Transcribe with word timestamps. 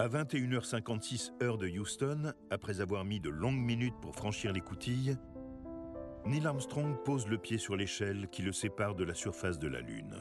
À 0.00 0.06
21h56 0.06 1.42
heure 1.42 1.58
de 1.58 1.66
Houston, 1.66 2.32
après 2.50 2.80
avoir 2.80 3.04
mis 3.04 3.18
de 3.18 3.30
longues 3.30 3.58
minutes 3.58 3.96
pour 4.00 4.14
franchir 4.14 4.52
l'écoutille, 4.52 5.16
Neil 6.24 6.46
Armstrong 6.46 6.94
pose 7.04 7.26
le 7.26 7.36
pied 7.36 7.58
sur 7.58 7.74
l'échelle 7.74 8.28
qui 8.30 8.42
le 8.42 8.52
sépare 8.52 8.94
de 8.94 9.02
la 9.02 9.14
surface 9.14 9.58
de 9.58 9.66
la 9.66 9.80
Lune. 9.80 10.14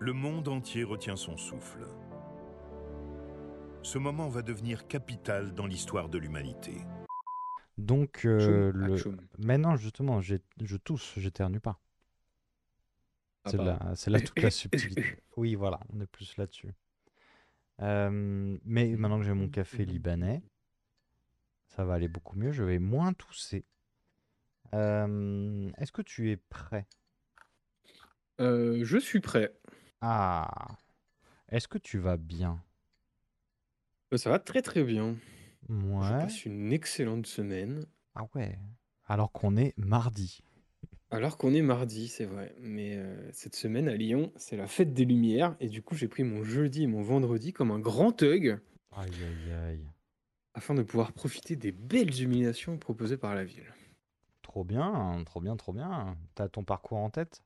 Le 0.00 0.12
monde 0.12 0.48
entier 0.48 0.82
retient 0.82 1.14
son 1.14 1.36
souffle. 1.36 1.86
Ce 3.82 3.98
moment 3.98 4.28
va 4.28 4.42
devenir 4.42 4.88
capital 4.88 5.54
dans 5.54 5.66
l'histoire 5.66 6.08
de 6.08 6.18
l'humanité. 6.18 6.84
Donc, 7.78 8.24
euh, 8.24 8.72
le... 8.74 8.96
maintenant, 9.38 9.76
justement, 9.76 10.20
je 10.20 10.76
tousse, 10.78 11.14
j'éternue 11.16 11.60
pas. 11.60 11.78
Ah, 13.44 13.50
C'est 13.50 13.56
là, 13.58 13.92
c'est 13.94 14.10
là 14.10 14.20
toute 14.20 14.40
la 14.40 14.50
subtilité. 14.50 15.16
Oui, 15.36 15.54
voilà, 15.54 15.80
on 15.92 16.00
est 16.00 16.06
plus 16.06 16.36
là-dessus. 16.36 16.72
Euh, 17.80 18.56
mais 18.64 18.96
maintenant 18.96 19.18
que 19.18 19.24
j'ai 19.24 19.32
mon 19.34 19.48
café 19.48 19.84
libanais, 19.84 20.42
ça 21.66 21.84
va 21.84 21.94
aller 21.94 22.08
beaucoup 22.08 22.36
mieux. 22.38 22.52
Je 22.52 22.62
vais 22.62 22.78
moins 22.78 23.12
tousser. 23.12 23.64
Euh, 24.74 25.70
Est-ce 25.78 25.92
que 25.92 26.02
tu 26.02 26.30
es 26.30 26.36
prêt? 26.36 26.86
Euh, 28.40 28.80
je 28.84 28.98
suis 28.98 29.20
prêt. 29.20 29.52
Ah, 30.00 30.76
est-ce 31.48 31.68
que 31.68 31.78
tu 31.78 31.98
vas 31.98 32.16
bien? 32.16 32.62
Ça 34.16 34.30
va 34.30 34.38
très 34.38 34.62
très 34.62 34.84
bien. 34.84 35.16
Je 35.68 35.74
Ouais. 35.74 36.18
passe 36.18 36.44
une 36.44 36.72
excellente 36.72 37.26
semaine. 37.26 37.86
Ah 38.14 38.26
ouais. 38.34 38.58
Alors 39.06 39.32
qu'on 39.32 39.56
est 39.56 39.74
mardi. 39.76 40.40
Alors 41.14 41.38
qu'on 41.38 41.54
est 41.54 41.62
mardi, 41.62 42.08
c'est 42.08 42.24
vrai. 42.24 42.54
Mais 42.60 42.96
euh, 42.96 43.30
cette 43.32 43.54
semaine 43.56 43.88
à 43.88 43.94
Lyon, 43.94 44.32
c'est 44.36 44.56
la 44.56 44.66
fête 44.66 44.92
des 44.92 45.04
Lumières. 45.04 45.56
Et 45.60 45.68
du 45.68 45.80
coup, 45.80 45.94
j'ai 45.94 46.08
pris 46.08 46.24
mon 46.24 46.42
jeudi 46.44 46.82
et 46.82 46.86
mon 46.86 47.02
vendredi 47.02 47.52
comme 47.52 47.70
un 47.70 47.78
grand 47.78 48.20
hug 48.22 48.58
Aïe 48.92 49.22
aïe 49.22 49.52
aïe. 49.52 49.90
afin 50.54 50.74
de 50.74 50.82
pouvoir 50.82 51.12
profiter 51.12 51.54
des 51.54 51.70
belles 51.70 52.12
illuminations 52.12 52.76
proposées 52.76 53.16
par 53.16 53.36
la 53.36 53.44
ville. 53.44 53.72
Trop 54.42 54.62
bien, 54.64 55.22
trop 55.26 55.40
bien, 55.40 55.56
trop 55.56 55.72
bien. 55.72 56.16
T'as 56.36 56.48
ton 56.48 56.62
parcours 56.64 56.98
en 56.98 57.10
tête? 57.10 57.42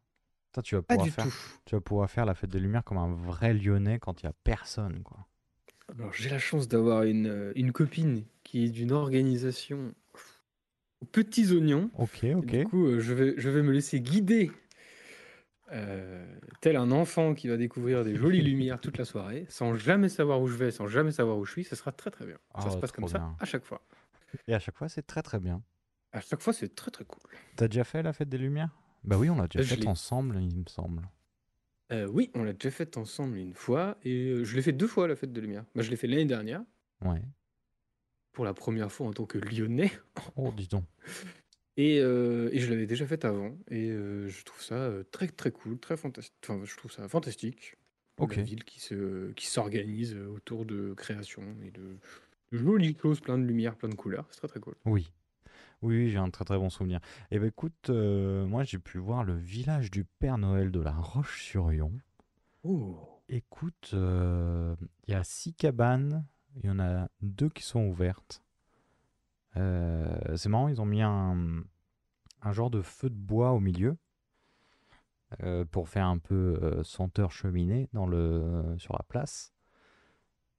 Toi, 0.52 0.62
tu 0.62 0.74
vas 0.74 0.82
Pas 0.86 0.96
pouvoir 0.96 1.06
du 1.06 1.10
faire, 1.10 1.24
tout. 1.24 1.34
tu 1.64 1.74
vas 1.76 1.80
pouvoir 1.80 2.10
faire 2.10 2.26
la 2.26 2.34
fête 2.34 2.50
des 2.50 2.60
Lumières 2.60 2.84
comme 2.84 2.98
un 2.98 3.14
vrai 3.14 3.54
Lyonnais 3.54 3.98
quand 3.98 4.20
il 4.22 4.26
y 4.26 4.28
a 4.28 4.34
personne, 4.44 5.02
quoi. 5.02 5.26
Alors, 5.88 6.12
j'ai 6.12 6.28
la 6.28 6.38
chance 6.38 6.68
d'avoir 6.68 7.02
une, 7.04 7.26
euh, 7.26 7.52
une 7.56 7.72
copine 7.72 8.24
qui 8.44 8.64
est 8.64 8.70
d'une 8.70 8.92
organisation 8.92 9.94
aux 11.00 11.06
petits 11.06 11.52
oignons. 11.52 11.90
Ok, 11.98 12.24
Et 12.24 12.34
ok. 12.34 12.46
du 12.46 12.64
coup, 12.64 12.86
euh, 12.86 13.00
je 13.00 13.14
vais, 13.14 13.34
je 13.36 13.48
vais 13.50 13.62
me 13.62 13.72
laisser 13.72 14.00
guider, 14.00 14.50
euh, 15.72 16.24
tel 16.60 16.76
un 16.76 16.90
enfant 16.90 17.34
qui 17.34 17.48
va 17.48 17.56
découvrir 17.56 18.04
des 18.04 18.16
jolies 18.16 18.40
lumières 18.42 18.80
toute 18.80 18.96
la 18.98 19.04
soirée, 19.04 19.44
sans 19.48 19.74
jamais 19.74 20.08
savoir 20.08 20.40
où 20.40 20.46
je 20.48 20.56
vais, 20.56 20.70
sans 20.70 20.86
jamais 20.86 21.12
savoir 21.12 21.36
où 21.38 21.44
je 21.44 21.52
suis. 21.52 21.64
Ça 21.64 21.76
sera 21.76 21.92
très 21.92 22.10
très 22.10 22.26
bien. 22.26 22.38
Ça 22.58 22.64
Ah, 22.66 22.70
se 22.70 22.76
passe 22.78 22.92
comme 22.92 23.08
ça 23.08 23.34
à 23.38 23.44
chaque 23.44 23.64
fois. 23.64 23.82
Et 24.46 24.54
à 24.54 24.58
chaque 24.58 24.76
fois, 24.76 24.88
c'est 24.88 25.06
très 25.06 25.22
très 25.22 25.38
bien. 25.40 25.62
À 26.12 26.20
chaque 26.20 26.40
fois, 26.40 26.52
c'est 26.54 26.74
très 26.74 26.90
très 26.90 27.04
cool. 27.04 27.20
T'as 27.56 27.68
déjà 27.68 27.84
fait 27.84 28.02
la 28.02 28.12
fête 28.14 28.28
des 28.30 28.38
Lumières? 28.38 28.70
Bah 29.04 29.16
oui, 29.18 29.28
on 29.30 29.36
l'a 29.36 29.46
déjà 29.46 29.60
Euh, 29.60 29.76
faite 29.76 29.86
ensemble, 29.86 30.38
il 30.40 30.56
me 30.58 30.64
semble. 30.68 31.02
Euh, 31.92 32.06
oui, 32.06 32.30
on 32.34 32.42
l'a 32.44 32.52
déjà 32.54 32.70
fait 32.70 32.96
ensemble 32.96 33.36
une 33.38 33.54
fois, 33.54 33.96
et 34.02 34.42
je 34.44 34.56
l'ai 34.56 34.62
fait 34.62 34.72
deux 34.72 34.86
fois 34.86 35.06
la 35.08 35.16
fête 35.16 35.32
de 35.32 35.40
lumière. 35.40 35.64
Bah, 35.74 35.82
je 35.82 35.90
l'ai 35.90 35.96
fait 35.96 36.06
l'année 36.06 36.24
dernière, 36.24 36.62
Ouais. 37.04 37.22
Pour 38.38 38.44
la 38.44 38.54
première 38.54 38.92
fois 38.92 39.08
en 39.08 39.12
tant 39.12 39.26
que 39.26 39.36
Lyonnais, 39.36 39.90
Oh, 40.36 40.52
dis 40.56 40.68
donc. 40.68 40.84
et, 41.76 41.98
euh, 41.98 42.48
et 42.52 42.60
je 42.60 42.70
l'avais 42.70 42.86
déjà 42.86 43.04
fait 43.04 43.24
avant, 43.24 43.50
et 43.68 43.90
euh, 43.90 44.28
je 44.28 44.44
trouve 44.44 44.62
ça 44.62 44.76
euh, 44.76 45.02
très 45.10 45.26
très 45.26 45.50
cool, 45.50 45.76
très 45.80 45.96
fantastique. 45.96 46.36
Enfin, 46.44 46.60
je 46.64 46.76
trouve 46.76 46.92
ça 46.92 47.08
fantastique. 47.08 47.74
Ok. 48.16 48.36
La 48.36 48.44
ville 48.44 48.62
qui 48.62 48.78
se, 48.78 49.32
qui 49.32 49.48
s'organise 49.48 50.14
euh, 50.14 50.28
autour 50.28 50.66
de 50.66 50.94
création 50.94 51.42
et 51.64 51.72
de, 51.72 51.96
de 52.52 52.58
jolies 52.58 52.96
choses, 53.02 53.18
plein 53.18 53.38
de 53.38 53.42
lumière, 53.42 53.74
plein 53.74 53.88
de 53.88 53.96
couleurs. 53.96 54.28
C'est 54.30 54.38
très 54.38 54.46
très 54.46 54.60
cool. 54.60 54.76
Oui. 54.84 55.10
Oui, 55.82 56.08
j'ai 56.10 56.18
un 56.18 56.30
très 56.30 56.44
très 56.44 56.58
bon 56.58 56.70
souvenir. 56.70 57.00
Et 57.32 57.40
ben 57.40 57.46
écoute, 57.48 57.90
euh, 57.90 58.46
moi 58.46 58.62
j'ai 58.62 58.78
pu 58.78 58.98
voir 58.98 59.24
le 59.24 59.34
village 59.36 59.90
du 59.90 60.04
Père 60.04 60.38
Noël 60.38 60.70
de 60.70 60.78
la 60.78 60.92
Roche-sur-Yon. 60.92 61.90
Oh. 62.62 62.96
Écoute, 63.28 63.90
euh, 63.94 64.76
il 65.08 65.10
y 65.10 65.16
a 65.16 65.24
six 65.24 65.54
cabanes, 65.54 66.24
il 66.62 66.66
y 66.66 66.70
en 66.70 66.78
a 66.78 67.08
deux 67.20 67.48
qui 67.48 67.62
sont 67.62 67.86
ouvertes. 67.86 68.42
Euh, 69.56 70.36
c'est 70.36 70.48
marrant, 70.48 70.68
ils 70.68 70.80
ont 70.80 70.86
mis 70.86 71.02
un, 71.02 71.64
genre 72.50 72.70
de 72.70 72.82
feu 72.82 73.10
de 73.10 73.14
bois 73.14 73.52
au 73.52 73.60
milieu 73.60 73.96
euh, 75.42 75.64
pour 75.64 75.88
faire 75.88 76.06
un 76.06 76.18
peu 76.18 76.58
euh, 76.62 76.82
senteur 76.84 77.32
cheminée 77.32 77.88
dans 77.92 78.06
le, 78.06 78.74
sur 78.78 78.94
la 78.94 79.04
place. 79.08 79.52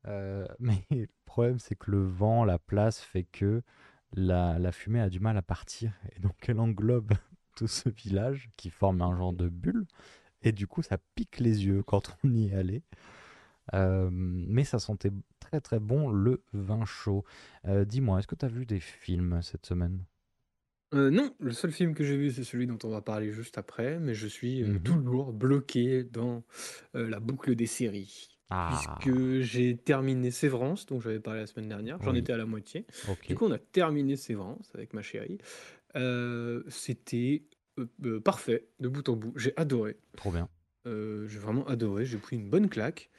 Mais 0.59 0.83
le 0.89 1.07
problème, 1.25 1.59
c'est 1.59 1.75
que 1.75 1.91
le 1.91 2.03
vent, 2.03 2.43
la 2.43 2.57
place 2.57 2.99
fait 2.99 3.25
que 3.25 3.61
la, 4.13 4.57
la 4.57 4.71
fumée 4.71 5.01
a 5.01 5.09
du 5.09 5.19
mal 5.19 5.37
à 5.37 5.43
partir. 5.43 5.93
Et 6.15 6.19
donc, 6.19 6.33
elle 6.47 6.59
englobe 6.59 7.13
tout 7.55 7.67
ce 7.67 7.89
village 7.89 8.49
qui 8.57 8.71
forme 8.71 9.01
un 9.01 9.15
genre 9.15 9.33
de 9.33 9.49
bulle. 9.49 9.85
Et 10.41 10.51
du 10.51 10.65
coup, 10.65 10.81
ça 10.81 10.97
pique 11.15 11.39
les 11.39 11.65
yeux 11.65 11.83
quand 11.83 12.17
on 12.23 12.33
y 12.33 12.47
est 12.47 12.55
allé. 12.55 12.81
Euh, 13.73 14.09
mais 14.11 14.63
ça 14.63 14.79
sentait 14.79 15.11
très 15.49 15.61
très 15.61 15.79
bon 15.79 16.09
le 16.09 16.43
vin 16.53 16.85
chaud. 16.85 17.23
Euh, 17.65 17.83
Dis-moi, 17.85 18.19
est-ce 18.19 18.27
que 18.27 18.35
tu 18.35 18.45
as 18.45 18.49
vu 18.49 18.65
des 18.67 18.79
films 18.79 19.41
cette 19.41 19.65
semaine? 19.65 20.03
Euh, 20.93 21.09
non, 21.11 21.35
le 21.39 21.51
seul 21.51 21.71
film 21.71 21.93
que 21.95 22.03
j'ai 22.03 22.17
vu, 22.17 22.31
c'est 22.31 22.43
celui 22.43 22.65
dont 22.67 22.77
on 22.83 22.89
va 22.89 23.01
parler 23.01 23.31
juste 23.31 23.57
après, 23.57 23.99
mais 23.99 24.13
je 24.13 24.27
suis 24.27 24.63
euh, 24.63 24.67
Mhm. 24.73 24.79
toujours 24.83 25.33
bloqué 25.33 26.03
dans 26.03 26.43
euh, 26.95 27.09
la 27.09 27.19
boucle 27.19 27.55
des 27.55 27.65
séries. 27.67 28.29
Ah, 28.51 28.97
Puisque 29.05 29.41
j'ai 29.41 29.77
terminé 29.77 30.31
Sévrance, 30.31 30.85
dont 30.87 30.99
j'avais 30.99 31.19
parlé 31.19 31.41
la 31.41 31.47
semaine 31.47 31.69
dernière, 31.69 31.99
j'en 32.01 32.13
Oui. 32.13 32.19
étais 32.19 32.33
à 32.33 32.37
la 32.37 32.45
moitié. 32.47 32.85
ok. 33.07 33.27
Du 33.27 33.35
coup, 33.35 33.45
on 33.45 33.51
a 33.51 33.59
terminé 33.59 34.15
Sévrance 34.15 34.71
avec 34.73 34.93
ma 34.93 35.01
chérie. 35.03 35.37
Euh, 35.95 36.63
C'était 36.69 37.43
euh, 37.79 37.85
euh, 38.05 38.19
parfait 38.19 38.67
de 38.79 38.87
bout 38.87 39.07
en 39.09 39.15
bout. 39.15 39.33
J'ai 39.35 39.53
adoré. 39.57 39.97
Trop 40.17 40.31
bien. 40.31 40.47
Euh, 40.87 41.27
j'ai 41.27 41.37
vraiment 41.39 41.67
adoré. 41.67 42.05
J'ai 42.05 42.17
pris 42.17 42.35
une 42.37 42.49
bonne 42.49 42.69
claque. 42.69 43.09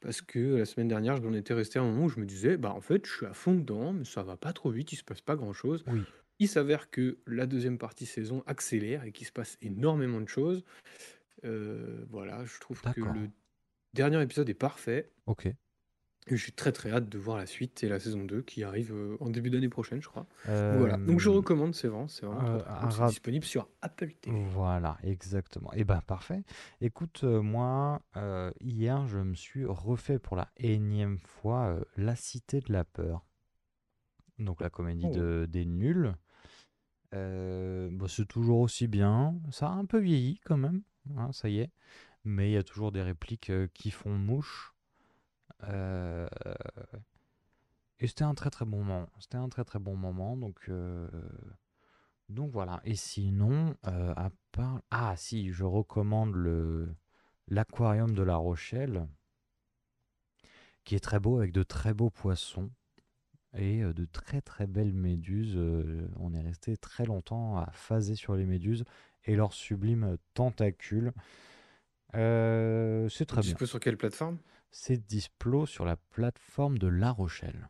Parce 0.00 0.22
que 0.22 0.56
la 0.56 0.64
semaine 0.64 0.88
dernière, 0.88 1.16
j'en 1.22 1.32
étais 1.34 1.54
resté 1.54 1.78
à 1.78 1.82
un 1.82 1.90
moment 1.90 2.04
où 2.04 2.08
je 2.08 2.20
me 2.20 2.24
disais, 2.24 2.56
bah 2.56 2.72
en 2.72 2.80
fait, 2.80 3.06
je 3.06 3.12
suis 3.12 3.26
à 3.26 3.34
fond 3.34 3.54
dedans, 3.54 3.92
mais 3.92 4.04
ça 4.04 4.22
va 4.22 4.36
pas 4.36 4.52
trop 4.52 4.70
vite, 4.70 4.92
il 4.92 4.96
se 4.96 5.04
passe 5.04 5.20
pas 5.20 5.36
grand 5.36 5.52
chose. 5.52 5.84
Oui. 5.86 6.02
Il 6.38 6.48
s'avère 6.48 6.90
que 6.90 7.18
la 7.26 7.46
deuxième 7.46 7.76
partie 7.76 8.06
saison 8.06 8.42
accélère 8.46 9.04
et 9.04 9.12
qu'il 9.12 9.26
se 9.26 9.32
passe 9.32 9.58
énormément 9.60 10.22
de 10.22 10.28
choses. 10.28 10.64
Euh, 11.44 12.04
voilà, 12.08 12.44
je 12.46 12.58
trouve 12.60 12.80
que 12.80 12.86
D'accord. 12.86 13.12
le 13.12 13.28
dernier 13.92 14.22
épisode 14.22 14.48
est 14.48 14.54
parfait. 14.54 15.12
Ok. 15.26 15.48
Et 16.30 16.36
j'ai 16.36 16.52
très 16.52 16.70
très 16.72 16.90
hâte 16.92 17.08
de 17.08 17.18
voir 17.18 17.36
la 17.36 17.46
suite 17.46 17.82
et 17.82 17.88
la 17.88 17.98
saison 17.98 18.24
2 18.24 18.42
qui 18.42 18.62
arrive 18.62 18.92
euh, 18.94 19.16
en 19.20 19.30
début 19.30 19.50
d'année 19.50 19.68
prochaine, 19.68 20.00
je 20.00 20.08
crois. 20.08 20.26
Voilà. 20.44 20.96
Donc 20.96 21.18
je 21.18 21.28
Euh, 21.28 21.32
recommande, 21.32 21.74
c'est 21.74 21.88
vraiment, 21.88 22.06
c'est 22.08 22.24
vraiment 22.26 22.48
euh, 22.48 22.58
rap- 22.64 23.08
disponible 23.08 23.44
sur 23.44 23.68
Apple 23.82 24.12
TV. 24.20 24.40
Voilà, 24.52 24.96
exactement. 25.02 25.72
Et 25.72 25.84
ben 25.84 26.00
parfait. 26.06 26.44
Écoute, 26.80 27.22
euh, 27.24 27.42
moi, 27.42 28.00
euh, 28.16 28.50
hier, 28.60 29.06
je 29.08 29.18
me 29.18 29.34
suis 29.34 29.64
refait 29.64 30.18
pour 30.18 30.36
la 30.36 30.48
énième 30.56 31.18
fois 31.18 31.64
euh, 31.66 31.80
La 31.96 32.14
Cité 32.16 32.60
de 32.60 32.72
la 32.72 32.84
Peur. 32.84 33.24
Donc 34.38 34.60
la 34.60 34.70
comédie 34.70 35.06
Oh. 35.08 35.14
de, 35.14 35.46
des 35.50 35.66
nuls. 35.66 36.14
Euh, 37.14 37.88
bah, 37.92 38.06
c'est 38.08 38.26
toujours 38.26 38.60
aussi 38.60 38.86
bien. 38.86 39.34
Ça 39.50 39.66
a 39.68 39.72
un 39.72 39.84
peu 39.84 39.98
vieilli 39.98 40.38
quand 40.44 40.56
même, 40.56 40.82
hein, 41.16 41.32
ça 41.32 41.48
y 41.48 41.58
est. 41.58 41.70
Mais 42.24 42.50
il 42.50 42.52
y 42.52 42.56
a 42.56 42.62
toujours 42.62 42.92
des 42.92 43.02
répliques 43.02 43.50
euh, 43.50 43.66
qui 43.74 43.90
font 43.90 44.10
mouche. 44.16 44.69
Euh, 45.64 46.28
et 47.98 48.06
c'était 48.06 48.24
un 48.24 48.34
très 48.34 48.50
très 48.50 48.64
bon 48.64 48.82
moment. 48.82 49.08
C'était 49.18 49.36
un 49.36 49.48
très 49.48 49.64
très 49.64 49.78
bon 49.78 49.96
moment. 49.96 50.36
Donc, 50.36 50.60
euh, 50.68 51.08
donc 52.28 52.50
voilà. 52.50 52.80
Et 52.84 52.94
sinon, 52.94 53.74
euh, 53.86 54.12
à 54.16 54.30
part... 54.52 54.82
Ah 54.90 55.14
si, 55.16 55.52
je 55.52 55.64
recommande 55.64 56.34
le 56.34 56.94
l'aquarium 57.48 58.14
de 58.14 58.22
La 58.22 58.36
Rochelle, 58.36 59.08
qui 60.84 60.94
est 60.94 61.00
très 61.00 61.18
beau 61.18 61.38
avec 61.38 61.52
de 61.52 61.64
très 61.64 61.94
beaux 61.94 62.10
poissons 62.10 62.70
et 63.56 63.82
de 63.82 64.04
très 64.04 64.40
très 64.40 64.68
belles 64.68 64.94
méduses. 64.94 65.58
On 66.16 66.32
est 66.32 66.42
resté 66.42 66.76
très 66.76 67.04
longtemps 67.04 67.56
à 67.58 67.70
phaser 67.72 68.14
sur 68.14 68.36
les 68.36 68.46
méduses 68.46 68.84
et 69.24 69.34
leurs 69.34 69.52
sublimes 69.52 70.16
tentacules. 70.34 71.12
Euh, 72.14 73.08
c'est 73.08 73.26
très 73.26 73.40
bien. 73.40 73.50
Dispo 73.50 73.66
sur 73.66 73.80
quelle 73.80 73.96
plateforme? 73.96 74.38
C'est 74.70 75.04
displo 75.06 75.66
sur 75.66 75.84
la 75.84 75.96
plateforme 75.96 76.78
de 76.78 76.86
La 76.86 77.10
Rochelle. 77.10 77.68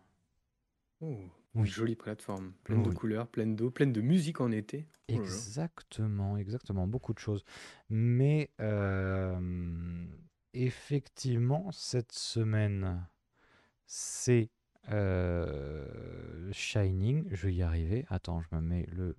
Oh, 1.00 1.17
Oui. 1.55 1.67
Jolie 1.69 1.97
plateforme, 1.97 2.52
pleine 2.62 2.82
de 2.82 2.91
Oui. 2.91 2.94
couleurs, 2.94 3.26
pleine 3.29 3.56
d'eau, 3.56 3.70
pleine 3.70 3.93
de 3.93 4.00
musique 4.00 4.41
en 4.41 4.50
été. 4.52 4.87
Oh. 5.11 5.14
Exactement, 5.14 6.37
exactement, 6.37 6.87
beaucoup 6.87 7.12
de 7.14 7.19
choses. 7.19 7.43
Mais 7.88 8.50
euh, 8.61 10.05
effectivement, 10.52 11.73
cette 11.73 12.12
semaine, 12.12 13.05
c'est 13.87 14.50
euh, 14.91 16.52
Shining. 16.52 17.26
Je 17.31 17.47
vais 17.49 17.55
y 17.55 17.62
arriver. 17.62 18.05
Attends, 18.08 18.41
je 18.43 18.55
me 18.55 18.61
mets 18.61 18.87
le 18.93 19.17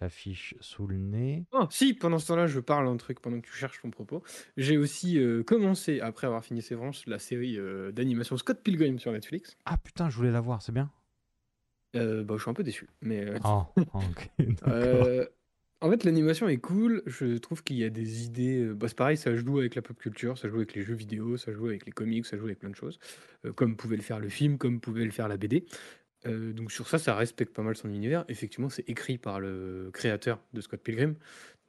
l'affiche 0.00 0.54
sous 0.60 0.86
le 0.86 0.96
nez. 0.96 1.44
Oh, 1.52 1.66
si, 1.70 1.94
pendant 1.94 2.18
ce 2.18 2.26
temps-là, 2.28 2.46
je 2.46 2.60
parle 2.60 2.88
un 2.88 2.96
truc 2.96 3.20
pendant 3.20 3.40
que 3.40 3.46
tu 3.46 3.52
cherches 3.52 3.80
ton 3.80 3.90
propos. 3.90 4.22
J'ai 4.56 4.76
aussi 4.76 5.18
euh, 5.18 5.42
commencé, 5.42 6.00
après 6.00 6.26
avoir 6.26 6.44
fini 6.44 6.62
Sévrance, 6.62 7.06
la 7.06 7.18
série 7.18 7.58
euh, 7.58 7.92
d'animation 7.92 8.36
Scott 8.36 8.60
Pilgrim 8.62 8.98
sur 8.98 9.12
Netflix. 9.12 9.56
Ah 9.64 9.76
putain, 9.76 10.10
je 10.10 10.16
voulais 10.16 10.32
la 10.32 10.40
voir, 10.40 10.62
c'est 10.62 10.72
bien. 10.72 10.90
Euh, 11.96 12.24
bah, 12.24 12.34
je 12.36 12.42
suis 12.42 12.50
un 12.50 12.54
peu 12.54 12.64
déçu. 12.64 12.88
Mais, 13.02 13.24
Ah, 13.44 13.68
euh, 14.66 15.26
en 15.80 15.90
fait, 15.90 16.02
l'animation 16.02 16.48
est 16.48 16.56
cool. 16.56 17.02
Je 17.06 17.36
trouve 17.38 17.62
qu'il 17.62 17.76
y 17.76 17.84
a 17.84 17.90
des 17.90 18.24
idées. 18.24 18.64
Bah, 18.74 18.88
c'est 18.88 18.96
pareil, 18.96 19.16
ça 19.16 19.36
joue 19.36 19.60
avec 19.60 19.76
la 19.76 19.82
pop 19.82 19.96
culture, 19.96 20.36
ça 20.36 20.48
joue 20.48 20.56
avec 20.56 20.74
les 20.74 20.82
jeux 20.82 20.94
vidéo, 20.94 21.36
ça 21.36 21.52
joue 21.52 21.66
avec 21.66 21.86
les 21.86 21.92
comics, 21.92 22.26
ça 22.26 22.36
joue 22.36 22.46
avec 22.46 22.58
plein 22.58 22.70
de 22.70 22.76
choses. 22.76 22.98
comme 23.54 23.76
pouvait 23.76 23.96
le 23.96 24.02
faire 24.02 24.18
le 24.18 24.28
film, 24.28 24.58
comme 24.58 24.80
pouvait 24.80 25.04
le 25.04 25.12
faire 25.12 25.28
la 25.28 25.36
BD. 25.36 25.66
Euh, 26.26 26.52
donc 26.52 26.72
sur 26.72 26.88
ça, 26.88 26.98
ça 26.98 27.14
respecte 27.14 27.54
pas 27.54 27.62
mal 27.62 27.76
son 27.76 27.88
univers. 27.90 28.24
Effectivement, 28.28 28.68
c'est 28.70 28.88
écrit 28.88 29.18
par 29.18 29.40
le 29.40 29.90
créateur 29.92 30.40
de 30.52 30.60
Scott 30.60 30.80
Pilgrim. 30.80 31.14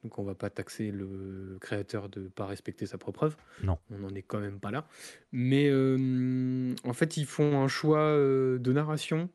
Donc 0.02 0.18
on 0.18 0.24
va 0.24 0.34
pas 0.34 0.50
taxer 0.50 0.90
le 0.90 1.58
créateur 1.60 2.08
de 2.08 2.28
pas 2.28 2.46
respecter 2.46 2.86
sa 2.86 2.96
propre 2.98 3.24
œuvre. 3.24 3.38
Non. 3.62 3.78
On 3.90 3.98
n'en 3.98 4.14
est 4.14 4.22
quand 4.22 4.38
même 4.40 4.60
pas 4.60 4.70
là. 4.70 4.86
Mais 5.32 5.68
euh, 5.68 6.74
en 6.84 6.92
fait, 6.92 7.16
ils 7.16 7.26
font 7.26 7.60
un 7.62 7.68
choix 7.68 8.00
euh, 8.00 8.58
de 8.58 8.72
narration 8.72 9.28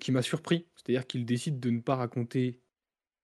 qui 0.00 0.12
m'a 0.12 0.20
surpris. 0.22 0.66
C'est-à-dire 0.76 1.06
qu'ils 1.06 1.24
décident 1.24 1.58
de 1.58 1.70
ne 1.70 1.80
pas 1.80 1.96
raconter 1.96 2.60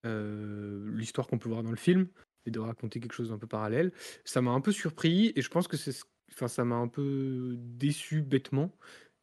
l'histoire 0.05 1.27
qu'on 1.27 1.39
peut 1.39 1.49
voir 1.49 1.63
dans 1.63 1.71
le 1.71 1.77
film 1.77 2.09
et 2.47 2.51
de 2.51 2.59
raconter 2.59 3.01
quelque 3.01 3.13
chose 3.15 3.29
d'un 3.31 3.39
peu 3.39 3.47
parallèle. 3.47 3.93
Ça 4.25 4.41
m'a 4.41 4.51
un 4.51 4.61
peu 4.61 4.73
surpris 4.73 5.33
et 5.37 5.43
je 5.43 5.49
pense 5.51 5.69
que 5.69 5.77
c'est, 5.77 5.93
ce- 5.93 6.05
enfin, 6.33 6.49
ça 6.49 6.65
m'a 6.65 6.77
un 6.77 6.89
peu 6.89 7.55
déçu 7.59 8.23
bêtement 8.23 8.73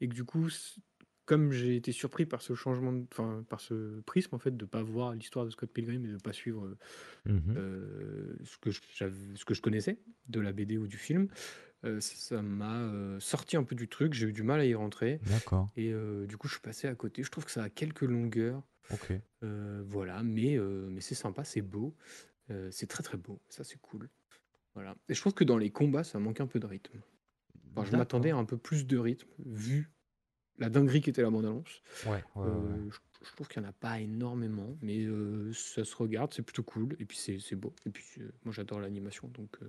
et 0.01 0.07
que 0.07 0.13
du 0.13 0.23
coup, 0.23 0.49
c- 0.49 0.79
comme 1.27 1.51
j'ai 1.51 1.75
été 1.75 1.91
surpris 1.91 2.25
par 2.25 2.41
ce 2.41 2.55
changement, 2.55 2.91
de- 2.93 3.05
enfin, 3.11 3.45
par 3.47 3.59
ce 3.61 3.99
prisme 4.01 4.33
en 4.33 4.39
fait, 4.39 4.57
de 4.57 4.65
pas 4.65 4.81
voir 4.81 5.13
l'histoire 5.13 5.45
de 5.45 5.51
Scott 5.51 5.69
Pilgrim 5.71 6.03
et 6.05 6.09
de 6.13 6.17
pas 6.17 6.33
suivre 6.33 6.65
euh, 6.65 6.77
Mhm. 7.25 7.53
euh, 7.55 8.35
ce 8.43 8.57
que 8.57 8.71
je- 8.71 8.81
j'avais- 8.95 9.35
ce 9.35 9.45
que 9.45 9.53
je 9.53 9.61
connaissais 9.61 9.99
de 10.29 10.39
la 10.39 10.51
BD 10.53 10.77
ou 10.79 10.87
du 10.87 10.97
film, 10.97 11.27
euh, 11.85 11.99
ça 11.99 12.41
m'a 12.41 12.81
euh, 12.81 13.19
sorti 13.19 13.55
un 13.57 13.63
peu 13.63 13.75
du 13.75 13.87
truc. 13.87 14.13
J'ai 14.13 14.27
eu 14.27 14.33
du 14.33 14.41
mal 14.43 14.59
à 14.61 14.65
y 14.65 14.73
rentrer 14.73 15.19
D'accord, 15.27 15.69
et 15.75 15.93
du 16.27 16.37
coup, 16.37 16.47
je 16.47 16.53
suis 16.53 16.61
passé 16.61 16.87
à 16.87 16.95
côté. 16.95 17.21
Je 17.23 17.29
trouve 17.29 17.45
que 17.45 17.51
ça 17.51 17.63
a 17.63 17.69
quelques 17.69 18.01
longueurs. 18.01 18.63
ok. 18.89 19.13
Voilà, 19.85 20.23
mais, 20.23 20.57
mais 20.57 21.01
c'est 21.01 21.15
sympa, 21.15 21.43
c'est 21.43 21.61
beau, 21.61 21.95
c'est 22.71 22.87
très 22.87 23.03
très 23.03 23.17
beau, 23.17 23.39
ça 23.49 23.63
c'est 23.63 23.79
cool. 23.79 24.09
Voilà. 24.73 24.95
Et 25.09 25.13
je 25.13 25.19
trouve 25.21 25.33
que 25.33 25.43
dans 25.43 25.57
les 25.57 25.71
combats, 25.71 26.03
ça 26.03 26.19
manque 26.19 26.39
un 26.39 26.47
peu 26.47 26.59
de 26.59 26.65
rythme. 26.67 26.99
Enfin, 27.75 27.85
je 27.85 27.91
m'attendais 27.97 28.31
à 28.31 28.37
un 28.37 28.45
peu 28.45 28.57
plus 28.57 28.85
de 28.87 28.97
rythme, 28.97 29.27
vu 29.45 29.91
la 30.57 30.69
dinguerie 30.69 31.01
qu'était 31.01 31.21
la 31.21 31.29
bande-annonce. 31.29 31.81
Ouais, 32.05 32.11
ouais, 32.11 32.21
ouais, 32.35 32.45
ouais. 32.45 32.49
Euh, 32.49 32.89
je, 32.89 33.27
je 33.27 33.31
trouve 33.33 33.47
qu'il 33.47 33.61
n'y 33.61 33.67
en 33.67 33.69
a 33.69 33.73
pas 33.73 33.99
énormément, 33.99 34.77
mais 34.81 34.99
euh, 35.05 35.51
ça 35.53 35.83
se 35.83 35.95
regarde, 35.95 36.33
c'est 36.33 36.43
plutôt 36.43 36.63
cool, 36.63 36.95
et 36.99 37.05
puis 37.05 37.17
c'est 37.17 37.55
beau. 37.55 37.73
Et 37.85 37.89
puis 37.89 38.05
euh, 38.19 38.31
moi 38.45 38.53
j'adore 38.53 38.79
l'animation, 38.79 39.27
donc 39.29 39.59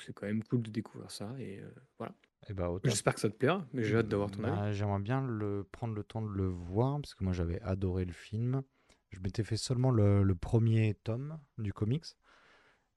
c'est 0.00 0.12
quand 0.12 0.26
même 0.26 0.42
cool 0.44 0.62
de 0.62 0.70
découvrir 0.70 1.10
ça, 1.10 1.34
et 1.38 1.62
voilà. 1.98 2.14
et 2.48 2.54
bah. 2.54 2.70
J'espère 2.84 3.14
que 3.14 3.20
ça 3.20 3.30
te 3.30 3.34
plaira, 3.36 3.66
mais 3.72 3.84
j'ai 3.84 3.96
hâte 3.96 4.08
d'avoir 4.08 4.30
ton 4.30 4.44
avis. 4.44 4.56
Bah, 4.56 4.72
J'aimerais 4.72 5.00
bien 5.00 5.22
le, 5.26 5.66
prendre 5.70 5.94
le 5.94 6.04
temps 6.04 6.22
de 6.22 6.28
le 6.28 6.46
voir, 6.46 7.00
parce 7.00 7.14
que 7.14 7.24
moi 7.24 7.32
j'avais 7.32 7.60
adoré 7.62 8.04
le 8.04 8.12
film. 8.12 8.62
Je 9.10 9.20
m'étais 9.20 9.44
fait 9.44 9.56
seulement 9.56 9.90
le, 9.90 10.22
le 10.22 10.34
premier 10.34 10.94
tome 11.04 11.38
du 11.58 11.72
comics, 11.72 12.04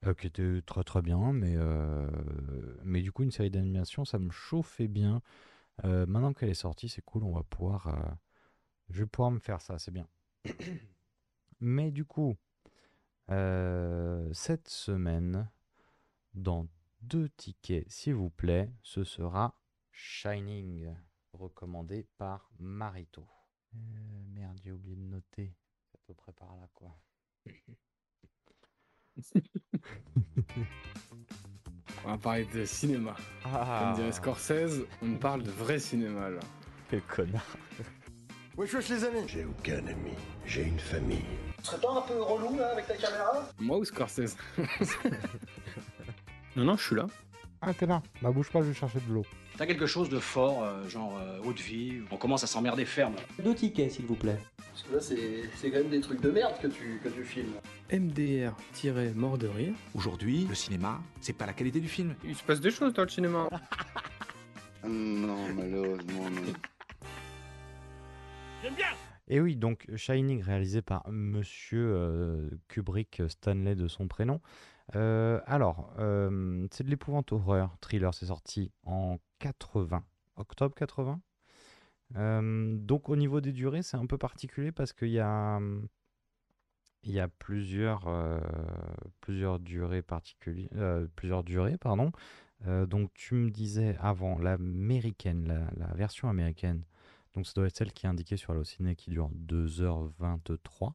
euh, 0.06 0.14
qui 0.14 0.26
était 0.26 0.62
très 0.62 0.82
très 0.84 1.02
bien, 1.02 1.32
mais, 1.32 1.54
euh, 1.56 2.08
mais 2.84 3.02
du 3.02 3.12
coup 3.12 3.22
une 3.22 3.30
série 3.30 3.50
d'animation, 3.50 4.04
ça 4.04 4.18
me 4.18 4.30
chauffait 4.30 4.88
bien. 4.88 5.22
Euh, 5.84 6.06
maintenant 6.06 6.32
qu'elle 6.32 6.48
est 6.48 6.54
sortie, 6.54 6.88
c'est 6.88 7.02
cool, 7.02 7.24
on 7.24 7.32
va 7.32 7.42
pouvoir... 7.42 7.88
euh, 7.88 8.14
je 8.90 9.02
vais 9.02 9.06
pouvoir 9.06 9.30
me 9.30 9.38
faire 9.38 9.60
ça, 9.60 9.78
c'est 9.78 9.90
bien. 9.90 10.08
Mais 11.60 11.90
du 11.90 12.04
coup, 12.04 12.36
euh, 13.30 14.32
cette 14.32 14.68
semaine, 14.68 15.50
dans 16.34 16.68
deux 17.02 17.28
tickets, 17.30 17.90
s'il 17.90 18.14
vous 18.14 18.30
plaît, 18.30 18.72
ce 18.82 19.04
sera 19.04 19.60
Shining, 19.92 20.94
recommandé 21.32 22.04
par 22.16 22.50
Marito. 22.58 23.26
Merde, 23.72 24.58
j'ai 24.62 24.72
oublié 24.72 24.96
de 24.96 25.02
noter. 25.02 25.54
C'est 25.90 25.96
à 25.96 26.00
peu 26.06 26.14
près 26.14 26.32
par 26.32 26.56
là, 26.56 26.68
quoi. 26.74 26.98
On 32.04 32.10
va 32.12 32.18
parler 32.18 32.46
de 32.54 32.64
cinéma. 32.64 33.14
Ah, 33.44 33.80
Comme 33.84 33.96
dirait 33.96 34.12
Scorsese, 34.12 34.84
on 35.02 35.14
parle 35.14 35.42
de 35.42 35.50
vrai 35.50 35.78
cinéma 35.78 36.30
là. 36.30 36.40
quel 36.90 37.02
connard. 37.02 37.44
Wesh 38.56 38.74
wesh 38.74 38.88
les 38.88 39.04
amis 39.04 39.24
J'ai 39.26 39.44
aucun 39.44 39.78
ami, 39.86 40.12
j'ai 40.46 40.62
une 40.64 40.78
famille. 40.78 41.24
Tu 41.58 41.64
serais 41.64 41.80
pas 41.80 41.92
un 41.92 42.00
peu 42.02 42.20
relou 42.22 42.56
là 42.56 42.68
avec 42.72 42.86
ta 42.86 42.96
caméra 42.96 43.48
Moi 43.60 43.78
ou 43.78 43.84
Scorsese 43.84 44.36
Non, 46.56 46.64
non, 46.64 46.76
je 46.76 46.82
suis 46.84 46.96
là. 46.96 47.06
Ah, 47.60 47.72
t'es 47.74 47.86
là. 47.86 48.02
Bah, 48.22 48.30
bouge 48.30 48.50
pas, 48.50 48.60
je 48.62 48.68
vais 48.68 48.74
chercher 48.74 49.00
de 49.00 49.12
l'eau. 49.12 49.26
T'as 49.58 49.66
quelque 49.66 49.86
chose 49.86 50.08
de 50.08 50.20
fort, 50.20 50.62
euh, 50.62 50.88
genre 50.88 51.18
euh, 51.20 51.40
haute 51.42 51.58
vie, 51.58 52.00
on 52.12 52.16
commence 52.16 52.44
à 52.44 52.46
s'emmerder 52.46 52.84
ferme. 52.84 53.16
Deux 53.42 53.56
tickets, 53.56 53.90
s'il 53.90 54.06
vous 54.06 54.14
plaît. 54.14 54.38
Parce 54.56 54.84
que 54.84 54.94
là 54.94 55.00
c'est 55.00 55.50
c'est 55.56 55.72
quand 55.72 55.78
même 55.78 55.88
des 55.88 56.00
trucs 56.00 56.20
de 56.20 56.30
merde 56.30 56.54
que 56.62 56.68
tu, 56.68 57.00
que 57.02 57.08
tu 57.08 57.24
filmes. 57.24 57.54
MDR-mort 57.92 59.36
de 59.36 59.48
rire. 59.48 59.74
Aujourd'hui, 59.94 60.46
le 60.48 60.54
cinéma, 60.54 61.00
c'est 61.20 61.32
pas 61.32 61.44
la 61.44 61.54
qualité 61.54 61.80
du 61.80 61.88
film. 61.88 62.14
Il 62.24 62.36
se 62.36 62.44
passe 62.44 62.60
des 62.60 62.70
choses 62.70 62.92
dans 62.94 63.02
le 63.02 63.08
cinéma. 63.08 63.48
Non, 64.86 65.52
malheureusement, 65.54 66.30
non. 66.30 66.52
Et 69.26 69.40
oui, 69.40 69.56
donc 69.56 69.86
Shining 69.96 70.40
réalisé 70.40 70.82
par 70.82 71.06
Monsieur 71.10 71.92
euh, 71.94 72.48
Kubrick 72.68 73.20
Stanley 73.28 73.74
de 73.74 73.88
son 73.88 74.06
prénom. 74.06 74.40
Euh, 74.96 75.40
alors, 75.46 75.92
euh, 75.98 76.66
c'est 76.70 76.84
de 76.84 76.90
l'épouvante 76.90 77.32
horreur, 77.32 77.76
thriller, 77.80 78.14
c'est 78.14 78.26
sorti 78.26 78.72
en 78.84 79.18
80, 79.40 80.04
octobre 80.36 80.74
80. 80.74 81.20
Euh, 82.16 82.76
donc 82.78 83.08
au 83.10 83.16
niveau 83.16 83.40
des 83.40 83.52
durées, 83.52 83.82
c'est 83.82 83.98
un 83.98 84.06
peu 84.06 84.16
particulier 84.16 84.72
parce 84.72 84.92
qu'il 84.94 85.08
y 85.08 85.18
a, 85.20 85.60
euh, 85.60 85.80
plusieurs 89.20 89.58
durées 89.60 90.02
particulières, 90.02 91.06
plusieurs 91.16 91.44
durées, 91.44 91.76
pardon. 91.78 92.12
Donc 92.66 93.12
tu 93.14 93.34
me 93.34 93.50
disais 93.50 93.96
avant 94.00 94.38
l'américaine, 94.38 95.68
la, 95.76 95.94
version 95.94 96.28
américaine. 96.28 96.82
Donc 97.34 97.46
ça 97.46 97.52
doit 97.54 97.66
être 97.66 97.76
celle 97.76 97.92
qui 97.92 98.06
est 98.06 98.08
indiquée 98.08 98.36
sur 98.36 98.50
Allociné 98.52 98.96
qui 98.96 99.10
dure 99.10 99.30
2h23, 99.46 100.92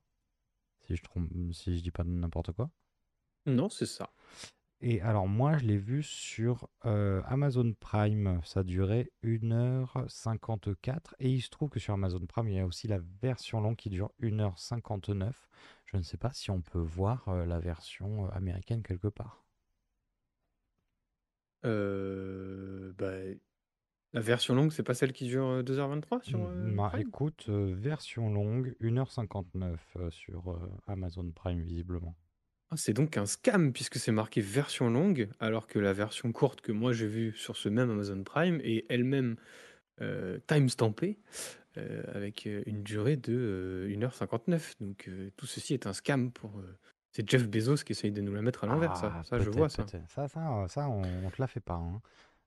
si 0.82 0.96
je 0.96 1.04
trompe, 1.04 1.30
si 1.54 1.82
dis 1.82 1.92
pas 1.92 2.04
n'importe 2.04 2.52
quoi. 2.52 2.70
Non, 3.46 3.70
c'est 3.70 3.86
ça. 3.86 4.10
Et 4.82 5.02
alors 5.02 5.28
moi 5.28 5.58
je 5.58 5.66
l'ai 5.66 5.78
vu 5.80 6.04
sur 6.04 6.70
euh, 6.86 7.24
Amazon 7.26 7.74
Prime, 7.80 8.40
ça 8.44 8.62
durait 8.64 9.12
1h54 9.24 11.16
et 11.20 11.32
il 11.32 11.42
se 11.42 11.50
trouve 11.50 11.70
que 11.72 11.80
sur 11.80 11.96
Amazon 11.96 12.24
Prime 12.28 12.48
il 12.50 12.56
y 12.56 12.60
a 12.60 12.66
aussi 12.68 12.88
la 12.88 13.00
version 13.00 13.62
longue 13.62 13.78
qui 13.78 13.90
dure 13.90 14.12
1h59. 14.20 15.48
Je 15.86 15.98
ne 15.98 16.04
sais 16.04 16.18
pas 16.18 16.34
si 16.34 16.52
on 16.52 16.62
peut 16.62 16.78
voir 16.80 17.28
euh, 17.30 17.46
la 17.48 17.60
version 17.60 18.26
euh, 18.26 18.30
américaine 18.34 18.84
quelque 18.84 19.08
part. 19.08 19.44
Euh, 21.66 22.94
bah, 22.98 23.12
la 24.14 24.22
version 24.22 24.56
longue, 24.56 24.72
c'est 24.72 24.84
pas 24.84 24.94
celle 24.96 25.14
qui 25.14 25.26
dure 25.28 25.46
euh, 25.48 25.64
2h23 25.64 26.22
sur 26.24 26.52
Bah, 26.58 26.92
Prime? 26.92 27.02
écoute, 27.02 27.48
version 27.48 28.30
longue 28.30 28.76
1h59 28.82 29.80
euh, 29.96 30.10
sur 30.12 30.60
Amazon 30.86 31.32
Prime 31.32 31.62
visiblement. 31.62 32.14
Ah, 32.74 32.78
c'est 32.78 32.94
donc 32.94 33.18
un 33.18 33.28
scam 33.28 33.72
puisque 33.72 33.98
c'est 33.98 34.12
marqué 34.12 34.42
version 34.42 34.90
longue, 34.90 35.30
alors 35.40 35.68
que 35.68 35.78
la 35.78 35.94
version 35.94 36.32
courte 36.32 36.62
que 36.62 36.72
moi 36.72 36.92
j'ai 36.92 37.08
vue 37.08 37.32
sur 37.34 37.56
ce 37.56 37.70
même 37.70 37.92
Amazon 37.92 38.24
Prime 38.24 38.60
est 38.64 38.86
elle-même 38.90 39.36
euh, 40.02 40.40
timestampée 40.48 41.20
euh, 41.78 42.02
avec 42.16 42.48
euh, 42.48 42.64
une 42.66 42.82
durée 42.82 43.16
de 43.16 43.34
euh, 43.34 43.88
1h59. 43.90 44.74
Donc 44.82 45.08
euh, 45.08 45.30
tout 45.38 45.46
ceci 45.46 45.76
est 45.76 45.86
un 45.86 45.94
scam 45.94 46.32
pour. 46.32 46.58
euh, 46.58 46.78
c'est 47.12 47.30
Jeff 47.30 47.48
Bezos 47.48 47.84
qui 47.86 47.92
essaye 47.92 48.12
de 48.12 48.22
nous 48.22 48.34
la 48.34 48.42
mettre 48.42 48.64
à 48.64 48.68
l'envers, 48.68 48.98
ça. 48.98 49.14
Ah, 49.16 49.24
Ça, 49.24 49.38
je 49.38 49.44
peut-être, 49.44 49.56
vois 49.56 49.70
ça. 49.70 49.84
peut-être. 49.84 50.10
Ça, 50.10 50.28
ça, 50.28 50.66
ça, 50.68 50.90
on, 50.90 51.04
on 51.04 51.30
te 51.30 51.40
la 51.40 51.46
fait 51.48 51.60
pas. 51.60 51.76
hein. 51.76 52.02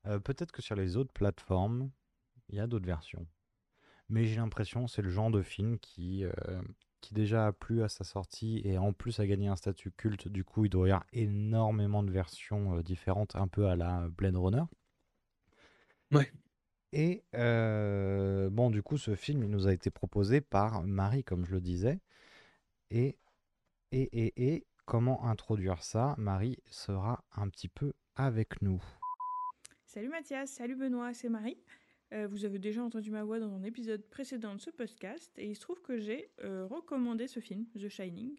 Euh, 0.07 0.19
peut-être 0.19 0.51
que 0.51 0.61
sur 0.61 0.75
les 0.75 0.97
autres 0.97 1.13
plateformes, 1.13 1.89
il 2.49 2.57
y 2.57 2.61
a 2.61 2.67
d'autres 2.67 2.87
versions. 2.87 3.29
Mais 4.09 4.25
j'ai 4.25 4.37
l'impression 4.37 4.89
c'est 4.89 5.03
le 5.03 5.11
genre 5.11 5.31
de 5.31 5.43
film 5.43 5.79
qui, 5.79 6.25
euh, 6.25 6.33
qui 7.07 7.15
déjà 7.15 7.47
a 7.47 7.53
plu 7.53 7.85
à 7.85 7.89
sa 7.89 8.03
sortie 8.03 8.61
et 8.65 8.79
en 8.79 8.93
plus 8.93 9.21
a 9.21 9.27
gagné 9.29 9.47
un 9.47 9.55
statut 9.55 9.93
culte. 9.93 10.27
Du 10.27 10.43
coup, 10.43 10.65
il 10.65 10.71
doit 10.71 10.89
y 10.89 10.91
avoir 10.91 11.07
énormément 11.13 12.03
de 12.03 12.11
versions 12.11 12.79
euh, 12.79 12.83
différentes, 12.83 13.37
un 13.37 13.47
peu 13.47 13.69
à 13.69 13.77
la 13.77 14.09
Blade 14.09 14.37
Runner. 14.37 14.65
Ouais. 16.11 16.33
Et 16.93 17.23
euh, 17.35 18.51
bon, 18.51 18.71
du 18.71 18.83
coup, 18.83 18.99
ce 18.99 19.15
film, 19.15 19.45
il 19.45 19.51
nous 19.51 19.69
a 19.69 19.73
été 19.73 19.89
proposé 19.91 20.41
par 20.41 20.83
Marie, 20.83 21.23
comme 21.23 21.45
je 21.45 21.53
le 21.53 21.61
disais. 21.61 22.01
Et, 22.91 23.19
et, 23.93 24.03
et, 24.25 24.55
et, 24.55 24.67
comment 24.85 25.25
introduire 25.27 25.85
ça? 25.85 26.17
Marie 26.19 26.59
sera 26.71 27.25
un 27.37 27.49
petit 27.49 27.69
peu 27.69 27.93
avec 28.17 28.63
nous. 28.63 28.83
Salut 29.85 30.09
Mathias, 30.09 30.51
salut 30.51 30.75
Benoît, 30.75 31.15
c'est 31.15 31.29
Marie. 31.29 31.59
Euh, 32.13 32.29
vous 32.29 32.45
avez 32.45 32.59
déjà 32.59 32.83
entendu 32.83 33.11
ma 33.11 33.25
voix 33.25 33.41
dans 33.41 33.53
un 33.53 33.63
épisode 33.65 34.03
précédent 34.09 34.55
de 34.55 34.61
ce 34.61 34.71
podcast 34.71 35.33
et 35.39 35.49
il 35.49 35.57
se 35.57 35.61
trouve 35.61 35.83
que 35.83 35.99
j'ai 35.99 36.31
euh, 36.45 36.67
recommandé 36.67 37.27
ce 37.27 37.41
film, 37.41 37.67
The 37.75 37.89
Shining, 37.89 38.37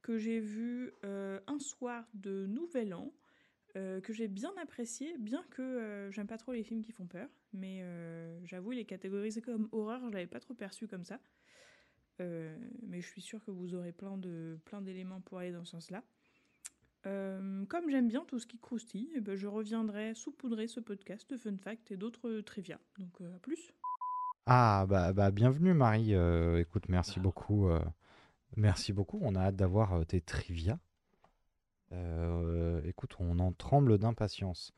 que 0.00 0.16
j'ai 0.16 0.40
vu 0.40 0.92
euh, 1.04 1.38
un 1.46 1.58
soir 1.58 2.06
de 2.14 2.46
Nouvel 2.46 2.94
An, 2.94 3.12
que 3.74 4.12
j'ai 4.12 4.28
bien 4.28 4.52
apprécié, 4.62 5.18
bien 5.18 5.44
que 5.50 6.08
j'aime 6.12 6.28
pas 6.28 6.38
trop 6.38 6.52
les 6.52 6.62
films 6.62 6.82
qui 6.82 6.92
font 6.92 7.08
peur, 7.08 7.28
mais 7.52 7.82
j'avoue, 8.44 8.70
il 8.70 8.78
est 8.78 8.84
catégorisé 8.84 9.42
comme 9.42 9.68
horreur, 9.72 10.00
je 10.06 10.12
l'avais 10.12 10.28
pas 10.28 10.38
trop 10.38 10.54
perçu 10.54 10.86
comme 10.86 11.02
ça. 11.02 11.18
Mais 12.20 13.00
je 13.00 13.08
suis 13.08 13.20
sûre 13.20 13.44
que 13.44 13.50
vous 13.50 13.74
aurez 13.74 13.90
plein 13.90 14.16
de 14.16 14.60
plein 14.64 14.80
d'éléments 14.80 15.20
pour 15.20 15.38
aller 15.38 15.50
dans 15.50 15.64
ce 15.64 15.72
sens-là. 15.72 16.04
Euh, 17.06 17.64
comme 17.66 17.90
j'aime 17.90 18.08
bien 18.08 18.24
tout 18.26 18.38
ce 18.38 18.46
qui 18.46 18.58
croustille, 18.58 19.10
eh 19.14 19.20
ben, 19.20 19.36
je 19.36 19.46
reviendrai 19.46 20.14
saupoudrer 20.14 20.68
ce 20.68 20.80
podcast 20.80 21.28
de 21.30 21.36
fun 21.36 21.56
facts 21.58 21.90
et 21.90 21.96
d'autres 21.96 22.40
trivia. 22.40 22.78
Donc 22.98 23.20
euh, 23.20 23.34
à 23.36 23.38
plus. 23.38 23.72
Ah, 24.46 24.86
bah, 24.88 25.12
bah 25.12 25.30
bienvenue 25.30 25.74
Marie. 25.74 26.14
Euh, 26.14 26.58
écoute, 26.60 26.88
merci 26.88 27.20
beaucoup. 27.20 27.68
euh, 27.68 27.80
merci 28.56 28.92
beaucoup. 28.92 29.18
On 29.22 29.34
a 29.34 29.40
hâte 29.40 29.56
d'avoir 29.56 29.94
euh, 29.94 30.04
tes 30.04 30.20
trivia. 30.20 30.78
Euh, 31.92 32.80
écoute, 32.84 33.14
on 33.20 33.38
en 33.38 33.52
tremble 33.52 33.98
d'impatience. 33.98 34.72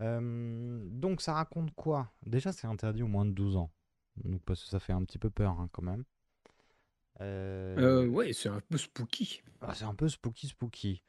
Euh, 0.00 0.80
donc, 0.90 1.20
ça 1.20 1.34
raconte 1.34 1.74
quoi? 1.74 2.12
Déjà, 2.26 2.52
c'est 2.52 2.66
interdit 2.66 3.02
au 3.02 3.08
moins 3.08 3.24
de 3.26 3.32
12 3.32 3.56
ans. 3.56 3.70
Donc, 4.24 4.42
parce 4.44 4.62
que 4.62 4.68
ça 4.68 4.80
fait 4.80 4.92
un 4.92 5.04
petit 5.04 5.18
peu 5.18 5.30
peur 5.30 5.58
hein, 5.60 5.68
quand 5.72 5.82
même. 5.82 6.04
Euh, 7.20 7.76
Euh, 7.78 8.06
ouais, 8.08 8.32
c'est 8.32 8.48
un 8.48 8.60
peu 8.60 8.76
spooky. 8.78 9.42
ah, 9.60 9.74
c'est 9.74 9.84
un 9.84 9.94
peu 9.94 10.08
spooky 10.08 10.48
spooky. 10.48 11.02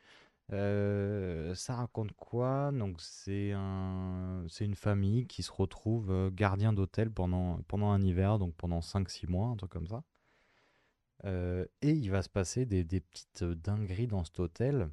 Ça 0.50 1.76
raconte 1.76 2.14
quoi? 2.14 2.72
Donc, 2.72 3.02
c'est 3.02 3.52
un, 3.54 4.46
c'est 4.48 4.66
une 4.66 4.76
famille 4.76 5.28
qui 5.28 5.44
se 5.44 5.52
retrouve 5.52 6.32
gardien 6.32 6.74
d'hôtel 6.74 7.12
pendant, 7.12 7.60
pendant 7.68 7.92
un 7.92 8.02
hiver, 8.02 8.40
donc 8.40 8.56
pendant 8.56 8.80
5-6 8.80 9.28
mois, 9.28 9.50
un 9.50 9.56
truc 9.56 9.72
comme 9.72 9.88
ça. 9.88 10.04
Et 11.24 11.92
il 11.92 12.12
va 12.12 12.22
se 12.22 12.30
passer 12.30 12.66
des, 12.66 12.84
des 12.84 13.02
petites 13.02 13.44
dingueries 13.44 14.08
dans 14.08 14.24
cet 14.24 14.40
hôtel. 14.40 14.90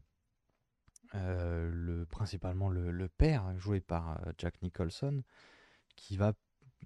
Le, 1.15 2.05
principalement 2.07 2.71
le, 2.71 3.09
père, 3.09 3.55
joué 3.59 3.81
par 3.81 4.21
Jack 4.39 4.63
Nicholson, 4.63 5.23
qui 5.97 6.17
va 6.17 6.33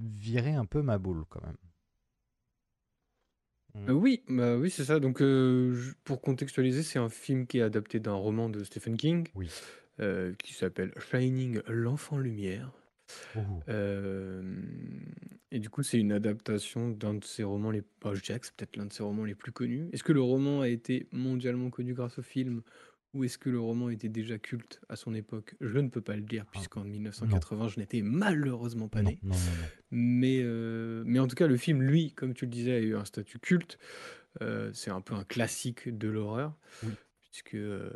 virer 0.01 0.55
un 0.55 0.67
peu 0.67 0.83
ma 0.83 0.99
boule 0.99 1.25
quand 1.29 1.43
même. 1.43 1.57
Euh, 3.89 3.93
oui, 3.93 4.23
bah 4.29 4.57
oui, 4.57 4.71
c'est 4.71 4.85
ça. 4.85 5.01
Donc, 5.01 5.21
euh, 5.21 5.75
je- 5.75 5.93
pour 6.05 6.21
contextualiser, 6.21 6.83
c'est 6.83 6.99
un 6.99 7.09
film 7.09 7.47
qui 7.47 7.59
est 7.59 7.63
adapté 7.63 8.01
d'un 8.01 8.15
roman 8.15 8.49
de 8.49 8.65
Stephen 8.65 8.97
King 8.97 9.29
Oui. 9.35 9.51
euh, 10.01 10.35
qui 10.37 10.55
s'appelle 10.55 10.93
Shining, 10.99 11.61
l'enfant 11.69 12.19
lumière. 12.19 12.73
Oh. 13.35 13.67
Euh, 13.69 14.43
et 15.51 15.59
du 15.61 15.71
coup, 15.71 15.83
c'est 15.83 15.99
une 16.01 16.13
adaptation 16.13 16.91
d'un 16.91 17.15
de 17.15 17.25
ses 17.25 17.45
romans 17.45 17.71
les. 17.71 17.83
bah, 18.03 18.13
je 18.15 18.23
dirais 18.23 18.41
que 18.41 18.47
c'est 18.47 18.57
peut-être 18.57 18.77
l'un 18.77 18.87
de 18.87 18.93
ses 18.93 19.03
romans 19.03 19.25
les 19.25 19.35
plus 19.35 19.53
connus. 19.53 19.89
Est-ce 19.93 20.05
que 20.05 20.13
le 20.13 20.23
roman 20.23 20.63
a 20.63 20.69
été 20.69 21.09
mondialement 21.13 21.71
connu 21.71 21.95
grâce 21.95 22.19
au 22.19 22.23
film? 22.23 22.63
Ou 23.15 23.25
est-ce 23.25 23.39
que 23.39 23.49
le 23.49 23.59
roman 23.61 23.89
était 23.89 24.09
déjà 24.09 24.39
culte 24.39 24.81
à 24.89 24.97
son 24.97 25.15
époque? 25.15 25.55
Je 25.61 25.79
ne 25.79 25.89
peux 25.89 26.01
pas 26.03 26.17
le 26.17 26.23
dire 26.23 26.45
Ah, 26.47 26.51
puisqu'en 26.53 26.85
1980, 26.85 27.69
je 27.69 27.81
n'étais 27.81 28.03
malheureusement 28.03 28.89
pas 28.89 29.03
né. 29.03 29.19
non, 29.23 29.35
non, 29.35 29.41
non. 29.41 29.67
Mais, 29.91 30.41
euh, 30.43 31.03
mais 31.07 31.19
en 31.19 31.27
tout 31.27 31.37
cas, 31.37 31.47
le 31.47 31.57
film, 31.57 31.83
lui, 31.83 32.13
comme 32.13 32.35
tu 32.35 32.45
le 32.45 32.51
disais, 32.51 32.73
a 32.73 32.81
eu 32.81 32.95
un 32.95 33.05
statut 33.05 33.39
culte. 33.39 33.79
Euh, 34.43 34.71
c'est 34.75 34.91
un 34.91 35.01
peu 35.01 35.15
un 35.15 35.25
classique 35.25 35.89
de 35.97 36.09
l'horreur. 36.09 36.55
Oui. 36.83 36.91
Puisque 37.31 37.55
euh, 37.55 37.91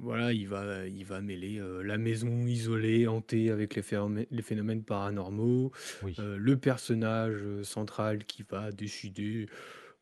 voilà, 0.00 0.32
il 0.32 0.48
va, 0.48 0.86
il 0.86 1.04
va 1.04 1.20
mêler 1.20 1.60
la 1.82 1.98
maison 1.98 2.46
isolée, 2.46 3.06
hantée 3.08 3.50
avec 3.50 3.74
les, 3.74 3.82
phénomènes, 3.82 4.26
les 4.30 4.42
phénomènes 4.42 4.82
paranormaux, 4.84 5.72
Oui. 6.02 6.14
le 6.18 6.56
personnage 6.56 7.42
central 7.62 8.24
qui 8.24 8.44
va 8.48 8.70
décider 8.72 9.46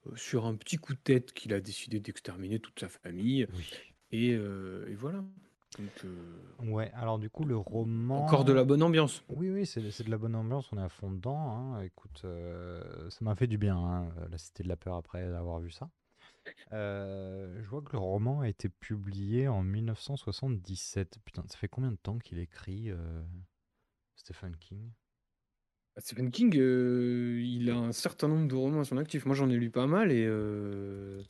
euh, 0.07 0.17
sur 0.17 0.47
un 0.47 0.55
petit 0.55 0.77
coup 0.79 0.95
de 0.95 0.99
tête 0.99 1.33
qu'il 1.33 1.53
a 1.55 1.61
décidé 1.61 2.01
d'exterminer 2.01 2.59
toute 2.61 2.79
sa 2.81 2.89
famille. 2.89 3.47
Oui. 3.55 3.65
Et, 4.11 4.33
euh, 4.35 4.87
et 4.89 4.95
voilà. 4.95 5.25
Donc, 5.79 6.05
euh, 6.05 6.37
Ouais, 6.61 6.91
alors 6.95 7.19
du 7.19 7.31
coup, 7.31 7.45
le 7.45 7.57
roman. 7.57 8.25
encore 8.27 8.45
de 8.45 8.53
la 8.53 8.63
bonne 8.65 8.83
ambiance. 8.83 9.25
Oui, 9.31 9.49
oui, 9.51 9.65
c'est 9.65 9.91
c'est 9.91 10.05
de 10.05 10.11
la 10.11 10.19
bonne 10.19 10.35
ambiance, 10.35 10.71
on 10.73 10.77
est 10.79 10.83
à 10.83 10.89
fond 10.91 11.11
dedans. 11.11 11.51
hein. 11.51 11.81
Écoute, 11.83 12.21
ça 12.25 13.19
m'a 13.25 13.35
fait 13.35 13.47
du 13.47 13.57
bien, 13.57 13.77
hein, 13.79 14.13
La 14.31 14.37
Cité 14.37 14.63
de 14.63 14.69
la 14.69 14.77
Peur, 14.77 14.97
après 14.97 15.23
avoir 15.23 15.61
vu 15.61 15.71
ça. 15.71 15.89
Je 16.73 17.67
vois 17.69 17.81
que 17.83 17.93
le 17.93 17.99
roman 17.99 18.41
a 18.41 18.49
été 18.49 18.69
publié 18.69 19.49
en 19.49 19.63
1977. 19.63 21.19
Putain, 21.25 21.43
ça 21.49 21.57
fait 21.57 21.69
combien 21.69 21.91
de 21.91 21.97
temps 21.97 22.19
qu'il 22.19 22.39
écrit 22.39 22.91
Stephen 24.17 24.57
King? 24.59 24.91
Stephen 25.99 26.31
King, 26.31 26.57
euh, 26.59 27.41
il 27.45 27.69
a 27.71 27.77
un 27.77 27.93
certain 27.93 28.29
nombre 28.29 28.49
de 28.49 28.55
romans 28.55 28.81
à 28.81 28.85
son 28.85 28.97
actif. 28.97 29.27
Moi, 29.27 29.35
j'en 29.35 29.51
ai 29.51 29.57
lu 29.57 29.71
pas 29.71 29.87
mal 29.87 30.11
et, 30.11 30.25
euh, 30.27 31.23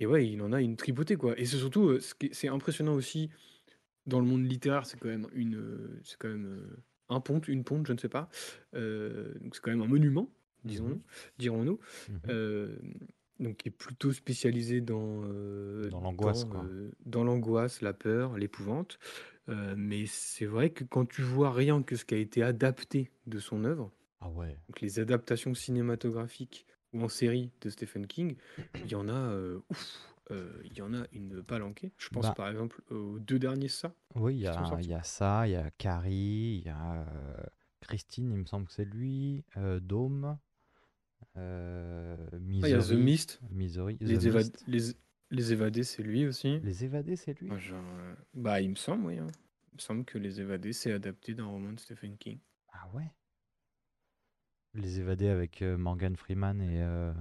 et 0.00 0.06
ouais, 0.06 0.28
il 0.28 0.42
en 0.42 0.52
a 0.52 0.62
une 0.62 0.76
tripotée, 0.76 1.16
quoi. 1.16 1.38
Et 1.38 1.46
c'est 1.46 1.58
surtout, 1.58 1.88
euh, 1.90 2.00
ce 2.00 2.14
qui 2.14 2.26
est- 2.28 2.34
c'est 2.34 2.48
impressionnant 2.48 2.94
aussi 2.94 3.30
dans 4.06 4.20
le 4.20 4.26
monde 4.26 4.44
littéraire, 4.50 4.86
c'est 4.86 4.98
quand 5.00 5.08
même 5.08 5.28
une, 5.34 5.56
euh, 5.56 6.00
c'est 6.04 6.18
quand 6.18 6.28
même 6.28 6.46
euh, 6.46 6.84
un 7.10 7.20
ponte, 7.20 7.48
une 7.48 7.64
ponte, 7.64 7.86
je 7.88 7.92
ne 7.94 7.98
sais 7.98 8.08
pas. 8.10 8.28
Euh, 8.74 9.34
donc 9.40 9.54
c'est 9.56 9.62
quand 9.62 9.70
même 9.72 9.82
un 9.82 9.88
monument, 9.88 10.30
disons, 10.64 10.86
Mhm. 10.88 11.02
dirons-nous. 11.38 11.80
Mhm. 12.08 12.20
Euh, 12.30 12.78
donc 13.40 13.58
qui 13.58 13.68
est 13.68 13.72
plutôt 13.72 14.12
spécialisé 14.12 14.80
dans 14.80 15.22
euh, 15.24 15.90
Dans 15.90 16.00
l'angoisse, 16.00 16.44
dans, 16.44 16.48
quoi. 16.50 16.70
euh, 16.70 16.90
dans 17.06 17.24
l'angoisse, 17.24 17.82
la 17.82 17.92
peur, 17.94 18.36
l'épouvante. 18.36 18.98
Euh, 19.48 19.74
mais 19.76 20.06
c'est 20.06 20.46
vrai 20.46 20.70
que 20.70 20.84
quand 20.84 21.06
tu 21.06 21.22
vois 21.22 21.52
rien 21.52 21.82
que 21.82 21.96
ce 21.96 22.04
qui 22.04 22.14
a 22.14 22.18
été 22.18 22.42
adapté 22.42 23.12
de 23.26 23.38
son 23.38 23.64
œuvre, 23.64 23.92
Ah 24.20 24.28
ouais. 24.30 24.58
donc 24.68 24.80
les 24.80 24.98
adaptations 24.98 25.54
cinématographiques 25.54 26.66
ou 26.92 27.02
en 27.02 27.08
série 27.08 27.52
de 27.60 27.70
Stephen 27.70 28.06
King, 28.06 28.36
il 28.74 28.86
y 28.90 28.94
en 28.94 29.08
a, 29.08 29.12
euh, 29.12 29.60
ouf, 29.70 30.14
euh, 30.30 30.60
il 30.64 30.76
y 30.76 30.82
en 30.82 30.92
a 30.94 31.04
une 31.12 31.42
palanquée. 31.42 31.92
Je 31.98 32.08
pense 32.08 32.26
Bah. 32.26 32.34
par 32.36 32.48
exemple 32.48 32.82
aux 32.90 33.18
deux 33.18 33.38
derniers 33.38 33.68
ça. 33.68 33.94
Oui, 34.14 34.34
il 34.36 34.40
y 34.40 34.46
a, 34.46 34.52
y 34.80 34.98
ça, 35.04 35.46
il 35.46 35.52
y 35.52 35.56
a 35.56 35.70
Carrie, 35.72 36.60
il 36.60 36.64
y 36.64 36.68
a 36.68 37.02
euh, 37.02 37.36
Christine, 37.80 38.32
il 38.32 38.38
me 38.38 38.46
semble 38.46 38.66
que 38.66 38.72
c'est 38.72 38.84
lui, 38.84 39.44
Dome, 39.82 40.38
euh, 41.36 42.16
Ah, 42.32 42.36
il 42.36 42.68
y 42.70 42.74
a 42.74 42.78
The 42.78 42.90
Misery, 42.90 42.96
Mist, 42.96 43.40
Misery, 43.50 43.98
The 43.98 44.02
les, 44.02 44.28
éva- 44.28 44.38
Mist. 44.38 44.64
les, 44.66 44.80
les 45.30 45.52
évadés, 45.52 45.84
c'est 45.84 46.02
lui 46.02 46.26
aussi. 46.26 46.58
Les 46.60 46.84
Évadés, 46.84 47.16
c'est 47.16 47.38
lui? 47.40 47.50
Genre, 47.58 47.82
bah, 48.34 48.60
il 48.60 48.70
me 48.70 48.74
semble, 48.76 49.06
oui. 49.06 49.18
hein. 49.18 49.26
Il 49.72 49.76
me 49.76 49.80
semble 49.80 50.04
que 50.04 50.18
les 50.18 50.40
évadés, 50.40 50.72
c'est 50.72 50.90
adapté 50.92 51.34
d'un 51.34 51.46
roman 51.46 51.72
de 51.72 51.78
Stephen 51.78 52.16
King. 52.16 52.40
Ah 52.72 52.88
ouais? 52.94 53.12
Les 54.74 55.00
Évadés 55.00 55.28
avec 55.28 55.62
euh, 55.62 55.76
Morgan 55.76 56.16
Freeman 56.16 56.60
et, 56.60 56.82
euh, 56.82 57.12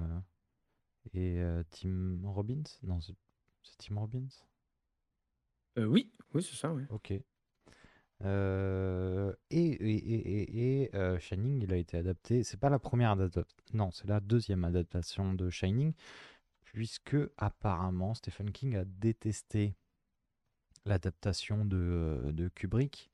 et 1.13 1.39
euh, 1.39 1.63
Tim 1.71 2.19
Robbins? 2.23 2.63
Non, 2.83 3.01
c'est 3.01 3.15
c'est 3.63 3.77
Tim 3.77 3.99
Robbins? 3.99 4.27
Oui, 5.77 6.11
oui, 6.33 6.43
c'est 6.43 6.55
ça, 6.55 6.73
oui. 6.73 6.83
Ok. 6.89 7.13
Euh, 8.23 9.33
et 9.51 9.59
et, 9.59 9.95
et, 9.95 10.41
et, 10.41 10.83
et, 10.83 10.95
euh, 10.95 11.19
Shining, 11.19 11.61
il 11.61 11.71
a 11.73 11.77
été 11.77 11.97
adapté. 11.97 12.43
C'est 12.43 12.57
pas 12.57 12.69
la 12.69 12.79
première 12.79 13.11
adaptation. 13.11 13.55
Non, 13.73 13.91
c'est 13.91 14.07
la 14.07 14.19
deuxième 14.19 14.63
adaptation 14.63 15.33
de 15.33 15.49
Shining, 15.49 15.93
puisque 16.63 17.17
apparemment 17.37 18.13
Stephen 18.13 18.51
King 18.51 18.75
a 18.75 18.85
détesté 18.85 19.75
l'adaptation 20.85 21.65
de, 21.65 22.31
de 22.31 22.47
Kubrick. 22.49 23.11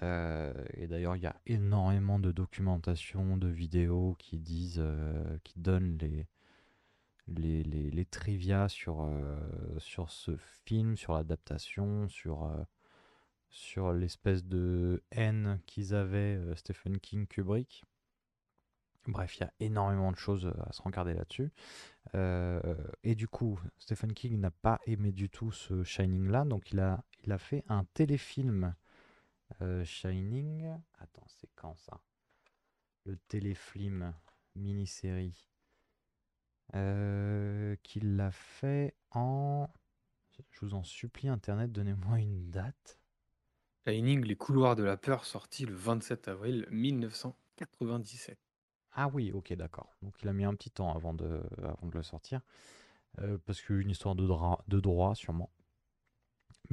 Euh, 0.00 0.52
et 0.74 0.86
d'ailleurs, 0.86 1.16
il 1.16 1.22
y 1.22 1.26
a 1.26 1.36
énormément 1.46 2.18
de 2.18 2.32
documentation, 2.32 3.36
de 3.36 3.48
vidéos 3.48 4.16
qui 4.18 4.38
disent, 4.38 4.80
euh, 4.80 5.38
qui 5.44 5.58
donnent 5.58 5.98
les, 5.98 6.26
les, 7.28 7.62
les, 7.62 7.90
les 7.90 8.04
trivia 8.06 8.68
sur, 8.68 9.02
euh, 9.02 9.36
sur 9.78 10.10
ce 10.10 10.36
film, 10.64 10.96
sur 10.96 11.14
l'adaptation, 11.14 12.08
sur, 12.08 12.50
sur 13.50 13.92
l'espèce 13.92 14.44
de 14.44 15.02
haine 15.10 15.60
qu'ils 15.66 15.94
avaient, 15.94 16.40
Stephen 16.56 16.98
King, 16.98 17.26
Kubrick. 17.26 17.84
Bref, 19.08 19.36
il 19.36 19.40
y 19.40 19.44
a 19.44 19.52
énormément 19.58 20.12
de 20.12 20.16
choses 20.16 20.46
à 20.60 20.72
se 20.72 20.80
regarder 20.80 21.12
là-dessus. 21.12 21.50
Et 23.02 23.14
du 23.16 23.26
coup, 23.26 23.58
Stephen 23.78 24.12
King 24.14 24.38
n'a 24.38 24.52
pas 24.52 24.80
aimé 24.86 25.10
du 25.12 25.28
tout 25.28 25.50
ce 25.50 25.82
Shining-là, 25.82 26.44
donc 26.44 26.70
il 26.70 26.78
a, 26.78 27.04
il 27.24 27.32
a 27.32 27.38
fait 27.38 27.64
un 27.68 27.84
téléfilm 27.94 28.74
euh, 29.60 29.84
Shining. 29.84 30.66
Attends, 30.98 31.26
c'est 31.28 31.50
quand 31.54 31.76
ça? 31.76 32.00
Le 33.04 33.16
téléfilm 33.28 34.14
mini-série 34.54 35.46
euh, 36.74 37.76
qu'il 37.82 38.16
l'a 38.16 38.30
fait 38.30 38.94
en. 39.10 39.68
Je 40.50 40.60
vous 40.64 40.74
en 40.74 40.82
supplie, 40.82 41.28
Internet, 41.28 41.72
donnez-moi 41.72 42.18
une 42.18 42.50
date. 42.50 42.98
Shining, 43.86 44.24
Les 44.24 44.36
couloirs 44.36 44.76
de 44.76 44.82
la 44.84 44.96
peur, 44.96 45.24
sorti 45.24 45.66
le 45.66 45.74
27 45.74 46.28
avril 46.28 46.66
1997. 46.70 48.38
Ah 48.92 49.08
oui, 49.08 49.32
ok, 49.32 49.52
d'accord. 49.54 49.94
Donc 50.02 50.14
il 50.22 50.28
a 50.28 50.32
mis 50.32 50.44
un 50.44 50.54
petit 50.54 50.70
temps 50.70 50.94
avant 50.94 51.14
de, 51.14 51.42
avant 51.62 51.88
de 51.88 51.96
le 51.96 52.02
sortir. 52.02 52.40
Euh, 53.20 53.38
parce 53.44 53.60
qu'une 53.60 53.90
histoire 53.90 54.14
de, 54.14 54.26
de 54.68 54.80
droit, 54.80 55.14
sûrement. 55.14 55.50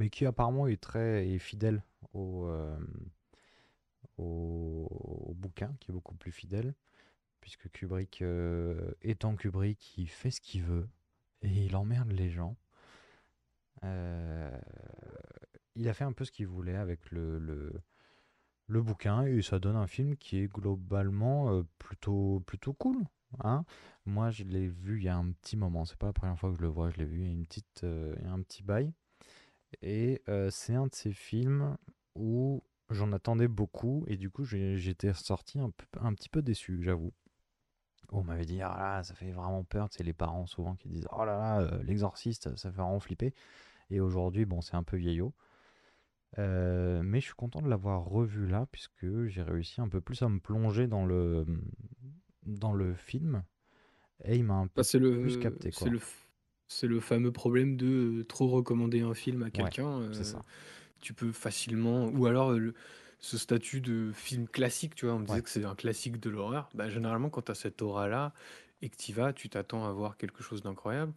Mais 0.00 0.08
qui 0.08 0.24
apparemment 0.24 0.66
est 0.66 0.80
très 0.80 1.38
fidèle 1.38 1.82
au, 2.14 2.46
euh, 2.46 2.78
au, 4.16 4.88
au 5.28 5.34
bouquin 5.34 5.76
qui 5.78 5.90
est 5.90 5.92
beaucoup 5.92 6.14
plus 6.14 6.32
fidèle, 6.32 6.72
puisque 7.42 7.68
Kubrick, 7.68 8.22
euh, 8.22 8.92
étant 9.02 9.36
Kubrick, 9.36 9.98
il 9.98 10.08
fait 10.08 10.30
ce 10.30 10.40
qu'il 10.40 10.62
veut 10.62 10.88
et 11.42 11.66
il 11.66 11.76
emmerde 11.76 12.12
les 12.12 12.30
gens. 12.30 12.56
Euh, 13.84 14.58
il 15.74 15.86
a 15.86 15.92
fait 15.92 16.04
un 16.04 16.12
peu 16.12 16.24
ce 16.24 16.32
qu'il 16.32 16.46
voulait 16.46 16.76
avec 16.76 17.10
le, 17.10 17.38
le, 18.68 18.82
bouquin 18.82 19.26
et 19.26 19.42
ça 19.42 19.58
donne 19.58 19.76
un 19.76 19.86
film 19.86 20.16
qui 20.16 20.38
est 20.38 20.48
globalement 20.48 21.62
plutôt, 21.78 22.42
plutôt 22.46 22.72
cool. 22.72 23.04
Hein. 23.40 23.66
Moi, 24.06 24.30
je 24.30 24.44
l'ai 24.44 24.66
vu 24.66 24.96
il 24.96 25.04
y 25.04 25.08
a 25.10 25.16
un 25.16 25.30
petit 25.32 25.58
moment. 25.58 25.84
C'est 25.84 25.98
pas 25.98 26.06
la 26.06 26.14
première 26.14 26.38
fois 26.38 26.52
que 26.52 26.56
je 26.56 26.62
le 26.62 26.68
vois. 26.68 26.88
Je 26.88 26.96
l'ai 26.96 27.04
vu 27.04 27.18
il 27.18 27.26
y 27.26 27.28
a 27.28 27.32
une 27.32 27.44
petite, 27.44 27.82
il 27.82 28.24
y 28.24 28.26
a 28.26 28.32
un 28.32 28.40
petit 28.40 28.62
bail. 28.62 28.94
Et 29.82 30.22
euh, 30.28 30.50
c'est 30.50 30.74
un 30.74 30.86
de 30.86 30.94
ces 30.94 31.12
films 31.12 31.76
où 32.14 32.62
j'en 32.90 33.12
attendais 33.12 33.48
beaucoup 33.48 34.04
et 34.08 34.16
du 34.16 34.30
coup 34.30 34.44
j'étais 34.44 35.14
sorti 35.14 35.58
un, 35.60 35.70
peu- 35.70 36.00
un 36.00 36.14
petit 36.14 36.28
peu 36.28 36.42
déçu, 36.42 36.82
j'avoue. 36.82 37.12
On 38.12 38.24
m'avait 38.24 38.44
dit, 38.44 38.60
ah 38.62 38.76
là, 38.78 39.02
ça 39.04 39.14
fait 39.14 39.30
vraiment 39.30 39.62
peur. 39.64 39.88
C'est 39.90 40.02
les 40.02 40.12
parents 40.12 40.46
souvent 40.46 40.74
qui 40.74 40.88
disent, 40.88 41.06
oh 41.12 41.24
là 41.24 41.36
là, 41.38 41.60
euh, 41.60 41.82
l'exorciste, 41.84 42.56
ça 42.56 42.70
fait 42.70 42.76
vraiment 42.76 43.00
flipper. 43.00 43.34
Et 43.90 44.00
aujourd'hui, 44.00 44.46
bon, 44.46 44.60
c'est 44.60 44.76
un 44.76 44.82
peu 44.82 44.96
vieillot. 44.96 45.32
Euh, 46.38 47.02
mais 47.02 47.20
je 47.20 47.26
suis 47.26 47.34
content 47.34 47.60
de 47.60 47.68
l'avoir 47.68 48.04
revu 48.04 48.46
là, 48.46 48.66
puisque 48.70 49.26
j'ai 49.26 49.42
réussi 49.42 49.80
un 49.80 49.88
peu 49.88 50.00
plus 50.00 50.22
à 50.22 50.28
me 50.28 50.38
plonger 50.38 50.86
dans 50.86 51.04
le, 51.04 51.44
dans 52.44 52.72
le 52.72 52.94
film. 52.94 53.42
Et 54.24 54.36
il 54.36 54.44
m'a 54.44 54.54
un 54.54 54.66
peu 54.66 54.74
Bah, 54.76 54.84
c'est 54.84 54.98
plus 55.20 55.36
le, 55.36 55.40
capté, 55.40 55.70
c'est 55.72 55.90
le, 55.90 55.98
c'est 56.70 56.86
le 56.86 57.00
fameux 57.00 57.32
problème 57.32 57.76
de 57.76 58.20
euh, 58.20 58.24
trop 58.24 58.48
recommander 58.48 59.00
un 59.02 59.14
film 59.14 59.42
à 59.42 59.50
quelqu'un. 59.50 60.00
euh, 60.02 60.12
ça. 60.24 60.42
tu 61.00 61.14
peux 61.14 61.32
facilement, 61.32 62.06
ou 62.08 62.26
alors 62.26 62.52
euh, 62.52 62.58
le- 62.58 62.74
ce 63.20 63.36
statut 63.38 63.80
de 63.82 64.12
film 64.14 64.48
classique, 64.48 64.94
tu 64.94 65.06
vois, 65.06 65.14
on 65.14 65.18
me 65.20 65.26
disait 65.26 65.38
Ouais. 65.38 65.42
que 65.42 65.50
c'est 65.50 65.64
un 65.64 65.74
classique 65.74 66.20
de 66.20 66.30
l'horreur. 66.30 66.70
Bah, 66.74 66.88
généralement, 66.88 67.28
quand 67.30 67.42
tu 67.42 67.52
as 67.52 67.54
cette 67.56 67.82
aura-là 67.82 68.32
et 68.82 68.88
que 68.88 68.96
tu 68.96 69.10
y 69.10 69.14
vas, 69.14 69.32
tu 69.32 69.48
t'attends 69.50 69.86
à 69.86 69.92
voir 69.92 70.16
quelque 70.16 70.42
chose 70.42 70.62
d'incroyable 70.62 71.12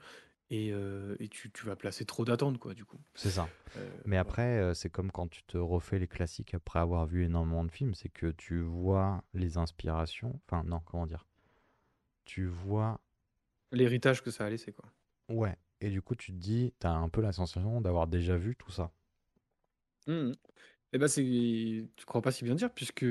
et, 0.49 0.71
euh, 0.73 1.15
et 1.19 1.27
tu, 1.29 1.51
tu 1.51 1.65
vas 1.65 1.75
placer 1.75 2.05
trop 2.05 2.25
d'attentes, 2.25 2.57
quoi, 2.59 2.73
du 2.73 2.85
coup. 2.85 2.99
C'est 3.15 3.29
ça. 3.31 3.49
Euh, 3.77 3.89
Mais 4.05 4.17
après, 4.17 4.73
c'est 4.75 4.89
comme 4.89 5.11
quand 5.11 5.27
tu 5.29 5.43
te 5.43 5.57
refais 5.57 5.99
les 5.99 6.07
classiques 6.07 6.53
après 6.55 6.79
avoir 6.79 7.05
vu 7.05 7.23
énormément 7.25 7.63
de 7.63 7.71
films, 7.71 7.93
c'est 7.95 8.09
que 8.09 8.31
tu 8.31 8.59
vois 8.61 9.23
les 9.33 9.57
inspirations. 9.57 10.39
Enfin, 10.47 10.63
non, 10.65 10.81
comment 10.85 11.05
dire 11.05 11.25
Tu 12.25 12.45
vois. 12.47 12.99
L'héritage 13.71 14.21
que 14.23 14.31
ça 14.31 14.45
a 14.45 14.49
laissé, 14.49 14.71
quoi. 14.71 14.85
Ouais. 15.29 15.55
Et 15.81 15.89
du 15.89 16.01
coup, 16.01 16.15
tu 16.15 16.31
te 16.31 16.37
dis, 16.37 16.73
t'as 16.79 16.91
un 16.91 17.09
peu 17.09 17.21
la 17.21 17.33
sensation 17.33 17.81
d'avoir 17.81 18.07
déjà 18.07 18.37
vu 18.37 18.55
tout 18.55 18.71
ça. 18.71 18.93
Mhm. 20.07 20.33
Eh 20.93 20.97
ben 20.99 21.07
c'est, 21.07 21.23
tu 21.95 22.05
crois 22.05 22.21
pas 22.21 22.31
si 22.31 22.43
bien 22.45 22.55
dire, 22.55 22.71
puisque 22.73 23.05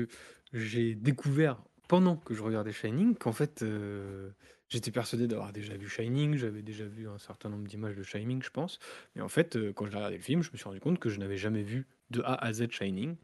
j'ai 0.53 0.95
découvert 0.95 1.63
pendant 1.89 2.17
que 2.17 2.33
je 2.33 2.41
regardais 2.43 2.71
Shining 2.73 3.15
qu'en 3.15 3.33
fait 3.33 3.61
euh, 3.63 4.31
j'étais 4.69 4.91
persuadé 4.91 5.27
d'avoir 5.27 5.53
déjà 5.53 5.75
vu 5.77 5.89
Shining, 5.89 6.35
j'avais 6.37 6.61
déjà 6.63 6.85
vu 6.85 7.07
un 7.09 7.17
certain 7.19 7.49
nombre 7.49 7.67
d'images 7.67 7.95
de 7.97 8.03
Shining, 8.03 8.41
je 8.43 8.49
pense, 8.51 8.79
mais 9.15 9.21
en 9.21 9.27
fait 9.29 9.55
euh, 9.57 9.73
quand 9.73 9.85
j'ai 9.87 9.95
regardé 9.97 10.17
le 10.17 10.23
film, 10.23 10.43
je 10.43 10.51
me 10.51 10.57
suis 10.57 10.65
rendu 10.65 10.79
compte 10.79 10.99
que 10.99 11.09
je 11.09 11.19
n'avais 11.19 11.37
jamais 11.37 11.63
vu 11.63 11.87
de 12.11 12.21
A 12.23 12.35
à 12.35 12.53
Z 12.53 12.71
Shining. 12.71 13.17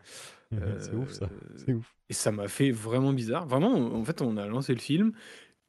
c'est 0.79 0.93
ouf 0.95 1.11
ça. 1.11 1.29
Euh, 1.31 1.53
C'est 1.55 1.73
ouf. 1.73 1.95
et 2.09 2.13
ça 2.13 2.31
m'a 2.31 2.47
fait 2.47 2.71
vraiment 2.71 3.13
bizarre. 3.13 3.47
Vraiment, 3.47 3.73
en 3.95 4.03
fait, 4.03 4.21
on 4.21 4.37
a 4.37 4.47
lancé 4.47 4.73
le 4.73 4.79
film 4.79 5.13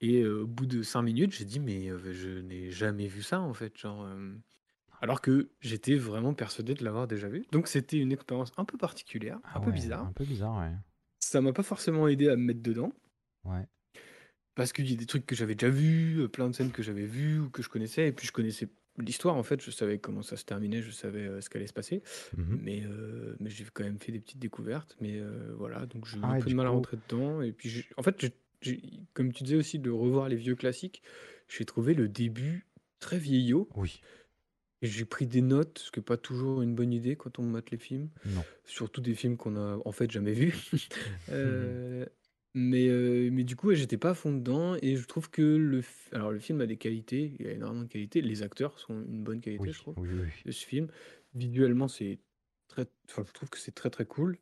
et 0.01 0.25
au 0.27 0.47
bout 0.47 0.67
de 0.67 0.83
cinq 0.83 1.03
minutes, 1.03 1.33
j'ai 1.33 1.45
dit 1.45 1.61
mais 1.61 1.89
je 2.13 2.41
n'ai 2.41 2.71
jamais 2.71 3.07
vu 3.07 3.23
ça 3.23 3.41
en 3.41 3.53
fait, 3.55 3.77
genre. 3.79 4.09
alors 5.03 5.21
que 5.21 5.51
j'étais 5.61 5.95
vraiment 5.97 6.35
persuadé 6.35 6.75
de 6.75 6.85
l'avoir 6.85 7.07
déjà 7.09 7.29
vu. 7.29 7.45
Donc 7.53 7.69
c'était 7.69 7.97
une 7.99 8.13
expérience 8.13 8.53
un 8.59 8.65
peu 8.65 8.77
particulière, 8.79 9.39
Ah 9.45 9.59
un 9.59 9.61
peu 9.61 9.69
ouais, 9.69 9.73
bizarre. 9.75 10.07
Un 10.07 10.13
peu 10.13 10.25
bizarre, 10.25 10.59
ouais. 10.61 10.75
Ça 11.21 11.41
m'a 11.41 11.53
pas 11.53 11.63
forcément 11.63 12.07
aidé 12.09 12.29
à 12.29 12.37
me 12.37 12.43
mettre 12.45 12.63
dedans, 12.63 12.93
Ouais. 13.45 13.67
parce 14.55 14.73
qu'il 14.73 14.91
y 14.91 14.93
a 14.93 14.97
des 14.97 15.07
trucs 15.07 15.25
que 15.27 15.35
j'avais 15.35 15.55
déjà 15.55 15.71
vus, 15.71 16.29
plein 16.29 16.49
de 16.49 16.55
scènes 16.55 16.73
que 16.73 16.83
j'avais 16.83 17.07
vues 17.07 17.39
ou 17.41 17.51
que 17.51 17.63
je 17.63 17.69
connaissais, 17.69 18.09
et 18.09 18.13
puis 18.13 18.27
je 18.27 18.33
connaissais 18.33 18.69
l'histoire 18.99 19.37
en 19.37 19.43
fait, 19.43 19.63
je 19.63 19.71
savais 19.71 19.99
comment 19.99 20.23
ça 20.23 20.37
se 20.37 20.45
terminait, 20.45 20.83
je 20.83 20.91
savais 20.91 21.41
ce 21.41 21.49
qu'allait 21.49 21.67
se 21.67 21.73
passer, 21.73 22.03
Mhm. 22.37 22.59
mais, 22.63 22.83
mais 23.39 23.49
j'ai 23.51 23.65
quand 23.73 23.85
même 23.85 23.99
fait 23.99 24.13
des 24.13 24.21
petites 24.21 24.39
découvertes, 24.41 24.97
mais 25.01 25.23
voilà, 25.57 25.87
donc 25.87 26.05
j'ai 26.07 26.19
eu 26.19 26.21
Ah 26.23 26.33
un 26.33 26.39
peu 26.39 26.45
de 26.45 26.49
du 26.49 26.55
mal 26.55 26.67
à 26.67 26.71
coup- 26.71 26.77
rentrer 26.77 26.99
dedans, 27.09 27.41
et 27.41 27.53
puis 27.53 27.69
j'ai- 27.71 27.87
en 27.97 28.03
fait, 28.03 28.17
j'ai- 28.21 28.35
j'ai- 28.61 28.83
comme 29.15 29.33
tu 29.33 29.45
disais 29.45 29.57
aussi, 29.57 29.79
de 29.79 29.91
revoir 29.91 30.29
les 30.29 30.37
vieux 30.37 30.55
classiques, 30.57 31.03
j'ai 31.49 31.65
trouvé 31.65 31.95
le 31.95 32.09
début 32.09 32.67
très 32.99 33.19
vieillot, 33.19 33.69
Oui. 33.77 34.01
et 34.83 34.87
j'ai 34.87 35.05
pris 35.05 35.27
des 35.27 35.41
notes, 35.41 35.79
ce 35.79 35.91
qui 35.91 35.99
n'est 36.01 36.05
pas 36.05 36.17
toujours 36.17 36.63
une 36.63 36.75
bonne 36.75 36.93
idée 36.93 37.17
quand 37.17 37.39
on 37.39 37.43
mate 37.43 37.71
les 37.71 37.79
films. 37.79 38.11
Non. 38.27 38.45
Surtout 38.65 39.01
des 39.01 39.15
films 39.15 39.37
qu'on 39.37 39.57
a 39.57 39.79
en 39.85 39.93
fait 39.93 40.11
jamais 40.11 40.33
vus. 40.33 40.55
Euh, 41.31 42.05
mais, 42.55 42.89
euh, 42.89 43.31
mais 43.33 43.45
du 43.45 43.55
coup, 43.55 43.69
ouais, 43.69 43.77
j'étais 43.77 43.97
pas 43.97 44.11
à 44.11 44.15
fond 44.15 44.33
dedans 44.33 44.75
et 44.83 44.97
je 44.97 45.07
trouve 45.07 45.31
que 45.31 45.41
le, 45.43 45.83
alors, 46.13 46.33
le 46.33 46.41
film 46.41 46.61
a 46.61 46.67
des 46.67 46.77
qualités, 46.77 47.37
il 47.39 47.47
y 47.47 47.49
a 47.49 47.53
énormément 47.53 47.85
de 47.85 47.89
qualités. 47.89 48.21
Les 48.23 48.43
acteurs 48.43 48.79
sont 48.81 48.95
une 49.05 49.23
bonne 49.23 49.41
qualité, 49.41 49.63
Oui, 49.63 49.73
je 49.73 49.79
trouve, 49.79 49.95
oui, 49.99 50.09
oui. 50.13 50.29
de 50.45 50.51
ce 50.51 50.67
film. 50.67 50.89
Visuellement, 51.35 51.87
c'est 51.87 52.19
très, 52.67 52.87
enfin, 53.09 53.23
je 53.27 53.33
trouve 53.33 53.49
que 53.51 53.59
c'est 53.59 53.71
très 53.75 53.89
très 53.91 54.05
cool. 54.05 54.37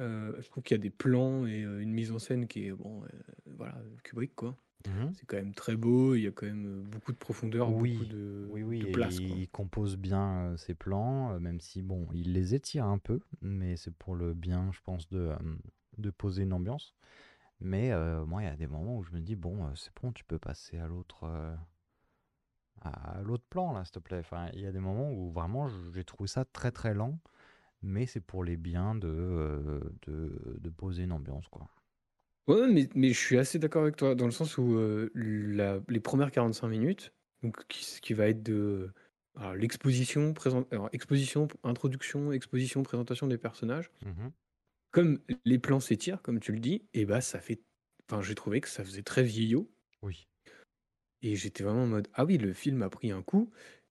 Euh, 0.00 0.32
je 0.40 0.48
trouve 0.48 0.62
qu'il 0.62 0.76
y 0.76 0.80
a 0.80 0.82
des 0.82 0.90
plans 0.90 1.46
et 1.46 1.64
euh, 1.64 1.80
une 1.80 1.92
mise 1.92 2.12
en 2.12 2.18
scène 2.18 2.46
qui 2.46 2.66
est 2.66 2.72
bon, 2.72 3.02
euh, 3.04 3.08
voilà, 3.56 3.74
Kubrick 4.04 4.34
quoi. 4.34 4.56
Mhm. 4.86 5.12
C'est 5.14 5.26
quand 5.26 5.36
même 5.36 5.54
très 5.54 5.76
beau, 5.76 6.14
il 6.14 6.22
y 6.22 6.26
a 6.28 6.30
quand 6.30 6.46
même 6.46 6.82
beaucoup 6.84 7.12
de 7.12 7.16
profondeur, 7.16 7.72
Oui, 7.72 7.94
beaucoup 7.94 8.06
de, 8.06 8.46
oui, 8.50 8.62
oui, 8.62 8.78
de 8.78 8.86
place. 8.86 9.18
quoi. 9.18 9.28
il 9.36 9.48
compose 9.48 9.96
bien 9.96 10.56
ses 10.56 10.74
plans, 10.74 11.38
même 11.40 11.60
si 11.60 11.82
bon, 11.82 12.06
il 12.12 12.32
les 12.32 12.54
étire 12.54 12.84
un 12.86 12.98
peu, 12.98 13.20
mais 13.42 13.76
c'est 13.76 13.92
pour 13.92 14.14
le 14.14 14.34
bien, 14.34 14.70
je 14.72 14.78
pense, 14.84 15.08
de, 15.08 15.32
de 15.98 16.10
poser 16.10 16.44
une 16.44 16.52
ambiance. 16.52 16.94
Mais 17.60 17.90
moi, 18.24 18.42
il 18.42 18.44
y 18.44 18.48
a 18.48 18.54
des 18.56 18.68
moments 18.68 18.98
où 18.98 19.02
je 19.02 19.10
me 19.10 19.20
dis 19.20 19.34
bon, 19.34 19.74
c'est 19.74 19.90
bon, 20.00 20.12
tu 20.12 20.24
peux 20.24 20.38
passer 20.38 20.78
à 20.78 20.86
l'autre, 20.86 21.28
à 22.82 23.20
l'autre 23.22 23.44
plan 23.50 23.72
là, 23.72 23.84
s'il 23.84 23.92
te 23.94 23.98
plaît. 23.98 24.20
Enfin, 24.20 24.48
il 24.52 24.60
y 24.60 24.66
a 24.66 24.72
des 24.72 24.78
moments 24.78 25.10
où 25.12 25.30
vraiment 25.32 25.68
j'ai 25.92 26.04
trouvé 26.04 26.28
ça 26.28 26.44
très 26.44 26.70
très 26.70 26.94
lent, 26.94 27.18
mais 27.82 28.06
c'est 28.06 28.20
pour 28.20 28.44
les 28.44 28.56
biens 28.56 28.94
de, 28.94 29.08
euh, 29.08 29.80
de, 30.06 30.58
de 30.60 30.70
poser 30.70 31.04
une 31.04 31.12
ambiance 31.12 31.48
quoi. 31.48 31.68
Ouais, 32.46 32.66
mais, 32.72 32.88
mais 32.94 33.12
je 33.12 33.18
suis 33.18 33.36
assez 33.38 33.58
d'accord 33.58 33.82
avec 33.82 33.96
toi, 33.96 34.14
dans 34.14 34.24
le 34.24 34.30
sens 34.32 34.56
où 34.56 34.74
euh, 34.78 35.10
la- 35.14 35.80
les 35.88 36.00
premières 36.00 36.30
45 36.30 36.68
minutes, 36.68 37.12
donc 37.42 37.66
qui, 37.68 37.84
ce 37.84 38.00
qui 38.00 38.14
va 38.14 38.28
être 38.28 38.42
de 38.42 38.90
alors, 39.36 39.54
l'exposition, 39.54 40.32
exposition, 40.92 41.46
introduction, 41.62 42.32
exposition, 42.32 42.82
présentation 42.82 43.26
des 43.26 43.36
personnages, 43.38 43.90
Mhm. 44.00 44.28
comme 44.90 45.18
les 45.44 45.58
plans 45.58 45.80
s'étirent, 45.80 46.20
comme 46.22 46.40
tu 46.40 46.52
le 46.52 46.60
dis, 46.60 46.88
et 46.94 47.04
bah 47.06 47.20
ça 47.20 47.40
fait. 47.40 47.62
Enfin, 48.10 48.22
j'ai 48.22 48.34
trouvé 48.34 48.60
que 48.60 48.68
ça 48.68 48.84
faisait 48.84 49.02
très 49.02 49.22
vieillot, 49.22 49.70
Oui. 50.02 50.26
et 51.22 51.36
j'étais 51.36 51.64
vraiment 51.64 51.82
en 51.84 51.86
mode 51.86 52.08
Ah 52.14 52.24
oui, 52.24 52.38
le 52.38 52.52
film 52.52 52.82
a 52.82 52.90
pris 52.90 53.10
un 53.10 53.22
coup, 53.22 53.50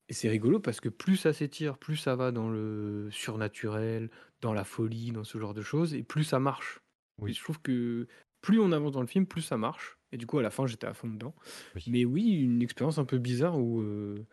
et 0.10 0.13
c'est 0.13 0.30
rigolo 0.30 0.60
parce 0.60 0.80
que 0.80 0.89
plus 0.89 1.17
ça 1.17 1.34
s'étire, 1.34 1.78
plus 1.78 1.98
ça 1.98 2.15
va 2.15 2.32
dans 2.32 2.50
le 2.50 3.10
surnaturel, 3.12 4.10
dans 4.41 4.54
la 4.54 4.63
folie, 4.63 5.12
dans 5.12 5.24
ce 5.24 5.38
genre 5.38 5.54
de 5.54 5.62
choses, 5.62 5.93
et 5.93 6.04
plus 6.04 6.24
ça 6.24 6.39
marche. 6.39 6.80
Et 7.26 7.26
Oui. 7.26 7.34
je 7.34 7.43
trouve 7.43 7.62
que 7.62 8.08
plus 8.41 8.60
on 8.60 8.72
avance 8.72 8.93
dans 8.93 9.02
le 9.02 9.08
film, 9.08 9.26
plus 9.26 9.41
ça 9.41 9.58
marche. 9.58 9.98
Et 10.12 10.17
du 10.17 10.26
coup, 10.26 10.39
à 10.39 10.41
la 10.43 10.50
fin, 10.52 10.65
j'étais 10.67 10.88
à 10.88 10.93
fond 10.93 11.10
dedans. 11.10 11.36
Oui. 11.76 11.84
Mais 11.86 12.06
oui, 12.06 12.32
une 12.41 12.62
expérience 12.62 12.98
un 13.00 13.06
peu 13.06 13.17
bizarre 13.17 13.60
où 13.60 13.82
euh, 13.82 14.26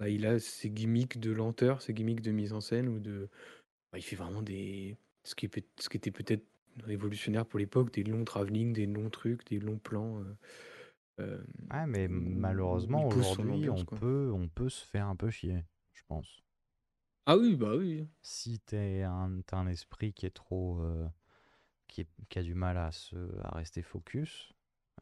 bah, 0.00 0.08
il 0.08 0.26
a 0.26 0.38
ses 0.38 0.70
gimmicks 0.70 1.18
de 1.20 1.32
lenteur, 1.32 1.82
ses 1.82 1.94
gimmicks 1.94 2.22
de 2.22 2.32
mise 2.32 2.52
en 2.52 2.60
scène, 2.60 2.88
ou 2.88 2.98
de. 3.00 3.28
bah, 3.92 3.98
il 3.98 4.02
fait 4.02 4.16
vraiment 4.16 4.42
des. 4.42 4.96
Qui, 5.36 5.48
ce 5.80 5.88
qui 5.88 5.96
était 5.96 6.10
peut-être 6.10 6.44
révolutionnaire 6.84 7.46
pour 7.46 7.58
l'époque, 7.58 7.92
des 7.92 8.04
longs 8.04 8.24
travelling, 8.24 8.72
des 8.74 8.86
longs 8.86 9.10
trucs, 9.10 9.46
des 9.46 9.58
longs 9.60 9.78
plans. 9.78 10.20
euh, 10.20 10.24
euh, 11.20 11.42
Ouais, 11.70 11.86
mais 11.86 12.08
malheureusement, 12.08 13.06
aujourd'hui, 13.06 13.68
on 13.68 13.84
quoi. 13.84 13.98
peut, 13.98 14.30
on 14.32 14.48
peut 14.48 14.70
se 14.70 14.82
faire 14.84 15.08
un 15.08 15.16
peu 15.16 15.28
chier, 15.30 15.64
je 15.92 16.02
pense. 16.08 16.42
Ah 17.26 17.36
oui, 17.36 17.54
bah 17.56 17.74
oui. 17.76 18.06
Si 18.22 18.58
t'es 18.58 19.02
un, 19.02 19.40
t'as 19.46 19.58
un 19.58 19.68
esprit 19.68 20.12
qui 20.12 20.26
est 20.26 20.30
trop. 20.34 20.80
euh, 20.80 21.08
qui, 21.88 22.02
est- 22.02 22.10
qui 22.30 22.38
a 22.40 22.42
du 22.44 22.54
mal 22.54 22.78
à, 22.78 22.92
se, 22.92 23.16
à 23.42 23.50
rester 23.56 23.82
focus, 23.82 24.52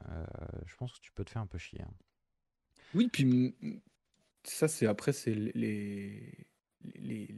euh, 0.09 0.27
je 0.67 0.77
pense 0.77 0.93
que 0.95 1.01
tu 1.01 1.13
peux 1.13 1.25
te 1.25 1.31
faire 1.31 1.43
un 1.43 1.47
peu 1.49 1.59
chier. 1.59 1.83
hein. 1.83 1.95
Oui, 2.95 3.09
puis 3.09 3.55
ça, 4.45 4.69
c'est 4.69 4.87
après, 4.87 5.13
c'est 5.13 5.35
les, 5.35 5.53
les, 5.55 6.47
les- 6.97 7.37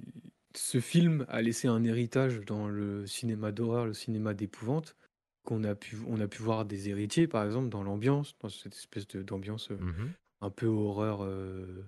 Ce 0.55 0.81
film 0.81 1.27
a 1.29 1.43
laissé 1.43 1.69
un 1.69 1.85
héritage 1.85 2.41
dans 2.41 2.69
le 2.69 3.07
cinéma 3.07 3.53
d'horreur, 3.53 3.87
le 3.87 3.95
cinéma 3.95 4.35
d'épouvante, 4.35 4.97
qu'on 5.45 5.63
a 5.65 5.75
pu, 5.75 5.97
on 6.09 6.21
a 6.21 6.27
pu 6.29 6.43
voir 6.43 6.65
des 6.65 6.89
héritiers, 6.89 7.29
par 7.29 7.45
exemple, 7.45 7.69
dans 7.69 7.83
l'ambiance, 7.83 8.35
dans 8.41 8.49
cette 8.49 8.75
espèce 8.75 9.07
de- 9.09 9.23
d'ambiance 9.23 9.71
euh, 9.71 9.77
Mhm. 9.79 10.11
un 10.41 10.51
peu 10.51 10.67
horreur, 10.67 11.23
euh, 11.23 11.85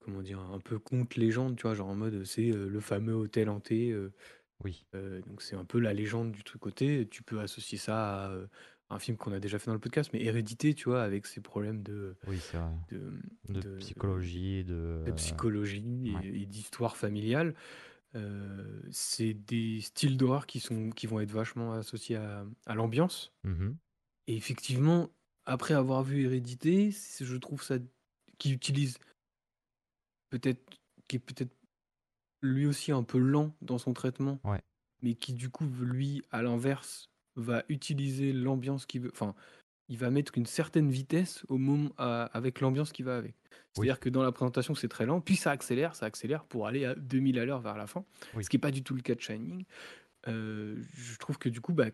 comment 0.00 0.22
dire, 0.22 0.40
un 0.40 0.60
peu 0.60 0.78
conte 0.78 1.16
légende, 1.16 1.56
tu 1.56 1.62
vois, 1.62 1.74
genre 1.74 1.88
en 1.88 1.94
mode, 1.96 2.24
c'est 2.24 2.50
euh, 2.50 2.68
le 2.68 2.80
fameux 2.80 3.14
hôtel 3.14 3.48
hanté. 3.48 3.90
euh, 3.90 4.12
Oui, 4.62 4.86
euh, 4.94 5.20
donc 5.22 5.42
c'est 5.42 5.56
un 5.56 5.64
peu 5.64 5.78
la 5.80 5.92
légende 5.92 6.30
du 6.32 6.44
truc 6.44 6.60
côté. 6.60 7.06
Tu 7.10 7.22
peux 7.22 7.40
associer 7.40 7.76
ça 7.76 8.26
à 8.26 8.30
euh, 8.30 8.46
un 8.90 8.98
film 9.00 9.16
qu'on 9.16 9.32
a 9.32 9.40
déjà 9.40 9.58
fait 9.58 9.66
dans 9.66 9.74
le 9.74 9.80
podcast, 9.80 10.10
mais 10.12 10.22
Hérédité, 10.22 10.74
tu 10.74 10.88
vois, 10.88 11.02
avec 11.02 11.26
ses 11.26 11.40
problèmes 11.40 11.82
de, 11.82 12.14
oui, 12.28 12.38
c'est 12.38 12.56
vrai. 12.56 12.70
de, 12.92 13.12
De, 13.52 13.60
de- 13.60 13.76
psychologie, 13.78 14.62
de. 14.64 15.02
de 15.06 15.12
psychologie 15.12 16.14
et, 16.22 16.46
d'histoire 16.46 16.96
familiale. 16.96 17.54
Euh, 18.16 18.80
c'est 18.90 19.34
des 19.34 19.80
styles 19.80 20.16
d'horreur 20.16 20.46
qui 20.46 20.60
sont 20.60 20.90
qui 20.90 21.06
vont 21.06 21.20
être 21.20 21.32
vachement 21.32 21.72
associés 21.72 22.16
à, 22.16 22.46
à 22.66 22.74
l'ambiance. 22.74 23.32
Mmh 23.44 23.72
Et 24.28 24.36
effectivement, 24.36 25.10
après 25.46 25.74
avoir 25.74 26.02
vu 26.02 26.22
Hérédité, 26.24 26.90
je 26.92 27.36
trouve 27.36 27.62
ça 27.62 27.76
qui 28.38 28.52
utilise 28.52 28.98
peut-être 30.30 30.62
qui 31.08 31.16
est 31.16 31.20
peut-être 31.20 31.54
lui 32.42 32.66
aussi 32.66 32.92
un 32.92 33.02
peu 33.02 33.18
lent 33.18 33.54
dans 33.62 33.78
son 33.78 33.92
traitement, 33.94 34.40
Ouais. 34.44 34.62
mais 35.02 35.14
qui 35.14 35.32
du 35.32 35.50
coup 35.50 35.66
lui 35.66 36.22
à 36.30 36.42
l'inverse 36.42 37.10
va 37.36 37.64
utiliser 37.68 38.32
l'ambiance 38.32 38.86
qui 38.86 38.98
veut, 38.98 39.10
enfin 39.12 39.34
il 39.88 39.98
va 39.98 40.10
mettre 40.10 40.36
une 40.38 40.46
certaine 40.46 40.90
vitesse 40.90 41.44
au 41.48 41.58
moment 41.58 41.90
à- 41.98 42.24
avec 42.36 42.60
l'ambiance 42.60 42.92
qui 42.92 43.02
va 43.02 43.16
avec. 43.16 43.34
C'est-à-dire 43.72 44.00
que 44.00 44.08
dans 44.08 44.22
la 44.22 44.32
présentation 44.32 44.74
c'est 44.74 44.88
très 44.88 45.04
lent, 45.06 45.20
puis 45.20 45.36
ça 45.36 45.50
accélère, 45.50 45.94
ça 45.94 46.06
accélère 46.06 46.44
pour 46.44 46.66
aller 46.66 46.84
à 46.84 46.94
2000 46.94 47.38
à 47.38 47.44
l'heure 47.44 47.60
vers 47.60 47.76
la 47.76 47.86
fin, 47.86 48.04
Oui. 48.34 48.44
ce 48.44 48.48
qui 48.50 48.56
n'est 48.56 48.60
pas 48.60 48.70
du 48.70 48.82
tout 48.82 48.94
le 48.94 49.02
cas 49.02 49.14
de 49.14 49.20
Shining. 49.20 49.64
Euh, 50.28 50.76
je 50.94 51.16
trouve 51.18 51.38
que 51.38 51.48
du 51.48 51.60
coup, 51.60 51.72
bah, 51.74 51.90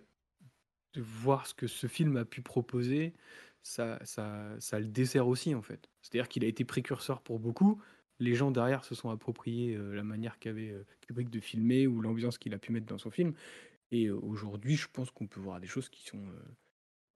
de 0.94 1.00
voir 1.02 1.46
ce 1.46 1.54
que 1.54 1.66
ce 1.66 1.86
film 1.86 2.16
a 2.16 2.24
pu 2.24 2.42
proposer, 2.42 3.12
ça, 3.62 3.98
ça, 4.04 4.54
ça 4.58 4.78
le 4.80 4.86
dessert 4.86 5.26
aussi 5.28 5.54
en 5.54 5.62
fait. 5.62 5.88
C'est-à-dire 6.02 6.28
qu'il 6.28 6.44
a 6.44 6.48
été 6.48 6.64
précurseur 6.64 7.20
pour 7.22 7.38
beaucoup. 7.40 7.80
Les 8.18 8.34
gens 8.34 8.50
derrière 8.50 8.84
se 8.84 8.94
sont 8.94 9.10
appropriés 9.10 9.74
euh, 9.76 9.94
la 9.94 10.02
manière 10.04 10.38
qu'avait 10.38 10.70
euh, 10.70 10.84
Kubrick 11.00 11.30
de 11.30 11.40
filmer 11.40 11.86
ou 11.86 12.00
l'ambiance 12.02 12.38
qu'il 12.38 12.52
a 12.54 12.58
pu 12.58 12.72
mettre 12.72 12.86
dans 12.86 12.98
son 12.98 13.10
film. 13.10 13.32
Et 13.92 14.06
euh, 14.06 14.16
aujourd'hui, 14.22 14.76
je 14.76 14.88
pense 14.92 15.10
qu'on 15.10 15.26
peut 15.26 15.40
voir 15.40 15.58
des 15.60 15.66
choses 15.66 15.88
qui 15.88 16.04
sont, 16.06 16.18
euh, 16.18 16.42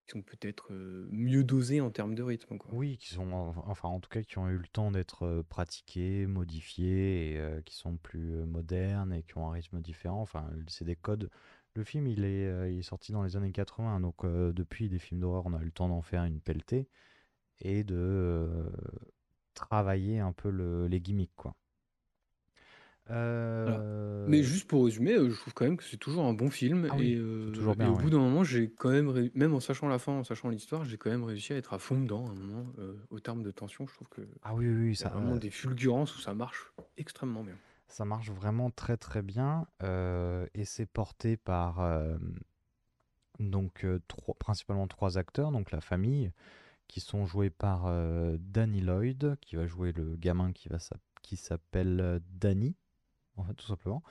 qui 0.06 0.12
sont 0.12 0.22
peut-être 0.22 0.72
mieux 0.72 1.44
dosées 1.44 1.80
en 1.80 1.90
termes 1.90 2.14
de 2.14 2.22
rythme. 2.22 2.58
Quoi. 2.58 2.70
Oui, 2.74 2.96
qui 2.98 3.14
sont, 3.14 3.32
en- 3.32 3.54
enfin 3.66 3.88
en 3.88 4.00
tout 4.00 4.10
cas, 4.10 4.22
qui 4.22 4.38
ont 4.38 4.48
eu 4.48 4.58
le 4.58 4.68
temps 4.68 4.90
d'être 4.90 5.42
pratiqués, 5.48 6.26
modifiés, 6.26 7.34
et 7.34 7.62
qui 7.64 7.74
sont 7.74 7.96
plus 7.96 8.44
modernes 8.46 9.12
et 9.12 9.22
qui 9.22 9.36
ont 9.38 9.48
un 9.48 9.52
rythme 9.52 9.80
différent. 9.80 10.20
Enfin, 10.20 10.48
c'est 10.68 10.84
des 10.84 10.96
codes. 10.96 11.30
Le 11.74 11.84
film, 11.84 12.06
il 12.06 12.24
est, 12.24 12.72
il 12.72 12.78
est 12.78 12.82
sorti 12.82 13.12
dans 13.12 13.22
les 13.22 13.36
années 13.36 13.52
80, 13.52 14.00
donc 14.00 14.24
depuis, 14.26 14.88
des 14.88 14.98
films 14.98 15.20
d'horreur, 15.20 15.44
on 15.46 15.54
a 15.54 15.60
eu 15.60 15.64
le 15.66 15.70
temps 15.72 15.88
d'en 15.88 16.02
faire 16.02 16.24
une 16.24 16.40
pelletée 16.40 16.88
et 17.60 17.84
de 17.84 18.48
travailler 19.54 20.20
un 20.20 20.32
peu 20.32 20.50
le- 20.50 20.86
les 20.88 21.00
gimmicks, 21.00 21.34
quoi. 21.36 21.56
Euh, 23.10 24.26
Mais 24.28 24.42
juste 24.42 24.66
pour 24.66 24.84
résumer, 24.84 25.12
euh, 25.12 25.30
je 25.30 25.38
trouve 25.38 25.52
quand 25.54 25.64
même 25.66 25.76
que 25.76 25.84
c'est 25.84 25.96
toujours 25.98 26.24
un 26.24 26.32
bon 26.32 26.50
film. 26.50 26.88
Ah 26.90 26.96
oui, 26.96 27.12
et, 27.12 27.14
c'est 27.16 27.20
euh, 27.20 27.52
toujours 27.52 27.74
et 27.74 27.76
bien, 27.76 27.90
au 27.92 27.96
ouais. 27.96 28.02
bout 28.02 28.10
d'un 28.10 28.18
moment, 28.18 28.44
j'ai 28.44 28.70
quand 28.70 28.90
même, 28.90 29.08
ré- 29.08 29.30
même 29.34 29.54
en 29.54 29.60
sachant 29.60 29.88
la 29.88 29.98
fin, 29.98 30.12
en 30.12 30.24
sachant 30.24 30.48
l'histoire, 30.48 30.84
j'ai 30.84 30.96
quand 30.96 31.10
même 31.10 31.24
réussi 31.24 31.52
à 31.52 31.56
être 31.56 31.74
à 31.74 31.78
fond 31.78 32.00
dedans 32.00 32.26
à 32.26 32.30
un 32.30 32.34
moment. 32.34 32.66
euh, 32.78 32.94
au 33.10 33.20
terme 33.20 33.42
de 33.42 33.50
tension, 33.50 33.86
je 33.86 33.94
trouve 33.94 34.08
que 34.08 34.22
Ah 34.42 34.54
oui, 34.54 34.66
oui, 34.68 34.74
oui, 34.74 34.94
il 34.98 35.00
y 35.00 35.04
a 35.04 35.08
ça, 35.08 35.14
vraiment 35.14 35.34
euh, 35.34 35.38
des 35.38 35.50
fulgurances 35.50 36.16
où 36.16 36.20
ça 36.20 36.34
marche 36.34 36.72
extrêmement 36.96 37.44
bien. 37.44 37.56
Ça 37.88 38.04
marche 38.04 38.30
vraiment 38.30 38.70
très 38.70 38.96
très 38.96 39.22
bien 39.22 39.66
euh, 39.82 40.46
et 40.54 40.64
c'est 40.64 40.86
porté 40.86 41.36
par 41.36 41.80
euh, 41.80 42.16
donc 43.38 43.84
euh, 43.84 44.00
trois- 44.08 44.34
principalement 44.38 44.86
trois 44.86 45.18
acteurs, 45.18 45.52
donc 45.52 45.70
la 45.70 45.80
famille, 45.80 46.32
qui 46.88 47.00
sont 47.00 47.26
joués 47.26 47.50
par 47.50 47.86
euh, 47.86 48.36
Danny 48.40 48.80
Lloyd, 48.80 49.36
qui 49.40 49.56
va 49.56 49.66
jouer 49.66 49.92
le 49.92 50.16
gamin 50.16 50.52
qui 50.52 50.68
va 50.68 50.78
s'app- 50.78 51.00
qui 51.22 51.36
s'appelle 51.36 52.00
euh, 52.00 52.18
Danny, 52.32 52.76
en 53.36 53.44
fait 53.44 53.54
tout 53.54 53.66
simplement, 53.66 54.02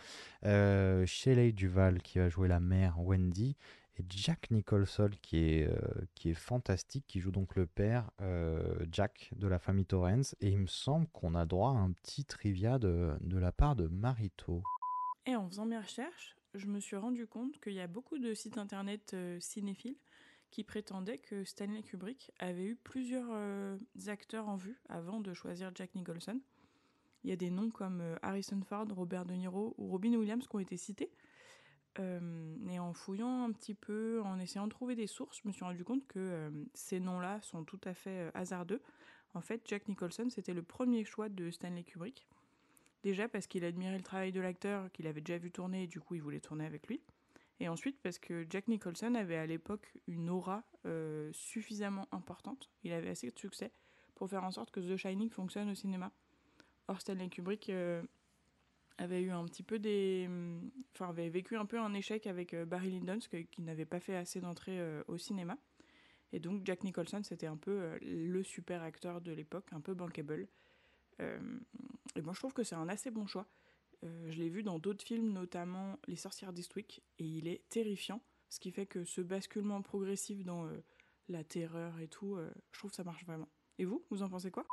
euh, 0.46 1.06
Shelley 1.06 1.52
Duval 1.52 2.02
qui 2.02 2.20
va 2.20 2.30
jouer 2.30 2.48
la 2.48 2.60
mère 2.60 3.00
Wendy 3.00 3.56
et 3.98 4.04
Jack 4.10 4.50
Nicholson 4.52 5.10
qui 5.22 5.38
est 5.38 5.68
euh, 5.68 6.34
fantastique, 6.34 7.06
qui 7.08 7.20
joue 7.20 7.32
donc 7.32 7.56
le 7.56 7.68
père 7.68 8.10
euh, 8.22 8.86
Jack 8.92 9.32
de 9.36 9.48
la 9.48 9.60
famille 9.60 9.86
Torrance 9.86 10.36
et 10.42 10.50
il 10.50 10.60
me 10.60 10.68
semble 10.68 11.08
qu'on 11.08 11.36
a 11.36 11.46
droit 11.46 11.72
à 11.72 11.76
un 11.76 11.92
petit 11.92 12.26
trivia 12.26 12.80
de, 12.80 13.16
de 13.22 13.38
la 13.38 13.52
part 13.52 13.76
de 13.76 13.88
Marito. 13.88 14.64
Et 15.26 15.36
en 15.36 15.48
faisant 15.48 15.66
mes 15.66 15.78
recherches, 15.78 16.36
je 16.54 16.66
me 16.68 16.80
suis 16.80 16.98
rendu 16.98 17.28
compte 17.28 17.60
qu'il 17.60 17.74
y 17.74 17.80
a 17.80 17.88
beaucoup 17.88 18.18
de 18.18 18.34
sites 18.34 18.58
internet 18.58 19.16
cinéphiles 19.40 19.98
qui 20.52 20.64
prétendaient 20.64 21.18
que 21.18 21.44
Stanley 21.46 21.82
Kubrick 21.82 22.32
avait 22.38 22.66
eu 22.66 22.76
plusieurs 22.76 23.32
acteurs 24.08 24.50
en 24.50 24.56
vue 24.56 24.80
avant 24.88 25.20
de 25.20 25.34
choisir 25.34 25.72
Jack 25.74 25.96
Nicholson. 25.96 26.40
Il 27.24 27.30
y 27.30 27.34
a 27.34 27.36
des 27.36 27.50
noms 27.50 27.70
comme 27.70 28.02
euh, 28.02 28.16
Harrison 28.22 28.62
Ford, 28.62 28.88
Robert 28.90 29.26
De 29.26 29.34
Niro 29.34 29.74
ou 29.78 29.88
Robin 29.88 30.14
Williams 30.14 30.48
qui 30.48 30.56
ont 30.56 30.60
été 30.60 30.78
cités. 30.78 31.12
Euh, 32.00 32.56
et 32.70 32.80
en 32.80 32.94
fouillant 32.94 33.44
un 33.44 33.52
petit 33.52 33.76
peu, 33.76 34.22
en 34.24 34.40
essayant 34.40 34.66
de 34.66 34.72
trouver 34.72 34.96
des 34.96 35.08
sources, 35.08 35.40
je 35.42 35.48
me 35.48 35.54
suis 35.54 35.64
rendu 35.64 35.84
compte 35.84 36.06
que 36.08 36.20
euh, 36.20 36.50
ces 36.74 37.00
noms-là 37.00 37.40
sont 37.42 37.64
tout 37.64 37.80
à 37.86 37.94
fait 37.94 38.32
hasardeux. 38.34 38.82
En 39.34 39.42
fait, 39.42 39.62
Jack 39.66 39.88
Nicholson, 39.88 40.28
c'était 40.30 40.54
le 40.54 40.64
premier 40.64 41.06
choix 41.06 41.30
de 41.30 41.50
Stanley 41.50 41.84
Kubrick. 41.84 42.28
Déjà 43.04 43.28
parce 43.28 43.48
qu'il 43.48 43.66
admirait 43.66 43.98
le 43.98 44.04
travail 44.04 44.32
de 44.32 44.40
l'acteur 44.40 44.92
qu'il 44.92 45.08
avait 45.08 45.22
déjà 45.22 45.38
vu 45.38 45.52
tourner 45.52 45.84
et 45.84 45.88
du 45.88 46.00
coup 46.00 46.16
il 46.16 46.22
voulait 46.22 46.40
tourner 46.40 46.66
avec 46.66 46.88
lui. 46.88 47.02
Et 47.60 47.68
ensuite 47.68 48.00
parce 48.02 48.18
que 48.18 48.46
Jack 48.50 48.70
Nicholson 48.70 49.14
avait 49.16 49.36
à 49.36 49.46
l'époque 49.46 49.94
une 50.08 50.30
aura 50.30 50.64
suffisamment 51.34 52.08
importante, 52.14 52.70
il 52.84 52.94
avait 52.94 53.10
assez 53.10 53.30
de 53.30 53.38
succès 53.38 53.74
pour 54.16 54.30
faire 54.30 54.46
en 54.46 54.52
sorte 54.52 54.72
que 54.72 54.80
The 54.80 54.96
Shining 54.96 55.30
fonctionne 55.30 55.70
au 55.70 55.76
cinéma. 55.76 56.14
Or 56.88 57.02
Stanley 57.02 57.30
Kubrick 57.30 57.70
euh, 57.70 58.04
avait 58.98 59.22
eu 59.22 59.32
un 59.32 59.46
petit 59.46 59.64
peu 59.64 59.80
des... 59.80 60.30
Enfin 60.94 61.10
avait 61.10 61.30
vécu 61.30 61.56
un 61.56 61.66
peu 61.66 61.80
un 61.80 61.94
échec 61.94 62.28
avec 62.28 62.54
euh, 62.54 62.66
Barry 62.66 62.92
Lyndon, 62.92 63.14
parce 63.14 63.28
que- 63.28 63.38
qui 63.38 63.62
n'avait 63.62 63.86
pas 63.86 64.00
fait 64.00 64.16
assez 64.16 64.42
d'entrées 64.42 64.80
euh, 64.80 65.04
au 65.08 65.18
cinéma. 65.18 65.58
Et 66.32 66.40
donc 66.40 66.66
Jack 66.66 66.84
Nicholson 66.84 67.22
c'était 67.24 67.48
un 67.48 67.58
peu 67.58 67.98
le 68.02 68.44
super 68.44 68.82
acteur 68.82 69.22
de 69.22 69.32
l'époque, 69.32 69.68
un 69.72 69.82
peu 69.82 69.94
bankable. 69.94 70.48
Et 71.20 72.22
moi, 72.22 72.34
je 72.34 72.40
trouve 72.40 72.54
que 72.54 72.64
c'est 72.64 72.76
un 72.76 72.90
assez 72.90 73.12
bon 73.12 73.28
choix. 73.28 73.48
Je 74.02 74.38
l'ai 74.38 74.50
vu 74.50 74.64
dans 74.64 74.80
d'autres 74.80 75.06
films, 75.06 75.32
notamment 75.32 75.98
Les 76.08 76.16
Sorcières 76.16 76.52
d'Eastwick, 76.52 77.04
et 77.20 77.24
il 77.24 77.48
est 77.48 77.62
terrifiant. 77.70 78.20
Ce 78.50 78.60
qui 78.60 78.72
fait 78.72 78.88
que 78.88 79.06
ce 79.06 79.22
basculement 79.22 79.82
progressif 79.82 80.44
dans 80.44 80.68
la 81.30 81.44
terreur 81.44 82.00
et 82.00 82.08
tout, 82.08 82.38
je 82.72 82.80
trouve 82.80 82.90
que 82.92 82.98
ça 82.98 83.04
marche 83.04 83.26
vraiment. 83.26 83.48
Et 83.78 83.86
vous, 83.86 84.04
vous 84.10 84.24
en 84.24 84.30
pensez 84.30 84.52
quoi? 84.52 84.66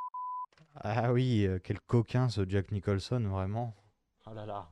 Ah 0.75 1.13
oui, 1.13 1.47
euh, 1.47 1.59
quel 1.63 1.81
coquin 1.81 2.29
ce 2.29 2.49
Jack 2.49 2.73
Nicholson, 2.73 3.21
vraiment. 3.29 3.75
Oh 4.27 4.35
là 4.35 4.47
là. 4.47 4.71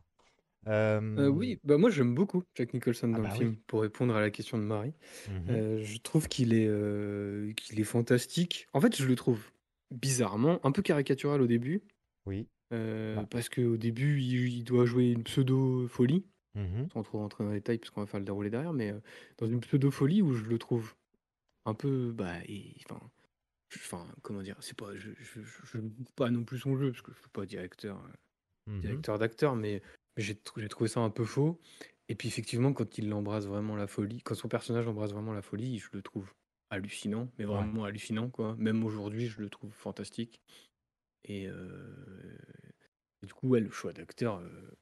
Euh, 0.68 1.00
Euh, 1.18 1.28
oui, 1.28 1.58
bah 1.64 1.78
moi 1.78 1.90
j'aime 1.90 2.14
beaucoup 2.14 2.42
Jack 2.54 2.74
Nicholson 2.74 3.12
Ah 3.14 3.16
dans 3.18 3.22
bah 3.22 3.28
le 3.28 3.32
oui. 3.34 3.38
film, 3.38 3.56
pour 3.66 3.82
répondre 3.82 4.14
à 4.14 4.20
la 4.20 4.30
question 4.30 4.58
de 4.58 4.64
Marie. 4.64 4.94
mhm. 5.28 5.44
Euh, 5.50 5.82
je 5.82 5.98
trouve 5.98 6.28
qu'il 6.28 6.52
est, 6.54 6.66
euh, 6.68 7.52
qu'il 7.54 7.80
est 7.80 7.84
fantastique. 7.84 8.66
En 8.72 8.80
fait, 8.80 8.96
je 8.96 9.06
le 9.06 9.14
trouve 9.16 9.50
bizarrement 9.90 10.60
un 10.66 10.72
peu 10.72 10.82
caricatural 10.82 11.40
au 11.42 11.46
début, 11.46 11.82
Oui. 12.26 12.48
euh, 12.72 13.16
Bah. 13.16 13.26
parce 13.30 13.48
qu'au 13.48 13.76
début, 13.76 14.20
il, 14.20 14.48
il 14.58 14.64
doit 14.64 14.84
jouer 14.86 15.12
une 15.12 15.24
pseudo-folie, 15.24 16.26
Mhm. 16.54 16.88
sans 16.92 17.02
trop 17.02 17.18
rentrer 17.18 17.44
dans 17.44 17.50
les 17.50 17.56
détails, 17.58 17.78
puisqu'on 17.78 18.00
va 18.02 18.06
faire 18.06 18.20
le 18.20 18.26
déroulé 18.26 18.50
derrière, 18.50 18.72
mais 18.72 18.90
euh, 18.92 19.00
dans 19.38 19.46
une 19.48 19.60
pseudo-folie 19.60 20.22
où 20.22 20.34
je 20.34 20.44
le 20.44 20.58
trouve 20.58 20.94
un 21.66 21.74
peu. 21.74 22.12
Bah, 22.12 22.34
et- 22.48 22.74
enfin, 22.90 23.00
enfin, 23.76 24.06
comment 24.22 24.42
dire, 24.42 24.56
c'est 24.60 24.76
pas, 24.76 24.94
je, 24.96 25.10
je, 25.18 25.42
je, 25.42 25.66
je 25.66 25.78
ne 25.78 25.90
juge 25.90 26.06
pas 26.16 26.30
non 26.30 26.44
plus 26.44 26.58
son 26.58 26.76
jeu, 26.76 26.90
parce 26.92 27.02
que 27.02 27.12
je 27.12 27.18
suis 27.20 27.28
pas 27.30 27.46
directeur, 27.46 27.98
euh, 28.04 28.08
Mhm. 28.66 29.02
directeur 29.02 29.18
d'acteur, 29.18 29.56
mais, 29.56 29.82
mais 30.16 30.22
j'ai 30.24 30.36
trou- 30.36 30.60
j'ai 30.60 30.68
trouvé 30.68 30.88
ça 30.88 31.00
un 31.00 31.10
peu 31.10 31.24
faux. 31.24 31.60
Et 32.08 32.14
puis 32.16 32.28
effectivement, 32.28 32.72
quand 32.74 32.98
il 32.98 33.12
embrasse 33.14 33.46
vraiment 33.46 33.76
la 33.76 33.86
folie, 33.88 34.22
quand 34.22 34.34
son 34.36 34.48
personnage 34.48 34.88
embrasse 34.88 35.12
vraiment 35.12 35.32
la 35.34 35.42
folie, 35.42 35.78
je 35.78 35.90
le 35.92 36.02
trouve 36.02 36.34
hallucinant, 36.70 37.30
mais 37.38 37.44
Ouais. 37.48 37.68
vraiment 37.68 37.84
hallucinant, 37.84 38.30
quoi. 38.30 38.56
Même 38.58 38.84
aujourd'hui, 38.84 39.28
je 39.28 39.40
le 39.40 39.50
trouve 39.50 39.72
fantastique. 39.72 40.42
Et, 41.24 41.48
euh, 41.48 42.38
et 43.22 43.26
du 43.26 43.34
coup, 43.34 43.48
ouais, 43.48 43.60
le 43.60 43.70
choix 43.70 43.92
d'acteur, 43.92 44.38
euh, 44.38 44.78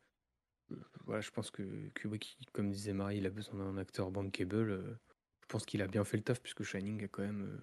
euh, 0.73 0.77
voilà, 1.05 1.21
je 1.21 1.31
pense 1.31 1.51
que 1.51 1.89
Kubrick, 1.91 2.39
comme 2.53 2.71
disait 2.71 2.93
Marie, 2.93 3.19
il 3.19 3.27
a 3.27 3.31
besoin 3.31 3.59
d'un 3.59 3.77
acteur 3.79 4.11
bankable. 4.11 4.99
je 5.43 5.47
pense 5.49 5.65
qu'il 5.67 5.83
a 5.83 5.89
bien 5.89 6.05
fait 6.05 6.17
le 6.17 6.23
taf, 6.25 6.41
puisque 6.43 6.63
Shining 6.65 7.05
a 7.05 7.09
quand 7.09 7.23
même, 7.23 7.61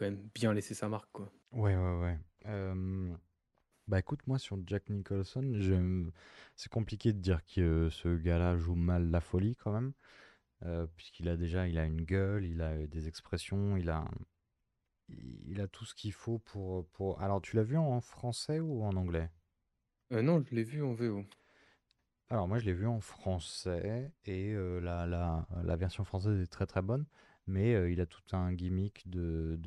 quand 0.00 0.06
même 0.06 0.28
bien 0.34 0.54
laissé 0.54 0.74
sa 0.74 0.88
marque, 0.88 1.10
quoi. 1.12 1.30
Ouais, 1.52 1.76
ouais, 1.76 2.00
ouais. 2.00 2.18
Euh, 2.46 3.14
Bah 3.88 3.98
écoute, 4.00 4.26
moi 4.28 4.38
sur 4.38 4.58
Jack 4.66 4.90
Nicholson, 4.90 5.42
j'aime- 5.60 6.12
c'est 6.56 6.70
compliqué 6.72 7.12
de 7.12 7.18
dire 7.20 7.44
que 7.46 7.88
ce 7.90 8.16
gars-là 8.16 8.56
joue 8.58 8.74
mal 8.76 9.10
la 9.10 9.20
folie 9.20 9.56
quand 9.56 9.72
même, 9.72 9.92
euh, 10.64 10.86
puisqu'il 10.96 11.28
a 11.28 11.36
déjà, 11.36 11.68
il 11.68 11.78
a 11.78 11.86
une 11.86 12.02
gueule, 12.02 12.44
il 12.46 12.62
a 12.62 12.86
des 12.86 13.08
expressions, 13.08 13.76
il 13.78 13.90
a, 13.90 14.06
il 15.46 15.60
a 15.60 15.68
tout 15.68 15.84
ce 15.84 15.94
qu'il 15.94 16.12
faut 16.14 16.38
pour, 16.38 16.86
pour... 16.92 17.20
Alors 17.20 17.42
tu 17.42 17.54
l'as 17.56 17.62
vu 17.64 17.76
en 17.76 18.00
français 18.00 18.60
ou 18.60 18.82
en 18.82 18.96
anglais? 18.96 19.30
Euh, 20.12 20.22
non, 20.22 20.44
je 20.48 20.54
l'ai 20.54 20.62
vu 20.62 20.84
en 20.84 20.92
VO. 20.92 21.24
Alors 22.30 22.46
moi 22.48 22.58
je 22.58 22.64
l'ai 22.64 22.72
vu 22.72 22.86
en 22.86 23.00
français 23.00 24.12
et 24.24 24.52
euh, 24.52 24.80
la, 24.80 25.06
la, 25.06 25.46
la 25.64 25.76
version 25.76 26.04
française 26.04 26.40
est 26.40 26.46
très 26.46 26.66
très 26.66 26.80
bonne, 26.82 27.04
mais 27.46 27.74
euh, 27.74 27.90
il 27.90 28.00
a 28.00 28.06
tout 28.06 28.22
un 28.32 28.52
gimmick 28.52 29.08
de. 29.08 29.58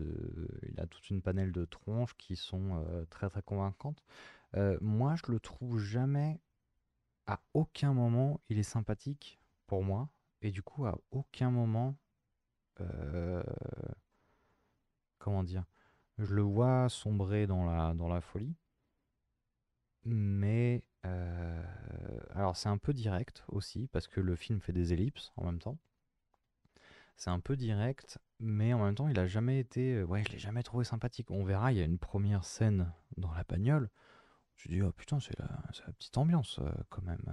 Il 0.69 0.79
a 0.79 0.87
toute 0.87 1.09
une 1.09 1.21
panelle 1.21 1.51
de 1.51 1.65
tronches 1.65 2.15
qui 2.17 2.35
sont 2.35 2.83
euh, 2.87 3.05
très 3.09 3.29
très 3.29 3.41
convaincantes. 3.41 4.03
Euh, 4.55 4.77
moi 4.81 5.15
je 5.15 5.31
le 5.31 5.39
trouve 5.39 5.79
jamais, 5.79 6.39
à 7.27 7.41
aucun 7.53 7.93
moment 7.93 8.39
il 8.49 8.59
est 8.59 8.63
sympathique 8.63 9.39
pour 9.67 9.83
moi, 9.83 10.09
et 10.41 10.51
du 10.51 10.61
coup 10.61 10.85
à 10.85 10.99
aucun 11.11 11.51
moment, 11.51 11.95
comment 15.17 15.43
dire, 15.43 15.63
je 16.17 16.33
le 16.35 16.41
vois 16.41 16.89
sombrer 16.89 17.47
dans 17.47 17.65
la, 17.65 17.93
dans 17.93 18.07
la 18.09 18.21
folie, 18.21 18.55
mais 20.05 20.83
alors 22.35 22.55
c'est 22.55 22.69
un 22.69 22.77
peu 22.77 22.93
direct 22.93 23.43
aussi, 23.47 23.87
parce 23.87 24.07
que 24.07 24.21
le 24.21 24.35
film 24.35 24.59
fait 24.61 24.73
des 24.73 24.93
ellipses 24.93 25.31
en 25.37 25.45
même 25.45 25.59
temps. 25.59 25.77
C'est 27.15 27.29
un 27.29 27.39
peu 27.39 27.55
direct, 27.55 28.19
mais 28.39 28.73
en 28.73 28.83
même 28.83 28.95
temps, 28.95 29.07
il 29.07 29.17
a 29.19 29.27
jamais 29.27 29.59
été. 29.59 29.95
euh, 29.95 30.05
Ouais, 30.05 30.23
je 30.25 30.31
l'ai 30.31 30.39
jamais 30.39 30.63
trouvé 30.63 30.83
sympathique. 30.85 31.31
On 31.31 31.43
verra, 31.43 31.71
il 31.71 31.77
y 31.77 31.81
a 31.81 31.85
une 31.85 31.97
première 31.99 32.43
scène 32.43 32.91
dans 33.17 33.31
la 33.33 33.43
bagnole. 33.43 33.89
Je 34.57 34.69
dis, 34.69 34.81
oh 34.81 34.91
putain, 34.91 35.19
c'est 35.19 35.37
la, 35.39 35.47
petite 35.93 36.17
ambiance 36.17 36.59
euh, 36.59 36.71
quand 36.89 37.03
même. 37.03 37.23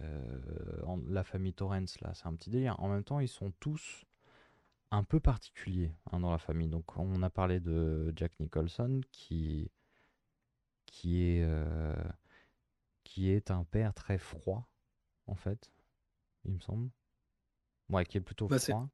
euh. 0.00 0.82
En- 0.86 1.00
la 1.08 1.24
famille 1.24 1.54
Torrance, 1.54 2.00
là, 2.00 2.12
c'est 2.14 2.26
un 2.26 2.34
petit 2.34 2.50
délire. 2.50 2.78
En 2.80 2.88
même 2.88 3.04
temps, 3.04 3.20
ils 3.20 3.28
sont 3.28 3.52
tous 3.60 4.04
un 4.90 5.04
peu 5.04 5.20
particuliers 5.20 5.94
hein, 6.10 6.20
dans 6.20 6.30
la 6.32 6.38
famille. 6.38 6.68
Donc, 6.68 6.96
on 6.98 7.22
a 7.22 7.30
parlé 7.30 7.60
de 7.60 8.12
Jack 8.16 8.38
Nicholson 8.40 9.00
qui, 9.12 9.70
qui, 10.86 11.22
est, 11.22 11.46
qui 13.04 13.30
est 13.30 13.50
un 13.50 13.64
père 13.64 13.94
très 13.94 14.18
froid, 14.18 14.68
en 15.26 15.34
fait, 15.34 15.70
il 16.44 16.52
me 16.52 16.60
semble. 16.60 16.90
Ouais, 17.90 18.04
qui 18.04 18.18
est 18.18 18.20
plutôt 18.20 18.48
Bah, 18.48 18.58
c'est- 18.58 18.72
froid. 18.72 18.88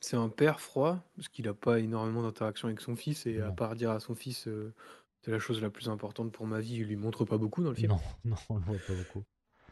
C'est 0.00 0.16
un 0.16 0.28
père 0.28 0.60
froid, 0.60 1.02
parce 1.16 1.28
qu'il 1.28 1.46
n'a 1.46 1.54
pas 1.54 1.80
énormément 1.80 2.22
d'interaction 2.22 2.68
avec 2.68 2.80
son 2.80 2.96
fils, 2.96 3.26
et 3.26 3.40
à 3.40 3.48
Non. 3.48 3.54
part 3.54 3.74
dire 3.74 3.90
à 3.90 4.00
son 4.00 4.14
fils 4.14 4.48
euh, 4.48 4.74
c'est 5.22 5.30
la 5.30 5.38
chose 5.38 5.62
la 5.62 5.70
plus 5.70 5.88
importante 5.88 6.32
pour 6.32 6.46
ma 6.46 6.60
vie, 6.60 6.76
il 6.76 6.84
lui 6.84 6.96
montre 6.96 7.24
pas 7.24 7.38
beaucoup 7.38 7.62
dans 7.64 7.70
le 7.70 7.76
film. 7.76 7.92
Non, 7.92 8.00
non, 8.24 8.36
on 8.50 8.56
le 8.58 8.64
voit 8.64 8.78
pas 8.78 8.94
beaucoup. 8.94 9.24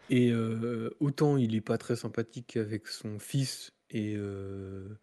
Et 0.09 0.31
euh, 0.33 0.91
autant 1.01 1.37
il 1.37 1.55
est 1.55 1.61
pas 1.61 1.79
très 1.79 1.97
sympathique 1.97 2.57
avec 2.57 2.89
son 2.89 3.19
fils, 3.19 3.73
et 3.91 4.15
euh, 4.17 4.99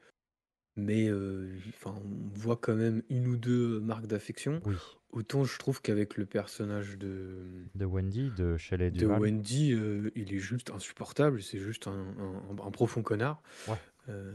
mais 0.80 1.08
euh, 1.10 1.50
enfin, 1.76 1.96
on 2.04 2.38
voit 2.38 2.58
quand 2.58 2.76
même 2.76 3.04
une 3.10 3.28
ou 3.28 3.36
deux 3.38 3.80
marques 3.80 4.08
d'affection. 4.08 4.62
Oui. 4.66 4.76
Autant 5.12 5.44
je 5.44 5.58
trouve 5.58 5.82
qu'avec 5.82 6.18
le 6.18 6.26
personnage 6.28 6.98
de, 7.00 7.38
De 7.76 7.86
Wendy, 7.86 8.30
de 8.38 8.58
Shelley 8.58 8.92
de 8.92 8.98
Duval. 9.00 9.20
Wendy, 9.22 9.74
euh, 9.74 10.12
il 10.16 10.34
est 10.34 10.38
juste 10.40 10.70
insupportable, 10.70 11.42
c'est 11.42 11.58
juste 11.60 11.88
un, 11.88 11.92
un- 12.20 12.66
un 12.66 12.72
profond 12.72 13.02
connard. 13.02 13.42
Ouais. 13.68 13.76
Euh, 14.10 14.34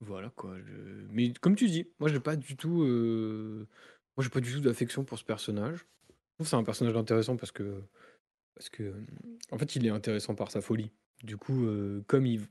voilà 0.00 0.30
quoi. 0.36 0.56
je- 0.58 1.06
Mais 1.10 1.32
comme 1.40 1.54
tu 1.56 1.66
dis, 1.66 1.86
moi 2.00 2.08
j'ai 2.08 2.20
pas 2.20 2.36
du 2.36 2.56
tout, 2.56 2.82
euh, 2.82 3.66
moi 4.16 4.24
j'ai 4.24 4.30
pas 4.30 4.40
du 4.40 4.52
tout 4.52 4.60
d'affection 4.60 5.04
pour 5.04 5.18
ce 5.18 5.24
personnage. 5.24 5.78
Je 6.08 6.12
trouve 6.38 6.46
que 6.46 6.50
c'est 6.50 6.56
un 6.56 6.64
personnage 6.64 6.96
intéressant 6.96 7.36
parce 7.36 7.52
que, 7.52 7.82
parce 8.54 8.68
que, 8.70 8.82
euh, 8.84 8.92
en 9.50 9.58
fait, 9.58 9.76
il 9.76 9.86
est 9.86 9.90
intéressant 9.90 10.34
par 10.34 10.50
sa 10.50 10.60
folie. 10.60 10.90
Du 11.22 11.36
coup, 11.38 11.66
euh, 11.66 12.02
comme 12.06 12.26
il, 12.26 12.42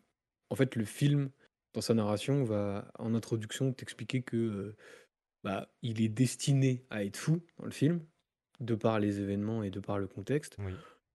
en 0.49 0.55
fait, 0.55 0.75
le 0.75 0.85
film 0.85 1.29
dans 1.75 1.81
sa 1.81 1.93
narration 1.95 2.43
va 2.45 2.91
en 2.99 3.15
introduction 3.15 3.73
t'expliquer 3.73 4.23
que, 4.23 4.37
euh, 4.37 4.77
bah, 5.43 5.69
il 5.81 6.01
est 6.01 6.09
destiné 6.09 6.85
à 6.89 7.03
être 7.05 7.17
fou 7.17 7.41
dans 7.59 7.65
le 7.65 7.71
film, 7.71 8.05
de 8.59 8.75
par 8.75 8.99
les 8.99 9.19
événements 9.21 9.63
et 9.63 9.71
de 9.71 9.79
par 9.79 9.99
le 9.99 10.07
contexte. 10.07 10.57
Oui. 10.59 10.73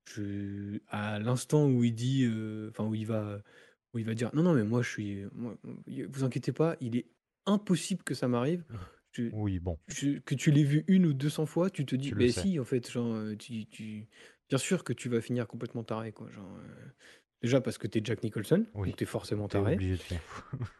Je, 0.09 0.81
à 0.89 1.19
l'instant 1.21 1.69
où 1.69 1.85
il 1.85 1.95
dit, 1.95 2.25
euh, 2.25 2.71
enfin 2.71 2.85
où 2.87 2.95
il 2.95 3.07
va, 3.07 3.43
où 3.95 3.99
il 3.99 4.05
va 4.07 4.15
dire, 4.15 4.31
non 4.35 4.43
non 4.43 4.55
mais 4.55 4.65
moi 4.65 4.83
je 4.83 4.91
suis, 4.91 5.25
moi, 5.33 5.57
vous 5.87 6.25
inquiétez 6.25 6.53
pas, 6.53 6.77
il 6.81 6.97
est 6.97 7.11
impossible 7.47 8.03
que 8.05 8.15
ça 8.15 8.29
m'arrive. 8.29 8.65
Je- 9.13 9.31
Oui, 9.33 9.59
bon. 9.59 9.79
je- 9.89 10.19
que 10.21 10.35
tu 10.35 10.51
l'aies 10.53 10.65
vu 10.65 10.85
une 10.89 11.07
ou 11.07 11.13
200 11.15 11.47
fois, 11.47 11.71
tu 11.71 11.85
te 11.87 11.97
dis, 11.97 12.13
mais 12.17 12.31
si, 12.33 12.59
en 12.61 12.65
fait, 12.65 12.91
genre, 12.91 13.13
euh, 13.15 13.37
tu, 13.37 13.67
tu- 13.67 14.09
bien 14.49 14.59
sûr 14.59 14.85
que 14.85 14.93
tu 14.93 15.09
vas 15.09 15.21
finir 15.21 15.47
complètement 15.49 15.85
taré, 15.85 16.13
quoi. 16.13 16.31
Genre, 16.31 16.57
euh, 16.59 16.87
déjà 17.43 17.61
parce 17.61 17.79
que 17.79 17.87
t'es 17.87 18.01
Jack 18.05 18.23
Nicholson, 18.23 18.67
Oui. 18.75 18.89
donc 18.89 18.97
t'es 18.97 19.05
forcément 19.07 19.49
T'es 19.49 19.59
taré. 19.59 19.75
obligé 19.75 19.97
de. 19.97 20.03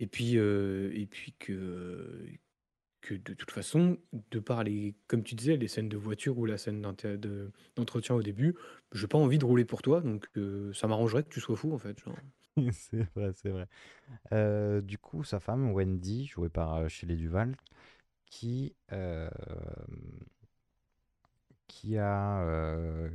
Et 0.00 0.06
puis, 0.08 0.38
euh, 0.38 0.90
et 0.92 1.06
puis 1.06 1.34
que, 1.38 2.26
que 3.00 3.14
de 3.14 3.32
toute 3.32 3.52
façon, 3.52 3.96
de 4.32 4.40
par 4.40 4.64
les, 4.64 4.96
comme 5.06 5.22
tu 5.22 5.36
disais, 5.36 5.56
les 5.56 5.68
scènes 5.68 5.88
de 5.88 5.96
voiture 5.96 6.36
ou 6.36 6.46
la 6.46 6.58
scène 6.58 6.82
de- 6.82 7.52
d'entretien 7.76 8.16
au 8.16 8.22
début, 8.22 8.56
j'ai 8.92 9.06
pas 9.06 9.18
envie 9.18 9.38
de 9.38 9.44
rouler 9.44 9.64
pour 9.64 9.82
toi, 9.82 10.00
donc 10.00 10.26
euh, 10.36 10.72
ça 10.74 10.88
m'arrangerait 10.88 11.22
que 11.22 11.28
tu 11.28 11.40
sois 11.40 11.56
fou, 11.56 11.72
en 11.72 11.78
fait. 11.78 11.98
Genre. 12.00 12.16
c'est 12.72 13.08
vrai, 13.14 13.30
c'est 13.34 13.50
vrai. 13.50 13.68
Euh, 14.32 14.80
du 14.80 14.98
coup, 14.98 15.22
sa 15.22 15.38
femme, 15.38 15.70
Wendy, 15.72 16.26
jouée 16.26 16.48
par 16.50 16.74
euh, 16.74 16.88
Shelley 16.88 17.14
Duval, 17.16 17.56
qui, 18.26 18.74
euh, 18.92 19.30
qui 21.68 21.96
a 21.98 22.42
euh, 22.42 23.10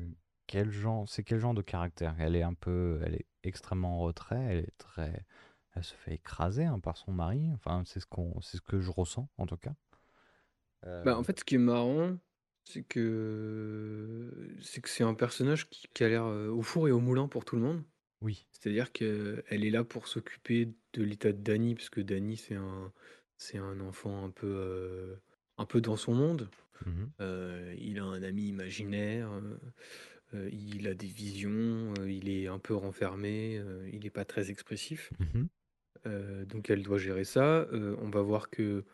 quel 0.49 0.71
genre, 0.71 1.07
c'est 1.07 1.23
quel 1.23 1.39
genre 1.39 1.53
de 1.53 1.61
caractère? 1.61 2.15
Elle 2.19 2.35
est 2.35 2.43
un 2.43 2.55
peu, 2.55 2.99
elle 3.05 3.15
est 3.15 3.27
extrêmement 3.43 3.97
en 3.99 4.01
retrait, 4.01 4.41
elle 4.49 4.59
est 4.59 4.77
très, 4.79 5.25
elle 5.75 5.83
se 5.83 5.93
fait 5.95 6.15
écraser 6.15 6.65
hein, 6.65 6.79
par 6.79 6.97
son 6.97 7.11
mari. 7.13 7.51
Enfin, 7.53 7.83
c'est 7.85 7.99
ce 7.99 8.07
qu'on, 8.07 8.41
c'est 8.41 8.57
ce 8.57 8.61
que 8.61 8.79
je 8.79 8.91
ressens 8.91 9.29
en 9.37 9.45
tout 9.45 9.57
cas. 9.57 9.75
Euh, 10.85 11.03
Bah, 11.03 11.17
en 11.17 11.23
fait, 11.23 11.39
ce 11.39 11.45
qui 11.45 11.55
est 11.55 11.57
marrant, 11.59 12.17
c'est 12.65 12.83
que 12.83 14.57
c'est 14.61 14.81
que 14.81 14.89
c'est 14.89 15.03
un 15.03 15.13
personnage 15.13 15.69
qui, 15.69 15.87
qui 15.93 16.03
a 16.03 16.09
l'air 16.09 16.25
euh, 16.25 16.49
au 16.49 16.61
four 16.61 16.87
et 16.87 16.91
au 16.91 16.99
moulin 16.99 17.27
pour 17.27 17.45
tout 17.45 17.55
le 17.55 17.61
monde. 17.61 17.83
oui, 18.21 18.47
C'est-à-dire 18.51 18.91
qu'elle 18.91 19.43
est 19.49 19.71
là 19.71 19.83
pour 19.83 20.07
s'occuper 20.07 20.73
de 20.93 21.03
l'état 21.03 21.31
de 21.33 21.41
Danny, 21.41 21.75
parce 21.75 21.89
que 21.89 22.01
Danny, 22.01 22.37
c'est 22.37 22.55
un, 22.55 22.93
c'est 23.37 23.57
un 23.59 23.79
enfant 23.81 24.25
un 24.25 24.31
peu, 24.31 24.47
euh, 24.47 25.15
un 25.57 25.65
peu 25.65 25.81
dans 25.81 25.97
son 25.97 26.13
monde. 26.15 26.49
Euh, 27.21 27.75
il 27.79 27.99
a 27.99 28.05
un 28.05 28.23
ami 28.23 28.47
imaginaire, 28.49 29.31
euh, 30.33 30.49
il 30.51 30.87
a 30.87 30.93
des 30.93 31.07
visions, 31.07 31.93
euh, 31.99 32.11
il 32.11 32.29
est 32.29 32.47
un 32.47 32.59
peu 32.59 32.75
renfermé, 32.75 33.57
euh, 33.57 33.89
il 33.91 34.03
n'est 34.03 34.09
pas 34.09 34.25
très 34.25 34.51
expressif. 34.51 35.11
mhm, 35.19 35.47
donc 36.45 36.69
elle 36.69 36.81
doit 36.81 36.97
gérer 36.97 37.25
ça. 37.25 37.67
On 37.71 38.09
va 38.09 38.21
voir 38.21 38.49
que 38.49 38.85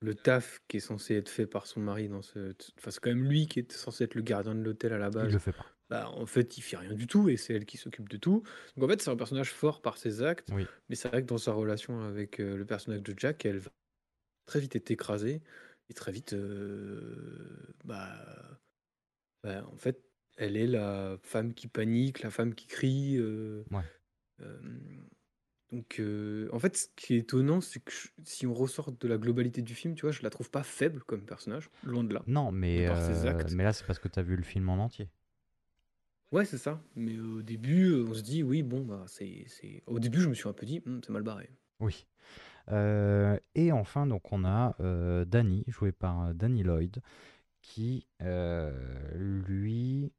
le 0.00 0.14
taf 0.14 0.58
qui 0.68 0.78
est 0.78 0.80
censé 0.80 1.14
être 1.14 1.28
fait 1.28 1.46
par 1.46 1.66
son 1.66 1.80
mari 1.80 2.08
dans 2.08 2.22
ce... 2.22 2.54
Enfin, 2.78 2.90
c'est 2.90 2.98
quand 2.98 3.10
même 3.10 3.24
lui 3.24 3.46
qui 3.46 3.60
est 3.60 3.70
censé 3.70 4.04
être 4.04 4.14
le 4.14 4.22
gardien 4.22 4.54
de 4.54 4.62
l'hôtel 4.62 4.94
à 4.94 4.98
la 4.98 5.08
il 5.08 5.12
base. 5.12 5.32
le 5.32 5.38
fait 5.38 5.52
pas. 5.52 5.66
Bah, 5.90 6.08
en 6.10 6.24
fait, 6.24 6.56
il 6.56 6.62
fait 6.62 6.78
rien 6.78 6.94
du 6.94 7.06
tout 7.06 7.28
et 7.28 7.36
c'est 7.36 7.54
elle 7.54 7.66
qui 7.66 7.76
s'occupe 7.76 8.08
de 8.08 8.16
tout. 8.16 8.42
Donc 8.76 8.86
en 8.86 8.88
fait, 8.88 9.02
c'est 9.02 9.10
un 9.10 9.16
personnage 9.16 9.52
fort 9.52 9.82
par 9.82 9.98
ses 9.98 10.22
actes, 10.22 10.48
Oui, 10.52 10.66
mais 10.88 10.96
c'est 10.96 11.08
vrai 11.08 11.20
que 11.20 11.26
dans 11.26 11.38
sa 11.38 11.52
relation 11.52 12.00
avec 12.00 12.38
le 12.38 12.64
personnage 12.64 13.02
de 13.02 13.14
Jack, 13.16 13.44
elle 13.44 13.58
va 13.58 13.70
très 14.46 14.58
vite 14.58 14.74
être 14.74 14.90
écrasée 14.90 15.42
et 15.90 15.94
très 15.94 16.10
vite, 16.10 16.34
bah, 17.84 18.58
bah, 19.44 19.64
en 19.70 19.76
fait, 19.76 20.05
elle 20.36 20.56
est 20.56 20.66
la 20.66 21.16
femme 21.22 21.54
qui 21.54 21.68
panique, 21.68 22.22
la 22.22 22.30
femme 22.30 22.54
qui 22.54 22.66
crie. 22.66 23.16
euh, 23.18 23.64
ouais, 23.70 23.82
euh, 24.40 24.58
donc, 25.72 25.96
euh, 25.98 26.48
en 26.52 26.58
fait, 26.60 26.76
ce 26.76 26.86
qui 26.94 27.14
est 27.14 27.18
étonnant, 27.18 27.60
c'est 27.60 27.80
que 27.80 27.90
je- 27.90 28.08
si 28.24 28.46
on 28.46 28.54
ressort 28.54 28.92
de 28.92 29.08
la 29.08 29.18
globalité 29.18 29.62
du 29.62 29.74
film, 29.74 29.94
tu 29.94 30.02
vois, 30.02 30.12
je 30.12 30.22
la 30.22 30.30
trouve 30.30 30.48
pas 30.48 30.62
faible 30.62 31.02
comme 31.02 31.22
personnage, 31.24 31.70
loin 31.82 32.04
de 32.04 32.14
là, 32.14 32.22
non, 32.28 32.52
de 32.52 32.56
mais 32.56 32.86
par 32.86 32.96
ses 32.98 33.26
euh, 33.26 33.30
actes. 33.30 33.52
mais 33.52 33.64
là 33.64 33.72
c'est 33.72 33.84
parce 33.84 33.98
que 33.98 34.08
tu 34.08 34.18
as 34.18 34.22
vu 34.22 34.36
le 34.36 34.44
film 34.44 34.68
en 34.68 34.74
entier. 34.78 35.08
Ouais, 36.32 36.44
c'est 36.44 36.58
ça. 36.58 36.80
Mais 36.96 37.18
au 37.18 37.42
début, 37.42 37.86
euh, 37.90 38.04
on 38.08 38.14
se 38.14 38.22
dit, 38.22 38.42
oui, 38.42 38.62
bon, 38.62 38.84
bah, 38.84 39.04
c'est, 39.06 39.44
c'est... 39.48 39.82
Au 39.86 39.98
début, 39.98 40.20
je 40.20 40.28
me 40.28 40.34
suis 40.34 40.48
un 40.48 40.52
peu 40.52 40.66
dit, 40.66 40.82
Hum, 40.86 41.00
c'est 41.04 41.12
mal 41.12 41.22
barré. 41.22 41.50
Oui. 41.80 42.06
Euh, 42.70 43.38
et 43.54 43.70
enfin, 43.72 44.06
donc, 44.06 44.32
on 44.32 44.44
a 44.44 44.74
euh, 44.80 45.24
Danny, 45.24 45.64
joué 45.68 45.92
par 45.92 46.22
euh, 46.26 46.32
Danny 46.32 46.62
Lloyd, 46.64 47.00
qui, 47.62 48.06
euh, 48.22 48.72
lui, 49.14 50.12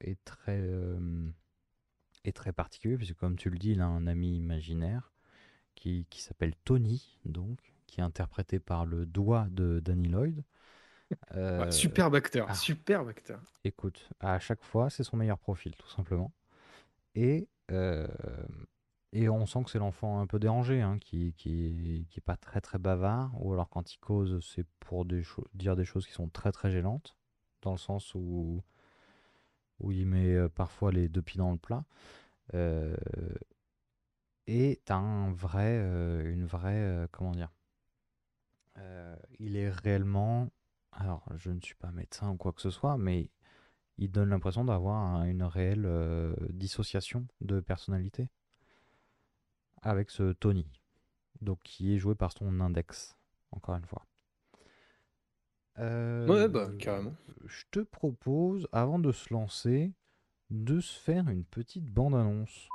est 0.00 0.24
très, 0.24 0.60
euh, 0.60 1.30
est 2.24 2.36
très 2.36 2.52
particulier, 2.52 2.96
puisque 2.96 3.16
comme 3.16 3.36
tu 3.36 3.50
le 3.50 3.58
dis, 3.58 3.72
il 3.72 3.80
a 3.80 3.86
un 3.86 4.06
ami 4.06 4.36
imaginaire 4.36 5.12
qui, 5.74 6.06
qui 6.10 6.22
s'appelle 6.22 6.54
Tony, 6.64 7.18
donc, 7.24 7.74
qui 7.86 8.00
est 8.00 8.04
interprété 8.04 8.58
par 8.60 8.86
le 8.86 9.06
doigt 9.06 9.46
de 9.50 9.80
Danny 9.80 10.08
Lloyd. 10.08 10.44
Ouais, 11.58 11.68
Euh, 11.68 11.70
superbe 11.70 12.14
acteur, 12.14 12.50
ah. 12.50 12.54
superbe 12.54 13.08
acteur. 13.08 13.40
Écoute, 13.64 14.10
à 14.20 14.38
chaque 14.38 14.62
fois, 14.62 14.90
c'est 14.90 15.04
son 15.04 15.16
meilleur 15.16 15.38
profil, 15.38 15.74
tout 15.76 15.88
simplement. 15.88 16.32
Et, 17.14 17.48
euh, 17.70 18.06
et 19.12 19.28
on 19.28 19.46
sent 19.46 19.64
que 19.64 19.70
c'est 19.70 19.78
l'enfant 19.78 20.20
un 20.20 20.26
peu 20.26 20.38
dérangé, 20.38 20.82
hein, 20.82 20.98
qui, 20.98 21.32
qui, 21.34 22.06
qui 22.10 22.18
est 22.20 22.22
pas 22.24 22.36
très 22.36 22.60
très 22.60 22.78
bavard, 22.78 23.32
ou 23.42 23.52
alors 23.52 23.68
quand 23.70 23.92
il 23.94 23.98
cause, 23.98 24.44
c'est 24.54 24.66
pour 24.80 25.04
des 25.04 25.22
dire 25.54 25.76
des 25.76 25.84
choses 25.84 26.06
qui 26.06 26.12
sont 26.12 26.28
très 26.28 26.52
très 26.52 26.70
gênantes, 26.70 27.16
dans 27.62 27.72
le 27.72 27.78
sens 27.78 28.14
où, 28.14 28.62
où 29.80 29.90
il 29.92 30.06
met 30.06 30.34
euh, 30.34 30.48
parfois 30.48 30.92
les 30.92 31.08
deux 31.08 31.22
pieds 31.22 31.38
dans 31.38 31.52
le 31.52 31.58
plat. 31.58 31.84
Euh, 32.54 32.96
et 34.48 34.80
t'as 34.84 34.96
un 34.96 35.30
vrai, 35.32 35.78
euh, 35.78 36.32
une 36.32 36.44
vraie, 36.44 36.74
euh, 36.80 37.06
comment 37.12 37.30
dire, 37.32 37.52
il 39.38 39.56
est 39.56 39.70
réellement, 39.70 40.50
alors 40.92 41.24
je 41.36 41.50
ne 41.50 41.60
suis 41.60 41.74
pas 41.74 41.90
médecin 41.90 42.30
ou 42.30 42.36
quoi 42.36 42.52
que 42.52 42.60
ce 42.60 42.70
soit, 42.70 42.98
mais 42.98 43.30
il 43.98 44.10
donne 44.10 44.30
l'impression 44.30 44.64
d'avoir 44.64 44.96
un- 44.98 45.24
une 45.26 45.44
réelle 45.44 45.88
dissociation 46.50 47.26
de 47.40 47.60
personnalité 47.60 48.28
avec 49.82 50.10
ce 50.10 50.32
Tony, 50.34 50.68
donc 51.40 51.60
qui 51.64 51.94
est 51.94 51.98
joué 51.98 52.14
par 52.14 52.32
son 52.32 52.60
index, 52.60 53.16
encore 53.52 53.76
une 53.76 53.86
fois. 53.86 53.97
Euh, 55.78 56.26
Ouais, 56.26 56.48
bah, 56.48 56.70
carrément. 56.78 57.14
Je 57.46 57.64
te 57.70 57.80
propose, 57.80 58.68
avant 58.72 58.98
de 58.98 59.12
se 59.12 59.32
lancer, 59.32 59.92
de 60.50 60.80
se 60.80 60.98
faire 60.98 61.28
une 61.28 61.44
petite 61.44 61.86
bande-annonce. 61.86 62.68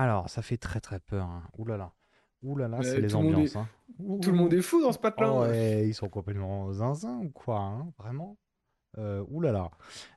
Alors, 0.00 0.30
ça 0.30 0.40
fait 0.40 0.56
très 0.56 0.80
très 0.80 0.98
peur. 0.98 1.26
Hein. 1.26 1.42
Ouh 1.58 1.66
là 1.66 1.76
là. 1.76 1.92
Ouh 2.42 2.56
là 2.56 2.68
là, 2.68 2.78
Mais 2.78 2.84
c'est 2.84 3.00
les 3.02 3.14
ambiances. 3.14 3.54
est- 3.54 3.58
hein. 3.58 3.68
Tout 4.22 4.30
le 4.30 4.36
monde 4.36 4.54
est 4.54 4.62
fou 4.62 4.80
dans 4.80 4.92
ce 4.92 4.98
patelin. 4.98 5.30
Oh 5.30 5.40
ouais, 5.42 5.86
ils 5.86 5.92
sont 5.94 6.08
complètement 6.08 6.72
zinzin 6.72 7.18
ou 7.18 7.28
quoi, 7.28 7.58
hein, 7.58 7.92
vraiment 7.98 8.38
euh, 8.96 9.22
Ouh 9.28 9.40
là 9.42 9.52
là. 9.52 9.70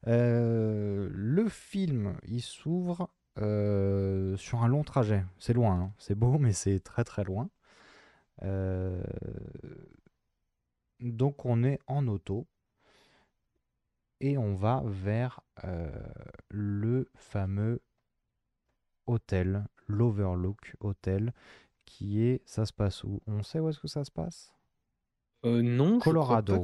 Euh, 0.08 1.10
le 1.12 1.50
film, 1.50 2.15
il 2.24 2.41
s'ouvre 2.41 3.10
euh, 3.39 4.38
sur 4.38 4.63
un 4.63 4.69
long 4.69 4.84
trajet. 4.86 5.26
C'est 5.38 5.52
loin, 5.54 5.76
hein. 5.82 5.91
c'est 5.98 6.15
beau, 6.15 6.38
mais 6.39 6.54
c'est 6.54 6.80
très 6.80 7.04
très 7.04 7.26
loin. 7.26 7.50
Euh, 8.43 9.04
donc 11.02 11.46
on 11.46 11.63
est 11.63 11.80
en 11.88 12.08
auto 12.08 12.48
et 14.22 14.38
on 14.38 14.54
va 14.56 14.82
vers 14.86 15.41
le 16.50 17.10
fameux 17.15 17.82
hôtel, 19.06 19.65
l'Overlook 19.88 20.76
Hotel, 20.80 21.34
qui 21.86 22.22
est, 22.24 22.41
ça 22.46 22.65
se 22.65 22.74
passe 22.74 23.04
où? 23.04 23.22
On 23.28 23.43
sait 23.43 23.60
où 23.60 23.69
est-ce 23.69 23.80
que 23.80 23.88
ça 23.88 24.04
se 24.04 24.12
passe? 24.12 24.54
Euh, 25.46 25.62
non, 25.62 26.00
Colorado. 26.00 26.63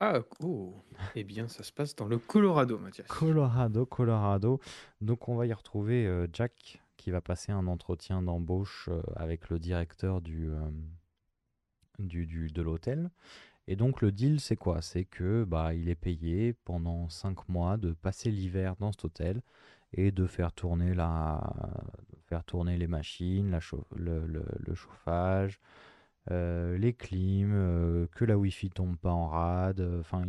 Ah, 0.00 0.20
oh. 0.42 0.74
Eh 1.14 1.24
bien, 1.24 1.46
ça 1.46 1.62
se 1.62 1.72
passe 1.72 1.94
dans 1.94 2.06
le 2.06 2.18
Colorado, 2.18 2.78
Mathias. 2.78 3.06
Colorado, 3.06 3.86
Colorado. 3.86 4.60
Donc 5.00 5.28
on 5.28 5.36
va 5.36 5.46
y 5.46 5.52
retrouver 5.52 6.06
euh, 6.06 6.26
Jack 6.32 6.80
qui 6.96 7.10
va 7.10 7.20
passer 7.20 7.52
un 7.52 7.66
entretien 7.66 8.22
d'embauche 8.22 8.88
euh, 8.90 9.02
avec 9.16 9.50
le 9.50 9.58
directeur 9.58 10.20
du, 10.20 10.48
euh, 10.50 10.58
du, 11.98 12.26
du- 12.26 12.50
de 12.50 12.62
l'hôtel. 12.62 13.10
Et 13.68 13.76
donc 13.76 14.02
le 14.02 14.12
deal 14.12 14.40
c'est 14.40 14.56
quoi? 14.56 14.82
C'est 14.82 15.04
que 15.06 15.44
bah 15.44 15.74
il 15.74 15.88
est 15.88 15.96
payé 15.96 16.54
pendant 16.64 17.08
5 17.08 17.48
mois 17.48 17.76
de 17.78 17.92
passer 17.92 18.30
l'hiver 18.30 18.76
dans 18.80 18.92
cet 18.92 19.04
hôtel 19.06 19.42
et 19.92 20.12
de 20.12 20.26
faire 20.26 20.52
tourner 20.52 20.94
la 20.94 21.52
faire 22.28 22.44
tourner 22.44 22.76
les 22.78 22.86
machines, 22.86 23.50
la 23.50 23.60
le, 23.96 24.26
le- 24.26 24.44
le 24.58 24.74
chauffage, 24.74 25.58
euh, 26.30 26.78
les 26.78 26.94
clims, 26.94 27.52
euh, 27.54 28.06
que 28.14 28.24
la 28.24 28.38
Wi-Fi 28.38 28.70
tombe 28.70 28.96
pas 28.98 29.12
en 29.12 29.28
rade. 29.28 29.80
euh, 29.80 30.00
Enfin, 30.00 30.24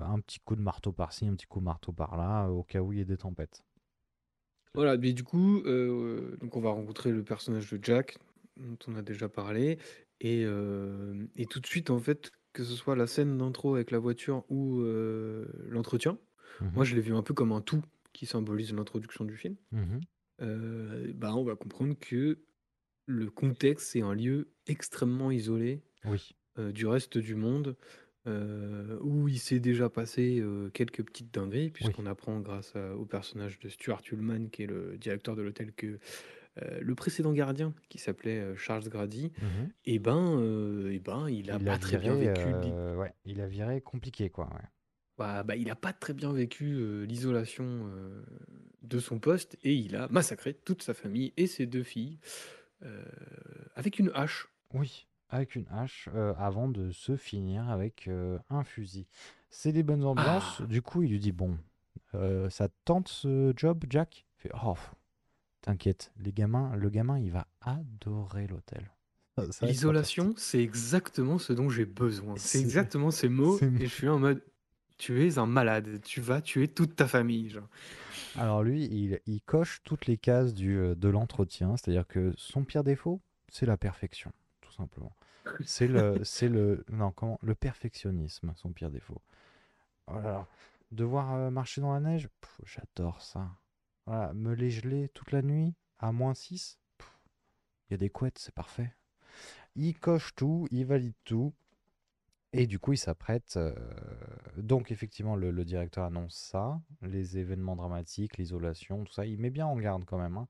un 0.00 0.20
petit 0.20 0.38
coup 0.38 0.54
de 0.54 0.60
marteau 0.60 0.92
par-ci, 0.92 1.26
un 1.26 1.34
petit 1.34 1.46
coup 1.46 1.58
de 1.58 1.64
marteau 1.64 1.92
par-là, 1.92 2.46
au 2.50 2.62
cas 2.62 2.80
où 2.82 2.92
il 2.92 2.98
y 2.98 3.02
ait 3.02 3.04
des 3.04 3.16
tempêtes. 3.16 3.64
Voilà, 4.74 4.96
mais 4.98 5.12
du 5.12 5.24
coup, 5.24 5.62
donc 6.40 6.56
on 6.56 6.60
va 6.60 6.70
rencontrer 6.70 7.10
le 7.10 7.24
personnage 7.24 7.70
de 7.70 7.78
Jack, 7.82 8.18
dont 8.58 8.76
on 8.88 8.94
a 8.96 9.02
déjà 9.02 9.28
parlé, 9.28 9.78
et, 10.20 10.42
et 11.36 11.46
tout 11.46 11.60
de 11.60 11.66
suite, 11.66 11.90
en 11.90 11.98
fait, 11.98 12.30
que 12.52 12.62
ce 12.64 12.74
soit 12.74 12.96
la 12.96 13.06
scène 13.06 13.38
d'intro 13.38 13.74
avec 13.74 13.90
la 13.90 13.98
voiture 13.98 14.44
ou 14.50 14.82
l'entretien, 15.68 16.18
Mhm. 16.60 16.68
moi 16.74 16.84
je 16.84 16.94
l'ai 16.94 17.00
vu 17.00 17.14
un 17.14 17.22
peu 17.22 17.32
comme 17.34 17.52
un 17.52 17.60
tout 17.62 17.82
qui 18.16 18.26
symbolise 18.26 18.72
l'introduction 18.72 19.24
du 19.26 19.36
film. 19.36 19.56
Euh, 20.42 21.12
bah, 21.14 21.34
on 21.34 21.44
va 21.44 21.54
comprendre 21.56 21.94
que 21.98 22.38
le 23.06 23.30
contexte, 23.30 23.88
c'est 23.92 24.02
un 24.02 24.14
lieu 24.14 24.52
extrêmement 24.66 25.30
isolé 25.30 25.82
Oui. 26.04 26.34
euh, 26.58 26.72
du 26.72 26.86
reste 26.86 27.18
du 27.18 27.34
monde, 27.34 27.76
euh, 28.26 28.98
où 29.02 29.28
il 29.28 29.38
s'est 29.38 29.60
déjà 29.60 29.88
passé 29.88 30.42
quelques 30.74 31.04
petites 31.04 31.32
dingueries, 31.32 31.70
puisqu'on 31.70 32.06
apprend 32.06 32.40
grâce 32.40 32.74
à- 32.74 32.96
au 32.96 33.04
personnage 33.06 33.58
de 33.60 33.68
Stuart 33.68 34.02
Ullman, 34.10 34.48
qui 34.50 34.62
est 34.64 34.66
le 34.66 34.98
directeur 34.98 35.36
de 35.36 35.42
l'hôtel, 35.42 35.72
que 35.72 35.98
euh, 36.62 36.80
le 36.80 36.94
précédent 36.94 37.32
gardien, 37.34 37.74
qui 37.90 37.98
s'appelait 37.98 38.40
euh, 38.40 38.56
Charles 38.56 38.88
Grady, 38.88 39.30
Mhm. 39.42 39.70
et 39.84 39.98
ben, 39.98 40.40
euh, 40.40 40.90
eh 40.90 40.98
ben, 40.98 41.28
il 41.28 41.50
a 41.50 41.58
Il 41.58 41.64
pas 41.66 41.74
a 41.74 41.78
très 41.78 41.98
bien 41.98 42.14
vécu. 42.16 42.48
ouais, 42.98 43.12
il 43.26 43.40
a 43.42 43.46
viré 43.46 43.82
compliqué, 43.82 44.30
quoi. 44.30 44.46
ouais. 44.54 44.68
Bah, 45.18 45.42
bah, 45.42 45.56
il 45.56 45.70
a 45.70 45.74
pas 45.76 45.92
très 45.92 46.12
bien 46.14 46.32
vécu 46.32 46.74
euh, 46.74 47.04
l'isolation 47.06 47.64
euh, 47.64 48.22
de 48.82 48.98
son 48.98 49.18
poste, 49.18 49.56
et 49.62 49.74
il 49.74 49.96
a 49.96 50.08
massacré 50.08 50.54
toute 50.54 50.82
sa 50.82 50.94
famille 50.94 51.32
et 51.36 51.46
ses 51.46 51.66
deux 51.66 51.82
filles 51.82 52.18
euh, 52.82 53.02
avec 53.74 53.98
une 53.98 54.10
hache. 54.14 54.48
Oui, 54.74 55.06
avec 55.30 55.54
une 55.54 55.66
hache, 55.70 56.08
euh, 56.14 56.34
avant 56.38 56.68
de 56.68 56.90
se 56.90 57.16
finir 57.16 57.68
avec 57.68 58.08
euh, 58.08 58.38
un 58.50 58.62
fusil. 58.64 59.06
C'est 59.50 59.72
des 59.72 59.82
bonnes 59.82 60.04
ambiances. 60.04 60.58
Ah. 60.60 60.66
Du 60.66 60.82
coup, 60.82 61.02
il 61.02 61.10
lui 61.10 61.18
dit 61.20 61.32
Bon, 61.32 61.56
euh, 62.14 62.50
ça 62.50 62.68
te 62.68 62.74
tente 62.84 63.08
ce 63.08 63.52
job, 63.56 63.84
Jack? 63.88 64.26
Il 64.38 64.42
fait 64.42 64.50
Oh, 64.62 64.76
t'inquiète, 65.62 66.12
les 66.18 66.32
gamins, 66.32 66.76
le 66.76 66.90
gamin, 66.90 67.18
il 67.18 67.30
va 67.30 67.46
adorer 67.62 68.46
l'hôtel. 68.46 68.90
Ça- 69.36 69.50
ça 69.52 69.66
va 69.66 69.70
être 69.70 69.74
L'isolation, 69.74 70.34
c'est 70.36 70.62
exactement 70.62 71.38
ce 71.38 71.52
dont 71.52 71.68
j'ai 71.68 71.86
besoin. 71.86 72.36
C'est 72.36 72.58
C'est- 72.58 72.60
exactement 72.60 73.10
ces 73.10 73.28
mots. 73.28 73.58
c'est- 73.58 73.66
Et 73.80 73.86
je 73.86 73.94
suis 73.94 74.08
en 74.08 74.18
mode, 74.18 74.42
tu 74.98 75.26
es 75.26 75.38
un 75.38 75.46
malade. 75.46 76.00
Tu 76.02 76.20
vas 76.20 76.40
tuer 76.40 76.68
toute 76.68 76.96
ta 76.96 77.06
famille. 77.06 77.50
Genre. 77.50 77.68
Alors, 78.36 78.62
lui, 78.62 78.84
il, 78.84 79.20
il 79.26 79.40
coche 79.42 79.80
toutes 79.84 80.06
les 80.06 80.18
cases 80.18 80.54
du, 80.54 80.76
euh, 80.76 80.94
de 80.94 81.08
l'entretien. 81.08 81.76
C'est-à-dire 81.76 82.06
que 82.06 82.32
son 82.36 82.64
pire 82.64 82.84
défaut, 82.84 83.20
c'est 83.48 83.66
la 83.66 83.76
perfection, 83.76 84.32
tout 84.60 84.72
simplement. 84.72 85.14
C'est 85.64 85.88
le, 85.88 86.20
c'est 86.24 86.48
le, 86.48 86.84
non, 86.90 87.12
comment, 87.12 87.38
le 87.42 87.54
perfectionnisme, 87.54 88.52
son 88.56 88.72
pire 88.72 88.90
défaut. 88.90 89.22
Voilà. 90.06 90.46
Devoir 90.92 91.34
euh, 91.34 91.50
marcher 91.50 91.80
dans 91.80 91.92
la 91.92 92.00
neige, 92.00 92.28
j'adore 92.64 93.20
ça. 93.20 93.50
Voilà. 94.06 94.32
Me 94.34 94.54
les 94.54 94.70
geler 94.70 95.08
toute 95.10 95.32
la 95.32 95.42
nuit 95.42 95.74
à 95.98 96.12
moins 96.12 96.34
6, 96.34 96.78
il 97.88 97.92
y 97.92 97.94
a 97.94 97.98
des 97.98 98.10
couettes, 98.10 98.38
c'est 98.38 98.54
parfait. 98.54 98.92
Il 99.76 99.98
coche 99.98 100.34
tout, 100.34 100.66
il 100.70 100.84
valide 100.84 101.14
tout. 101.24 101.54
Et 102.56 102.66
du 102.66 102.78
coup, 102.78 102.92
il 102.94 102.98
s'apprête. 102.98 103.56
euh, 103.56 103.74
Donc, 104.56 104.90
effectivement, 104.90 105.36
le, 105.36 105.64
directeur 105.64 106.04
annonce 106.04 106.34
ça, 106.34 106.80
les 107.02 107.38
événements 107.38 107.76
dramatiques, 107.76 108.38
l'isolation, 108.38 109.04
tout 109.04 109.12
ça. 109.12 109.26
Il 109.26 109.38
met 109.40 109.50
bien 109.50 109.66
en 109.66 109.76
garde 109.76 110.04
quand 110.04 110.18
même, 110.18 110.36
hein. 110.36 110.48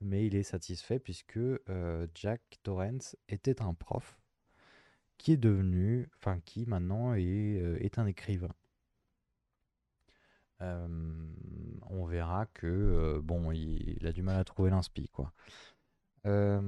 mais 0.00 0.26
il 0.26 0.34
est 0.36 0.42
satisfait 0.42 0.98
puisque 0.98 1.38
euh, 1.38 2.06
Jack 2.14 2.42
Torrance 2.62 3.16
était 3.28 3.62
un 3.62 3.74
prof 3.74 4.18
qui 5.18 5.32
est 5.32 5.36
devenu, 5.38 6.08
enfin, 6.18 6.40
qui 6.44 6.66
maintenant 6.66 7.14
est, 7.14 7.58
euh, 7.60 7.88
un 7.96 8.06
écrivain. 8.06 8.54
On 11.88 12.04
verra 12.06 12.46
que 12.46 13.20
bon, 13.22 13.52
il, 13.52 13.98
il 14.00 14.06
a 14.06 14.12
du 14.12 14.22
mal 14.22 14.38
à 14.38 14.44
trouver 14.44 14.70
l'inspi, 14.70 15.08
quoi. 15.08 15.32
Euh, 16.26 16.60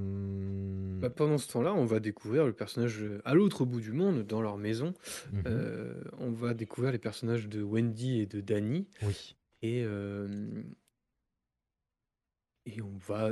Bah, 1.01 1.11
pendant 1.11 1.39
ce 1.39 1.49
temps-là, 1.53 1.75
on 1.75 1.85
va 1.85 2.01
découvrir 2.01 2.47
le 2.47 2.53
personnage 2.53 3.05
à 3.25 3.35
l'autre 3.35 3.65
bout 3.65 3.81
du 3.81 3.93
monde, 3.93 4.27
dans 4.27 4.43
leur 4.43 4.57
maison. 4.59 4.95
mhm, 5.33 5.43
Euh, 5.47 6.03
on 6.19 6.31
va 6.33 6.55
découvrir 6.55 6.93
les 6.93 6.99
personnages 6.99 7.49
de 7.49 7.63
Wendy 7.63 8.21
et 8.21 8.27
de 8.27 8.41
Danny. 8.41 8.89
oui. 9.03 9.37
Et, 9.63 9.83
euh, 9.85 10.63
et 12.67 12.81
on 12.83 12.97
va 12.99 13.31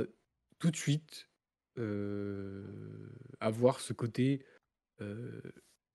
tout 0.59 0.71
de 0.71 0.75
suite 0.75 1.29
avoir 3.39 3.79
ce 3.79 3.93
côté, 3.93 4.43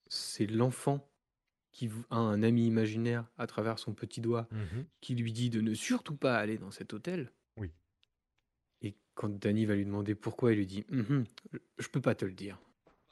c'est 0.09 0.47
l'enfant 0.47 1.09
qui 1.73 1.91
a 2.11 2.17
un 2.19 2.43
ami 2.43 2.67
imaginaire 2.67 3.31
à 3.37 3.47
travers 3.47 3.79
son 3.79 3.95
petit 3.95 4.21
doigt 4.21 4.47
mhm, 4.53 4.85
qui 5.01 5.15
lui 5.15 5.33
dit 5.33 5.51
de 5.51 5.61
ne 5.61 5.75
surtout 5.75 6.17
pas 6.17 6.37
aller 6.37 6.59
dans 6.59 6.71
cet 6.71 6.93
hôtel. 6.93 7.33
Quand 9.15 9.29
Danny 9.29 9.67
va 9.67 9.75
lui 9.75 9.85
demander 9.85 10.15
pourquoi, 10.15 10.53
il 10.53 10.59
lui 10.59 10.67
dit 10.67 10.85
Mhm, 10.91 11.25
Je 11.79 11.89
peux 11.89 12.01
pas 12.01 12.15
te 12.15 12.25
le 12.25 12.33
dire. 12.33 12.59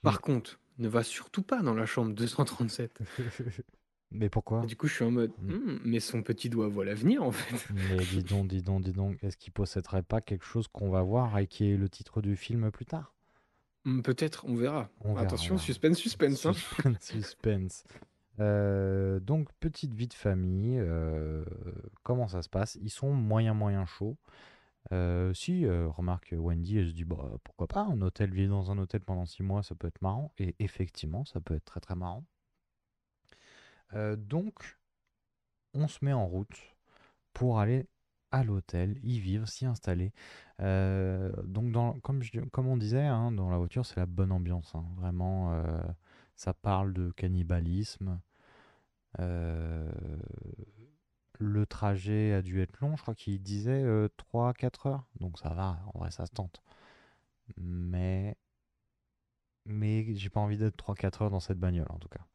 Par 0.03 0.21
contre, 0.21 0.59
ne 0.79 0.89
va 0.89 1.03
surtout 1.03 1.43
pas 1.43 1.61
dans 1.63 1.75
la 1.75 1.85
chambre 1.87 2.13
237. 2.15 3.01
Mais 4.13 4.29
pourquoi 4.29 4.67
du 4.67 4.75
coup, 4.77 4.89
je 4.89 4.95
suis 4.95 5.05
en 5.05 5.11
mode. 5.13 5.31
Hmm, 5.39 5.79
Mais 5.85 6.01
son 6.01 6.23
petit 6.23 6.49
doigt 6.51 6.67
voit 6.69 6.85
l'avenir 6.85 7.23
en 7.23 7.31
fait. 7.31 7.73
Mais 7.75 7.97
dis 7.99 8.25
donc, 8.25 8.49
dis 8.49 8.63
donc, 8.63 8.83
dis 8.83 8.93
donc, 8.93 9.23
est-ce 9.23 9.37
qu'il 9.37 9.53
posséderait 9.53 10.03
pas 10.03 10.21
quelque 10.21 10.45
chose 10.45 10.67
qu'on 10.69 10.91
va 10.91 11.03
voir 11.03 11.39
et 11.39 11.47
qui 11.47 11.71
est 11.71 11.77
le 11.77 11.89
titre 11.89 12.21
du 12.21 12.35
film 12.35 12.71
plus 12.73 12.87
tard? 12.87 13.15
Hmm, 13.85 14.01
Peut-être, 14.03 14.45
on 14.47 14.57
verra. 14.57 14.91
On 15.03 15.13
verra, 15.15 15.27
Attention, 15.27 15.55
verra. 15.55 15.65
suspense, 15.65 15.99
suspense. 15.99 16.45
hein. 16.47 16.53
Suspense, 16.55 17.03
suspense. 17.05 17.85
Euh, 18.39 19.21
donc, 19.21 19.49
petite 19.61 19.93
vie 19.93 20.07
de 20.09 20.15
famille, 20.15 20.79
euh, 20.79 21.45
comment 22.03 22.27
ça 22.27 22.41
se 22.41 22.49
passe? 22.49 22.79
Ils 22.81 22.89
sont 22.89 23.13
moyen, 23.13 23.53
moyen 23.53 23.85
chauds. 23.85 24.17
Euh, 24.93 25.33
si, 25.35 25.65
euh, 25.67 25.89
remarque 25.89 26.35
Wendy, 26.37 26.79
elle 26.79 26.89
se 26.89 26.95
dit 26.95 27.05
bah, 27.05 27.39
pourquoi 27.45 27.69
pas, 27.69 27.83
un 27.83 28.01
hôtel, 28.03 28.33
vivre 28.33 28.51
dans 28.51 28.71
un 28.71 28.79
hôtel 28.79 29.01
pendant 29.03 29.27
six 29.27 29.43
mois, 29.43 29.63
ça 29.63 29.75
peut 29.75 29.89
être 29.89 30.03
marrant. 30.03 30.33
Et 30.39 30.57
effectivement, 30.59 31.25
ça 31.25 31.41
peut 31.41 31.55
être 31.55 31.65
très 31.65 31.81
très 31.81 31.95
marrant. 31.97 32.25
Euh, 33.95 34.17
donc, 34.17 34.79
on 35.75 35.89
se 35.89 36.05
met 36.05 36.13
en 36.13 36.27
route 36.27 36.59
pour 37.33 37.61
aller 37.61 37.87
à 38.33 38.45
l'hôtel, 38.45 38.99
y 39.05 39.19
vivre, 39.21 39.49
s'y 39.49 39.67
installer. 39.67 40.13
Donc, 40.59 42.03
comme, 42.03 42.23
comme 42.53 42.69
on 42.69 42.77
disait, 42.77 43.07
hein, 43.07 43.33
dans 43.33 43.51
la 43.51 43.59
voiture, 43.59 43.87
c'est 43.87 43.99
la 43.99 44.07
bonne 44.07 44.33
ambiance. 44.33 44.75
hein. 44.75 44.85
Vraiment, 44.97 45.53
ça 46.37 46.55
parle 46.55 46.93
de 46.93 47.11
cannibalisme. 47.13 48.21
Le 51.43 51.65
trajet 51.65 52.35
a 52.35 52.43
dû 52.43 52.61
être 52.61 52.79
long, 52.81 52.97
je 52.97 53.03
crois 53.03 53.15
qu'il 53.15 53.41
disait 53.43 53.83
3-4 54.33 54.89
heures. 54.89 55.07
Donc 55.21 55.39
ça 55.39 55.49
va, 55.49 55.79
en 55.95 55.99
vrai, 55.99 56.11
ça 56.11 56.27
se 56.27 56.33
tente. 56.33 56.63
Mais, 57.57 58.37
mais 59.65 60.15
j'ai 60.15 60.29
pas 60.29 60.41
envie 60.41 60.59
d'être 60.59 60.77
3-4 60.77 61.23
heures 61.25 61.31
dans 61.31 61.41
cette 61.41 61.59
bagnole, 61.59 61.87
en 61.89 61.99
tout 61.99 62.09
cas. 62.09 62.27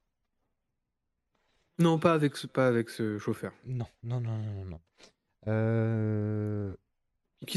Non, 1.78 2.00
pas 2.00 2.14
avec 2.14 2.36
ce, 2.36 2.48
pas 2.48 2.68
avec 2.68 2.90
ce 2.90 3.20
chauffeur. 3.20 3.54
Non, 3.66 3.86
non, 4.02 4.20
non, 4.22 4.38
non, 4.38 4.66
non. 4.66 4.82
Euh, 5.48 6.74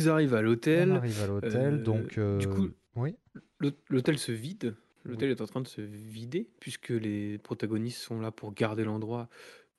arrivent 0.07 0.35
à 0.35 0.41
On 0.41 0.43
l'hôtel. 0.43 0.93
arrive 0.93 1.23
à 1.23 1.27
l'hôtel, 1.27 1.75
euh, 1.75 1.83
donc... 1.83 2.15
Du 2.15 2.21
euh, 2.21 2.55
coup, 2.55 2.69
Oui 2.97 3.17
l'hô- 3.59 3.73
l'hôtel 3.89 4.19
se 4.19 4.33
vide. 4.33 4.77
L'hôtel 5.05 5.31
est 5.31 5.41
en 5.41 5.47
train 5.47 5.63
de 5.63 5.69
se 5.69 5.81
vider 5.81 6.51
puisque 6.61 6.91
les 6.91 7.39
protagonistes 7.39 8.03
sont 8.03 8.21
là 8.21 8.31
pour 8.31 8.53
garder 8.53 8.85
l'endroit 8.85 9.31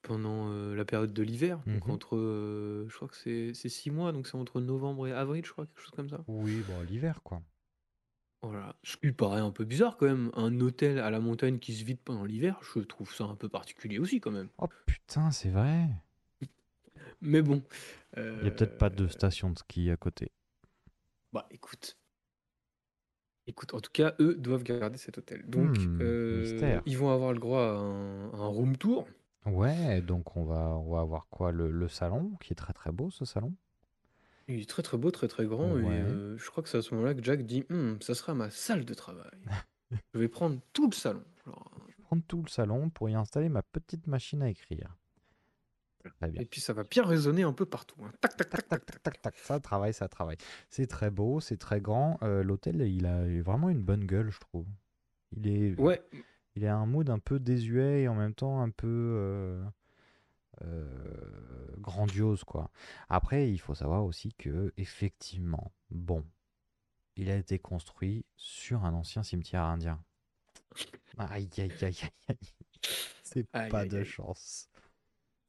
pendant 0.02 0.52
euh, 0.52 0.76
la 0.76 0.86
période 0.86 1.14
de 1.14 1.24
l'hiver. 1.24 1.60
Donc 1.68 1.88
Mhm. 1.88 1.92
entre, 1.92 2.16
euh, 2.16 2.88
je 2.90 2.96
crois 2.96 3.08
que 3.08 3.16
c'est 3.18 3.54
c'est 3.54 3.70
six 3.70 3.92
mois, 3.92 4.12
donc 4.12 4.28
c'est 4.28 4.36
entre 4.38 4.62
novembre 4.62 5.08
et 5.08 5.14
avril, 5.14 5.46
je 5.46 5.52
crois, 5.52 5.66
quelque 5.66 5.82
chose 5.82 5.92
comme 5.92 6.10
ça. 6.10 6.24
Oui, 6.28 6.62
bon, 6.68 6.82
l'hiver, 6.84 7.22
quoi. 7.24 7.42
Voilà. 8.42 8.76
Ce 8.84 8.96
qui 8.98 9.12
paraît 9.12 9.42
un 9.42 9.52
peu 9.52 9.66
bizarre 9.66 9.98
quand 9.98 10.06
même. 10.06 10.32
Un 10.34 10.60
hôtel 10.62 11.00
à 11.00 11.10
la 11.10 11.20
montagne 11.20 11.60
qui 11.60 11.74
se 11.74 11.84
vide 11.84 12.00
pendant 12.04 12.24
l'hiver, 12.24 12.60
je 12.74 12.80
trouve 12.80 13.14
ça 13.14 13.26
un 13.26 13.36
peu 13.36 13.50
particulier 13.50 14.00
aussi 14.00 14.22
quand 14.22 14.32
même. 14.32 14.50
Oh 14.60 14.68
putain, 14.86 15.32
c'est 15.32 15.50
vrai 15.50 15.90
Mais 17.22 17.42
bon. 17.42 17.64
Il 18.18 18.44
y 18.44 18.48
a 18.48 18.52
peut-être 18.52 18.78
pas 18.78 18.90
de 18.90 19.06
euh, 19.06 19.10
station 19.10 19.50
de 19.52 19.58
ski 19.60 19.90
à 19.92 19.98
côté. 19.98 20.32
Bah 21.32 21.48
écoute. 21.52 21.98
Écoute, 23.48 23.74
en 23.74 23.80
tout 23.82 23.92
cas, 23.92 24.14
eux 24.20 24.36
doivent 24.36 24.64
garder 24.64 24.98
cet 24.98 25.18
hôtel. 25.18 25.44
Donc, 25.50 25.76
Hmm, 25.78 26.02
euh, 26.02 26.40
mystère. 26.42 26.82
ils 26.86 26.98
vont 26.98 27.10
avoir 27.12 27.34
le 27.34 27.40
droit 27.40 27.62
à 27.64 27.72
un, 27.78 28.34
un 28.34 28.48
room 28.48 28.78
tour. 28.78 29.08
Ouais, 29.46 30.02
donc 30.02 30.36
on 30.36 30.44
va, 30.46 30.70
on 30.78 30.92
va 30.92 31.00
avoir 31.02 31.28
quoi 31.30 31.52
le, 31.52 31.72
le 31.72 31.88
salon, 31.88 32.32
qui 32.42 32.54
est 32.54 32.56
très 32.56 32.74
très 32.74 32.92
beau 32.92 33.10
ce 33.10 33.26
salon? 33.26 33.54
Il 34.48 34.62
est 34.62 34.70
très 34.70 34.82
très 34.84 34.98
beau, 34.98 35.12
très 35.12 35.28
très 35.28 35.46
grand. 35.46 35.72
Ouais. 35.74 35.84
Et 35.84 36.02
euh, 36.02 36.38
je 36.38 36.50
crois 36.50 36.64
que 36.64 36.70
c'est 36.70 36.78
à 36.78 36.82
ce 36.82 36.94
moment-là 36.96 37.14
que 37.14 37.24
Jack 37.24 37.44
dit 37.46 37.66
Hum, 37.70 38.02
Ça 38.02 38.16
sera 38.16 38.34
ma 38.34 38.50
salle 38.50 38.84
de 38.86 38.94
travail. 38.94 39.30
je 40.14 40.20
vais 40.20 40.28
prendre 40.28 40.60
tout 40.74 40.90
le 40.90 40.96
salon. 40.96 41.24
Alors, 41.46 41.72
Je 41.88 41.96
vais 41.98 42.04
prendre 42.04 42.24
tout 42.28 42.42
le 42.42 42.50
salon 42.50 42.90
pour 42.90 43.10
y 43.10 43.16
installer 43.16 43.50
ma 43.50 43.62
petite 43.64 44.08
machine 44.08 44.42
à 44.42 44.50
écrire. 44.50 44.96
Très 46.22 46.30
bien. 46.32 46.42
et 46.42 46.46
puis 46.46 46.62
ça 46.62 46.72
va 46.74 46.84
bien 46.86 47.04
résonner 47.06 47.44
un 47.44 47.52
peu 47.54 47.66
partout. 47.66 47.98
hein. 48.04 48.12
Tac, 48.22 48.36
tac, 48.38 48.50
tac, 48.50 48.68
tac, 48.68 48.86
tac. 48.86 49.04
Tac, 49.04 49.22
tac, 49.22 49.36
ça 49.38 49.60
travaille, 49.60 49.94
ça 49.94 50.08
travaille. 50.08 50.38
C'est 50.70 50.88
très 50.88 51.12
beau, 51.12 51.40
c'est 51.42 51.58
très 51.58 51.82
grand. 51.82 52.18
Euh, 52.24 52.42
L'hôtel, 52.42 52.82
il 52.82 53.06
a 53.06 53.24
vraiment 53.44 53.70
une 53.70 53.82
bonne 53.84 54.06
gueule, 54.06 54.32
je 54.32 54.40
trouve. 54.40 54.66
Il 55.36 55.48
est, 55.48 55.80
Ouais, 55.80 56.02
il 56.60 56.66
a 56.68 56.76
un 56.76 56.86
mood 56.86 57.10
un 57.10 57.20
peu 57.20 57.40
désuet 57.40 58.02
et 58.04 58.08
en 58.10 58.16
même 58.16 58.34
temps 58.34 58.62
un 58.62 58.70
peu 58.70 58.88
euh, 58.88 59.64
euh, 60.64 61.76
grandiose, 61.80 62.44
quoi. 62.44 62.72
Après, 63.10 63.50
il 63.52 63.60
faut 63.60 63.76
savoir 63.76 64.06
aussi 64.06 64.34
que 64.34 64.74
effectivement, 64.78 65.72
bon, 65.92 66.26
il 67.18 67.30
a 67.32 67.38
été 67.38 67.60
construit 67.60 68.26
sur 68.38 68.86
un 68.86 68.94
ancien 68.94 69.24
cimetière 69.24 69.64
indien. 69.64 70.04
Aïe, 71.18 71.50
aïe, 71.58 71.72
aïe, 71.82 71.84
aïe, 71.84 71.96
aïe. 72.30 72.38
C'est 73.24 73.48
Aïe, 73.54 73.70
pas 73.70 73.80
aïe, 73.82 73.90
de 73.90 73.98
aïe. 73.98 74.06
chance. 74.06 74.70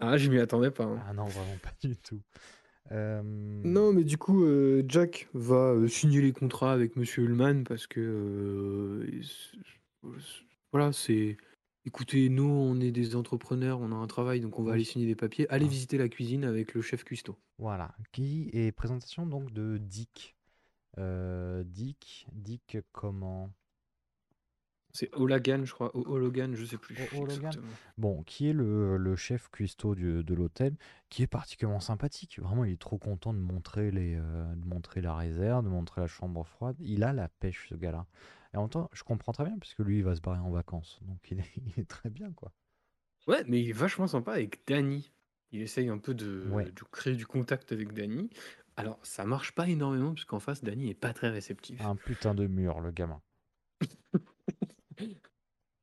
ah, 0.00 0.16
je 0.18 0.28
m'y 0.30 0.38
attendais 0.38 0.70
pas. 0.70 0.84
hein. 0.84 1.04
Ah 1.06 1.12
non, 1.12 1.30
vraiment 1.30 1.58
pas 1.58 1.72
du 1.82 1.96
tout. 1.96 2.22
Euh, 2.92 3.22
Non, 3.64 3.92
mais 3.92 4.04
du 4.04 4.18
coup, 4.18 4.44
euh, 4.44 4.82
Jack 4.88 5.28
va 5.34 5.72
euh, 5.72 5.88
signer 5.88 6.20
les 6.22 6.32
contrats 6.32 6.72
avec 6.72 6.96
Monsieur 6.96 7.24
Ullman 7.24 7.64
parce 7.64 7.86
que 7.86 8.00
euh, 8.00 9.06
voilà, 10.72 10.92
c'est. 10.92 11.36
Écoutez, 11.86 12.28
nous, 12.28 12.44
on 12.44 12.78
est 12.80 12.90
des 12.90 13.16
entrepreneurs, 13.16 13.80
on 13.80 13.90
a 13.92 13.94
un 13.94 14.06
travail, 14.06 14.40
donc 14.40 14.58
on 14.58 14.62
va 14.62 14.72
Oui. 14.72 14.74
aller 14.76 14.84
signer 14.84 15.06
des 15.06 15.14
papiers. 15.14 15.48
Allez 15.50 15.66
visiter 15.66 15.96
la 15.96 16.08
cuisine 16.10 16.44
avec 16.44 16.74
le 16.74 16.82
chef 16.82 17.04
cuistot. 17.04 17.38
Voilà, 17.58 17.94
qui 18.12 18.50
est 18.52 18.70
présentation 18.70 19.24
donc 19.26 19.50
de 19.52 19.78
Dick? 19.78 20.36
Euh, 20.98 21.62
Dick, 21.64 22.26
Dick 22.32 22.78
comment? 22.92 23.50
C'est 24.92 25.08
O'Lagan, 25.14 25.64
je 25.64 25.72
crois. 25.72 25.94
O- 25.96 26.04
O'Logan, 26.06 26.54
je 26.54 26.64
sais 26.64 26.76
plus. 26.76 26.96
O- 26.96 27.16
O'Logan 27.18 27.36
exactement. 27.36 27.66
Bon, 27.96 28.22
qui 28.24 28.48
est 28.48 28.52
le, 28.52 28.96
le 28.96 29.16
chef 29.16 29.48
cuistot 29.48 29.94
du- 29.94 30.24
de 30.24 30.34
l'hôtel, 30.34 30.76
qui 31.08 31.22
est 31.22 31.28
particulièrement 31.28 31.80
sympathique. 31.80 32.40
Vraiment, 32.40 32.64
il 32.64 32.72
est 32.72 32.80
trop 32.80 32.98
content 32.98 33.32
de 33.32 33.38
montrer, 33.38 33.90
les, 33.92 34.16
euh, 34.16 34.54
de 34.54 34.66
montrer 34.66 35.00
la 35.00 35.14
réserve, 35.14 35.64
de 35.64 35.68
montrer 35.70 36.00
la 36.00 36.08
chambre 36.08 36.44
froide. 36.44 36.76
Il 36.80 37.04
a 37.04 37.12
la 37.12 37.28
pêche, 37.28 37.68
ce 37.70 37.74
gars-là. 37.76 38.06
Et 38.52 38.56
en 38.56 38.62
même 38.62 38.70
temps, 38.70 38.88
je 38.92 39.02
comprends 39.04 39.32
très 39.32 39.44
bien, 39.44 39.56
puisque 39.58 39.78
lui, 39.80 39.98
il 39.98 40.04
va 40.04 40.14
se 40.16 40.20
barrer 40.20 40.38
en 40.40 40.50
vacances. 40.50 40.98
Donc, 41.02 41.18
il 41.30 41.38
est, 41.40 41.50
il 41.56 41.80
est 41.80 41.88
très 41.88 42.10
bien, 42.10 42.32
quoi. 42.32 42.52
Ouais, 43.26 43.44
mais 43.46 43.60
il 43.62 43.68
est 43.70 43.72
vachement 43.74 44.06
sympa 44.06 44.32
avec 44.32 44.66
Danny. 44.66 45.12
Il 45.52 45.62
essaye 45.62 45.88
un 45.88 45.98
peu 45.98 46.14
de, 46.14 46.48
Ouais. 46.50 46.64
de 46.64 46.82
créer 46.90 47.14
du 47.16 47.26
contact 47.26 47.72
avec 47.72 47.92
Danny. 47.92 48.30
Alors, 48.76 48.98
ça 49.02 49.24
marche 49.24 49.52
pas 49.52 49.68
énormément, 49.68 50.12
puisqu'en 50.14 50.38
face, 50.40 50.62
Danny 50.64 50.90
est 50.90 50.94
pas 50.94 51.12
très 51.12 51.28
réceptif. 51.28 51.80
Un 51.80 51.96
putain 51.96 52.34
de 52.34 52.46
mur, 52.46 52.80
le 52.80 52.90
gamin. 52.92 53.20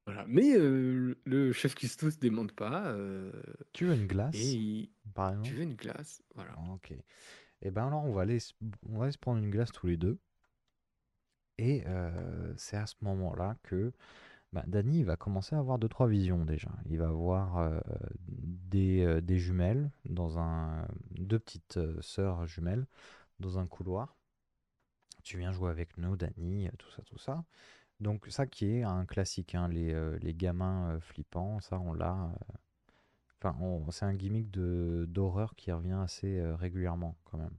Voilà. 0.05 0.24
Mais 0.28 0.55
euh, 0.55 1.18
le 1.26 1.51
chef 1.51 1.76
cuistot 1.76 2.09
se 2.11 2.18
demande 2.20 2.53
pas. 2.53 2.88
euh, 2.91 3.30
Tu 3.74 3.86
veux 3.86 3.93
une 3.93 4.07
glace, 4.07 4.36
et 4.36 4.89
tu 5.43 5.53
veux 5.53 5.63
une 5.63 5.76
glace 5.76 6.24
Voilà. 6.36 6.55
Ok. 6.74 6.93
Et 7.61 7.72
ben 7.72 7.88
alors, 7.88 8.05
on 8.05 8.13
va 8.13 8.22
aller, 8.22 8.38
on 8.88 8.97
va 8.99 9.03
aller 9.05 9.11
se 9.11 9.18
prendre 9.18 9.39
une 9.43 9.49
glace 9.49 9.72
tous 9.74 9.88
les 9.88 9.97
deux. 9.97 10.18
Et 11.58 11.84
c'est 12.58 12.78
à 12.78 12.86
ce 12.86 12.95
moment-là 13.01 13.55
que 13.64 13.91
bah, 14.53 14.64
Danny 14.66 15.03
va 15.03 15.18
commencer 15.18 15.55
à 15.55 15.60
avoir 15.60 15.78
deux 15.78 15.89
trois 15.89 16.08
visions 16.08 16.45
déjà. 16.45 16.72
Il 16.86 16.97
va 16.99 17.12
voir 17.12 17.58
euh, 17.58 17.80
des, 18.28 19.38
jumelles 19.38 19.91
dans 20.05 20.39
un 20.39 20.88
deux 21.12 21.39
petites 21.39 21.78
euh, 21.78 22.01
sœurs 22.01 22.47
jumelles 22.47 22.86
dans 23.39 23.60
un 23.60 23.68
couloir. 23.68 24.16
Tu 25.24 25.38
viens 25.38 25.51
jouer 25.51 25.70
avec 25.70 25.97
nous, 25.97 26.16
Danny, 26.16 26.70
tout 26.80 26.89
ça, 26.91 27.01
tout 27.03 27.18
ça. 27.18 27.43
Donc 27.99 28.26
ça 28.30 28.47
qui 28.47 28.66
est 28.78 28.84
un 28.84 29.05
classique, 29.05 29.55
hein, 29.55 29.68
les, 29.68 30.34
gamins 30.34 30.99
flippants, 31.01 31.60
ça 31.62 31.80
on 31.80 31.93
l'a. 31.93 32.32
Enfin, 33.41 33.55
c'est 33.91 34.05
un 34.05 34.16
gimmick 34.16 34.49
d'horreur 34.51 35.55
qui 35.55 35.72
revient 35.72 35.99
assez 36.03 36.41
régulièrement 36.55 37.18
quand 37.26 37.38
même. 37.38 37.55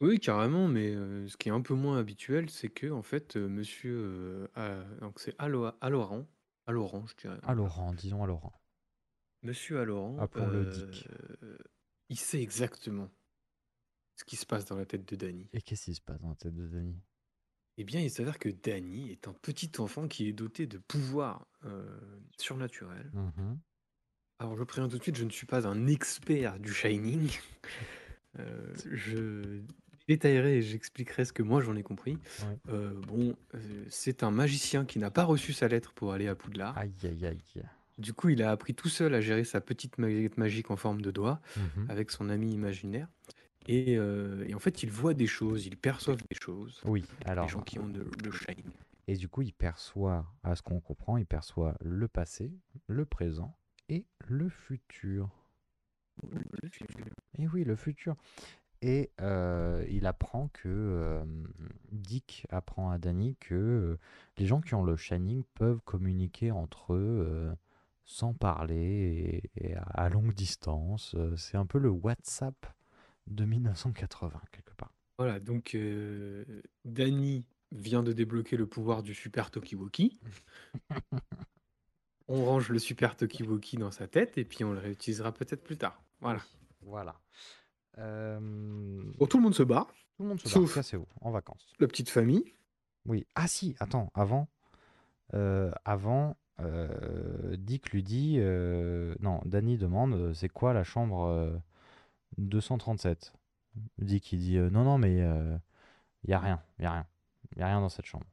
Oui, 0.00 0.20
carrément, 0.20 0.68
mais 0.68 0.92
ce 1.28 1.36
qui 1.36 1.48
est 1.48 1.52
un 1.52 1.60
peu 1.60 1.74
moins 1.74 1.98
habituel, 1.98 2.50
c'est 2.50 2.68
que 2.68 2.88
en 2.90 3.02
fait, 3.02 3.36
monsieur, 3.36 4.48
a- 4.54 4.84
donc 5.00 5.18
c'est 5.18 5.34
Aloran, 5.38 5.74
Aloran, 6.66 7.06
je 7.06 7.16
dirais. 7.16 7.38
Laurent, 7.54 7.92
disons 7.94 8.22
à 8.22 8.26
Laurent. 8.26 8.52
Monsieur 9.42 9.80
Aloran, 9.80 10.18
Appelons-le 10.18 10.66
euh, 10.66 10.70
Dick. 10.70 11.08
il 12.10 12.18
sait 12.18 12.40
exactement 12.42 13.10
ce 14.16 14.24
qui 14.24 14.36
se 14.36 14.46
passe 14.46 14.64
dans 14.66 14.76
la 14.76 14.84
tête 14.86 15.08
de 15.08 15.16
Danny. 15.16 15.48
Et 15.52 15.62
qu'est-ce 15.62 15.84
qui 15.86 15.94
se 15.94 16.00
passe 16.00 16.20
dans 16.20 16.28
la 16.30 16.34
tête 16.36 16.54
de 16.54 16.66
Danny? 16.66 17.00
Eh 17.76 17.84
bien, 17.84 18.00
il 18.00 18.10
s'avère 18.10 18.38
que 18.40 18.48
Danny 18.48 19.10
est 19.12 19.28
un 19.28 19.32
petit 19.32 19.70
enfant 19.78 20.08
qui 20.08 20.28
est 20.28 20.32
doté 20.32 20.66
de 20.66 20.78
pouvoirs 20.78 21.46
surnaturels. 22.36 23.10
Mhm. 23.14 23.58
Alors, 24.40 24.56
je 24.56 24.64
préviens 24.64 24.88
tout 24.88 24.98
de 24.98 25.02
suite, 25.02 25.16
je 25.16 25.24
ne 25.24 25.30
suis 25.30 25.46
pas 25.46 25.66
un 25.66 25.86
expert 25.88 26.58
du 26.60 26.72
Shining. 26.72 27.28
Euh, 28.38 28.74
je 28.92 29.62
détaillerai 30.08 30.56
et 30.58 30.62
j'expliquerai 30.62 31.24
ce 31.24 31.32
que 31.32 31.42
moi 31.42 31.60
j'en 31.60 31.76
ai 31.76 31.82
compris. 31.82 32.14
Ouais. 32.14 32.58
Euh, 32.70 32.92
bon, 33.06 33.36
euh, 33.54 33.84
c'est 33.88 34.22
un 34.24 34.30
magicien 34.30 34.84
qui 34.84 34.98
n'a 34.98 35.10
pas 35.10 35.24
reçu 35.24 35.52
sa 35.52 35.68
lettre 35.68 35.92
pour 35.92 36.12
aller 36.12 36.26
à 36.28 36.34
Poudlard. 36.34 36.76
Aïe 36.76 36.92
aïe 37.04 37.26
aïe. 37.26 37.62
Du 37.98 38.12
coup, 38.14 38.28
il 38.28 38.42
a 38.42 38.50
appris 38.52 38.74
tout 38.74 38.88
seul 38.88 39.12
à 39.14 39.20
gérer 39.20 39.44
sa 39.44 39.60
petite 39.60 39.98
baguette 40.00 40.38
magique 40.38 40.70
en 40.70 40.76
forme 40.76 41.02
de 41.02 41.10
doigt 41.10 41.40
Mhm. 41.76 41.86
avec 41.90 42.10
son 42.10 42.28
ami 42.30 42.52
imaginaire. 42.52 43.08
Et, 43.66 43.98
euh, 43.98 44.44
et 44.46 44.54
en 44.54 44.58
fait, 44.60 44.82
il 44.82 44.90
voit 44.90 45.14
des 45.14 45.26
choses, 45.26 45.66
il 45.66 45.76
perçoit 45.76 46.14
des 46.16 46.36
choses. 46.40 46.80
Oui, 46.84 47.04
alors. 47.26 47.44
les 47.46 47.50
gens 47.52 47.60
qui 47.60 47.78
ont 47.78 47.88
de- 47.88 48.06
le 48.24 48.30
Shining. 48.32 48.72
Et 49.08 49.16
du 49.16 49.28
coup, 49.28 49.42
il 49.42 49.52
perçoit, 49.52 50.26
à 50.42 50.54
ce 50.54 50.62
qu'on 50.62 50.80
comprend, 50.80 51.16
il 51.18 51.26
perçoit 51.26 51.76
le 51.80 52.08
passé, 52.08 52.52
le 52.86 53.04
présent 53.04 53.56
et 53.88 54.06
le 54.26 54.48
futur. 54.48 55.28
Et 57.38 57.48
oui, 57.48 57.64
le 57.64 57.76
futur. 57.76 58.16
Et 58.80 59.10
euh, 59.20 59.84
il 59.88 60.06
apprend 60.06 60.48
que 60.52 60.68
euh, 60.68 61.24
Dick 61.90 62.46
apprend 62.50 62.90
à 62.90 62.98
Danny 62.98 63.36
que 63.40 63.54
euh, 63.54 63.98
les 64.36 64.46
gens 64.46 64.60
qui 64.60 64.74
ont 64.74 64.84
le 64.84 64.96
Shining 64.96 65.42
peuvent 65.54 65.80
communiquer 65.84 66.52
entre 66.52 66.94
eux 66.94 67.52
sans 68.04 68.34
parler 68.34 69.42
et, 69.56 69.68
et 69.70 69.74
à, 69.74 70.08
longue 70.08 70.32
distance. 70.32 71.16
C'est 71.36 71.56
un 71.56 71.66
peu 71.66 71.78
le 71.78 71.90
WhatsApp 71.90 72.66
de 73.26 73.44
1980 73.44 74.40
quelque 74.52 74.74
part. 74.74 74.92
Voilà, 75.18 75.40
donc 75.40 75.76
Danny 76.84 77.44
vient 77.72 78.04
de 78.04 78.12
débloquer 78.12 78.56
le 78.56 78.66
pouvoir 78.66 79.02
du 79.02 79.14
super 79.14 79.50
Tokiwoki. 79.50 80.20
on 82.28 82.44
range 82.44 82.68
le 82.68 82.78
super 82.78 83.16
Tokiwoki 83.16 83.76
dans 83.76 83.90
sa 83.90 84.06
tête 84.06 84.38
et 84.38 84.44
puis 84.44 84.64
on 84.64 84.72
le 84.72 84.78
réutilisera 84.78 85.32
peut-être 85.32 85.64
plus 85.64 85.76
tard. 85.76 86.02
Voilà. 86.20 86.40
Voilà. 86.82 87.20
Euh, 87.98 88.38
Bon, 89.18 89.26
tout 89.26 89.38
le 89.38 89.42
monde 89.44 89.54
se 89.54 89.62
bat, 89.62 89.86
tout 90.16 90.22
le 90.22 90.28
monde 90.30 90.40
se 90.40 90.48
sauf- 90.48 90.64
barre, 90.64 90.74
cassez-vous, 90.74 91.06
en 91.20 91.30
vacances. 91.30 91.66
la 91.80 91.86
petite 91.88 92.10
famille. 92.10 92.44
Oui. 93.06 93.26
Ah 93.34 93.46
si, 93.48 93.74
attends, 93.80 94.10
avant, 94.14 94.48
euh, 95.34 95.72
avant, 95.84 96.36
euh, 96.60 97.56
Dick 97.58 97.90
lui 97.90 98.02
dit, 98.02 98.36
euh, 98.38 99.14
non, 99.20 99.40
Danny 99.44 99.78
demande, 99.78 100.14
euh, 100.14 100.34
c'est 100.34 100.48
quoi 100.48 100.72
la 100.72 100.84
chambre 100.84 101.24
euh, 101.26 101.56
237 102.38 103.32
Dick 103.98 104.32
il 104.32 104.38
dit, 104.40 104.56
euh, 104.58 104.70
non, 104.70 104.84
non, 104.84 104.98
mais 104.98 105.16
il 105.18 106.30
y 106.30 106.32
a 106.32 106.38
rien, 106.40 106.60
il 106.78 106.82
y 106.82 106.86
a 106.86 106.92
rien, 106.92 107.06
il 107.54 107.58
y 107.60 107.62
a 107.62 107.66
rien 107.66 107.80
dans 107.80 107.88
cette 107.88 108.06
chambre. 108.06 108.26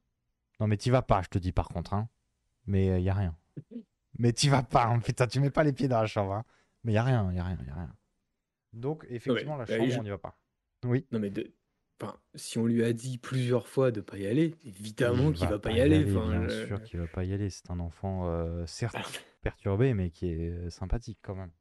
Non, 0.59 0.67
mais 0.67 0.77
t'y 0.77 0.89
vas 0.89 1.01
pas, 1.01 1.21
je 1.21 1.27
te 1.29 1.37
dis 1.37 1.51
par 1.51 1.69
contre, 1.69 1.93
hein. 1.93 2.07
Mais 2.67 2.99
il 2.99 3.03
y 3.03 3.09
a 3.09 3.13
rien. 3.13 3.35
Mais 4.17 4.31
t'y 4.31 4.47
vas 4.47 4.63
pas, 4.63 4.85
hein, 4.85 4.99
putain, 4.99 5.27
tu 5.27 5.39
mets 5.41 5.49
pas 5.49 5.63
les 5.65 5.73
pieds 5.73 5.89
dans 5.89 5.99
la 5.99 6.07
chambre, 6.07 6.33
hein. 6.33 6.45
Mais 6.85 6.93
il 6.93 6.95
y 6.95 6.97
a 6.97 7.03
rien, 7.03 7.29
il 7.31 7.35
y 7.35 7.39
a 7.39 7.43
rien, 7.43 7.57
il 7.61 7.67
y 7.67 7.69
a 7.69 7.73
rien. 7.75 7.95
Donc 8.75 9.05
effectivement, 9.09 9.57
la 9.57 9.65
bah, 9.65 9.77
chambre, 9.77 9.89
je- 9.89 9.99
on 9.99 10.03
n'y 10.03 10.09
va 10.09 10.17
pas. 10.17 10.37
Oui. 10.85 11.05
Non, 11.11 11.19
mais 11.19 11.29
de... 11.31 11.51
enfin, 11.99 12.17
si 12.35 12.57
on 12.59 12.65
lui 12.65 12.83
a 12.83 12.93
dit 12.93 13.17
plusieurs 13.17 13.67
fois 13.67 13.91
de 13.91 14.01
pas 14.01 14.17
y 14.17 14.27
aller, 14.27 14.53
évidemment 14.65 15.29
Il 15.29 15.33
qu'il 15.33 15.45
va 15.45 15.53
va 15.53 15.59
pas 15.59 15.71
y 15.71 15.81
aller. 15.81 16.05
Enfin, 16.15 16.39
bien 16.45 16.65
sûr 16.67 16.83
qu'il 16.83 16.99
va 16.99 17.07
pas 17.07 17.23
y 17.23 17.33
aller. 17.33 17.49
C'est 17.49 17.71
un 17.71 17.79
enfant, 17.79 18.27
euh, 18.29 18.65
certes 18.67 19.25
perturbé, 19.41 19.93
mais 19.93 20.09
qui 20.11 20.27
est 20.27 20.49
euh, 20.51 20.69
sympathique 20.69 21.19
quand 21.21 21.35
même. 21.35 21.51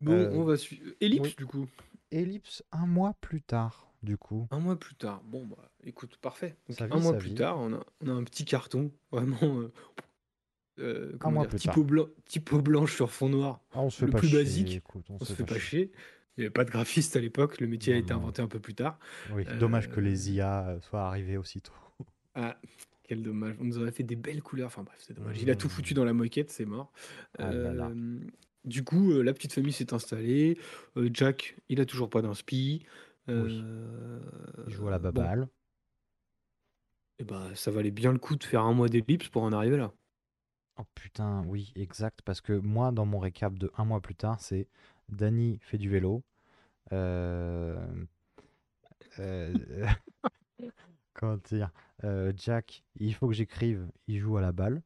Bon, 0.00 0.12
Euh, 0.12 0.30
on 0.32 0.44
va 0.44 0.56
suivre. 0.56 0.92
Ellipse, 1.00 1.28
oui. 1.28 1.34
du 1.36 1.46
coup. 1.46 1.68
Ellipse 2.10 2.64
un 2.72 2.86
mois 2.86 3.14
plus 3.20 3.40
tard, 3.42 3.92
du 4.02 4.16
coup. 4.16 4.48
Un 4.50 4.58
mois 4.60 4.78
plus 4.78 4.94
tard. 4.96 5.22
Bon, 5.24 5.46
bah, 5.46 5.70
écoute, 5.84 6.16
parfait. 6.16 6.56
Donc, 6.68 6.80
un 6.80 6.98
mois 6.98 7.16
plus 7.16 7.34
tard, 7.34 7.58
on 7.58 7.72
a, 7.74 7.84
on 8.00 8.08
a 8.08 8.12
un 8.12 8.24
petit 8.24 8.44
carton, 8.44 8.90
vraiment. 9.12 9.38
Euh, 10.78 11.12
euh, 11.12 11.16
comment 11.18 11.44
dire, 11.44 11.54
typo, 12.24 12.60
blanche 12.62 12.94
sur 12.94 13.10
fond 13.10 13.28
noir. 13.28 13.60
Ah, 13.72 13.80
on 13.80 13.90
se 13.90 13.98
fait 14.00 14.06
Le 14.06 14.12
pas 14.12 14.18
plus 14.18 14.28
chier, 14.28 14.38
basique, 14.38 14.74
écoute, 14.76 15.04
on, 15.10 15.18
On 15.20 15.24
se 15.24 15.32
fait 15.34 15.44
pas 15.44 15.58
chier. 15.58 15.92
Il 16.36 16.40
n'y 16.40 16.44
avait 16.46 16.50
pas 16.52 16.64
de 16.64 16.70
graphiste 16.70 17.14
à 17.16 17.20
l'époque, 17.20 17.60
le 17.60 17.66
métier 17.66 17.92
a 17.92 17.96
été 17.98 18.14
non. 18.14 18.20
inventé 18.20 18.40
un 18.40 18.48
peu 18.48 18.58
plus 18.58 18.74
tard. 18.74 18.98
Oui, 19.34 19.44
dommage 19.58 19.90
que 19.90 20.00
Euh, 20.00 20.02
les 20.04 20.32
IA 20.32 20.68
euh, 20.68 20.80
soient 20.80 21.02
arrivés 21.06 21.36
aussitôt. 21.36 21.72
Ah, 22.34 22.58
quel 23.02 23.22
dommage. 23.22 23.56
On 23.60 23.64
nous 23.64 23.76
aurait 23.78 23.92
fait 23.92 24.02
des 24.04 24.16
belles 24.16 24.42
couleurs. 24.42 24.68
Enfin 24.68 24.82
bref, 24.84 24.96
c'est 24.98 25.12
dommage. 25.12 25.40
Il 25.42 25.50
a 25.50 25.54
tout 25.56 25.68
foutu 25.68 25.92
dans 25.92 26.04
la 26.06 26.14
moquette, 26.14 26.50
c'est 26.50 26.64
mort. 26.64 26.90
Ah 27.38 27.52
là 27.52 27.74
là. 27.74 27.88
Euh, 27.88 28.20
du 28.64 28.84
coup, 28.84 29.12
euh, 29.12 29.22
la 29.22 29.34
petite 29.34 29.52
famille 29.52 29.72
s'est 29.72 29.92
installée. 29.92 30.56
Euh, 30.96 31.10
Jack, 31.12 31.56
il 31.68 31.80
a 31.82 31.84
toujours 31.84 32.08
pas 32.08 32.22
d'inspi. 32.22 32.86
Euh, 33.28 34.20
Il 34.66 34.72
joue 34.72 34.88
à 34.88 34.90
la 34.92 34.98
bon, 35.12 35.20
baballe. 35.20 35.48
eh 37.18 37.24
ben, 37.24 37.54
ça 37.54 37.70
valait 37.70 37.90
bien 37.90 38.12
le 38.12 38.18
coup 38.18 38.36
de 38.36 38.44
faire 38.44 38.62
un 38.62 38.72
mois 38.72 38.88
d'ellipse 38.88 39.28
pour 39.28 39.42
en 39.42 39.52
arriver 39.52 39.76
là. 39.76 39.92
Oh 40.82 40.86
putain, 40.96 41.44
oui, 41.46 41.72
exact. 41.76 42.22
Parce 42.22 42.40
que 42.40 42.52
moi, 42.52 42.90
dans 42.90 43.06
mon 43.06 43.20
récap 43.20 43.56
de 43.56 43.70
un 43.76 43.84
mois 43.84 44.00
plus 44.00 44.16
tard, 44.16 44.40
c'est 44.40 44.66
Danny 45.08 45.58
fait 45.60 45.78
du 45.78 45.88
vélo. 45.88 46.24
Euh, 46.92 47.78
euh, 49.20 49.54
Comment 51.14 51.36
dire 51.36 51.70
Euh, 52.02 52.32
Jack, 52.34 52.82
il 52.96 53.14
faut 53.14 53.28
que 53.28 53.34
j'écrive, 53.34 53.86
il 54.08 54.18
joue 54.18 54.36
à 54.38 54.40
la 54.40 54.50
balle. 54.50 54.82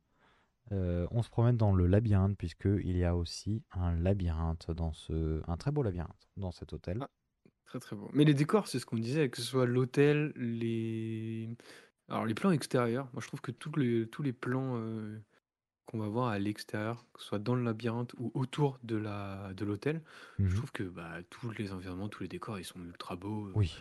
On 0.70 1.22
se 1.22 1.30
promène 1.30 1.57
dans 1.57 1.74
le 1.74 1.86
labyrinthe, 1.86 2.36
puisqu'il 2.36 2.97
y 2.97 3.05
a 3.05 3.16
aussi 3.16 3.62
un 3.72 3.97
labyrinthe 3.97 4.70
dans 4.72 4.92
ce. 4.92 5.40
Un 5.49 5.57
très 5.57 5.70
beau 5.70 5.82
labyrinthe 5.82 6.28
dans 6.36 6.53
cet 6.53 6.74
hôtel. 6.74 6.99
Ah. 7.01 7.11
Très 7.64 7.80
très 7.80 7.97
beau. 7.97 8.11
Mais 8.12 8.24
les 8.24 8.34
décors, 8.34 8.68
c'est 8.68 8.78
ce 8.78 8.86
qu'on 8.86 8.97
disait, 8.97 9.30
que 9.30 9.38
ce 9.38 9.42
soit 9.42 9.66
l'hôtel, 9.66 10.32
les... 10.36 11.49
Les 12.26 12.34
plans 12.34 12.53
extérieurs, 12.53 13.09
moi 13.12 13.20
je 13.20 13.26
trouve 13.26 13.40
que 13.40 13.51
tous 13.51 13.74
les, 13.74 14.07
tous 14.09 14.22
les 14.22 14.32
plans 14.32 14.80
qu'on 15.87 15.99
va 15.99 16.09
voir 16.09 16.28
à 16.28 16.39
l'extérieur, 16.39 17.07
que 17.14 17.20
ce 17.22 17.26
soit 17.28 17.39
dans 17.39 17.55
le 17.55 17.62
labyrinthe 17.62 18.12
ou 18.18 18.30
autour 18.34 18.78
de 18.82 18.97
la 18.97 19.53
de 19.55 19.64
l'hôtel, 19.64 20.03
je 20.39 20.45
Mhm. 20.45 20.55
trouve 20.55 20.72
que 20.72 20.82
bah, 20.82 21.18
tous 21.30 21.51
les 21.53 21.72
environnements, 21.72 22.09
tous 22.09 22.22
les 22.24 22.28
décors, 22.28 22.59
ils 22.59 22.64
sont 22.64 22.80
ultra 22.84 23.16
beaux. 23.16 23.51
Oui, 23.55 23.72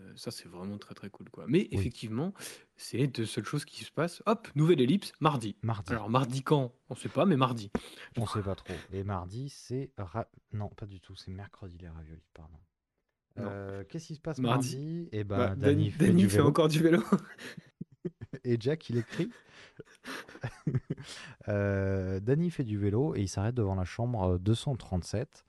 Euh, 0.00 0.12
ça, 0.16 0.32
c'est 0.32 0.48
vraiment 0.48 0.76
très 0.76 0.92
très 0.92 1.08
cool. 1.08 1.30
quoi. 1.30 1.44
Mais 1.46 1.68
Oui. 1.70 1.78
effectivement, 1.78 2.34
c'est 2.76 2.96
les 2.98 3.06
deux 3.06 3.26
seules 3.26 3.44
choses 3.44 3.64
qui 3.64 3.84
se 3.84 3.92
passent. 3.92 4.24
Hop, 4.26 4.48
nouvelle 4.56 4.80
ellipse, 4.80 5.12
mardi. 5.20 5.54
mardi. 5.62 5.92
Alors 5.92 6.10
mardi 6.10 6.42
quand? 6.42 6.72
On 6.90 6.96
sait 6.96 7.08
pas, 7.08 7.24
mais 7.26 7.36
mardi. 7.36 7.70
On 8.16 8.26
sait 8.26 8.42
pas 8.42 8.56
trop. 8.56 8.74
Et 8.92 9.04
mardi, 9.04 9.50
c'est. 9.50 9.92
ra- 9.96 10.26
Non, 10.52 10.68
pas 10.68 10.86
du 10.86 10.98
tout, 11.00 11.14
c'est 11.14 11.30
mercredi 11.30 11.78
les 11.78 11.88
raviolis, 11.88 12.26
pardon. 12.34 12.58
Non. 13.36 13.44
Euh, 13.50 13.84
Qu'est-ce 13.88 14.08
qui 14.08 14.14
se 14.16 14.20
passe 14.20 14.38
Mardi. 14.40 14.76
mardi? 14.76 15.08
Eh 15.12 15.22
ben, 15.22 15.36
Bah, 15.38 15.46
Danny, 15.54 15.60
Danny, 15.60 15.90
fait 15.92 16.06
Danny 16.08 16.22
du 16.22 16.28
fait 16.28 16.36
vélo. 16.38 16.48
encore 16.48 16.66
du 16.68 16.80
vélo. 16.82 17.02
Et 18.44 18.56
Jack, 18.60 18.88
il 18.90 18.98
écrit. 18.98 19.30
Euh, 21.48 22.20
Danny 22.20 22.48
fait 22.50 22.64
du 22.64 22.78
vélo 22.78 23.14
et 23.14 23.20
il 23.20 23.28
s'arrête 23.28 23.54
devant 23.54 23.74
la 23.74 23.84
chambre 23.84 24.34
euh, 24.34 24.38
237 24.38 25.44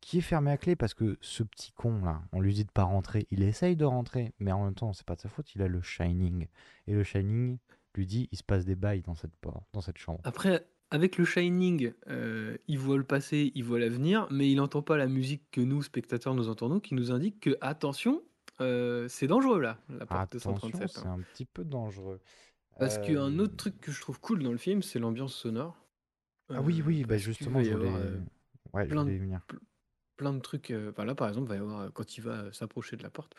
qui 0.00 0.18
est 0.18 0.22
fermée 0.22 0.50
à 0.50 0.56
clé 0.56 0.76
parce 0.76 0.94
que 0.94 1.18
ce 1.20 1.42
petit 1.42 1.72
con 1.72 2.00
là, 2.02 2.22
on 2.32 2.40
lui 2.40 2.54
dit 2.54 2.64
de 2.64 2.70
pas 2.70 2.84
rentrer. 2.84 3.26
Il 3.30 3.42
essaye 3.42 3.76
de 3.76 3.84
rentrer, 3.84 4.32
mais 4.38 4.52
en 4.52 4.64
même 4.64 4.74
temps, 4.74 4.92
c'est 4.94 5.04
pas 5.04 5.16
de 5.16 5.20
sa 5.20 5.28
faute. 5.28 5.54
Il 5.54 5.62
a 5.62 5.68
le 5.68 5.82
Shining. 5.82 6.46
Et 6.86 6.94
le 6.94 7.02
Shining 7.02 7.58
lui 7.94 8.06
dit 8.06 8.28
il 8.32 8.38
se 8.38 8.44
passe 8.44 8.64
des 8.64 8.76
bails 8.76 9.02
dans 9.02 9.16
cette, 9.16 9.32
dans 9.72 9.80
cette 9.80 9.98
chambre. 9.98 10.20
Après, 10.24 10.66
avec 10.90 11.18
le 11.18 11.24
Shining, 11.24 11.92
euh, 12.08 12.56
il 12.66 12.78
voit 12.78 12.96
le 12.96 13.04
passé, 13.04 13.52
il 13.54 13.64
voit 13.64 13.78
l'avenir, 13.78 14.26
mais 14.30 14.50
il 14.50 14.56
n'entend 14.56 14.82
pas 14.82 14.96
la 14.96 15.06
musique 15.06 15.42
que 15.50 15.60
nous, 15.60 15.82
spectateurs, 15.82 16.34
nous 16.34 16.48
entendons, 16.48 16.80
qui 16.80 16.94
nous 16.94 17.12
indique 17.12 17.40
que, 17.40 17.58
attention, 17.60 18.22
euh, 18.60 19.08
c'est 19.08 19.26
dangereux 19.26 19.60
là, 19.60 19.80
la 19.88 20.06
porte 20.06 20.30
Attention, 20.30 20.32
237. 20.32 20.98
c'est 21.00 21.06
hein. 21.06 21.08
un 21.08 21.22
petit 21.22 21.46
peu 21.46 21.64
dangereux. 21.64 22.20
Parce 22.78 22.98
qu'un 22.98 23.38
Euh, 23.38 23.40
autre 23.40 23.56
truc 23.56 23.80
que 23.80 23.92
je 23.92 24.00
trouve 24.00 24.20
cool 24.20 24.42
dans 24.42 24.52
le 24.52 24.58
film, 24.58 24.82
c'est 24.82 24.98
l'ambiance 24.98 25.34
sonore. 25.34 25.76
Ah 26.52 26.60
oui, 26.62 26.80
Euh, 26.80 26.84
oui, 26.84 27.04
bah 27.04 27.16
justement, 27.18 27.60
je 27.62 27.70
y 27.70 27.72
voulais, 27.72 28.22
ouais, 28.72 28.86
plein 28.88 29.06
de- 29.06 29.14
voulais 29.16 29.40
plein 30.16 30.32
de 30.34 30.40
trucs. 30.40 30.72
enfin, 30.90 31.04
là, 31.04 31.14
par 31.14 31.28
exemple, 31.28 31.48
va 31.48 31.56
y 31.56 31.58
avoir, 31.58 31.92
quand 31.92 32.16
il 32.16 32.22
va 32.22 32.52
s'approcher 32.52 32.96
de 32.96 33.02
la 33.02 33.10
porte, 33.10 33.34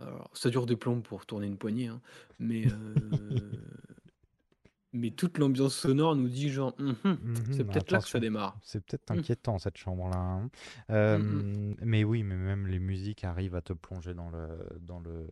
alors, 0.00 0.30
ça 0.36 0.50
dure 0.50 0.66
des 0.66 0.76
plombs 0.76 1.02
pour 1.02 1.26
tourner 1.26 1.46
une 1.46 1.58
poignée, 1.58 1.88
hein, 1.88 2.02
mais, 2.38 2.68
euh, 2.70 3.62
mais 4.92 5.10
toute 5.10 5.38
l'ambiance 5.38 5.74
sonore 5.74 6.16
nous 6.16 6.28
dit 6.28 6.50
genre, 6.50 6.74
Hum, 6.78 6.96
hum, 7.04 7.18
Mhm, 7.22 7.52
c'est 7.52 7.64
peut-être 7.64 7.90
là 7.90 8.00
que 8.00 8.08
ça 8.08 8.20
démarre. 8.20 8.58
C'est 8.62 8.84
peut-être 8.84 9.10
Mm. 9.12 9.18
inquiétant 9.18 9.58
cette 9.58 9.76
chambre-là. 9.76 10.16
hein. 10.16 10.42
Mm, 10.44 10.50
Euh, 10.90 11.74
Mais 11.82 12.04
oui, 12.04 12.22
mais 12.22 12.36
même 12.36 12.66
les 12.66 12.78
musiques 12.78 13.24
arrivent 13.24 13.54
à 13.54 13.62
te 13.62 13.72
plonger 13.72 14.14
dans 14.14 14.30
le 14.30 14.48
dans 14.80 15.00
le 15.00 15.26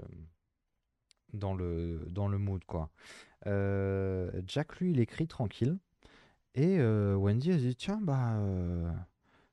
dans 1.33 1.55
le 1.55 2.07
dans 2.11 2.29
le 2.29 2.39
mood 2.39 2.65
quoi. 2.65 2.91
Euh, 3.47 4.31
Jack 4.47 4.79
lui 4.81 4.91
il 4.93 5.01
écrit 5.01 5.27
tranquille 5.29 5.79
et 6.55 6.79
euh, 6.81 7.15
Wendy 7.15 7.51
elle 7.51 7.59
dit 7.61 7.77
tiens 7.77 8.01
bah 8.03 8.41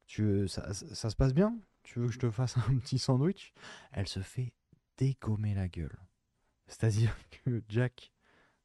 tu 0.07 0.47
ça, 0.47 0.73
ça- 0.73 0.93
ça 0.95 1.09
se 1.09 1.15
passe 1.15 1.33
bien? 1.33 1.57
Tu 1.83 1.99
veux 1.99 2.07
que 2.07 2.13
je 2.13 2.19
te 2.19 2.31
fasse 2.31 2.55
un 2.69 2.77
petit 2.77 2.97
sandwich? 2.99 3.53
Elle 3.91 4.07
se 4.07 4.19
fait 4.21 4.53
dégommer 4.97 5.53
la 5.53 5.67
gueule 5.67 5.97
c'est-à-dire 6.67 7.15
que 7.45 7.61
Jack 7.69 8.11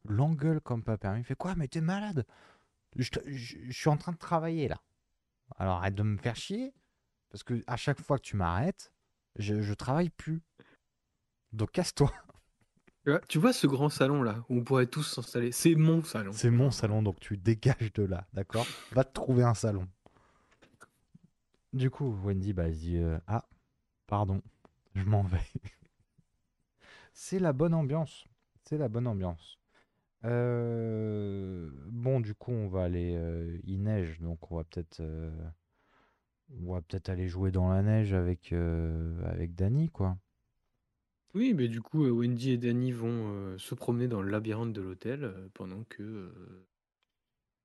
l'engueule 0.05 0.61
comme 0.61 0.83
pas 0.83 0.99
permis 0.99 1.21
il 1.21 1.25
fait 1.25 1.35
quoi 1.35 1.55
mais 1.57 1.69
t'es 1.69 1.81
malade? 1.81 2.27
Je, 2.97 3.11
te- 3.11 3.21
je- 3.31 3.57
je 3.67 3.73
suis 3.73 3.89
en 3.89 3.97
train 3.97 4.13
de 4.13 4.19
travailler 4.19 4.69
là 4.69 4.81
alors 5.57 5.77
arrête 5.79 5.95
de 5.95 6.03
me 6.03 6.17
faire 6.19 6.37
chier 6.37 6.73
parce 7.31 7.43
que 7.43 7.63
à 7.67 7.77
chaque 7.77 8.01
fois 8.01 8.19
que 8.19 8.25
tu 8.25 8.37
m'arrêtes 8.37 8.93
je, 9.37 9.61
je 9.63 9.75
travaille 9.75 10.11
plus 10.11 10.43
donc 11.53 11.73
casse-toi 11.73 12.13
Tu 13.05 13.11
vois, 13.11 13.21
tu 13.29 13.39
vois 13.39 13.53
ce 13.53 13.67
grand 13.67 13.89
salon 13.89 14.23
là 14.23 14.45
où 14.49 14.59
on 14.59 14.65
pourrait 14.65 14.87
tous 14.87 15.03
s'installer 15.05 15.53
C'est 15.53 15.75
mon 15.75 16.03
salon. 16.03 16.33
C'est 16.33 16.51
mon 16.51 16.71
salon, 16.71 17.03
donc 17.03 17.19
tu 17.21 17.37
dégages 17.37 17.93
de 17.95 18.03
là, 18.03 18.27
d'accord? 18.35 18.67
Va 18.93 19.05
te 19.05 19.13
trouver 19.13 19.43
un 19.43 19.55
salon. 19.55 19.89
Du 21.73 21.89
coup, 21.91 22.11
Wendy, 22.25 22.53
bah, 22.53 22.65
elle 22.67 22.75
se 22.75 22.81
dit 22.81 22.97
euh, 22.99 23.19
Ah, 23.27 23.49
pardon, 24.07 24.43
je 24.95 25.05
m'en 25.05 25.23
vais. 25.23 25.41
C'est 27.13 27.39
la 27.39 27.53
bonne 27.53 27.75
ambiance. 27.75 28.27
C'est 28.65 28.79
la 28.79 28.89
bonne 28.89 29.07
ambiance. 29.07 29.60
Euh, 30.25 31.71
Bon, 31.87 32.21
du 32.21 32.35
coup, 32.35 32.53
on 32.53 32.69
va 32.69 32.85
aller. 32.85 33.15
euh, 33.17 33.59
Il 33.65 33.83
neige, 33.83 34.19
donc 34.21 34.51
on 34.51 34.57
va 34.57 34.65
peut-être. 34.65 35.01
euh, 35.01 35.31
On 36.63 36.73
va 36.75 36.83
peut-être 36.83 37.09
aller 37.09 37.29
jouer 37.29 37.51
dans 37.51 37.69
la 37.69 37.83
neige 37.83 38.13
avec, 38.13 38.53
euh, 38.53 39.23
avec 39.25 39.55
Danny, 39.55 39.89
quoi. 39.89 40.19
Oui, 41.35 41.55
mais 41.55 41.69
du 41.69 41.81
coup, 41.81 42.05
euh, 42.05 42.11
Wendy 42.11 42.53
et 42.53 42.59
Danny 42.59 42.91
vont 42.91 43.31
euh, 43.33 43.59
se 43.59 43.75
promener 43.77 44.09
dans 44.09 44.21
le 44.21 44.31
labyrinthe 44.31 44.73
de 44.73 44.81
l'hôtel 44.81 45.23
euh, 45.25 45.49
pendant 45.55 45.85
que 45.85 46.03
euh, 46.03 46.67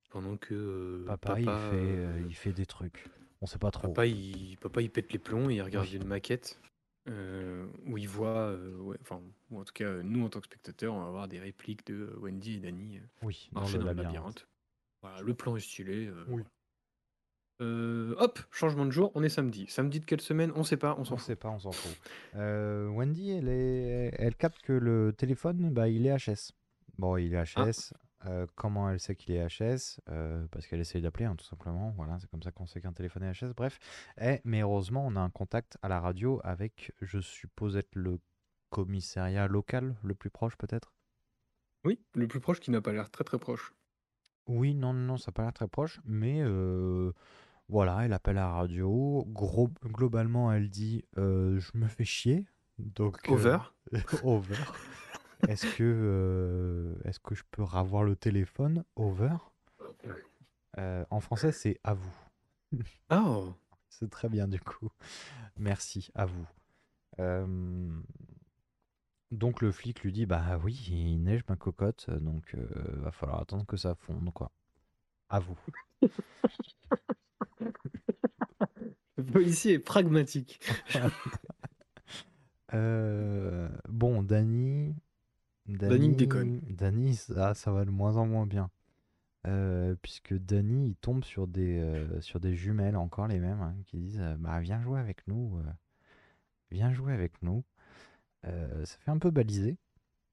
pendant 0.09 0.37
que 0.37 0.53
euh, 0.53 1.05
Papa, 1.07 1.39
il, 1.39 1.45
fait, 1.45 1.51
euh, 1.51 2.21
il 2.29 2.35
fait 2.35 2.53
des 2.53 2.65
trucs. 2.67 3.07
On 3.41 3.47
sait 3.47 3.57
pas 3.57 3.71
trop. 3.71 3.87
Papa 3.87 4.05
il, 4.05 4.57
papa, 4.61 4.81
il 4.81 4.89
pète 4.91 5.11
les 5.13 5.19
plombs 5.19 5.49
et 5.49 5.55
il 5.55 5.61
regarde 5.61 5.87
Oui. 5.89 5.95
une 5.97 6.05
maquette 6.07 6.59
euh, 7.07 7.67
où 7.85 7.97
il 7.97 8.07
voit, 8.07 8.49
euh, 8.49 8.77
ouais, 8.77 8.97
enfin, 9.01 9.21
ou 9.51 9.59
en 9.59 9.63
tout 9.63 9.73
cas, 9.73 9.85
euh, 9.85 10.01
nous 10.03 10.23
en 10.25 10.29
tant 10.29 10.39
que 10.39 10.45
spectateurs, 10.47 10.93
on 10.93 11.01
va 11.01 11.07
avoir 11.07 11.27
des 11.27 11.39
répliques 11.39 11.85
de 11.87 11.93
euh, 11.95 12.19
Wendy 12.19 12.55
et 12.55 12.59
Danny 12.59 12.99
Oui, 13.21 13.49
dans 13.51 13.61
marcher 13.61 13.77
le 13.77 13.83
dans, 13.83 13.89
le 13.91 13.95
labyrinthe. 13.95 14.13
labyrinthe. 14.15 14.47
Voilà, 15.01 15.21
le 15.21 15.33
plan 15.33 15.55
est 15.55 15.59
stylé. 15.59 16.09
Oui. 16.09 16.15
voilà. 16.27 16.45
Hop, 18.17 18.39
changement 18.51 18.85
de 18.85 18.91
jour, 18.91 19.11
on 19.15 19.23
est 19.23 19.29
samedi. 19.29 19.65
Samedi 19.69 19.99
de 20.01 20.05
quelle 20.05 20.19
semaine 20.21 20.51
On 20.55 20.63
sait 20.63 20.77
pas, 20.77 20.95
on 20.97 21.05
s'en 21.05 21.13
On 21.13 21.17
fout. 21.17 21.25
sait 21.27 21.35
pas, 21.35 21.49
on 21.49 21.59
s'en 21.59 21.71
fout. 21.71 21.95
Wendy, 22.33 23.31
elle, 23.31 23.47
est, 23.47 24.13
elle 24.17 24.35
capte 24.35 24.61
que 24.61 24.73
le 24.73 25.13
téléphone, 25.15 25.71
bah, 25.71 25.87
il 25.87 26.05
est 26.05 26.17
HS. 26.17 26.51
Bon, 26.97 27.15
il 27.17 27.33
est 27.33 27.43
HS. 27.43 27.93
Euh, 28.25 28.47
comment 28.55 28.89
elle 28.89 28.99
sait 28.99 29.15
qu'il 29.15 29.35
est 29.35 29.45
HS 29.47 29.99
Euh, 30.09 30.45
Parce 30.51 30.67
qu'elle 30.67 30.79
essaye 30.79 31.01
d'appeler, 31.01 31.25
hein, 31.25 31.35
tout 31.35 31.45
simplement. 31.45 31.91
Voilà, 31.91 32.17
c'est 32.19 32.29
comme 32.29 32.41
ça 32.43 32.51
qu'on 32.51 32.65
sait 32.65 32.81
qu'un 32.81 32.93
téléphone 32.93 33.23
est 33.23 33.31
HS. 33.33 33.53
Bref. 33.55 33.79
Eh, 34.19 34.41
mais 34.43 34.61
heureusement, 34.61 35.05
on 35.05 35.15
a 35.15 35.19
un 35.21 35.29
contact 35.29 35.77
à 35.81 35.87
la 35.87 35.99
radio 35.99 36.41
avec, 36.43 36.91
je 37.01 37.19
suppose 37.19 37.77
être 37.77 37.95
le 37.95 38.19
commissariat 38.69 39.47
local, 39.47 39.95
le 40.03 40.15
plus 40.15 40.29
proche 40.29 40.55
peut-être? 40.57 40.93
Oui, 41.85 41.99
le 42.15 42.27
plus 42.27 42.39
proche 42.39 42.59
qui 42.59 42.71
n'a 42.71 42.81
pas 42.81 42.91
l'air 42.91 43.09
très 43.11 43.23
très 43.23 43.37
proche. 43.37 43.73
Oui, 44.47 44.73
non, 44.73 44.93
non, 44.93 45.17
ça 45.17 45.29
n'a 45.29 45.33
pas 45.33 45.43
l'air 45.43 45.53
très 45.53 45.67
proche, 45.67 46.01
mais 46.03 46.41
euh, 46.41 47.11
voilà, 47.69 48.05
elle 48.05 48.13
appelle 48.13 48.37
à 48.37 48.41
la 48.41 48.49
radio. 48.51 49.23
Gros, 49.27 49.69
globalement, 49.83 50.51
elle 50.51 50.69
dit 50.69 51.05
Je 51.15 51.77
me 51.77 51.87
fais 51.87 52.05
chier. 52.05 52.47
Donc, 52.77 53.19
Over. 53.29 53.59
over. 54.23 54.55
Est-ce 55.47 55.75
que, 55.75 55.83
euh, 55.83 56.95
est-ce 57.05 57.19
que 57.19 57.35
je 57.35 57.43
peux 57.51 57.63
ravoir 57.63 58.03
le 58.03 58.15
téléphone 58.15 58.83
Over? 58.95 59.35
Euh, 60.77 61.05
en 61.09 61.19
français, 61.19 61.51
c'est 61.51 61.79
à 61.83 61.93
vous. 61.93 62.15
Oh 63.11 63.53
C'est 63.89 64.09
très 64.09 64.29
bien, 64.29 64.47
du 64.47 64.59
coup. 64.59 64.89
Merci, 65.57 66.09
à 66.15 66.25
vous. 66.25 66.47
Euh, 67.19 68.01
donc 69.31 69.61
le 69.61 69.71
flic 69.71 70.01
lui 70.01 70.11
dit 70.11 70.25
bah 70.25 70.59
oui, 70.63 70.73
il 70.89 71.23
neige 71.23 71.43
ma 71.47 71.55
cocotte, 71.55 72.09
donc 72.09 72.55
va 72.55 73.11
falloir 73.11 73.41
attendre 73.41 73.65
que 73.65 73.77
ça 73.77 73.95
fonde 73.95 74.33
quoi. 74.33 74.51
À 75.29 75.39
vous. 75.39 75.57
Le 79.17 79.23
policier 79.23 79.73
est 79.73 79.79
pragmatique. 79.79 80.59
Euh, 82.73 83.69
bon, 83.87 84.23
Danny. 84.23 84.95
Danny 85.67 86.15
déconne. 86.15 86.61
Danny, 86.69 87.15
ça, 87.15 87.53
ça 87.53 87.71
va 87.71 87.85
de 87.85 87.89
moins 87.91 88.17
en 88.17 88.25
moins 88.25 88.45
bien. 88.45 88.69
Euh, 89.47 89.95
puisque 90.01 90.33
Danny, 90.33 90.89
il 90.89 90.95
tombe 90.95 91.23
sur 91.23 91.47
des, 91.47 91.79
euh, 91.79 92.19
sur 92.21 92.39
des 92.39 92.55
jumelles, 92.55 92.95
encore 92.97 93.27
les 93.27 93.39
mêmes, 93.39 93.61
hein, 93.61 93.75
qui 93.85 93.97
disent 93.97 94.19
euh, 94.19 94.35
bah, 94.39 94.59
Viens 94.59 94.81
jouer 94.81 94.99
avec 94.99 95.27
nous. 95.27 95.59
euh, 95.59 95.71
viens 96.71 96.91
jouer 96.93 97.13
avec 97.13 97.41
nous. 97.43 97.63
Euh, 98.45 98.85
ça 98.85 98.97
fait 98.99 99.11
un 99.11 99.17
peu 99.19 99.31
balisé. 99.31 99.77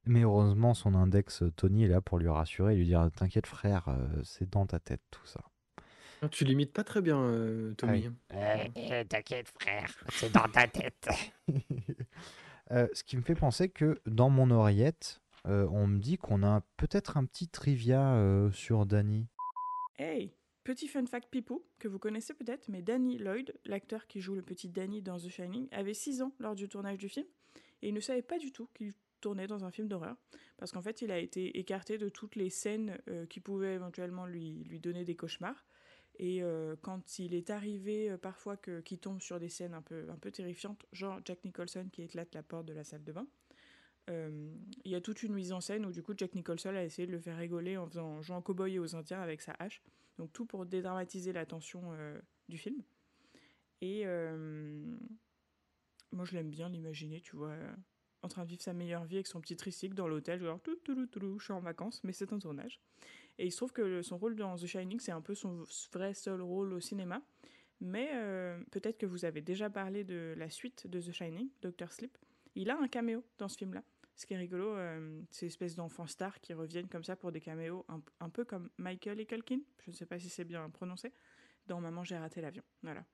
Mais 0.05 0.23
heureusement, 0.23 0.75
son 0.75 0.95
index, 0.95 1.45
Tony, 1.57 1.85
est 1.85 1.89
là 1.89 2.01
pour 2.01 2.19
lui 2.19 2.29
rassurer 2.29 2.75
et 2.75 2.77
lui 2.77 2.87
dire 2.87 3.09
T'inquiète, 3.15 3.47
frère, 3.47 3.89
euh, 3.89 4.07
c'est 4.25 4.51
dans 4.51 4.67
ta 4.67 4.81
tête 4.81 5.03
tout 5.11 5.27
ça. 5.27 5.41
Ah, 6.23 6.29
Tu 6.29 6.45
limites 6.45 6.73
pas 6.73 6.85
très 6.85 7.03
bien, 7.03 7.19
euh, 7.21 7.75
Tommy. 7.75 8.11
Ouais. 8.33 9.05
T'inquiète, 9.09 9.49
frère, 9.61 9.93
c'est 10.11 10.33
dans 10.33 10.49
ta 10.49 10.67
tête. 10.69 11.09
Euh, 12.71 12.89
ce 12.95 13.05
qui 13.05 13.19
me 13.19 13.23
fait 13.23 13.35
penser 13.35 13.69
que 13.69 14.01
dans 14.07 14.31
mon 14.31 14.51
oreillette, 14.51 15.21
euh, 15.49 15.67
on 15.71 15.87
me 15.87 15.99
dit 15.99 16.19
qu'on 16.19 16.43
a 16.43 16.63
peut-être 16.77 17.17
un 17.17 17.25
petit 17.25 17.49
trivia 17.49 18.15
euh, 18.15 18.51
sur 18.53 18.87
Danny. 18.87 19.27
Hey, 19.99 20.35
petit 20.63 20.87
fun 20.87 21.05
fact 21.07 21.29
pipou, 21.31 21.65
que 21.79 21.89
vous 21.89 21.99
connaissez 21.99 22.35
peut-être, 22.35 22.69
mais 22.69 22.83
Danny 22.83 23.19
Lloyd, 23.19 23.53
l'acteur 23.65 24.07
qui 24.07 24.21
joue 24.21 24.35
le 24.35 24.43
petit 24.43 24.69
Danny 24.69 25.03
dans 25.03 25.19
The 25.19 25.29
Shining, 25.29 25.69
avait 25.73 25.95
6 25.95 26.23
ans 26.23 26.33
lors 26.39 26.55
du 26.55 26.69
tournage 26.69 26.99
du 26.99 27.09
film, 27.09 27.27
et 27.83 27.89
il 27.89 27.95
ne 27.95 28.01
savait 28.01 28.23
pas 28.23 28.39
du 28.39 28.53
tout 28.53 28.69
qu'il 28.75 28.95
tournait 29.21 29.47
dans 29.49 29.65
un 29.65 29.71
film 29.71 29.89
d'horreur, 29.89 30.17
parce 30.59 30.71
qu'en 30.71 30.83
fait 30.83 31.03
il 31.03 31.11
a 31.11 31.19
été 31.19 31.59
écarté 31.59 31.99
de 31.99 32.09
toutes 32.09 32.37
les 32.37 32.51
scènes 32.51 32.99
euh, 33.09 33.27
qui 33.27 33.41
pouvaient 33.41 33.75
éventuellement 33.75 34.27
lui, 34.27 34.65
lui 34.65 34.81
donner 34.81 35.05
des 35.05 35.17
cauchemars. 35.17 35.67
Et 36.19 36.43
quand 36.83 37.19
il 37.19 37.35
est 37.35 37.49
arrivé 37.49 38.15
parfois 38.19 38.59
qu'il 38.59 38.99
tombe 38.99 39.21
sur 39.23 39.41
des 39.41 39.49
scènes 39.49 39.73
un 39.73 39.81
peu, 39.81 40.07
un 40.11 40.19
peu 40.19 40.31
terrifiantes, 40.31 40.85
genre 40.93 41.19
Jack 41.25 41.43
Nicholson 41.43 41.89
qui 41.91 42.03
éclate 42.03 42.35
la 42.35 42.43
porte 42.43 42.67
de 42.67 42.75
la 42.75 42.85
salle 42.85 43.03
de 43.03 43.13
bain, 43.13 43.27
il 44.09 44.91
y 44.91 44.95
a 44.95 45.01
toute 45.01 45.23
une 45.23 45.33
mise 45.33 45.53
en 45.53 45.61
scène 45.61 45.87
où 45.87 45.93
du 45.93 46.03
coup 46.03 46.13
Jack 46.17 46.35
Nicholson 46.35 46.71
a 46.71 46.83
essayé 46.83 47.07
de 47.07 47.13
le 47.13 47.21
faire 47.21 47.37
rigoler 47.37 47.77
en 47.77 47.87
faisant 47.87 48.07
en 48.07 48.23
jouant 48.23 48.41
cow-boy 48.41 48.75
et 48.75 48.79
aux 48.79 48.97
Indiens 48.97 49.21
avec 49.21 49.41
sa 49.41 49.55
hache. 49.59 49.83
Donc 50.19 50.33
tout 50.33 50.45
pour 50.45 50.67
dédramatiser 50.67 51.33
la 51.33 51.47
tension 51.47 51.83
euh, 51.93 52.21
du 52.49 52.59
film. 52.59 52.83
Et 53.81 54.03
euh, 54.05 54.97
moi 56.13 56.25
je 56.25 56.35
l'aime 56.35 56.51
bien 56.51 56.69
l'imaginer, 56.69 57.21
tu 57.21 57.37
vois, 57.37 57.51
euh, 57.51 57.73
en 58.23 58.29
train 58.29 58.45
de 58.45 58.49
vivre 58.49 58.63
sa 58.63 58.73
meilleure 58.73 59.05
vie 59.05 59.17
avec 59.17 59.27
son 59.27 59.41
petit 59.41 59.57
tricycle 59.57 59.95
dans 59.95 60.09
l'hôtel, 60.09 60.41
genre 60.41 60.61
tout, 60.61 60.77
tout, 60.85 61.07
tout, 61.07 61.39
je 61.39 61.45
suis 61.45 61.53
en 61.53 61.61
vacances, 61.61 62.03
mais 62.05 62.13
c'est 62.13 62.33
un 62.33 62.39
tournage. 62.39 62.81
Et 63.39 63.47
il 63.47 63.51
se 63.51 63.57
trouve 63.57 63.73
que 63.73 64.03
son 64.03 64.19
rôle 64.19 64.37
dans 64.37 64.57
The 64.57 64.67
Shining, 64.67 65.01
c'est 65.01 65.13
un 65.13 65.21
peu 65.21 65.35
son 65.35 65.65
vrai 65.93 66.15
seul 66.15 66.43
rôle 66.43 66.73
au 66.73 66.81
cinéma. 66.81 67.23
Mais 67.81 68.11
euh, 68.15 68.63
peut-être 68.71 68.97
que 68.97 69.07
vous 69.07 69.25
avez 69.25 69.41
déjà 69.41 69.69
parlé 69.69 70.05
de 70.05 70.35
la 70.37 70.49
suite 70.51 70.87
de 70.87 71.01
The 71.01 71.11
Shining, 71.11 71.49
Dr. 71.63 71.91
Sleep. 71.91 72.17
Il 72.55 72.71
a 72.71 72.79
un 72.79 72.87
caméo 72.87 73.25
dans 73.39 73.49
ce 73.49 73.57
film-là. 73.57 73.83
Ce 74.23 74.27
qui 74.27 74.35
est 74.35 74.39
rigolo, 74.39 74.69
euh, 74.77 75.21
c'est 75.33 75.47
espèces 75.47 75.75
d'enfants 75.75 76.07
stars 76.07 76.39
qui 76.41 76.55
reviennent 76.55 76.87
comme 76.87 77.03
ça 77.03 77.17
pour 77.17 77.33
des 77.33 77.41
caméos, 77.41 77.85
un, 77.89 78.01
un 78.21 78.29
peu 78.29 78.45
comme 78.45 78.71
Michael 78.79 79.19
et 79.19 79.27
Culkin, 79.27 79.59
je 79.85 79.91
ne 79.91 79.97
sais 79.97 80.07
pas 80.07 80.21
si 80.21 80.29
c'est 80.29 80.45
bien 80.45 80.71
prononcé, 80.71 81.13
dans 81.67 81.81
Maman 81.81 82.05
j'ai 82.05 82.17
raté 82.17 82.41
l'avion. 82.41 82.63
Voilà. 82.85 83.05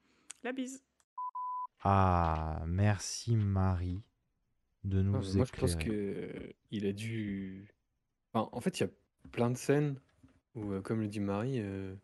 La 0.43 0.53
bise. 0.53 0.85
Ah, 1.81 2.63
merci 2.67 3.37
Marie 3.37 4.03
de 4.85 5.01
nous 5.01 5.15
Ah, 5.15 5.21
éclairer. 5.21 5.37
moi, 5.39 5.47
je 5.47 5.53
pense 5.59 5.77
que 5.77 5.91
euh, 5.91 6.53
il 6.71 6.85
a 6.85 6.93
dû. 6.93 7.71
Enfin, 8.35 8.51
en 8.53 8.61
fait, 8.61 8.79
il 8.79 8.83
y 8.83 8.87
a 8.87 8.91
plein 9.33 9.51
de 9.51 9.57
scènes 9.57 9.99
où, 10.55 10.73
euh, 10.73 10.83
comme 10.83 11.01
le 11.01 11.09
dit 11.09 11.21
Marie, 11.21 11.59
euh, 11.59 11.95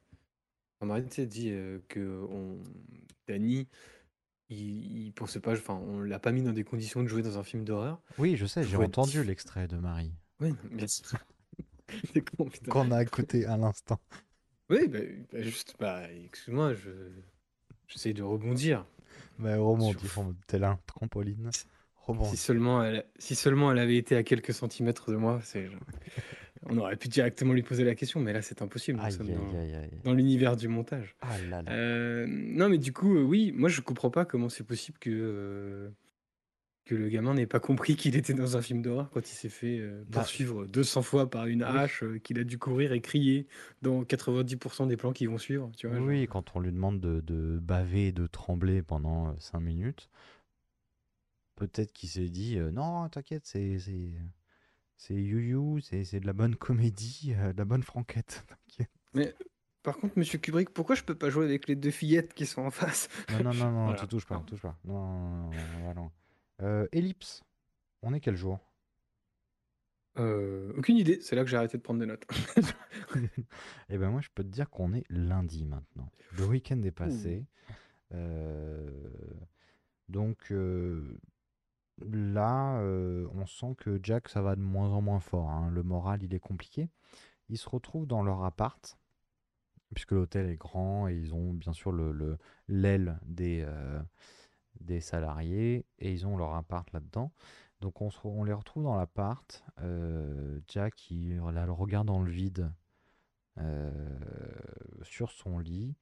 enfin, 0.78 0.86
Marie 0.86 1.04
tu 1.04 1.14
sais, 1.16 1.26
dit 1.26 1.50
euh, 1.50 1.78
que 1.88 2.24
on... 2.30 2.62
Danny, 3.28 3.68
il, 4.50 5.06
il 5.06 5.12
pensait 5.12 5.40
pas, 5.40 5.52
enfin, 5.52 5.74
on 5.74 6.00
l'a 6.00 6.18
pas 6.18 6.32
mis 6.32 6.42
dans 6.42 6.52
des 6.52 6.64
conditions 6.64 7.02
de 7.02 7.08
jouer 7.08 7.22
dans 7.22 7.38
un 7.38 7.44
film 7.44 7.64
d'horreur. 7.64 8.00
Oui, 8.18 8.36
je 8.36 8.46
sais, 8.46 8.62
j'ai 8.64 8.76
Faut 8.76 8.82
être 8.82 8.98
entendu 8.98 9.22
l'extrait 9.24 9.66
de 9.68 9.76
Marie 9.76 10.12
Oui, 10.40 10.54
bien 10.70 10.86
sûr. 10.86 11.18
C'est 12.12 12.22
con, 12.36 12.46
putain. 12.46 12.70
qu'on 12.70 12.90
a 12.90 13.02
écouté 13.02 13.46
à 13.46 13.56
l'instant. 13.56 14.00
Oui, 14.70 14.88
bah, 14.88 14.98
bah, 15.32 15.42
juste, 15.42 15.74
bah, 15.78 16.10
excuse-moi, 16.10 16.74
je 16.74 16.90
j'essaye 17.86 18.14
de 18.14 18.22
rebondir. 18.22 18.86
Mais 19.38 19.54
rebondis, 19.54 19.96
rebondis, 20.16 20.38
tel 20.46 20.64
un 20.64 20.78
trampoline. 20.86 21.50
Si 21.52 21.64
Rebondis. 22.06 22.36
seulement 22.36 22.82
elle, 22.82 23.04
si 23.18 23.34
seulement 23.34 23.72
elle 23.72 23.78
avait 23.78 23.96
été 23.96 24.16
à 24.16 24.22
quelques 24.22 24.52
centimètres 24.54 25.10
de 25.10 25.16
moi, 25.16 25.40
c'est, 25.42 25.68
on 26.68 26.78
aurait 26.78 26.96
pu 26.96 27.08
directement 27.08 27.52
lui 27.52 27.62
poser 27.62 27.84
la 27.84 27.94
question, 27.94 28.20
mais 28.20 28.32
là 28.32 28.42
c'est 28.42 28.62
impossible. 28.62 28.98
Nous 28.98 29.04
Aïe, 29.04 29.12
sommes 29.12 29.28
aïe, 29.28 29.34
dans, 29.36 29.58
aïe, 29.58 29.74
aïe. 29.74 29.90
dans 30.04 30.14
l'univers 30.14 30.56
du 30.56 30.68
montage. 30.68 31.14
Ah 31.20 31.36
là 31.50 31.62
là. 31.62 31.72
Euh, 31.72 32.26
non, 32.28 32.68
mais 32.68 32.78
du 32.78 32.92
coup, 32.92 33.16
euh, 33.16 33.22
oui, 33.22 33.52
moi 33.52 33.68
je 33.68 33.80
comprends 33.80 34.10
pas 34.10 34.24
comment 34.24 34.48
c'est 34.48 34.64
possible 34.64 34.98
que, 34.98 35.10
euh, 35.10 35.90
que 36.86 36.94
le 36.94 37.08
gamin 37.08 37.34
n'ait 37.34 37.46
pas 37.46 37.60
compris 37.60 37.96
qu'il 37.96 38.14
était 38.16 38.34
dans 38.34 38.56
un 38.56 38.62
film 38.62 38.82
d'horreur 38.82 39.08
quand 39.10 39.20
il 39.30 39.34
s'est 39.34 39.48
fait 39.48 39.78
euh, 39.78 40.04
Bah, 40.08 40.20
poursuivre 40.20 40.66
200 40.66 41.02
fois 41.02 41.30
par 41.30 41.46
une 41.46 41.62
hache, 41.62 42.04
qu'il 42.22 42.38
a 42.38 42.44
dû 42.44 42.58
courir 42.58 42.92
et 42.92 43.00
crier 43.00 43.46
dans 43.82 44.02
90% 44.02 44.86
des 44.88 44.96
plans 44.96 45.12
qui 45.12 45.26
vont 45.26 45.38
suivre. 45.38 45.70
Tu 45.76 45.86
vois, 45.88 45.98
Oui, 45.98 46.20
genre. 46.24 46.28
quand 46.32 46.56
on 46.56 46.60
lui 46.60 46.72
demande 46.72 47.00
de, 47.00 47.20
de 47.20 47.58
baver 47.58 48.08
et 48.08 48.12
de 48.12 48.26
trembler 48.26 48.82
pendant 48.82 49.34
5 49.38 49.60
minutes, 49.60 50.08
peut-être 51.56 51.92
qu'il 51.92 52.08
s'est 52.08 52.28
dit 52.28 52.56
non, 52.72 53.08
t'inquiète, 53.08 53.46
c'est 53.46 53.78
c'est 55.06 55.14
c'est 55.14 55.20
you 55.20 55.80
c'est 55.80 56.04
c'est 56.04 56.20
de 56.20 56.26
la 56.26 56.32
bonne 56.32 56.56
comédie, 56.56 57.34
euh, 57.38 57.52
de 57.52 57.58
la 57.58 57.64
bonne 57.64 57.82
franquette. 57.82 58.46
t'inquiète. 58.68 58.90
Mais 59.12 59.34
par 59.82 59.98
contre, 59.98 60.18
monsieur 60.18 60.38
Kubrick, 60.38 60.70
pourquoi 60.70 60.94
je 60.94 61.02
peux 61.02 61.14
pas 61.14 61.28
jouer 61.28 61.44
avec 61.44 61.68
les 61.68 61.76
deux 61.76 61.90
fillettes 61.90 62.32
qui 62.32 62.46
sont 62.46 62.62
en 62.62 62.70
face? 62.70 63.08
Non, 63.30 63.44
non, 63.44 63.54
non, 63.54 63.70
non, 63.70 63.84
Voilà. 63.84 64.00
tu 64.00 64.08
touches 64.08 64.26
pas, 64.26 64.42
touche 64.46 64.62
pas. 64.62 64.78
Non, 64.84 65.50
non. 65.94 66.10
Euh, 66.62 66.86
Ellipse, 66.92 67.42
on 68.02 68.14
est 68.14 68.20
quel 68.20 68.36
jour? 68.36 68.58
Euh, 70.16 70.72
aucune 70.78 70.96
idée, 70.96 71.20
c'est 71.20 71.36
là 71.36 71.42
que 71.42 71.50
j'ai 71.50 71.56
arrêté 71.56 71.76
de 71.76 71.82
prendre 71.82 72.00
des 72.00 72.06
notes. 72.06 72.26
Eh 73.90 73.98
ben 73.98 74.10
moi, 74.10 74.20
je 74.20 74.28
peux 74.34 74.42
te 74.42 74.48
dire 74.48 74.70
qu'on 74.70 74.94
est 74.94 75.04
lundi 75.10 75.64
maintenant. 75.64 76.08
Le 76.38 76.46
week-end 76.46 76.80
est 76.82 76.90
passé. 76.90 77.44
Euh, 78.12 78.88
donc 80.08 80.50
euh, 80.50 81.18
là, 82.02 82.78
euh, 82.80 83.28
on 83.34 83.46
sent 83.46 83.74
que 83.78 84.00
Jack, 84.02 84.28
ça 84.28 84.42
va 84.42 84.56
de 84.56 84.60
moins 84.60 84.90
en 84.90 85.00
moins 85.02 85.20
fort. 85.20 85.50
hein. 85.50 85.70
Le 85.70 85.82
moral, 85.82 86.22
il 86.22 86.34
est 86.34 86.40
compliqué. 86.40 86.88
Ils 87.48 87.58
se 87.58 87.68
retrouvent 87.68 88.06
dans 88.06 88.22
leur 88.22 88.44
appart, 88.44 88.98
puisque 89.94 90.12
l'hôtel 90.12 90.48
est 90.50 90.56
grand 90.56 91.08
et 91.08 91.14
ils 91.16 91.34
ont 91.34 91.52
bien 91.52 91.72
sûr 91.72 91.92
le, 91.92 92.12
le- 92.12 92.38
l'aile 92.68 93.18
des, 93.26 93.64
euh, 93.66 94.00
des 94.80 95.00
salariés 95.00 95.86
et 95.98 96.12
ils 96.12 96.26
ont 96.26 96.36
leur 96.36 96.54
appart 96.54 96.90
là-dedans. 96.92 97.32
Donc 97.80 98.00
on, 98.02 98.44
les 98.44 98.52
retrouve 98.52 98.84
dans 98.84 98.96
l'appart. 98.96 99.64
euh, 99.80 100.60
Jack, 100.68 101.10
il 101.10 101.40
a 101.56 101.66
le 101.66 101.72
regard 101.72 102.04
dans 102.04 102.22
le 102.22 102.30
vide 102.30 102.72
sur 105.02 105.30
son 105.30 105.58
lit. 105.58 105.96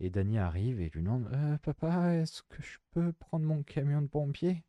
Et 0.00 0.10
Danny 0.10 0.38
arrive 0.38 0.80
et 0.80 0.90
lui 0.90 1.02
demande 1.02 1.28
Papa, 1.62 2.14
est-ce 2.14 2.42
que 2.42 2.62
je 2.62 2.78
peux 2.92 3.12
prendre 3.12 3.44
mon 3.46 3.62
camion 3.62 4.02
de 4.02 4.08
pompier? 4.08 4.64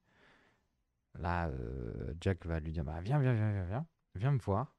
Là, 1.18 1.50
euh, 1.50 2.14
Jack 2.22 2.46
va 2.46 2.60
lui 2.60 2.72
dire 2.72 2.84
bah, 2.84 3.02
Viens, 3.02 3.20
viens, 3.20 3.34
viens, 3.34 3.52
viens, 3.52 3.66
viens, 3.66 3.86
viens 4.16 4.32
me 4.32 4.40
voir. 4.40 4.76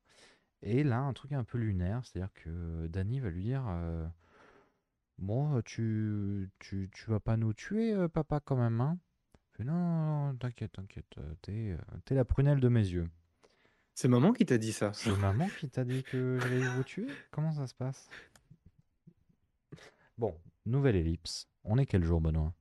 Et 0.62 0.84
là, 0.84 1.00
un 1.00 1.12
truc 1.12 1.32
un 1.32 1.44
peu 1.44 1.58
lunaire, 1.58 2.02
c'est-à-dire 2.04 2.32
que 2.34 2.86
Danny 2.88 3.20
va 3.20 3.30
lui 3.30 3.42
dire 3.42 3.64
euh, 3.68 4.06
Bon, 5.18 5.60
tu, 5.62 6.50
tu, 6.58 6.88
tu 6.92 7.10
vas 7.10 7.20
pas 7.20 7.36
nous 7.36 7.52
tuer, 7.52 7.92
euh, 7.92 8.08
papa, 8.08 8.40
quand 8.40 8.56
même, 8.56 8.80
hein? 8.80 8.98
Fait, 9.52 9.64
Non, 9.64 9.72
non, 9.74 10.26
non, 10.28 10.36
t'inquiète, 10.36 10.72
t'inquiète, 10.72 11.18
euh, 11.18 11.34
t'es, 11.42 11.72
euh, 11.72 11.78
t'es 12.04 12.14
la 12.14 12.24
prunelle 12.24 12.60
de 12.60 12.68
mes 12.68 12.86
yeux. 12.86 13.08
C'est 13.94 14.08
maman 14.08 14.32
qui 14.32 14.46
t'a 14.46 14.56
dit 14.56 14.72
ça. 14.72 14.92
C'est 14.94 15.14
maman 15.18 15.48
qui 15.58 15.68
t'a 15.68 15.84
dit 15.84 16.02
que 16.04 16.38
j'allais 16.40 16.60
vous 16.76 16.84
tuer? 16.84 17.06
Comment 17.30 17.52
ça 17.52 17.66
se 17.66 17.74
passe? 17.74 18.08
Bon, 20.16 20.34
nouvelle 20.64 20.96
ellipse. 20.96 21.48
On 21.64 21.76
est 21.76 21.86
quel 21.86 22.04
jour, 22.04 22.20
Benoît? 22.20 22.54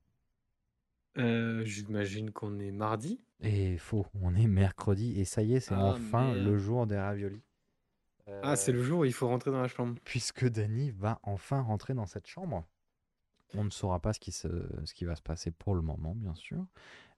Euh, 1.17 1.63
J'imagine 1.65 2.31
qu'on 2.31 2.59
est 2.59 2.71
mardi. 2.71 3.21
Et 3.41 3.77
faux, 3.77 4.05
on 4.21 4.35
est 4.35 4.47
mercredi 4.47 5.19
et 5.19 5.25
ça 5.25 5.41
y 5.43 5.53
est, 5.55 5.59
c'est 5.61 5.73
Ah, 5.75 5.93
enfin 5.93 6.33
merde. 6.33 6.45
le 6.45 6.57
jour 6.57 6.85
des 6.87 6.97
raviolis. 6.97 7.41
Ah, 8.43 8.55
c'est 8.55 8.71
le 8.71 8.83
jour 8.83 8.99
où 8.99 9.05
il 9.05 9.13
faut 9.13 9.27
rentrer 9.27 9.49
dans 9.49 9.61
la 9.61 9.67
chambre. 9.67 9.95
Puisque 10.03 10.47
Danny 10.47 10.91
va 10.91 11.19
enfin 11.23 11.61
rentrer 11.61 11.93
dans 11.95 12.05
cette 12.05 12.27
chambre. 12.27 12.67
On 13.55 13.63
ne 13.63 13.71
saura 13.71 13.99
pas 13.99 14.13
ce 14.13 14.19
qui, 14.19 14.31
se, 14.31 14.47
ce 14.85 14.93
qui 14.93 15.05
va 15.05 15.15
se 15.15 15.23
passer 15.23 15.49
pour 15.49 15.73
le 15.73 15.81
moment, 15.81 16.13
bien 16.15 16.35
sûr. 16.35 16.63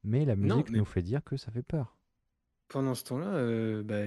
Mais 0.03 0.24
la 0.24 0.36
Non, 0.38 0.55
musique 0.55 0.72
mais- 0.72 0.78
nous 0.78 0.86
fait 0.86 1.01
dire 1.01 1.22
que 1.24 1.36
ça 1.36 1.51
fait 1.51 1.63
peur. 1.63 1.97
Pendant 2.69 2.95
ce 2.95 3.03
temps-là, 3.03 3.28
euh, 3.28 3.84
bah, 3.84 4.03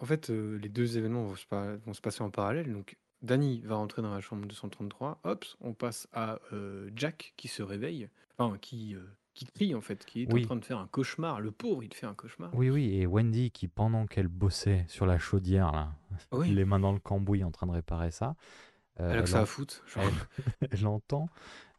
en 0.00 0.06
fait, 0.06 0.30
euh, 0.30 0.56
les 0.58 0.70
deux 0.70 0.96
événements 0.96 1.24
vont 1.24 1.36
se, 1.36 1.46
pa- 1.46 1.76
vont 1.76 1.92
se 1.92 2.00
passer 2.00 2.22
en 2.22 2.30
parallèle. 2.30 2.72
Donc, 2.72 2.96
Danny 3.20 3.60
va 3.60 3.74
rentrer 3.76 4.00
dans 4.00 4.14
la 4.14 4.22
chambre 4.22 4.46
233. 4.46 5.20
Hop, 5.24 5.44
on 5.60 5.74
passe 5.74 6.08
à 6.14 6.38
euh, 6.54 6.90
Jack 6.96 7.34
qui 7.36 7.48
se 7.48 7.62
réveille, 7.62 8.08
enfin, 8.38 8.56
qui, 8.56 8.96
qui 9.36 9.44
crie 9.46 9.74
en 9.74 9.80
fait, 9.80 10.04
qui 10.04 10.22
est 10.22 10.30
en 10.32 10.34
Oui. 10.34 10.42
train 10.46 10.56
de 10.56 10.64
faire 10.64 10.78
un 10.78 10.86
cauchemar. 10.88 11.40
Le 11.40 11.52
pauvre, 11.52 11.84
il 11.84 11.92
fait 11.94 12.06
un 12.06 12.14
cauchemar. 12.14 12.50
Oui, 12.54 12.70
oui, 12.70 12.96
et 12.96 13.06
Wendy 13.06 13.50
qui, 13.52 13.68
pendant 13.68 14.06
qu'elle 14.06 14.28
bossait 14.28 14.84
sur 14.88 15.06
la 15.06 15.18
chaudière, 15.18 15.70
là, 15.72 15.92
Oui. 16.32 16.50
les 16.54 16.64
mains 16.64 16.80
dans 16.80 16.92
le 16.92 16.98
cambouis 16.98 17.44
en 17.44 17.50
train 17.52 17.66
de 17.68 17.72
réparer 17.72 18.10
ça, 18.10 18.34
euh, 18.98 19.10
Elle 19.12 19.18
a 19.18 19.22
que 19.22 19.28
ça 19.28 19.38
à 19.38 19.42
en- 19.42 19.46
foutre. 19.46 19.84
elle- 19.96 20.68
elle 20.72 20.86
entend 20.86 21.28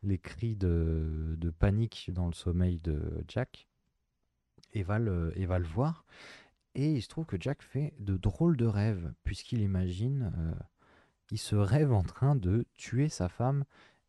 les 0.04 0.20
cris 0.20 0.56
de, 0.56 1.36
de 1.38 1.50
panique 1.50 2.12
dans 2.14 2.28
le 2.28 2.34
sommeil 2.34 2.80
de 2.80 3.24
Jack 3.28 3.68
et 4.74 4.84
va 4.84 5.00
le, 5.00 5.34
et 5.36 5.46
va 5.46 5.58
le 5.60 5.66
voir. 5.66 6.06
Et 6.76 6.92
il 6.92 7.02
se 7.02 7.08
trouve 7.08 7.26
que 7.26 7.38
Jack 7.42 7.64
fait 7.64 7.94
de 8.00 8.18
drôles 8.18 8.56
de 8.56 8.68
rêves, 8.68 9.12
puisqu'il 9.24 9.62
imagine, 9.62 10.32
euh, 10.38 10.52
il 11.32 11.40
se 11.40 11.56
rêve 11.56 11.92
en 11.92 12.04
train 12.04 12.36
de 12.36 12.66
tuer 12.78 13.10
sa 13.10 13.30
femme 13.30 13.66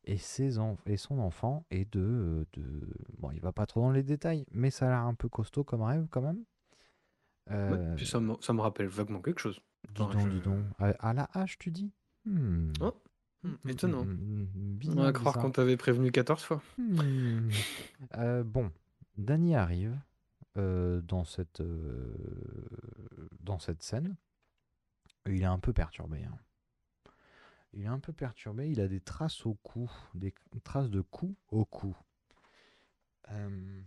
et, 0.08 0.16
ses 0.18 0.58
enf- 0.58 0.78
et 0.86 0.96
son 0.96 1.18
enfant, 1.18 1.64
et 1.70 1.84
de, 1.84 2.46
de... 2.54 2.88
Bon, 3.18 3.30
il 3.30 3.40
va 3.40 3.52
pas 3.52 3.66
trop 3.66 3.80
dans 3.82 3.90
les 3.92 4.02
détails, 4.02 4.44
mais 4.52 4.70
ça 4.70 4.86
a 4.86 4.90
l'air 4.90 5.00
un 5.00 5.14
peu 5.14 5.28
costaud 5.28 5.64
comme 5.64 5.82
rêve 5.82 6.06
quand 6.10 6.22
même. 6.22 6.44
Ouais, 7.48 7.56
Euh, 7.56 7.94
puis 7.96 8.06
ça 8.06 8.20
me, 8.20 8.34
ça 8.40 8.52
me 8.52 8.60
rappelle 8.60 8.88
vaguement 8.88 9.20
quelque 9.22 9.40
chose. 9.40 9.60
dis 9.94 10.02
donc, 10.02 10.18
je- 10.18 10.28
dis 10.28 10.40
donc. 10.40 10.64
À, 10.78 10.88
à 11.10 11.12
la 11.14 11.28
hache, 11.32 11.58
tu 11.58 11.70
dis? 11.70 11.90
Hmm. 12.24 12.72
Oh, 12.80 12.92
hmm, 13.44 13.54
étonnant. 13.68 14.04
Hmm, 14.04 14.44
hmm, 14.54 14.78
On 14.98 15.02
va 15.02 15.12
croire 15.12 15.38
qu'on 15.38 15.50
t'avait 15.50 15.76
prévenu 15.76 16.10
14 16.12 16.42
fois. 16.42 16.62
Euh, 18.16 18.42
bon, 18.44 18.70
Danny 19.16 19.54
arrive 19.54 19.98
euh, 20.56 21.00
dans, 21.02 21.24
cette, 21.24 21.62
dans 23.40 23.58
cette 23.58 23.82
scène. 23.82 24.16
Il 25.26 25.42
est 25.42 25.46
un 25.46 25.58
peu 25.58 25.72
perturbé. 25.72 26.24
hein. 26.24 26.36
Il 27.78 27.84
est 27.84 27.88
un 27.88 28.00
peu 28.00 28.12
perturbé. 28.12 28.68
Il 28.68 28.80
a 28.80 28.88
des 28.88 29.00
traces 29.00 29.46
au 29.46 29.54
cou, 29.54 29.90
des 30.14 30.34
traces 30.64 30.90
de 30.90 31.00
coups 31.00 31.36
au 31.50 31.64
cou. 31.64 31.96
Euh, 33.30 33.80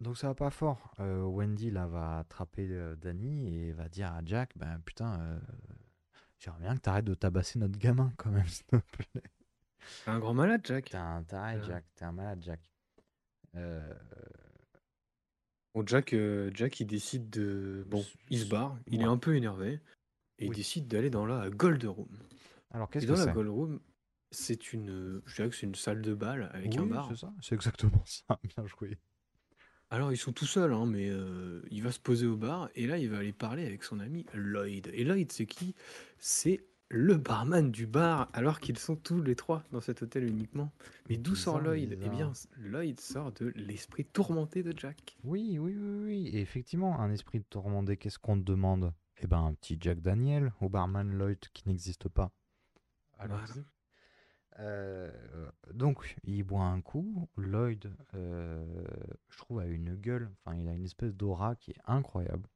donc 0.00 0.18
ça 0.18 0.28
va 0.28 0.34
pas 0.34 0.50
fort. 0.50 0.92
Euh, 1.00 1.22
Wendy 1.22 1.70
là 1.70 1.86
va 1.86 2.18
attraper 2.18 2.68
euh, 2.70 2.94
Danny 2.96 3.56
et 3.56 3.72
va 3.72 3.88
dire 3.88 4.12
à 4.12 4.20
Jack, 4.24 4.50
ben 4.56 4.78
putain, 4.84 5.18
euh, 5.20 5.40
j'aimerais 6.38 6.60
bien 6.60 6.76
que 6.76 6.80
t'arrêtes 6.80 7.06
de 7.06 7.14
tabasser 7.14 7.58
notre 7.58 7.78
gamin 7.78 8.12
quand 8.18 8.30
même, 8.30 8.46
s'il 8.46 8.66
te 8.66 8.76
plaît. 8.76 9.22
C'est 10.04 10.10
un 10.10 10.18
grand 10.18 10.34
malade, 10.34 10.60
Jack. 10.64 10.90
T'es 10.90 10.98
un 10.98 11.22
taré. 11.22 11.58
Jack. 11.64 11.84
T'es 11.94 12.04
un 12.04 12.12
malade, 12.12 12.42
Jack. 12.42 12.60
Euh, 13.56 13.94
Bon, 15.74 15.86
Jack, 15.86 16.12
euh, 16.12 16.50
Jack, 16.54 16.80
il 16.80 16.86
décide 16.86 17.30
de. 17.30 17.86
Bon, 17.88 18.04
il 18.30 18.40
se 18.40 18.46
barre, 18.46 18.76
il 18.86 19.00
est 19.00 19.04
un 19.04 19.16
peu 19.16 19.36
énervé, 19.36 19.80
et 20.38 20.46
il 20.46 20.52
décide 20.52 20.88
d'aller 20.88 21.08
dans 21.08 21.24
la 21.24 21.50
Gold 21.50 21.84
Room. 21.84 22.08
Alors 22.70 22.90
qu'est-ce 22.90 23.06
que 23.06 23.12
la 23.12 23.24
c'est? 23.24 23.32
Gold 23.32 23.48
Room, 23.48 23.80
c'est 24.30 24.72
une. 24.72 25.22
Je 25.26 25.34
dirais 25.36 25.48
que 25.48 25.56
c'est 25.56 25.66
une 25.66 25.74
salle 25.74 26.02
de 26.02 26.14
bal 26.14 26.50
avec 26.52 26.76
un 26.76 26.86
bar. 26.86 27.08
c'est 27.10 27.16
ça. 27.16 27.32
C'est 27.40 27.54
exactement 27.54 28.02
ça. 28.04 28.38
Bien 28.56 28.66
joué. 28.66 28.98
Alors, 29.90 30.12
ils 30.12 30.18
sont 30.18 30.32
tout 30.32 30.44
seuls, 30.44 30.74
hein, 30.74 30.84
mais 30.84 31.08
euh, 31.08 31.62
il 31.70 31.82
va 31.82 31.92
se 31.92 31.98
poser 31.98 32.26
au 32.26 32.36
bar, 32.36 32.68
et 32.74 32.86
là, 32.86 32.98
il 32.98 33.08
va 33.08 33.18
aller 33.18 33.32
parler 33.32 33.64
avec 33.64 33.82
son 33.82 34.00
ami 34.00 34.26
Lloyd. 34.34 34.90
Et 34.92 35.02
Lloyd, 35.02 35.32
c'est 35.32 35.46
qui? 35.46 35.74
C'est 36.18 36.62
le 36.90 37.16
barman 37.16 37.70
du 37.70 37.86
bar, 37.86 38.28
alors 38.34 38.60
qu'ils 38.60 38.78
sont 38.78 38.96
tous 38.96 39.22
les 39.22 39.34
trois 39.34 39.62
dans 39.72 39.80
cet 39.80 40.02
hôtel 40.02 40.24
uniquement. 40.24 40.70
Mais 41.08 41.16
d'où 41.16 41.34
sort 41.34 41.58
Bizarre, 41.58 41.74
Lloyd? 41.74 41.98
Eh 42.02 42.08
bien. 42.10 42.32
Lloyd 42.58 43.00
sort 43.00 43.32
de 43.32 43.46
l'esprit 43.56 44.04
tourmenté 44.04 44.62
de 44.62 44.78
Jack. 44.78 45.16
Oui, 45.24 45.58
oui, 45.58 45.74
oui, 45.74 46.04
oui. 46.04 46.28
Et 46.34 46.40
effectivement, 46.40 47.00
un 47.00 47.10
esprit 47.10 47.42
tourmenté, 47.44 47.96
qu'est-ce 47.96 48.18
qu'on 48.18 48.38
te 48.38 48.44
demande? 48.44 48.92
Eh 49.20 49.26
ben, 49.26 49.38
un 49.38 49.54
petit 49.54 49.78
Jack 49.80 50.00
Daniel 50.00 50.52
au 50.60 50.68
barman 50.68 51.10
Lloyd 51.10 51.40
qui 51.54 51.66
n'existe 51.66 52.08
pas. 52.08 52.30
Voilà. 53.18 53.44
Euh, 54.60 55.10
donc, 55.72 56.16
il 56.24 56.42
boit 56.42 56.64
un 56.64 56.80
coup. 56.80 57.28
Lloyd, 57.36 57.92
euh, 58.14 58.84
je 59.28 59.38
trouve, 59.38 59.60
a 59.60 59.66
une 59.66 59.94
gueule. 59.94 60.30
Enfin, 60.44 60.56
il 60.56 60.68
a 60.68 60.72
une 60.72 60.84
espèce 60.84 61.14
d'aura 61.14 61.56
qui 61.56 61.72
est 61.72 61.80
incroyable. 61.84 62.48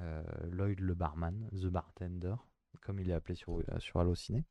Euh, 0.00 0.22
Lloyd 0.50 0.80
le 0.80 0.94
barman, 0.94 1.48
The 1.52 1.66
Bartender, 1.66 2.34
comme 2.80 2.98
il 2.98 3.10
est 3.10 3.14
appelé 3.14 3.34
sur, 3.34 3.62
sur 3.78 4.00
Allociné. 4.00 4.44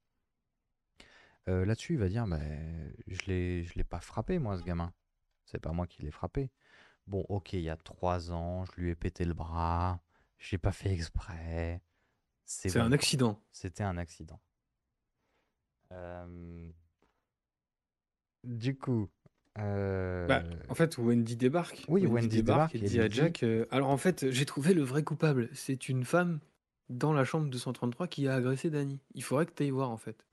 Là-dessus, 1.45 1.93
il 1.93 1.99
va 1.99 2.07
dire 2.07 2.25
bah, 2.25 2.39
Je 3.07 3.25
l'ai 3.27 3.65
je 3.65 3.75
l'ai 3.75 3.83
pas 3.83 3.99
frappé, 3.99 4.39
moi, 4.39 4.57
ce 4.57 4.63
gamin. 4.63 4.93
C'est 5.45 5.59
pas 5.59 5.73
moi 5.73 5.87
qui 5.87 6.01
l'ai 6.01 6.11
frappé. 6.11 6.49
Bon, 7.05 7.25
ok, 7.27 7.51
il 7.51 7.61
y 7.61 7.69
a 7.69 7.75
trois 7.75 8.31
ans, 8.31 8.63
je 8.63 8.79
lui 8.79 8.91
ai 8.91 8.95
pété 8.95 9.25
le 9.25 9.33
bras. 9.33 10.01
J'ai 10.37 10.57
pas 10.57 10.71
fait 10.71 10.93
exprès. 10.93 11.81
C'est 12.45 12.77
un 12.77 12.93
accident. 12.93 13.41
C'était 13.51 13.83
un 13.83 13.97
accident. 13.97 14.39
Euh, 15.93 16.69
Du 18.43 18.75
coup. 18.77 19.09
euh, 19.59 20.27
Bah, 20.27 20.43
en 20.69 20.75
fait, 20.75 20.97
Wendy 20.97 21.35
débarque. 21.37 21.85
Oui, 21.87 22.05
Wendy 22.05 22.41
débarque 22.41 22.75
et 22.75 22.79
et 22.79 22.81
dit 22.81 22.95
lui 22.97 23.01
à 23.03 23.07
dit- 23.09 23.15
Jack 23.15 23.43
euh, 23.43 23.65
Alors, 23.71 23.89
en 23.89 23.97
fait, 23.97 24.29
j'ai 24.31 24.45
trouvé 24.45 24.73
le 24.73 24.83
vrai 24.83 25.03
coupable. 25.03 25.49
C'est 25.53 25.87
une 25.89 26.03
femme 26.03 26.39
dans 26.89 27.13
la 27.13 27.23
chambre 27.23 27.49
233 27.49 28.07
qui 28.07 28.27
a 28.27 28.35
agressé 28.35 28.69
Danny. 28.69 28.99
Il 29.13 29.23
faudrait 29.23 29.45
que 29.45 29.53
tu 29.53 29.63
ailles 29.63 29.69
voir, 29.71 29.89
en 29.91 29.97
fait. 29.97 30.25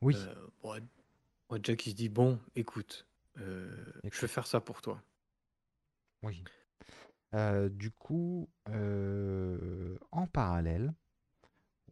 oui, 0.00 0.16
Euh, 0.16 0.34
bon, 0.62 1.60
Jack, 1.62 1.86
il 1.86 1.90
se 1.90 1.94
dit 1.96 2.08
Bon, 2.08 2.38
écoute, 2.56 3.06
euh, 3.38 3.70
je 4.02 4.08
Écoute. 4.08 4.20
vais 4.22 4.28
faire 4.28 4.46
ça 4.46 4.60
pour 4.60 4.82
toi. 4.82 5.02
oui. 6.22 6.42
Euh, 7.34 7.68
du 7.68 7.90
coup, 7.90 8.48
euh, 8.70 9.98
en 10.12 10.26
parallèle, 10.26 10.94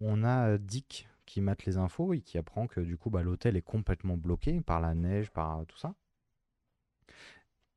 on 0.01 0.25
a 0.25 0.53
euh, 0.53 0.59
Dick 0.59 1.09
qui 1.27 1.43
mate 1.43 1.67
les 1.67 1.77
infos 1.79 2.15
et 2.15 2.23
qui 2.23 2.39
apprend 2.39 2.67
que 2.67 2.81
du 2.81 2.97
coup, 2.97 3.11
bah, 3.11 3.23
l'hôtel 3.23 3.57
est 3.57 3.63
complètement 3.63 4.17
bloqué 4.17 4.61
par 4.63 4.81
la 4.81 4.95
neige, 4.95 5.31
par 5.31 5.67
tout 5.67 5.79
ça. 5.79 5.95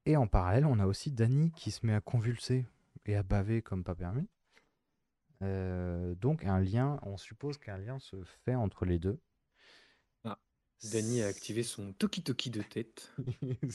Et 0.05 0.17
en 0.17 0.27
parallèle, 0.27 0.65
on 0.65 0.77
a 0.79 0.85
aussi 0.85 1.09
Danny 1.09 1.51
qui 1.53 1.71
se 1.71 1.85
met 1.85 1.93
à 1.93 2.01
convulser 2.01 2.65
et 3.05 3.15
à 3.15 3.23
baver 3.23 3.61
comme 3.61 3.85
pas 3.85 3.95
permis. 3.95 4.27
Euh, 5.41 6.15
donc 6.15 6.45
un 6.45 6.59
lien, 6.61 6.97
on 7.03 7.17
suppose 7.17 7.57
qu'un 7.57 7.77
lien 7.77 7.99
se 7.99 8.23
fait 8.45 8.55
entre 8.55 8.85
les 8.85 8.99
deux. 8.99 9.19
Ah, 10.23 10.39
Danny 10.81 11.21
a 11.21 11.27
activé 11.27 11.61
son 11.63 11.91
toki-toki 11.91 12.49
de 12.51 12.61
tête. 12.61 13.11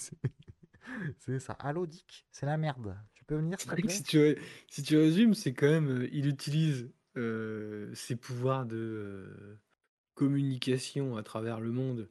C'est- 1.19 1.39
ça. 1.41 1.55
Allô 1.55 1.87
Dick, 1.87 2.27
c'est 2.31 2.47
la 2.47 2.57
merde. 2.57 2.97
Tu 3.15 3.25
peux 3.25 3.37
venir 3.37 3.61
s'il 3.61 3.75
te 3.75 3.81
plaît? 3.81 3.93
si, 3.93 4.03
tu, 4.05 4.37
si 4.71 4.83
tu 4.83 4.97
résumes, 4.97 5.35
c'est 5.35 5.55
quand 5.55 5.69
même. 5.69 5.89
euh, 6.03 6.09
il 6.13 6.27
utilise 6.27 6.91
euh, 7.17 7.95
ses 7.95 8.17
pouvoirs 8.17 8.67
de 8.67 8.77
euh, 8.77 9.59
communication 10.15 11.17
à 11.17 11.23
travers 11.23 11.61
le 11.61 11.73
monde. 11.73 12.09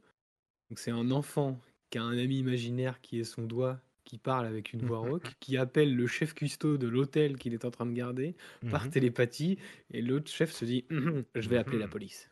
Donc, 0.70 0.80
c'est 0.80 0.92
un 0.92 1.12
enfant 1.12 1.60
qui 1.90 1.98
a 2.00 2.04
un 2.04 2.18
ami 2.18 2.40
imaginaire 2.40 3.02
qui 3.02 3.20
est 3.20 3.24
son 3.24 3.44
doigt, 3.44 3.80
qui 4.06 4.18
parle 4.18 4.46
avec 4.46 4.74
une 4.74 4.82
voix 4.82 5.00
rauque, 5.00 5.34
qui 5.40 5.58
appelle 5.58 5.96
le 5.96 6.08
chef 6.08 6.34
cuistot 6.34 6.78
de 6.78 6.88
l'hôtel 6.88 7.38
qu'il 7.38 7.54
est 7.54 7.66
en 7.66 7.72
train 7.72 7.86
de 7.86 7.94
garder 7.94 8.36
par 8.70 8.84
Mhm. 8.86 8.92
télépathie. 8.92 9.58
Et 9.92 10.02
l'autre 10.02 10.32
chef 10.32 10.52
se 10.52 10.66
dit 10.66 10.86
Hum, 10.92 11.24
Je 11.36 11.50
vais 11.50 11.58
appeler 11.58 11.80
la 11.80 11.88
police. 11.88 12.30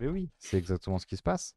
Mais 0.00 0.08
oui, 0.08 0.30
c'est 0.38 0.58
exactement 0.58 0.98
ce 0.98 1.06
qui 1.06 1.16
se 1.16 1.22
passe. 1.22 1.54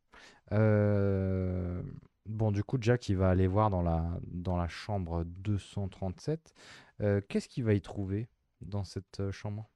Euh, 0.51 1.81
Bon, 2.27 2.51
du 2.51 2.63
coup, 2.63 2.77
Jack, 2.79 3.09
il 3.09 3.17
va 3.17 3.29
aller 3.31 3.47
voir 3.47 3.69
dans 3.71 3.81
la, 3.81 4.19
dans 4.27 4.55
la 4.55 4.67
chambre 4.67 5.23
237. 5.25 6.53
Euh, 7.01 7.19
Qu'est-ce 7.27 7.47
qu'il 7.49 7.63
va 7.63 7.73
y 7.73 7.81
trouver? 7.81 8.29
Dans 8.61 8.83
cette 8.83 9.19
euh, 9.19 9.31
chambre? 9.31 9.69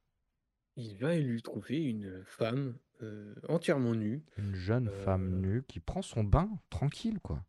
Il 0.78 0.98
va 0.98 1.18
lui 1.18 1.42
trouver 1.42 1.84
une 1.84 2.24
femme 2.26 2.78
euh, 3.02 3.34
entièrement 3.48 3.96
nue. 3.96 4.24
Une 4.38 4.56
jeune 4.56 4.90
femme 4.90 5.28
Euh. 5.36 5.48
nue 5.48 5.64
qui 5.64 5.80
prend 5.80 6.02
son 6.02 6.24
bain 6.24 6.50
tranquille, 6.70 7.20
quoi. 7.22 7.46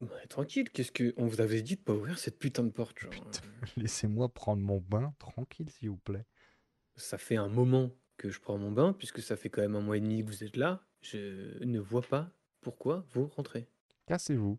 Ouais, 0.00 0.26
tranquille, 0.28 0.70
qu'est-ce 0.70 0.92
que. 0.92 1.12
On 1.18 1.26
vous 1.26 1.40
avait 1.42 1.60
dit 1.62 1.76
de 1.76 1.80
pas 1.82 1.92
ouvrir 1.92 2.18
cette 2.18 2.38
putain 2.38 2.62
de 2.64 2.70
porte. 2.70 2.98
Genre, 2.98 3.10
Putain. 3.10 3.40
Laissez-moi 3.76 4.28
prendre 4.32 4.62
mon 4.62 4.78
bain 4.80 5.14
tranquille, 5.18 5.68
s'il 5.70 5.90
vous 5.90 5.98
plaît. 5.98 6.24
ça 6.96 7.18
fait 7.18 7.36
un 7.36 7.48
moment 7.48 7.90
que 8.16 8.30
je 8.30 8.40
prends 8.40 8.56
mon 8.58 8.72
bain, 8.72 8.92
puisque 8.94 9.20
ça 9.22 9.36
fait 9.36 9.50
quand 9.50 9.60
même 9.62 9.76
un 9.76 9.80
mois 9.80 9.96
et 9.96 10.00
demi 10.00 10.22
que 10.24 10.28
vous 10.28 10.42
êtes 10.44 10.56
là. 10.56 10.82
Je 11.02 11.62
ne 11.64 11.78
vois 11.80 12.02
pas 12.02 12.30
pourquoi 12.62 13.04
vous 13.12 13.26
rentrez. 13.28 13.68
Cassez-vous. 14.06 14.58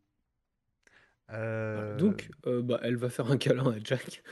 Voilà. 1.27 1.95
Donc, 1.97 2.29
bah, 2.45 2.79
elle 2.83 2.97
va 2.97 3.09
faire 3.09 3.31
un 3.31 3.37
câlin 3.37 3.71
à 3.71 3.79
Jack. 3.83 4.23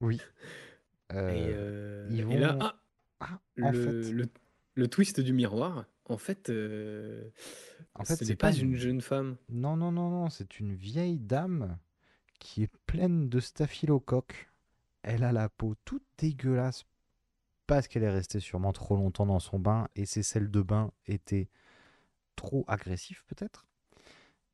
Oui. 0.00 0.20
et, 0.20 0.20
Euh, 1.12 1.54
euh, 1.54 2.08
ils 2.08 2.24
et 2.30 2.36
là, 2.36 2.56
ah, 2.60 2.80
ah, 3.20 3.40
en 3.60 3.72
le, 3.72 3.72
fait, 3.72 4.12
le- 4.12 4.28
le 4.74 4.88
twist 4.88 5.20
du 5.20 5.32
miroir, 5.32 5.86
en 6.06 6.18
fait, 6.18 6.50
euh, 6.50 7.30
En 7.94 8.04
fait, 8.04 8.22
ce 8.24 8.24
n'est 8.24 8.36
pas 8.36 8.52
pas 8.52 8.52
une 8.52 8.74
une- 8.74 8.76
jeune 8.76 9.00
femme. 9.00 9.36
non, 9.48 9.76
non, 9.76 9.92
non, 9.92 10.10
non, 10.10 10.30
c'est 10.30 10.60
une 10.60 10.74
vieille 10.74 11.18
dame 11.18 11.78
qui 12.40 12.64
est 12.64 12.72
pleine 12.86 13.28
de 13.30 13.40
staphylocoques. 13.40 14.50
Elle 15.02 15.24
a 15.24 15.32
la 15.32 15.48
peau 15.50 15.76
toute 15.84 16.04
dégueulasse 16.18 16.84
parce 17.66 17.88
qu'elle 17.88 18.04
est 18.04 18.10
restée 18.10 18.40
sûrement 18.40 18.72
trop 18.72 18.96
longtemps 18.96 19.26
dans 19.26 19.40
son 19.40 19.58
bain 19.60 19.88
et 19.96 20.06
ses 20.06 20.22
sels 20.24 20.50
de 20.50 20.62
bain 20.62 20.92
étaient 21.06 21.48
trop 22.36 22.64
agressifs 22.68 23.24
peut-être. 23.28 23.66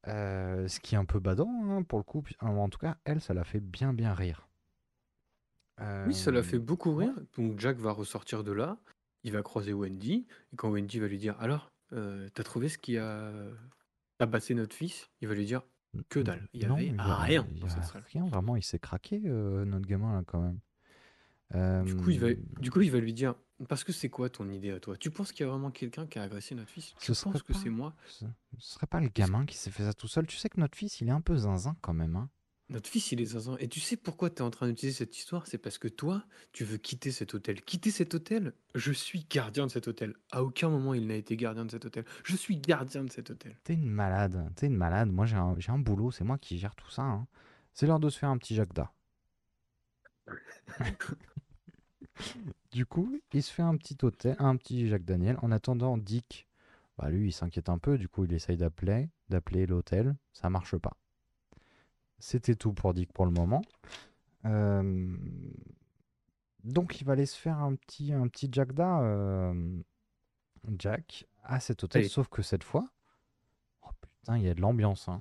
Euh, 0.09 0.69
ce 0.69 0.81
qui 0.81 0.95
est 0.97 0.99
un 0.99 1.05
peu 1.07 1.21
badant 1.21 1.51
hein, 1.71 1.83
pour 1.85 1.99
le 1.99 2.05
coup. 2.05 2.25
En 2.41 2.69
tout 2.71 2.79
cas, 2.79 2.99
elle, 3.05 3.21
ça 3.21 3.35
l'a 3.35 3.45
fait 3.45 3.61
bien 3.61 3.93
bien 3.95 4.15
rire. 4.15 4.49
Oui, 6.07 6.15
ça 6.15 6.31
l'a 6.31 6.41
Euh, 6.41 6.43
fait 6.43 6.59
beaucoup 6.59 6.95
ouais. 6.95 7.07
rire. 7.07 7.15
Donc 7.37 7.59
Jack 7.59 7.79
va 7.79 7.93
ressortir 7.93 8.45
de 8.45 8.53
là, 8.53 8.79
il 9.25 9.33
va 9.33 9.43
croiser 9.43 9.73
Wendy, 9.73 10.27
et 10.53 10.57
quand 10.57 10.71
Wendy 10.71 10.99
va 10.99 11.09
lui 11.09 11.19
dire 11.19 11.37
Alors, 11.41 11.71
euh, 11.93 12.29
t'as 12.35 12.43
trouvé 12.43 12.69
ce 12.69 12.79
qui 12.79 12.97
a 12.99 13.33
tabassé 14.19 14.55
notre 14.55 14.75
fils? 14.75 15.11
Il 15.21 15.29
va 15.29 15.35
lui 15.35 15.47
dire 15.47 15.63
Que 16.09 16.21
dalle. 16.21 16.49
Il 16.53 16.63
y 16.63 16.67
Non, 16.67 16.77
avait 16.77 16.87
il 16.87 16.97
y 16.97 16.99
a- 17.11 17.17
rien 17.17 17.47
il 17.51 17.57
y 17.59 17.61
dans 17.61 17.67
a 17.67 17.71
cette 17.71 17.85
salle. 17.85 18.05
rien, 18.13 18.27
vraiment, 18.27 18.57
il 18.57 18.63
s'est 18.63 18.79
craqué, 18.79 19.23
euh, 19.27 19.65
notre 19.65 19.87
gamin, 19.87 20.13
là, 20.15 20.23
quand 20.27 20.41
même. 20.41 20.59
Du 21.85 21.95
coup, 21.97 22.11
il 22.11 22.19
va, 22.19 22.29
Euh, 22.29 22.37
du 22.61 22.71
coup, 22.71 22.81
il 22.81 22.91
va 22.91 22.99
lui 22.99 23.13
dire, 23.13 23.35
parce 23.69 23.85
que 23.85 23.93
c'est 23.93 24.09
quoi 24.09 24.31
ton 24.31 24.49
idée 24.49 24.71
à 24.71 24.81
toi? 24.81 24.97
Tu 24.97 25.11
penses 25.11 25.33
qu'il 25.33 25.45
y 25.45 25.49
a 25.49 25.53
vraiment 25.53 25.71
quelqu'un 25.71 26.07
qui 26.07 26.19
a 26.19 26.23
agressé 26.23 26.55
notre 26.55 26.71
fils? 26.71 26.95
Tu 26.99 27.07
Ce 27.07 27.15
serait 27.15 27.33
penses 27.33 27.43
que 27.43 27.53
pas- 27.53 27.59
c'est 27.59 27.69
moi? 27.71 27.95
ce, 28.07 28.25
ce 28.59 28.73
serait 28.75 28.87
pas 28.87 29.01
le 29.01 29.09
gamin 29.09 29.45
qui 29.45 29.57
s'est 29.59 29.71
fait 29.71 29.83
ça 29.85 29.93
tout 29.93 30.09
seul? 30.09 30.27
Tu 30.27 30.37
sais 30.39 30.49
que 30.49 30.59
notre 30.61 30.77
fils, 30.79 31.01
il 31.03 31.09
est 31.09 31.13
un 31.13 31.21
peu 31.21 31.37
zinzin 31.37 31.77
quand 31.83 31.93
même, 31.93 32.17
hein. 32.17 32.31
Notre 32.73 32.89
fils, 32.89 33.13
il 33.13 33.21
est 33.21 33.27
zinzin. 33.27 33.59
Et 33.59 33.69
tu 33.69 33.81
sais 33.81 33.99
pourquoi 33.99 34.31
tu 34.31 34.39
es 34.39 34.41
en 34.41 34.51
train 34.51 34.67
d'utiliser 34.67 34.97
cette 34.97 35.15
histoire? 35.19 35.47
C'est 35.47 35.59
parce 35.59 35.77
que 35.77 35.89
toi, 35.89 36.25
tu 36.53 36.65
veux 36.65 36.79
quitter 36.79 37.13
cet 37.13 37.35
hôtel. 37.35 37.61
Quitter 37.61 37.91
cet 37.91 38.15
hôtel? 38.15 38.55
Je 38.75 38.93
suis 38.93 39.27
gardien 39.29 39.67
de 39.67 39.71
cet 39.71 39.89
hôtel. 39.89 40.15
À 40.31 40.43
aucun 40.43 40.71
moment, 40.71 40.95
il 40.95 41.07
n'a 41.07 41.17
été 41.17 41.37
gardien 41.37 41.67
de 41.67 41.71
cet 41.71 41.85
hôtel. 41.85 42.07
Je 42.25 42.35
suis 42.35 42.57
gardien 42.57 43.05
de 43.05 43.13
cet 43.13 43.29
hôtel. 43.31 43.59
T'es 43.63 43.75
une 43.75 43.91
malade, 43.91 44.51
t'es 44.57 44.69
une 44.69 44.77
malade. 44.77 45.13
Moi, 45.13 45.27
j'ai 45.27 45.37
un, 45.37 45.55
j'ai 45.59 45.71
un 45.71 45.79
boulot, 45.79 46.13
c'est 46.13 46.25
moi 46.25 46.39
qui 46.39 46.57
gère 46.59 46.75
tout 46.75 46.89
ça. 46.91 47.03
hein. 47.03 47.27
C'est 47.75 47.87
l'heure 47.87 48.01
de 48.01 48.09
se 48.09 48.19
faire 48.19 48.31
un 48.31 48.39
petit 48.39 48.55
Jacques 48.55 48.73
d'A. 48.73 48.91
du 52.73 52.87
coup, 52.87 53.21
il 53.35 53.43
se 53.43 53.53
fait 53.53 53.61
un 53.61 53.77
petit 53.77 53.99
hôtel, 54.03 54.35
un 54.39 54.57
petit 54.57 54.89
Jacques 54.89 55.05
Daniel. 55.05 55.37
En 55.43 55.53
attendant, 55.53 55.99
Dick, 55.99 56.49
bah 56.97 57.11
lui, 57.11 57.29
il 57.29 57.33
s'inquiète 57.33 57.69
un 57.69 57.77
peu. 57.77 57.99
Du 57.99 58.09
coup, 58.09 58.25
il 58.25 58.33
essaye 58.33 58.57
d'appeler, 58.57 59.11
d'appeler 59.29 59.67
l'hôtel. 59.67 60.17
Ça 60.33 60.49
marche 60.49 60.79
pas. 60.79 60.97
C'était 62.25 62.55
tout 62.55 62.73
pour 62.73 62.95
Dick 62.95 63.13
pour 63.13 63.25
le 63.27 63.33
moment. 63.33 63.63
Euh, 64.45 65.17
Donc, 66.63 67.01
il 67.01 67.05
va 67.05 67.15
aller 67.15 67.27
se 67.27 67.37
faire 67.37 67.59
un 67.59 67.75
petit, 67.75 68.13
un 68.13 68.29
petit 68.29 68.49
Jack 68.53 68.73
Da, 68.73 69.01
euh, 69.01 69.81
Jack, 70.79 71.27
à 71.43 71.59
cet 71.59 71.83
hôtel. 71.83 72.03
Sauf 72.09 72.29
que 72.29 72.43
cette 72.43 72.63
fois, 72.63 72.85
oh 73.83 73.89
putain, 74.01 74.39
il 74.39 74.45
y 74.45 74.49
a 74.49 74.55
de 74.55 74.61
l'ambiance. 74.61 75.09
hein. 75.09 75.21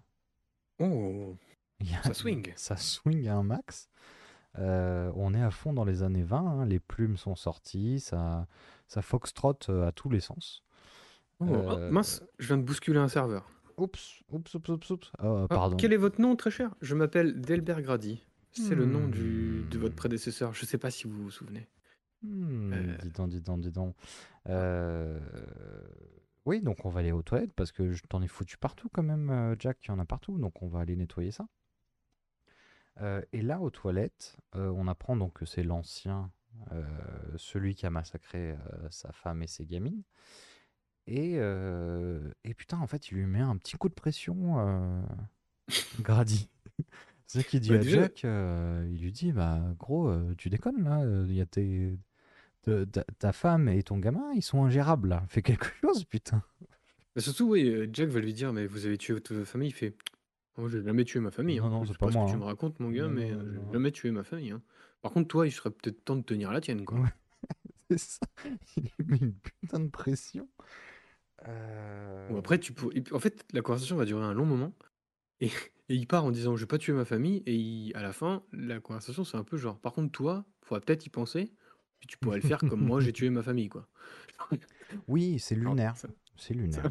Oh, 0.79 1.35
a- 1.81 2.03
ça 2.03 2.13
swing. 2.13 2.53
Ça 2.55 2.77
swing 2.77 3.27
à 3.27 3.35
un 3.35 3.43
max. 3.43 3.89
Euh, 4.59 5.11
on 5.15 5.33
est 5.33 5.41
à 5.41 5.49
fond 5.49 5.73
dans 5.73 5.85
les 5.85 6.03
années 6.03 6.21
20. 6.23 6.37
hein, 6.61 6.65
Les 6.67 6.79
plumes 6.79 7.17
sont 7.17 7.35
sorties. 7.35 7.99
Ça, 7.99 8.45
ça 8.87 9.01
foxtrot 9.01 9.55
à 9.69 9.91
tous 9.91 10.09
les 10.11 10.19
sens. 10.19 10.63
Oh, 11.39 11.45
oh, 11.49 11.77
mince, 11.89 12.21
je 12.37 12.45
viens 12.47 12.57
de 12.59 12.63
bousculer 12.63 12.99
un 12.99 13.07
serveur. 13.07 13.49
Oups, 13.77 14.23
oups, 14.31 14.53
oups, 14.55 14.69
oups, 14.69 14.89
oups. 14.89 15.11
Oh, 15.23 15.39
Ah, 15.43 15.47
pardon. 15.49 15.77
quel 15.77 15.93
est 15.93 15.97
votre 15.97 16.19
nom, 16.21 16.35
très 16.35 16.51
cher? 16.51 16.73
Je 16.81 16.95
m'appelle 16.95 17.39
Delbert 17.41 17.81
Grady. 17.81 18.21
C'est 18.53 18.75
le 18.75 18.85
nom 18.85 19.07
du, 19.07 19.63
de 19.69 19.77
votre 19.77 19.93
Hmm. 19.93 19.97
prédécesseur. 19.97 20.53
Je 20.53 20.65
sais 20.65 20.77
pas 20.77 20.91
si 20.91 21.07
vous 21.07 21.23
vous 21.23 21.31
souvenez. 21.31 21.67
Hmm, 22.21 22.73
Euh. 22.73 22.97
Dis 22.97 23.09
donc, 23.09 23.29
dis 23.29 23.41
donc, 23.41 23.61
dis 23.61 23.71
donc. 23.71 23.95
Euh, 24.49 25.19
Oui, 26.45 26.61
donc 26.61 26.85
on 26.85 26.89
va 26.89 26.99
aller 27.01 27.11
aux 27.11 27.21
toilettes 27.21 27.53
parce 27.53 27.71
que 27.71 27.91
je 27.91 28.01
t'en 28.09 28.21
ai 28.21 28.27
foutu 28.27 28.57
partout 28.57 28.89
quand 28.91 29.03
même, 29.03 29.29
euh, 29.29 29.55
Jack, 29.59 29.77
il 29.85 29.89
y 29.89 29.91
en 29.91 29.99
a 29.99 30.05
partout, 30.05 30.37
donc 30.39 30.61
on 30.63 30.67
va 30.67 30.79
aller 30.79 30.95
nettoyer 30.95 31.29
ça. 31.31 31.47
Euh, 32.99 33.21
et 33.31 33.41
là, 33.43 33.61
aux 33.61 33.69
toilettes, 33.69 34.37
on 34.53 34.87
apprend 34.87 35.15
donc 35.15 35.33
que 35.33 35.45
c'est 35.45 35.63
l'ancien, 35.63 36.31
celui 37.37 37.73
qui 37.75 37.85
a 37.85 37.89
massacré 37.89 38.55
sa 38.89 39.11
femme 39.13 39.41
et 39.43 39.47
ses 39.47 39.65
gamines. 39.65 40.01
Et, 41.07 41.33
euh, 41.37 42.31
et 42.43 42.53
putain, 42.53 42.77
en 42.79 42.87
fait, 42.87 43.09
il 43.09 43.15
lui 43.17 43.25
met 43.25 43.39
un 43.41 43.57
petit 43.57 43.75
coup 43.77 43.89
de 43.89 43.93
pression, 43.93 44.59
euh, 44.59 45.01
Grady. 45.99 46.49
C'est 47.25 47.45
qu'il 47.45 47.59
dit 47.61 47.69
Bah, 47.69 47.75
à 47.75 47.77
déjà- 47.79 48.01
Jack, 48.03 48.25
euh, 48.25 48.87
il 48.91 49.01
lui 49.01 49.11
dit, 49.11 49.31
bah 49.31 49.61
gros, 49.79 50.09
euh, 50.09 50.35
tu 50.37 50.49
déconnes 50.49 50.83
là, 50.83 51.01
euh, 51.01 51.25
il 51.29 51.33
y 51.35 51.39
a 51.41 51.45
tes, 51.45 51.97
te- 52.61 52.83
ta, 52.83 53.03
ta 53.19 53.31
femme 53.31 53.69
et 53.69 53.81
ton 53.83 53.97
gamin, 53.99 54.31
ils 54.35 54.41
sont 54.43 54.63
ingérables 54.65 55.07
là. 55.09 55.23
Fais 55.29 55.41
quelque 55.41 55.65
chose, 55.81 56.03
putain. 56.05 56.43
Mais 57.15 57.21
surtout, 57.21 57.49
oui, 57.49 57.67
euh, 57.69 57.87
Jack 57.91 58.09
va 58.09 58.19
lui 58.19 58.33
dire, 58.33 58.51
mais 58.53 58.65
vous 58.67 58.85
avez 58.85 58.97
tué 58.97 59.15
toute 59.21 59.35
votre 59.37 59.49
famille. 59.49 59.69
Il 59.69 59.73
fait, 59.73 59.95
moi, 60.57 60.69
j'ai 60.69 60.83
jamais 60.83 61.05
tué 61.05 61.19
ma 61.21 61.31
famille. 61.31 61.59
Non, 61.59 61.65
hein. 61.65 61.69
non, 61.69 61.83
Je 61.83 61.87
c'est 61.87 61.93
sais 61.93 61.97
pas 61.99 62.11
ce 62.11 62.17
moi, 62.17 62.25
que 62.25 62.29
tu 62.31 62.35
hein. 62.35 62.39
me 62.39 62.43
racontes, 62.45 62.79
mon 62.81 62.89
gars, 62.89 63.03
Non, 63.03 63.09
mais 63.09 63.31
non, 63.31 63.39
euh, 63.39 63.51
j'ai 63.53 63.59
non. 63.59 63.71
jamais 63.73 63.91
tué 63.91 64.11
ma 64.11 64.23
famille. 64.23 64.51
hein. 64.51 64.61
Par 65.01 65.11
contre, 65.13 65.27
toi, 65.29 65.47
il 65.47 65.51
serait 65.51 65.71
peut-être 65.71 66.03
temps 66.03 66.15
de 66.17 66.23
tenir 66.23 66.51
la 66.51 66.59
tienne, 66.61 66.83
quoi. 66.85 66.99
Ouais. 66.99 67.09
C'est 67.89 67.97
ça. 67.97 68.25
Il 68.77 68.83
lui 68.99 69.05
met 69.07 69.17
une 69.17 69.33
putain 69.33 69.79
de 69.79 69.87
pression. 69.89 70.47
Euh, 71.47 72.29
Ou 72.29 72.37
après, 72.37 72.59
tu 72.59 72.73
En 73.11 73.19
fait, 73.19 73.45
la 73.53 73.61
conversation 73.61 73.95
va 73.95 74.05
durer 74.05 74.23
un 74.23 74.33
long 74.33 74.45
moment. 74.45 74.73
Et, 75.39 75.47
et 75.89 75.95
il 75.95 76.07
part 76.07 76.23
en 76.25 76.31
disant, 76.31 76.55
je 76.55 76.61
vais 76.63 76.67
pas 76.67 76.77
tuer 76.77 76.93
ma 76.93 77.05
famille. 77.05 77.41
Et 77.45 77.55
il- 77.55 77.95
à 77.95 78.01
la 78.01 78.13
fin, 78.13 78.43
la 78.53 78.79
conversation, 78.79 79.23
c'est 79.23 79.37
un 79.37 79.43
peu 79.43 79.57
genre, 79.57 79.79
par 79.79 79.93
contre, 79.93 80.11
toi, 80.11 80.45
faudrait 80.63 80.81
peut-être 80.85 81.05
y 81.05 81.09
penser. 81.09 81.51
Puis 81.99 82.07
tu 82.07 82.17
pourrais 82.17 82.37
le 82.37 82.47
faire 82.47 82.59
comme 82.59 82.83
moi, 82.85 82.99
j'ai 83.01 83.13
tué 83.13 83.29
ma 83.29 83.43
famille, 83.43 83.69
quoi. 83.69 83.87
Oui, 85.07 85.39
c'est 85.39 85.55
Alors, 85.55 85.73
lunaire. 85.73 85.97
ça- 85.97 86.07
C'est 86.37 86.53
lunaire. 86.53 86.83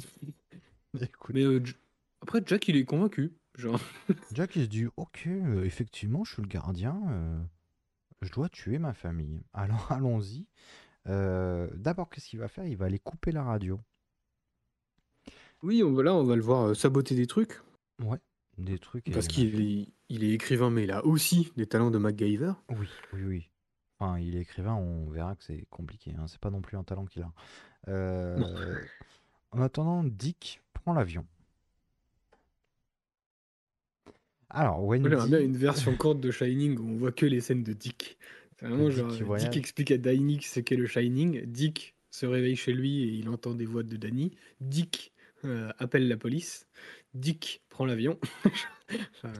Écoute, 1.00 1.34
Mais 1.34 1.44
euh, 1.44 1.64
J- 1.64 1.74
après, 2.20 2.42
Jack, 2.44 2.68
il 2.68 2.76
est 2.76 2.84
convaincu. 2.84 3.32
Genre, 3.56 3.80
Jack, 4.32 4.56
il 4.56 4.62
se 4.64 4.68
dit 4.68 4.86
Ok, 4.96 5.24
euh, 5.26 5.64
effectivement, 5.64 6.24
je 6.24 6.34
suis 6.34 6.42
le 6.42 6.48
gardien. 6.48 7.00
euh, 7.08 7.40
je 8.22 8.30
dois 8.32 8.48
tuer 8.48 8.78
ma 8.78 8.92
famille. 8.92 9.42
Alors, 9.52 9.90
allons-y. 9.92 10.46
Euh, 11.06 11.68
D'abord, 11.74 12.10
qu'est-ce 12.10 12.28
qu'il 12.28 12.38
va 12.38 12.48
faire? 12.48 12.66
Il 12.66 12.76
va 12.76 12.86
aller 12.86 12.98
couper 12.98 13.32
la 13.32 13.42
radio. 13.42 13.80
Oui, 15.62 15.82
on 15.82 15.92
va, 15.92 16.02
là, 16.02 16.14
on 16.14 16.24
va 16.24 16.36
le 16.36 16.42
voir 16.42 16.68
euh, 16.68 16.74
saboter 16.74 17.14
des 17.14 17.26
trucs. 17.26 17.60
Ouais, 18.02 18.18
des 18.58 18.78
trucs. 18.78 19.10
Parce 19.12 19.28
qu'il 19.28 19.60
est, 19.60 19.88
il 20.08 20.24
est 20.24 20.30
écrivain, 20.32 20.70
mais 20.70 20.84
il 20.84 20.90
a 20.90 21.04
aussi 21.04 21.52
des 21.56 21.66
talents 21.66 21.90
de 21.90 21.98
MacGyver. 21.98 22.52
Oui, 22.70 22.86
oui, 23.12 23.22
oui. 23.24 23.50
Enfin, 23.98 24.18
il 24.18 24.36
est 24.36 24.40
écrivain, 24.40 24.74
on 24.74 25.10
verra 25.10 25.34
que 25.36 25.44
c'est 25.44 25.66
compliqué. 25.70 26.12
hein. 26.18 26.26
C'est 26.26 26.40
pas 26.40 26.50
non 26.50 26.62
plus 26.62 26.76
un 26.78 26.84
talent 26.84 27.04
qu'il 27.04 27.22
a. 27.22 27.32
Euh, 27.88 28.38
en 29.52 29.60
attendant, 29.60 30.02
Dick 30.04 30.62
prend 30.72 30.94
l'avion. 30.94 31.26
Alors, 34.48 34.80
Moi, 34.80 34.96
J'aimerais 34.96 35.10
bien 35.28 35.38
Wendy. 35.38 35.44
une 35.44 35.56
version 35.56 35.96
courte 35.96 36.20
de 36.20 36.30
Shining 36.30 36.78
où 36.78 36.88
on 36.88 36.96
voit 36.96 37.12
que 37.12 37.26
les 37.26 37.40
scènes 37.40 37.62
de 37.62 37.72
Dick. 37.72 38.18
C'est 38.58 38.66
vraiment 38.66 38.88
Dick 38.88 38.96
genre, 38.98 39.12
euh, 39.12 39.24
voyage. 39.24 39.50
Dick 39.50 39.56
explique 39.58 39.90
à 39.92 39.98
Danny 39.98 40.42
ce 40.42 40.60
qu'est 40.60 40.76
le 40.76 40.86
Shining. 40.86 41.44
Dick 41.46 41.94
se 42.10 42.26
réveille 42.26 42.56
chez 42.56 42.72
lui 42.72 43.02
et 43.04 43.06
il 43.12 43.28
entend 43.28 43.54
des 43.54 43.66
voix 43.66 43.82
de 43.84 43.96
Danny. 43.96 44.32
Dick 44.60 45.09
euh, 45.44 45.70
appelle 45.78 46.08
la 46.08 46.16
police. 46.16 46.66
Dick 47.14 47.62
prend 47.68 47.86
l'avion. 47.86 48.18
Enfin, 49.22 49.32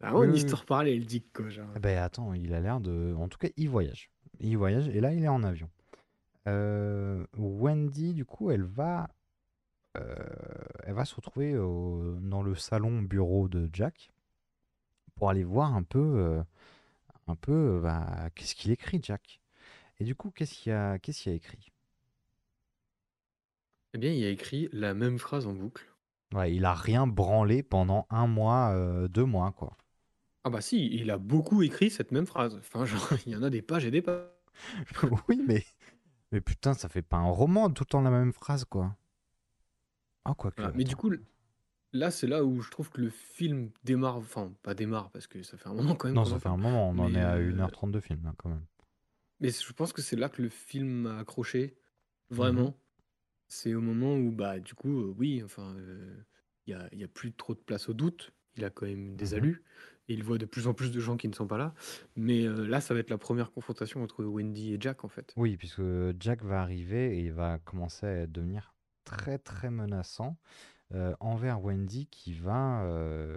vraiment 0.00 0.22
une 0.22 0.36
histoire 0.36 0.64
parallèle, 0.64 1.04
Dick, 1.04 1.32
quoi. 1.32 1.48
Genre. 1.48 1.66
Eh 1.74 1.80
Ben 1.80 1.98
attends, 1.98 2.32
il 2.32 2.54
a 2.54 2.60
l'air 2.60 2.80
de. 2.80 3.12
En 3.18 3.28
tout 3.28 3.38
cas, 3.38 3.48
il 3.56 3.68
voyage. 3.68 4.10
Il 4.38 4.56
voyage 4.56 4.88
et 4.88 5.00
là, 5.00 5.12
il 5.12 5.24
est 5.24 5.28
en 5.28 5.42
avion. 5.42 5.68
Euh, 6.46 7.26
Wendy, 7.36 8.14
du 8.14 8.24
coup, 8.24 8.50
elle 8.52 8.62
va, 8.62 9.10
euh, 9.98 10.14
elle 10.84 10.94
va 10.94 11.04
se 11.04 11.14
retrouver 11.16 11.56
au- 11.56 12.14
dans 12.20 12.42
le 12.42 12.54
salon 12.54 13.02
bureau 13.02 13.48
de 13.48 13.68
Jack 13.72 14.10
pour 15.16 15.28
aller 15.28 15.44
voir 15.44 15.74
un 15.74 15.82
peu, 15.82 15.98
euh, 15.98 16.42
un 17.26 17.34
peu, 17.36 17.80
bah, 17.82 18.30
qu'est-ce 18.34 18.54
qu'il 18.54 18.70
écrit, 18.70 19.00
Jack? 19.02 19.40
Et 19.98 20.04
du 20.04 20.14
coup, 20.14 20.30
qu'est-ce 20.30 20.54
qu'il 20.54 20.70
y 20.70 20.74
a, 20.74 20.98
qu'est-ce 20.98 21.22
qu'il 21.22 21.32
y 21.32 21.34
a 21.34 21.36
écrit? 21.36 21.69
Eh 23.94 23.98
bien, 23.98 24.12
il 24.12 24.24
a 24.24 24.28
écrit 24.28 24.68
la 24.72 24.94
même 24.94 25.18
phrase 25.18 25.46
en 25.46 25.52
boucle. 25.52 25.86
Ouais, 26.32 26.54
il 26.54 26.64
a 26.64 26.74
rien 26.74 27.06
branlé 27.06 27.62
pendant 27.62 28.06
un 28.08 28.26
mois, 28.26 28.70
euh, 28.72 29.08
deux 29.08 29.24
mois, 29.24 29.52
quoi. 29.52 29.76
Ah 30.44 30.50
bah 30.50 30.60
si, 30.60 30.86
il 30.94 31.10
a 31.10 31.18
beaucoup 31.18 31.62
écrit 31.62 31.90
cette 31.90 32.12
même 32.12 32.26
phrase. 32.26 32.56
Enfin, 32.56 32.84
genre, 32.86 33.12
il 33.26 33.32
y 33.32 33.36
en 33.36 33.42
a 33.42 33.50
des 33.50 33.62
pages 33.62 33.84
et 33.84 33.90
des 33.90 34.02
pages. 34.02 34.26
oui, 35.28 35.42
mais, 35.46 35.64
mais 36.32 36.40
putain, 36.40 36.74
ça 36.74 36.88
fait 36.88 37.02
pas 37.02 37.16
un 37.16 37.30
roman 37.30 37.70
tout 37.70 37.82
le 37.84 37.88
temps 37.88 38.00
la 38.00 38.10
même 38.10 38.32
phrase, 38.32 38.64
quoi. 38.64 38.96
Ah, 40.24 40.34
quoi 40.34 40.50
que. 40.52 40.62
Voilà. 40.62 40.76
Mais 40.76 40.84
du 40.84 40.94
coup, 40.96 41.10
là, 41.92 42.10
c'est 42.10 42.26
là 42.26 42.44
où 42.44 42.60
je 42.60 42.70
trouve 42.70 42.90
que 42.90 43.00
le 43.00 43.10
film 43.10 43.70
démarre. 43.82 44.16
Enfin, 44.16 44.52
pas 44.62 44.74
démarre, 44.74 45.10
parce 45.10 45.26
que 45.26 45.42
ça 45.42 45.56
fait 45.56 45.68
un 45.68 45.74
moment 45.74 45.96
quand 45.96 46.08
même. 46.08 46.14
Non, 46.14 46.24
ça 46.24 46.36
en 46.36 46.38
fait 46.38 46.48
un 46.48 46.56
moment, 46.56 46.90
on 46.90 46.98
en 46.98 47.14
est 47.14 47.20
à 47.20 47.34
euh, 47.34 47.52
1h30 47.52 47.90
de 47.90 48.00
film, 48.00 48.22
là, 48.24 48.34
quand 48.38 48.50
même. 48.50 48.64
Mais 49.40 49.50
je 49.50 49.72
pense 49.72 49.92
que 49.92 50.02
c'est 50.02 50.16
là 50.16 50.28
que 50.28 50.42
le 50.42 50.48
film 50.48 51.02
m'a 51.02 51.18
accroché. 51.18 51.76
Mhm. 52.30 52.36
Vraiment. 52.36 52.76
C'est 53.50 53.74
au 53.74 53.80
moment 53.80 54.14
où, 54.16 54.30
bah, 54.30 54.60
du 54.60 54.74
coup, 54.74 55.00
euh, 55.00 55.14
oui, 55.18 55.42
enfin, 55.44 55.74
euh, 55.76 56.24
il 56.66 56.70
y 56.70 56.74
a, 56.74 56.88
il 56.92 56.98
y 57.00 57.04
a 57.04 57.08
plus 57.08 57.32
trop 57.32 57.54
de 57.54 57.58
place 57.60 57.88
au 57.88 57.94
doute. 57.94 58.32
Il 58.56 58.64
a 58.64 58.70
quand 58.70 58.86
même 58.86 59.16
des 59.16 59.34
Mhm. 59.34 59.34
alus. 59.34 59.64
Et 60.08 60.14
il 60.14 60.22
voit 60.24 60.38
de 60.38 60.46
plus 60.46 60.66
en 60.68 60.74
plus 60.74 60.90
de 60.92 61.00
gens 61.00 61.16
qui 61.16 61.28
ne 61.28 61.34
sont 61.34 61.46
pas 61.48 61.58
là. 61.58 61.74
Mais 62.16 62.46
euh, 62.46 62.66
là, 62.66 62.80
ça 62.80 62.94
va 62.94 63.00
être 63.00 63.10
la 63.10 63.18
première 63.18 63.50
confrontation 63.52 64.02
entre 64.02 64.24
Wendy 64.24 64.74
et 64.74 64.78
Jack, 64.80 65.04
en 65.04 65.08
fait. 65.08 65.36
Oui, 65.36 65.56
puisque 65.56 65.82
Jack 66.18 66.42
va 66.42 66.60
arriver 66.60 67.16
et 67.18 67.20
il 67.26 67.32
va 67.32 67.58
commencer 67.58 68.06
à 68.06 68.26
devenir 68.26 68.74
très 69.04 69.38
très 69.38 69.70
menaçant 69.70 70.38
euh, 70.94 71.14
envers 71.20 71.62
Wendy 71.62 72.06
qui 72.08 72.34
va 72.34 72.84
euh, 72.84 73.36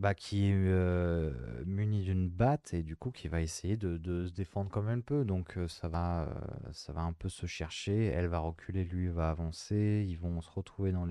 bah, 0.00 0.14
qui 0.14 0.50
est 0.50 0.54
euh, 0.54 1.32
munie 1.66 2.02
d'une 2.02 2.28
batte 2.28 2.74
et 2.74 2.82
du 2.82 2.96
coup 2.96 3.12
qui 3.12 3.28
va 3.28 3.40
essayer 3.40 3.76
de, 3.76 4.26
se 4.26 4.32
défendre 4.32 4.70
comme 4.70 4.88
elle 4.88 5.02
peut. 5.02 5.24
Donc 5.24 5.56
euh, 5.56 5.68
ça 5.68 5.88
va 5.88 6.24
euh, 6.24 6.72
ça 6.72 6.92
va 6.92 7.02
un 7.02 7.12
peu 7.12 7.28
se 7.28 7.46
chercher. 7.46 8.06
Elle 8.06 8.26
va 8.26 8.38
reculer, 8.38 8.84
lui 8.84 9.08
va 9.08 9.30
avancer. 9.30 10.04
Ils 10.08 10.18
vont 10.18 10.40
se 10.40 10.50
retrouver 10.50 10.92
dans 10.92 11.04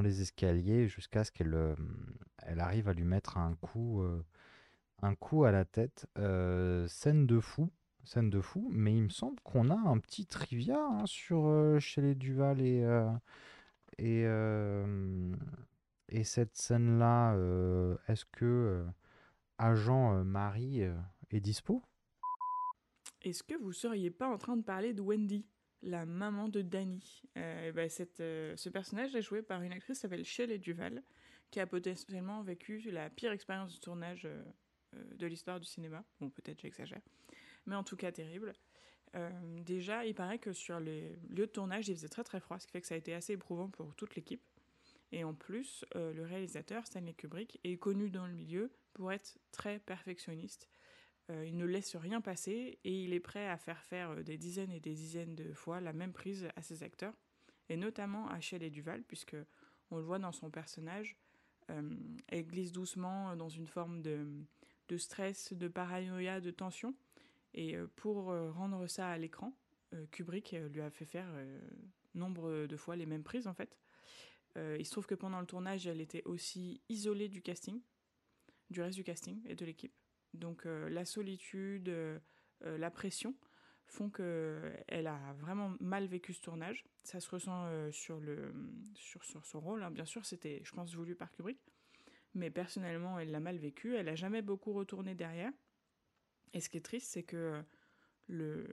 les 0.00 0.20
escaliers 0.20 0.88
jusqu'à 0.88 1.24
ce 1.24 1.32
qu'elle 1.32 1.56
elle 2.46 2.60
arrive 2.60 2.88
à 2.88 2.92
lui 2.92 3.04
mettre 3.04 3.38
un 3.38 3.54
coup 3.54 4.04
à 5.44 5.50
la 5.52 5.64
tête. 5.64 6.06
Scène 6.88 7.26
de 7.26 7.40
fou, 7.40 7.70
scène 8.04 8.30
de 8.30 8.40
fou. 8.40 8.68
Mais 8.72 8.94
il 8.94 9.04
me 9.04 9.08
semble 9.08 9.40
qu'on 9.42 9.70
a 9.70 9.74
un 9.74 9.98
petit 9.98 10.26
trivia 10.26 10.78
hein, 10.78 11.06
sur 11.06 11.76
chez 11.80 12.02
les 12.02 12.14
Duval 12.14 12.60
et 12.60 12.84
Et 16.12 16.24
cette 16.24 16.56
scène-là, 16.56 17.34
euh, 17.36 17.96
est-ce 18.08 18.24
que 18.24 18.44
euh, 18.44 18.84
agent 19.58 20.16
euh, 20.16 20.24
Marie 20.24 20.82
est 21.30 21.40
dispo? 21.40 21.84
Est-ce 23.22 23.44
que 23.44 23.54
vous 23.54 23.72
seriez 23.72 24.10
pas 24.10 24.26
en 24.26 24.36
train 24.36 24.56
de 24.56 24.62
parler 24.62 24.92
de 24.92 25.00
Wendy, 25.00 25.46
la 25.82 26.06
maman 26.06 26.48
de 26.48 26.62
Danny? 26.62 27.22
Euh, 27.36 27.70
ben, 27.70 27.88
cette, 27.88 28.18
Ce 28.18 28.68
personnage 28.68 29.14
est 29.14 29.22
joué 29.22 29.40
par 29.42 29.62
une 29.62 29.72
actrice 29.72 29.98
qui 29.98 30.02
s'appelle 30.02 30.24
Shelley 30.24 30.58
Duval, 30.58 31.04
qui 31.52 31.60
a 31.60 31.66
potentiellement 31.66 32.42
vécu 32.42 32.80
la 32.90 33.08
pire 33.08 33.30
expérience 33.30 33.74
de 33.76 33.80
tournage 33.80 34.26
de 34.92 35.26
l'histoire 35.26 35.60
du 35.60 35.66
cinéma. 35.66 36.02
Bon, 36.20 36.28
peut-être 36.30 36.60
j'exagère, 36.60 37.02
mais 37.66 37.76
en 37.76 37.84
tout 37.84 37.96
cas 37.96 38.10
terrible. 38.10 38.52
Déjà, 39.64 40.06
il 40.06 40.14
paraît 40.14 40.38
que 40.38 40.52
sur 40.52 40.80
les 40.80 41.16
lieux 41.28 41.46
de 41.46 41.52
tournage, 41.52 41.88
il 41.88 41.94
faisait 41.94 42.08
très 42.08 42.24
très 42.24 42.40
froid, 42.40 42.58
ce 42.58 42.66
qui 42.66 42.72
fait 42.72 42.80
que 42.80 42.86
ça 42.86 42.94
a 42.94 42.98
été 42.98 43.14
assez 43.14 43.34
éprouvant 43.34 43.68
pour 43.68 43.94
toute 43.96 44.14
l'équipe. 44.14 44.42
Et 45.12 45.24
en 45.24 45.34
plus, 45.34 45.84
euh, 45.96 46.12
le 46.12 46.22
réalisateur 46.22 46.86
Stanley 46.86 47.14
Kubrick 47.14 47.58
est 47.64 47.76
connu 47.76 48.10
dans 48.10 48.26
le 48.26 48.32
milieu 48.32 48.70
pour 48.94 49.12
être 49.12 49.38
très 49.50 49.78
perfectionniste. 49.80 50.68
Euh, 51.30 51.44
il 51.46 51.56
ne 51.56 51.64
laisse 51.64 51.96
rien 51.96 52.20
passer 52.20 52.78
et 52.84 53.04
il 53.04 53.12
est 53.12 53.20
prêt 53.20 53.48
à 53.48 53.56
faire 53.56 53.82
faire 53.82 54.10
euh, 54.10 54.22
des 54.22 54.38
dizaines 54.38 54.70
et 54.70 54.80
des 54.80 54.94
dizaines 54.94 55.34
de 55.34 55.52
fois 55.52 55.80
la 55.80 55.92
même 55.92 56.12
prise 56.12 56.48
à 56.56 56.62
ses 56.62 56.82
acteurs, 56.82 57.14
et 57.68 57.76
notamment 57.76 58.28
à 58.28 58.40
Shelley 58.40 58.70
Duval, 58.70 59.02
puisque 59.02 59.36
on 59.90 59.96
le 59.96 60.02
voit 60.02 60.18
dans 60.18 60.32
son 60.32 60.50
personnage, 60.50 61.16
elle 62.26 62.48
glisse 62.48 62.72
doucement 62.72 63.36
dans 63.36 63.48
une 63.48 63.68
forme 63.68 64.02
de, 64.02 64.96
stress, 64.96 65.52
de 65.52 65.68
paranoïa, 65.68 66.40
de 66.40 66.50
tension. 66.50 66.96
Et 67.54 67.76
pour 67.94 68.24
rendre 68.24 68.88
ça 68.88 69.08
à 69.08 69.16
l'écran, 69.18 69.52
Kubrick 70.10 70.56
lui 70.72 70.80
a 70.80 70.90
fait 70.90 71.04
faire 71.04 71.28
nombre 72.16 72.66
de 72.66 72.76
fois 72.76 72.96
les 72.96 73.06
mêmes 73.06 73.22
prises 73.22 73.46
en 73.46 73.54
fait. 73.54 73.76
Euh, 74.56 74.76
il 74.78 74.84
se 74.84 74.90
trouve 74.90 75.06
que 75.06 75.14
pendant 75.14 75.40
le 75.40 75.46
tournage, 75.46 75.86
elle 75.86 76.00
était 76.00 76.22
aussi 76.24 76.80
isolée 76.88 77.28
du 77.28 77.42
casting, 77.42 77.80
du 78.70 78.82
reste 78.82 78.96
du 78.96 79.04
casting 79.04 79.40
et 79.46 79.54
de 79.54 79.64
l'équipe. 79.64 79.94
Donc 80.34 80.66
euh, 80.66 80.88
la 80.88 81.04
solitude, 81.04 81.88
euh, 81.88 82.18
la 82.60 82.90
pression 82.90 83.34
font 83.86 84.10
qu'elle 84.10 85.06
a 85.06 85.32
vraiment 85.38 85.74
mal 85.80 86.06
vécu 86.06 86.32
ce 86.32 86.40
tournage. 86.40 86.84
Ça 87.02 87.18
se 87.18 87.28
ressent 87.28 87.90
sur, 87.90 88.20
le, 88.20 88.52
sur 88.94 89.24
son 89.24 89.60
rôle, 89.60 89.82
hein. 89.82 89.90
bien 89.90 90.04
sûr, 90.04 90.24
c'était, 90.24 90.60
je 90.62 90.72
pense, 90.72 90.94
voulu 90.94 91.16
par 91.16 91.32
Kubrick. 91.32 91.58
Mais 92.34 92.50
personnellement, 92.50 93.18
elle 93.18 93.32
l'a 93.32 93.40
mal 93.40 93.58
vécu. 93.58 93.96
Elle 93.96 94.06
n'a 94.06 94.14
jamais 94.14 94.42
beaucoup 94.42 94.72
retourné 94.72 95.16
derrière. 95.16 95.50
Et 96.52 96.60
ce 96.60 96.68
qui 96.68 96.76
est 96.76 96.84
triste, 96.84 97.10
c'est 97.10 97.24
que 97.24 97.64
le, 98.28 98.68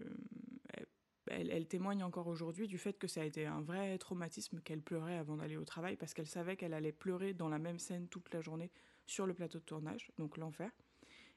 elle, 1.30 1.68
témoigne 1.68 2.04
encore 2.04 2.28
aujourd'hui 2.28 2.68
du 2.68 2.78
fait 2.78 2.98
que 2.98 3.08
ça 3.08 3.22
a 3.22 3.24
été 3.24 3.46
un 3.46 3.62
vrai 3.62 3.98
traumatisme 3.98 4.62
qu'elle 4.62 4.82
pleurait 4.82 5.18
avant 5.18 5.38
d'aller 5.38 5.58
au 5.58 5.66
travail 5.66 5.96
parce 5.96 6.14
qu'elle 6.14 6.28
savait 6.28 6.56
qu'elle 6.56 6.74
allait 6.74 6.92
pleurer 6.92 7.34
dans 7.34 7.50
la 7.50 7.60
même 7.60 7.80
scène 7.80 8.08
toute 8.08 8.34
la 8.34 8.42
journée 8.42 8.72
sur 9.06 9.26
le 9.26 9.34
plateau 9.34 9.60
de 9.60 9.64
tournage, 9.64 10.12
donc 10.18 10.38
l'enfer. 10.38 10.72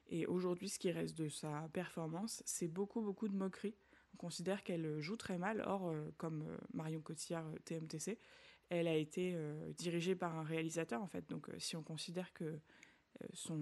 Et 0.08 0.26
aujourd'hui, 0.26 0.68
ce 0.68 0.78
qui 0.78 0.90
reste 0.90 1.16
de 1.16 1.28
sa 1.28 1.68
performance, 1.72 2.42
c'est 2.44 2.66
beaucoup, 2.66 3.00
beaucoup 3.00 3.28
de 3.28 3.36
moqueries. 3.36 3.74
On 4.14 4.16
considère 4.16 4.64
qu'elle 4.64 5.00
joue 5.00 5.16
très 5.16 5.38
mal. 5.38 5.62
Or, 5.66 5.88
euh, 5.88 6.10
comme 6.16 6.42
euh, 6.42 6.56
Marion 6.74 7.00
Cotillard 7.00 7.46
euh, 7.46 7.58
TMTC, 7.64 8.18
elle 8.70 8.86
a 8.86 8.94
été 8.94 9.32
euh, 9.34 9.72
dirigée 9.72 10.14
par 10.14 10.36
un 10.36 10.44
réalisateur, 10.44 11.02
en 11.02 11.08
fait. 11.08 11.28
Donc, 11.28 11.48
euh, 11.48 11.58
si 11.58 11.76
on 11.76 11.82
considère 11.82 12.32
que 12.32 12.44
euh, 12.44 13.58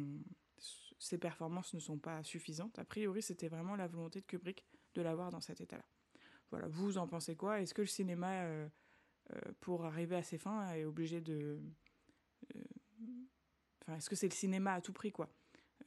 ses 0.99 1.19
performances 1.19 1.73
ne 1.75 1.81
sont 1.81 1.99
pas 1.99 2.23
suffisantes, 2.23 2.79
a 2.79 2.85
priori, 2.85 3.23
c'était 3.23 3.49
vraiment 3.49 3.75
la 3.75 3.87
volonté 3.87 4.21
de 4.21 4.27
Kubrick 4.27 4.65
de 4.95 5.03
l'avoir 5.03 5.31
dans 5.31 5.41
cet 5.41 5.61
état-là. 5.63 5.85
Voilà, 6.51 6.67
vous 6.69 6.99
en 6.99 7.07
pensez 7.07 7.37
quoi? 7.37 7.61
Est-ce 7.61 7.75
que 7.75 7.83
le 7.83 7.87
cinéma, 7.87 8.43
euh, 8.45 8.69
euh, 9.35 9.39
pour 9.61 9.85
arriver 9.85 10.17
à 10.17 10.23
ses 10.23 10.39
fins, 10.39 10.73
est 10.73 10.85
obligé 10.85 11.21
de... 11.21 11.61
euh, 12.57 12.63
Enfin, 13.83 13.97
est-ce 13.97 14.11
que 14.11 14.17
c'est 14.17 14.29
le 14.29 14.35
cinéma 14.35 14.75
à 14.75 14.81
tout 14.81 14.93
prix, 14.93 15.13
quoi? 15.13 15.29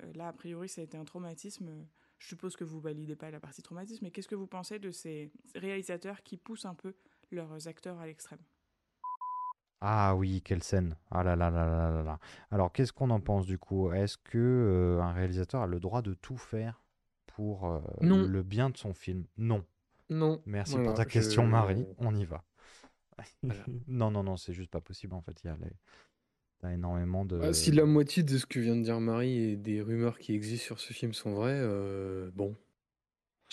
Euh, 0.04 0.12
Là, 0.14 0.28
a 0.30 0.34
priori, 0.34 0.70
ça 0.70 0.82
a 0.82 0.84
été 0.84 0.98
un 0.98 1.06
traumatisme. 1.06 1.86
Je 2.20 2.28
suppose 2.28 2.56
que 2.56 2.64
vous 2.64 2.80
validez 2.80 3.16
pas 3.16 3.32
la 3.32 3.40
partie 3.40 3.62
traumatisme, 3.64 4.06
mais 4.06 4.12
qu'est-ce 4.12 4.28
que 4.28 4.36
vous 4.36 4.48
pensez 4.48 4.78
de 4.80 4.92
ces 4.92 5.32
réalisateurs 5.56 6.22
qui 6.24 6.38
poussent 6.38 6.66
un 6.66 6.76
peu 6.76 6.94
leurs 7.32 7.68
acteurs 7.68 8.00
à 8.00 8.06
l'extrême? 8.06 8.40
Ah 9.84 10.16
oui, 10.16 10.44
quelle 10.44 10.62
scène. 10.62 10.96
Ah 11.10 11.24
là 11.24 11.36
là 11.36 11.50
là 11.50 11.66
là 11.66 11.90
là 11.92 12.04
là. 12.04 12.20
Alors, 12.52 12.72
qu'est-ce 12.72 12.94
qu'on 12.94 13.10
en 13.10 13.20
pense 13.20 13.48
du 13.48 13.58
coup? 13.58 13.92
Est-ce 13.92 14.18
que 14.20 14.38
euh, 14.38 15.02
un 15.02 15.12
réalisateur 15.14 15.64
a 15.64 15.68
le 15.68 15.80
droit 15.80 16.04
de 16.04 16.14
tout 16.14 16.38
faire 16.38 16.84
pour 17.26 17.66
euh, 17.66 17.82
Non. 18.02 18.24
le 18.28 18.44
bien 18.44 18.70
de 18.70 18.78
son 18.78 18.94
film? 18.94 19.26
Non. 19.38 19.66
Non. 20.12 20.42
Merci 20.46 20.74
Voilà, 20.74 20.88
pour 20.90 20.98
ta 20.98 21.04
je- 21.04 21.08
question, 21.10 21.48
Marie. 21.48 21.86
On 21.98 22.16
y 22.16 22.26
va. 22.26 22.44
Voilà. 23.44 23.64
Non, 23.88 24.12
non, 24.12 24.24
non, 24.24 24.38
c'est 24.38 24.54
juste 24.54 24.70
pas 24.72 24.82
possible 24.82 25.14
en 25.16 25.22
fait. 25.22 25.42
Il 25.44 25.48
y 25.48 25.50
a 25.50 25.58
les- 25.62 25.72
t'as 26.60 26.72
énormément 26.72 27.26
de. 27.26 27.40
Ah, 27.42 27.54
si 27.54 27.72
la 27.72 27.86
moitié 27.86 28.22
de 28.24 28.38
ce 28.38 28.46
que 28.46 28.60
vient 28.60 28.76
de 28.76 28.84
dire 28.84 29.00
Marie 29.00 29.38
et 29.38 29.56
des 29.56 29.82
rumeurs 29.82 30.20
qui 30.20 30.34
existent 30.34 30.66
sur 30.66 30.80
ce 30.80 30.94
film 30.94 31.14
sont 31.14 31.34
vraies, 31.34 31.60
euh, 31.60 32.30
bon. 32.36 32.56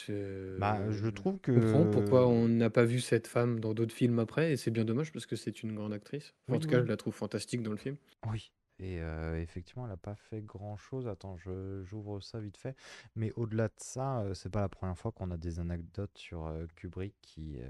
Je... 0.07 0.57
Bah, 0.59 0.79
je 0.91 1.09
trouve 1.09 1.39
que. 1.41 1.51
comprends 1.51 1.91
pourquoi 1.91 2.29
on 2.29 2.47
n'a 2.49 2.71
pas 2.71 2.85
vu 2.85 3.01
cette 3.01 3.27
femme 3.27 3.59
dans 3.59 3.75
d'autres 3.75 3.95
films 3.95 4.21
après, 4.21 4.53
et 4.53 4.57
c'est 4.57 4.71
bien 4.71 4.85
dommage 4.85 5.13
parce 5.13 5.27
que 5.27 5.35
c'est 5.35 5.63
une 5.65 5.75
grande 5.75 5.93
actrice. 5.93 6.35
Enfin, 6.47 6.53
en 6.53 6.57
Oui, 6.57 6.61
tout 6.63 6.69
cas, 6.69 6.77
oui. 6.79 6.85
je 6.85 6.89
la 6.89 6.97
trouve 6.97 7.15
fantastique 7.15 7.63
dans 7.65 7.73
le 7.73 7.77
film. 7.79 7.97
Oui. 8.31 8.53
Et 8.81 9.01
euh, 9.01 9.41
effectivement, 9.41 9.85
elle 9.85 9.91
n'a 9.91 9.97
pas 9.97 10.15
fait 10.15 10.41
grand-chose. 10.41 11.09
Attends, 11.09 11.37
je, 11.37 11.83
j'ouvre 11.85 12.21
ça 12.21 12.39
vite 12.39 12.57
fait. 12.57 12.77
Mais 13.17 13.33
au-delà 13.37 13.69
de 13.69 13.75
ça, 13.79 14.21
euh, 14.21 14.35
c'est 14.35 14.51
pas 14.51 14.61
la 14.61 14.69
première 14.69 14.97
fois 14.97 15.11
qu'on 15.11 15.31
a 15.33 15.37
des 15.37 15.59
anecdotes 15.59 16.17
sur 16.17 16.47
euh, 16.47 16.67
Kubrick 16.77 17.15
qui, 17.21 17.57
euh, 17.59 17.67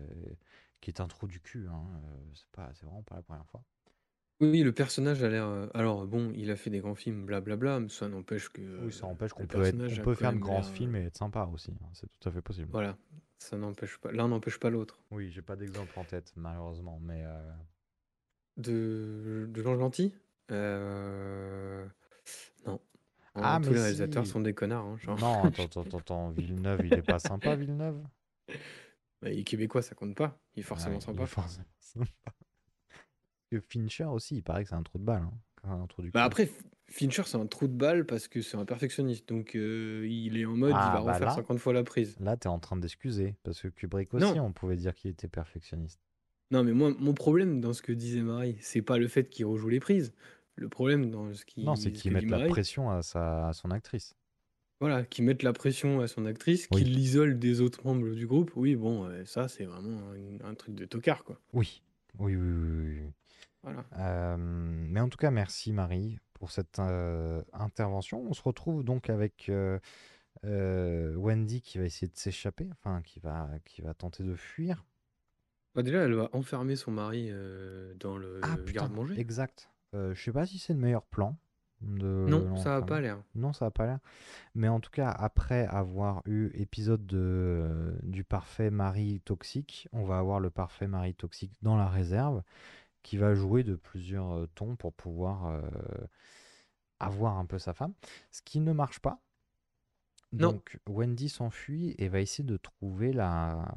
qui 0.81 0.91
est 0.91 1.01
un 1.01 1.07
trou 1.09 1.27
du 1.27 1.41
cul. 1.41 1.67
Hein. 1.69 1.83
C'est 2.35 2.49
pas, 2.53 2.71
c'est 2.75 2.85
vraiment 2.85 3.03
pas 3.03 3.17
la 3.17 3.23
première 3.23 3.47
fois. 3.47 3.63
Oui, 4.41 4.63
le 4.63 4.73
personnage 4.73 5.23
a 5.23 5.29
l'air. 5.29 5.69
Alors, 5.75 6.07
bon, 6.07 6.31
il 6.37 6.51
a 6.51 6.57
fait 6.57 6.71
des 6.71 6.79
grands 6.81 6.95
films, 6.95 7.25
blablabla, 7.27 7.81
mais 7.81 7.89
ça 7.89 8.09
n'empêche 8.09 8.51
que. 8.51 8.85
Oui, 8.85 8.93
ça 8.93 9.07
empêche 9.07 9.33
qu'on 9.33 9.47
peut, 9.47 9.65
être, 9.65 9.75
on 9.99 10.03
peut 10.03 10.15
faire 10.15 10.33
de 10.33 10.39
grands 10.39 10.63
films 10.63 10.95
et 10.95 11.07
être 11.07 11.17
sympa 11.17 11.49
aussi. 11.53 11.73
hein. 11.73 11.89
C'est 11.95 12.07
tout 12.21 12.29
à 12.29 12.33
fait 12.33 12.43
possible. 12.43 12.69
Voilà, 12.71 12.97
ça 13.39 13.57
n'empêche 13.57 13.97
pas. 13.99 14.13
L'un 14.13 14.29
n'empêche 14.29 14.61
pas 14.61 14.71
l'autre. 14.71 15.01
Oui, 15.11 15.31
j'ai 15.31 15.43
pas 15.43 15.57
d'exemple 15.57 15.99
en 15.99 16.05
tête, 16.05 16.33
malheureusement. 16.37 17.01
Mais 17.03 17.25
De, 18.57 19.47
de 19.51 19.63
l'ange 19.63 19.79
gentil 19.79 20.15
Euh, 20.51 21.87
Non. 22.67 22.81
En- 23.35 23.41
Ah, 23.43 23.61
tous 23.63 23.69
mais 23.71 23.75
les 23.77 23.81
réalisateurs 23.83 24.25
si. 24.27 24.33
sont 24.33 24.41
des 24.41 24.55
connards. 24.55 24.85
hein, 24.87 24.97
genre. 24.99 25.19
Non, 25.19 25.45
attends, 25.45 25.65
attends, 25.65 25.83
attends, 25.83 25.99
attends, 25.99 26.31
Villeneuve, 26.31 26.81
il 26.85 26.95
est 26.95 27.03
pas 27.03 27.19
sympa, 27.19 27.55
Villeneuve? 27.57 28.03
Bah, 29.21 29.31
il 29.33 29.41
est 29.41 29.45
québécois, 29.45 29.83
ça 29.83 29.97
compte 29.97 30.15
pas. 30.15 30.39
Il 30.55 30.61
est 30.61 30.63
Ah, 30.63 30.69
forcément 30.69 30.95
il 30.95 30.99
est 30.99 31.05
sympa. 31.07 31.27
forcément 31.27 31.67
sympa. 31.81 32.07
Que 33.51 33.59
Fincher 33.61 34.05
aussi, 34.05 34.37
il 34.37 34.43
paraît 34.45 34.63
que 34.63 34.69
c'est 34.69 34.77
un 34.77 34.83
trou 34.85 34.99
de 34.99 35.03
balle. 35.05 35.23
hein. 35.23 35.33
Un 35.65 35.87
trou 35.89 36.03
du 36.03 36.13
Bah 36.13 36.21
cul. 36.21 36.27
après, 36.27 36.45
F- 36.45 36.53
Fincher, 36.89 37.23
c'est 37.27 37.37
un 37.37 37.47
trou 37.49 37.67
de 37.67 37.73
balle 37.73 38.07
parce 38.07 38.29
que 38.29 38.43
c'est 38.43 38.57
un 38.57 38.65
perfectionniste. 38.65 39.29
Donc, 39.29 39.57
euh, 39.57 40.07
il 40.09 40.37
est 40.39 40.45
en 40.47 40.53
mode, 40.55 40.71
il 40.71 40.77
Ah, 40.79 40.93
va 40.95 41.03
bah 41.05 41.13
refaire 41.15 41.27
là- 41.27 41.35
50 41.35 41.59
fois 41.59 41.73
la 41.73 41.83
prise. 41.83 42.17
Là, 42.21 42.37
tu 42.37 42.47
es 42.47 42.51
en 42.51 42.61
train 42.61 42.77
d'excuser. 42.77 43.35
Parce 43.43 43.61
que 43.61 43.67
Kubrick 43.67 44.15
aussi, 44.15 44.25
Non. 44.25 44.41
on 44.45 44.53
pouvait 44.53 44.77
dire 44.77 44.95
qu'il 44.95 45.11
était 45.11 45.27
perfectionniste. 45.27 46.01
Non, 46.53 46.63
mais 46.63 46.73
moi, 46.73 46.95
mon 47.01 47.13
problème 47.13 47.61
dans 47.61 47.73
ce 47.73 47.83
que 47.83 47.91
disait 47.91 48.23
Marie, 48.23 48.57
c'est 48.61 48.83
pas 48.83 48.99
le 48.99 49.09
fait 49.09 49.29
qu'il 49.29 49.47
rejoue 49.47 49.69
les 49.69 49.81
prises. 49.81 50.15
Le 50.59 50.69
problème 50.69 51.11
dans 51.11 51.33
ce 51.33 51.45
qui 51.45 51.65
Non, 51.65 51.77
c'est 51.77 51.95
ce 51.95 52.03
qu'il 52.03 52.11
que 52.11 52.15
mette 52.17 52.25
dit 52.25 52.31
la 52.31 52.47
pression 52.47 52.91
à, 52.91 53.03
sa, 53.03 53.49
à 53.49 53.53
son 53.53 53.71
actrice. 53.71 54.15
voilà, 54.81 55.05
qu'il 55.05 55.25
mette 55.25 55.43
la 55.43 55.53
pression 55.53 56.01
à 56.01 56.09
son 56.09 56.27
actrice, 56.27 56.67
Oui. 56.73 56.83
qu'il 56.83 56.95
l'isole 56.95 57.39
des 57.39 57.61
autres 57.61 57.85
membres 57.87 58.11
du 58.15 58.27
groupe. 58.27 58.51
Oui, 58.57 58.75
bon, 58.77 59.05
euh, 59.07 59.25
ça, 59.25 59.49
c'est 59.49 59.65
vraiment 59.65 60.01
un, 60.13 60.49
un 60.51 60.55
truc 60.55 60.75
de 60.75 60.85
tocard, 60.85 61.25
quoi. 61.25 61.39
Oui. 61.53 61.83
Oui, 62.19 62.35
oui, 62.37 62.51
oui. 62.53 62.77
oui, 62.77 63.01
oui. 63.03 63.13
Voilà. 63.63 63.85
Euh, 63.99 64.37
mais 64.39 65.01
en 65.01 65.09
tout 65.09 65.19
cas, 65.19 65.31
merci 65.31 65.73
Marie 65.73 66.19
pour 66.35 66.51
cette 66.51 66.79
euh, 66.79 67.43
intervention. 67.53 68.21
On 68.29 68.33
se 68.33 68.43
retrouve 68.43 68.83
donc 68.85 69.11
avec 69.11 69.49
euh, 69.49 69.79
Wendy 71.17 71.61
qui 71.61 71.79
va 71.79 71.85
essayer 71.85 72.07
de 72.09 72.17
s'échapper, 72.17 72.69
enfin 72.73 73.03
qui 73.03 73.19
va, 73.21 73.49
qui 73.65 73.83
va 73.83 73.95
tenter 73.95 74.23
de 74.25 74.35
fuir. 74.35 74.85
Bah, 75.75 75.83
déjà, 75.83 75.99
elle 76.05 76.15
va 76.15 76.31
enfermer 76.33 76.77
son 76.77 76.91
mari 76.93 77.31
dans 78.01 78.17
le 78.17 78.41
Ah 78.43 78.57
garde-manger. 78.73 79.19
exact. 79.21 79.69
Euh, 79.95 80.15
je 80.15 80.23
sais 80.23 80.33
pas 80.33 80.47
si 80.47 80.59
c'est 80.59 80.73
le 80.75 80.79
meilleur 80.79 81.05
plan 81.07 81.37
de 81.81 82.07
Non, 82.29 82.49
ça 82.57 82.77
a 82.77 82.81
l'enfermer. 82.81 82.87
pas 82.87 83.01
l'air. 83.01 83.23
Non, 83.35 83.53
ça 83.53 83.67
n'a 83.67 83.71
pas 83.71 83.87
l'air. 83.87 83.99
Mais 84.55 84.69
en 84.69 84.81
tout 84.81 84.91
cas, 84.91 85.11
après 85.11 85.67
avoir 85.67 86.23
eu 86.27 86.51
épisode 86.55 87.07
de, 87.07 87.19
euh, 87.19 87.99
du 88.03 88.25
parfait 88.25 88.71
mari 88.71 89.21
toxique, 89.25 89.89
on 89.93 90.05
va 90.05 90.19
avoir 90.19 90.41
le 90.41 90.51
parfait 90.51 90.89
mari 90.89 91.15
toxique 91.15 91.57
dans 91.63 91.77
la 91.77 91.89
réserve 91.89 92.43
qui 93.03 93.17
va 93.17 93.35
jouer 93.35 93.63
de 93.63 93.77
plusieurs 93.77 94.33
euh, 94.33 94.49
tons 94.55 94.77
pour 94.77 94.93
pouvoir 94.93 95.47
euh, 95.47 95.61
avoir 97.01 97.39
un 97.39 97.47
peu 97.47 97.59
sa 97.59 97.73
femme. 97.73 97.95
Ce 98.31 98.43
qui 98.43 98.61
ne 98.61 98.73
marche 98.73 98.99
pas. 98.99 99.21
Non. 100.33 100.53
Donc 100.53 100.79
Wendy 100.89 101.29
s'enfuit 101.29 101.95
et 101.99 102.09
va 102.09 102.21
essayer 102.21 102.45
de 102.45 102.57
trouver 102.57 103.13
la, 103.13 103.73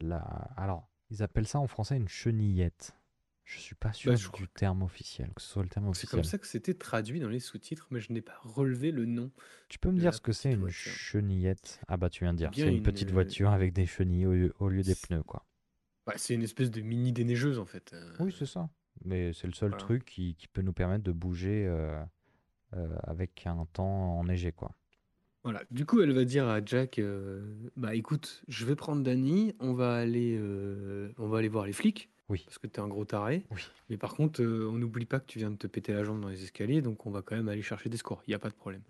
la... 0.00 0.18
Alors, 0.56 0.88
ils 1.10 1.22
appellent 1.22 1.46
ça 1.46 1.60
en 1.60 1.68
français 1.68 1.96
une 1.96 2.08
chenillette. 2.08 2.96
Je 3.44 3.58
suis 3.58 3.74
pas 3.74 3.92
sûr 3.92 4.12
Bah, 4.12 4.16
je 4.16 4.30
du 4.30 4.48
terme 4.48 4.82
officiel, 4.82 5.32
que 5.34 5.42
ce 5.42 5.48
soit 5.48 5.62
le 5.62 5.68
terme 5.68 5.86
C'est 5.86 5.90
officiel. 5.90 6.10
comme 6.10 6.24
ça 6.24 6.38
que 6.38 6.46
c'était 6.46 6.74
traduit 6.74 7.20
dans 7.20 7.28
les 7.28 7.40
sous-titres, 7.40 7.88
mais 7.90 8.00
je 8.00 8.12
n'ai 8.12 8.22
pas 8.22 8.36
relevé 8.42 8.92
le 8.92 9.04
nom. 9.04 9.30
Tu 9.68 9.78
peux 9.78 9.90
me 9.90 9.98
dire 9.98 10.14
ce 10.14 10.20
que 10.20 10.32
c'est 10.32 10.52
une 10.52 10.68
chenillette? 10.70 11.80
Ah 11.88 11.96
bah 11.96 12.08
tu 12.08 12.24
viens 12.24 12.32
de 12.32 12.38
dire, 12.38 12.50
c'est 12.54 12.62
une 12.62 12.76
une, 12.76 12.82
petite 12.82 13.10
euh, 13.10 13.14
voiture 13.14 13.50
avec 13.50 13.72
des 13.72 13.84
chenilles 13.86 14.26
au 14.26 14.32
lieu, 14.32 14.54
au 14.60 14.68
lieu 14.68 14.82
des 14.82 14.94
c'est- 14.94 15.06
pneus 15.08 15.22
quoi. 15.24 15.44
Bah, 16.06 16.14
c'est 16.16 16.34
une 16.34 16.42
espèce 16.42 16.70
de 16.70 16.80
mini 16.80 17.12
déneigeuse, 17.12 17.58
en 17.58 17.66
fait. 17.66 17.92
euh, 17.92 18.12
Oui 18.20 18.34
c'est 18.36 18.46
ça. 18.46 18.70
Mais 19.04 19.32
c'est 19.32 19.46
le 19.48 19.52
seul 19.54 19.70
Voilà. 19.70 19.84
truc 19.84 20.04
qui, 20.04 20.34
qui 20.36 20.46
peut 20.48 20.62
nous 20.62 20.72
permettre 20.72 21.02
de 21.04 21.12
bouger 21.12 21.66
euh, 21.66 22.00
euh, 22.74 22.96
avec 23.02 23.46
un 23.46 23.66
temps 23.72 24.18
enneigé, 24.18 24.52
quoi. 24.52 24.74
Voilà. 25.44 25.62
Du 25.72 25.84
coup, 25.86 26.00
elle 26.00 26.12
va 26.12 26.24
dire 26.24 26.46
à 26.46 26.64
Jack, 26.64 27.00
bah 27.76 27.96
écoute, 27.96 28.44
je 28.46 28.64
vais 28.64 28.76
prendre 28.76 29.02
Danny, 29.02 29.56
on 29.58 29.72
va 29.74 29.96
aller, 29.96 30.38
on 31.18 31.26
va 31.26 31.38
aller 31.38 31.48
voir 31.48 31.66
les 31.66 31.72
flics, 31.72 32.11
Oui. 32.28 32.42
parce 32.46 32.58
que 32.58 32.66
t'es 32.66 32.80
un 32.80 32.88
gros 32.88 33.04
taré. 33.04 33.44
Oui. 33.50 33.60
Mais 33.90 33.96
par 33.98 34.14
contre, 34.14 34.42
euh, 34.42 34.68
on 34.70 34.78
n'oublie 34.78 35.04
pas 35.06 35.20
que 35.20 35.26
tu 35.26 35.38
viens 35.38 35.50
de 35.50 35.56
te 35.56 35.66
péter 35.66 35.92
la 35.92 36.02
jambe 36.04 36.20
dans 36.20 36.28
les 36.28 36.42
escaliers, 36.44 36.80
donc 36.82 37.04
on 37.06 37.10
va 37.10 37.20
quand 37.22 37.36
même 37.36 37.48
aller 37.48 37.62
chercher 37.62 37.88
des 37.90 37.96
scores. 37.98 38.22
Il 38.26 38.30
n'y 38.30 38.34
a 38.34 38.38
pas 38.38 38.48
de 38.48 38.54
problème. 38.54 38.82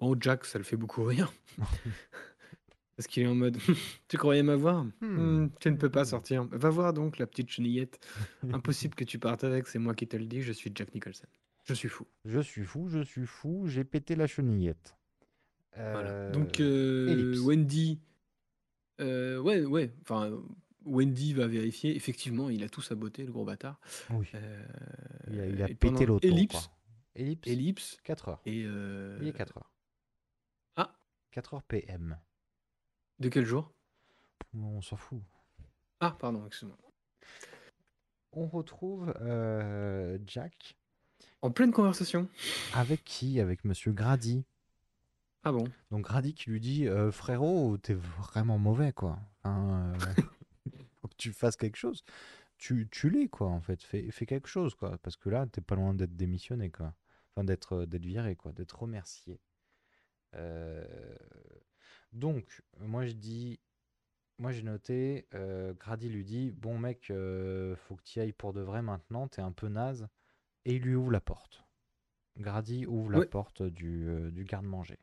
Bon, 0.00 0.16
Jack, 0.18 0.44
ça 0.44 0.58
le 0.58 0.64
fait 0.64 0.76
beaucoup 0.76 1.04
rire. 1.04 1.32
Parce 2.96 3.06
qu'il 3.06 3.22
est 3.22 3.26
en 3.26 3.34
mode, 3.34 3.56
tu 4.08 4.18
croyais 4.18 4.42
m'avoir? 4.42 4.84
Hmm. 5.00 5.42
Hmm, 5.44 5.50
Tu 5.58 5.70
ne 5.70 5.76
peux 5.76 5.88
pas 5.88 6.04
sortir. 6.04 6.44
Va 6.50 6.68
voir 6.68 6.92
donc 6.92 7.16
la 7.18 7.26
petite 7.26 7.48
chenillette. 7.50 7.98
Impossible 8.52 8.94
que 8.94 9.04
tu 9.04 9.18
partes 9.18 9.42
avec, 9.44 9.68
c'est 9.68 9.78
moi 9.78 9.94
qui 9.94 10.06
te 10.06 10.16
le 10.18 10.26
dis, 10.26 10.42
je 10.42 10.52
suis 10.52 10.70
Jack 10.74 10.92
Nicholson. 10.94 11.26
Je 11.64 11.74
suis 11.74 11.88
fou. 11.88 12.06
Je 12.24 12.40
suis 12.40 12.64
fou, 12.64 12.88
je 12.88 13.00
suis 13.02 13.26
fou, 13.26 13.64
j'ai 13.68 13.84
pété 13.84 14.16
la 14.16 14.26
chenillette. 14.26 14.96
Voilà. 15.76 16.30
Donc, 16.30 16.60
Euh, 16.60 17.06
euh, 17.08 17.12
ellipse. 17.12 17.40
Wendy. 17.40 18.00
euh, 19.00 19.38
ouais, 19.38 19.64
ouais. 19.64 19.92
Enfin, 20.02 20.32
Wendy 20.84 21.34
va 21.34 21.46
vérifier. 21.46 21.94
Effectivement, 21.96 22.48
il 22.50 22.62
a 22.64 22.68
tout 22.68 22.82
saboté, 22.82 23.24
le 23.24 23.32
gros 23.32 23.44
bâtard. 23.44 23.78
Oui, 24.10 24.26
Euh, 24.34 24.66
il 25.30 25.40
a, 25.40 25.46
il 25.46 25.62
a 25.62 25.70
et 25.70 25.74
pété 25.74 26.06
l'auto, 26.06 26.26
Ellipse. 26.26 26.70
Ellipse, 27.14 27.48
Ellipse. 27.48 27.98
4 28.04 28.28
heures. 28.28 28.40
Et. 28.46 28.62
euh, 28.64 29.18
Il 29.20 29.28
est 29.28 29.32
4 29.32 29.58
heures. 29.58 29.70
Ah, 30.76 30.96
4 31.32 31.54
heures 31.54 31.62
PM. 31.64 32.18
de 33.18 33.28
quel 33.28 33.44
jour? 33.44 33.72
On 34.54 34.80
s'en 34.80 34.96
fout. 34.96 35.20
Ah, 36.00 36.16
pardon, 36.18 36.46
excuse-moi. 36.46 36.78
On 38.32 38.46
retrouve 38.46 39.12
euh, 39.20 40.18
Jack 40.26 40.76
En 41.42 41.50
pleine 41.50 41.72
conversation. 41.72 42.28
avec 42.74 43.04
qui? 43.04 43.40
Avec 43.40 43.64
Monsieur 43.64 43.92
Grady. 43.92 44.44
Ah 45.42 45.52
bon? 45.52 45.64
Donc 45.90 46.04
Grady 46.04 46.34
qui 46.34 46.50
lui 46.50 46.60
dit 46.60 46.86
frérot, 47.12 47.76
t'es 47.78 47.94
vraiment 47.94 48.58
mauvais 48.58 48.92
quoi. 48.92 49.18
Que 49.42 49.48
tu 51.20 51.32
fasses 51.32 51.56
quelque 51.56 51.76
chose. 51.76 52.02
Tu, 52.58 52.88
tu 52.90 53.08
l'es 53.10 53.28
quoi 53.28 53.48
en 53.48 53.60
fait. 53.60 53.82
Fais, 53.82 54.10
fais 54.10 54.26
quelque 54.26 54.48
chose 54.48 54.74
quoi. 54.74 54.98
Parce 54.98 55.16
que 55.16 55.28
là, 55.30 55.46
t'es 55.46 55.60
pas 55.60 55.76
loin 55.76 55.94
d'être 55.94 56.16
démissionné 56.16 56.70
quoi. 56.70 56.94
Enfin 57.30 57.44
d'être 57.44 57.72
euh, 57.84 57.86
viré 57.98 58.36
quoi, 58.36 58.52
d'être 58.52 58.80
remercié. 58.80 59.40
Euh, 60.34 60.84
Donc 62.12 62.62
moi 62.78 63.06
je 63.06 63.12
dis, 63.12 63.60
moi 64.38 64.52
j'ai 64.52 64.62
noté, 64.62 65.26
euh, 65.34 65.72
Grady 65.74 66.08
lui 66.08 66.24
dit 66.24 66.50
bon 66.52 66.78
mec, 66.78 67.10
euh, 67.10 67.76
faut 67.76 67.96
que 67.96 68.02
tu 68.02 68.20
ailles 68.20 68.32
pour 68.32 68.52
de 68.52 68.60
vrai 68.60 68.82
maintenant. 68.82 69.28
T'es 69.28 69.42
un 69.42 69.52
peu 69.52 69.68
naze. 69.68 70.08
Et 70.66 70.74
il 70.76 70.82
lui 70.82 70.94
ouvre 70.94 71.10
la 71.10 71.20
porte. 71.20 71.64
Grady 72.36 72.84
ouvre 72.86 73.10
la 73.10 73.24
porte 73.26 73.62
du, 73.62 74.30
du 74.30 74.44
garde-manger. 74.44 74.98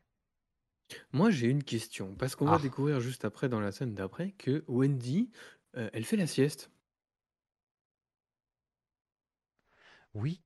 Moi, 1.12 1.30
j'ai 1.30 1.48
une 1.48 1.64
question. 1.64 2.14
Parce 2.14 2.34
qu'on 2.36 2.46
va 2.46 2.54
Ah. 2.54 2.62
découvrir 2.62 3.00
juste 3.00 3.24
après, 3.24 3.48
dans 3.48 3.60
la 3.60 3.72
scène 3.72 3.92
d'après, 3.94 4.30
que 4.32 4.64
Wendy, 4.68 5.30
euh, 5.76 5.90
elle 5.92 6.04
fait 6.04 6.16
la 6.16 6.26
sieste. 6.26 6.70
Oui. 10.14 10.40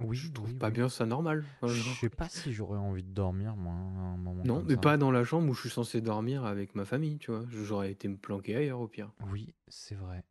Oui, 0.00 0.16
Je 0.16 0.30
trouve 0.30 0.50
oui, 0.50 0.54
pas 0.54 0.68
oui. 0.68 0.74
bien 0.74 0.88
ça 0.88 1.06
normal. 1.06 1.44
Enfin, 1.60 1.72
Je 1.74 1.80
genre- 1.82 1.96
sais 1.96 2.08
pas 2.10 2.28
si 2.28 2.52
j'aurais 2.52 2.78
envie 2.78 3.02
de 3.02 3.10
dormir, 3.10 3.56
moi, 3.56 3.72
à 3.72 3.76
un 3.76 4.16
moment 4.16 4.44
Non, 4.44 4.58
comme 4.58 4.66
mais 4.68 4.74
ça. 4.74 4.80
pas 4.80 4.96
dans 4.96 5.10
la 5.10 5.24
chambre 5.24 5.48
où 5.50 5.54
je 5.54 5.60
suis 5.62 5.70
censé 5.70 6.00
dormir 6.00 6.44
avec 6.44 6.76
ma 6.76 6.84
famille, 6.84 7.18
tu 7.18 7.32
vois. 7.32 7.44
J'aurais 7.50 7.90
été 7.90 8.06
me 8.06 8.16
planquer 8.16 8.54
ailleurs 8.54 8.80
au 8.80 8.86
pire. 8.86 9.10
Oui, 9.32 9.52
c'est 9.66 9.96
vrai. 9.96 10.22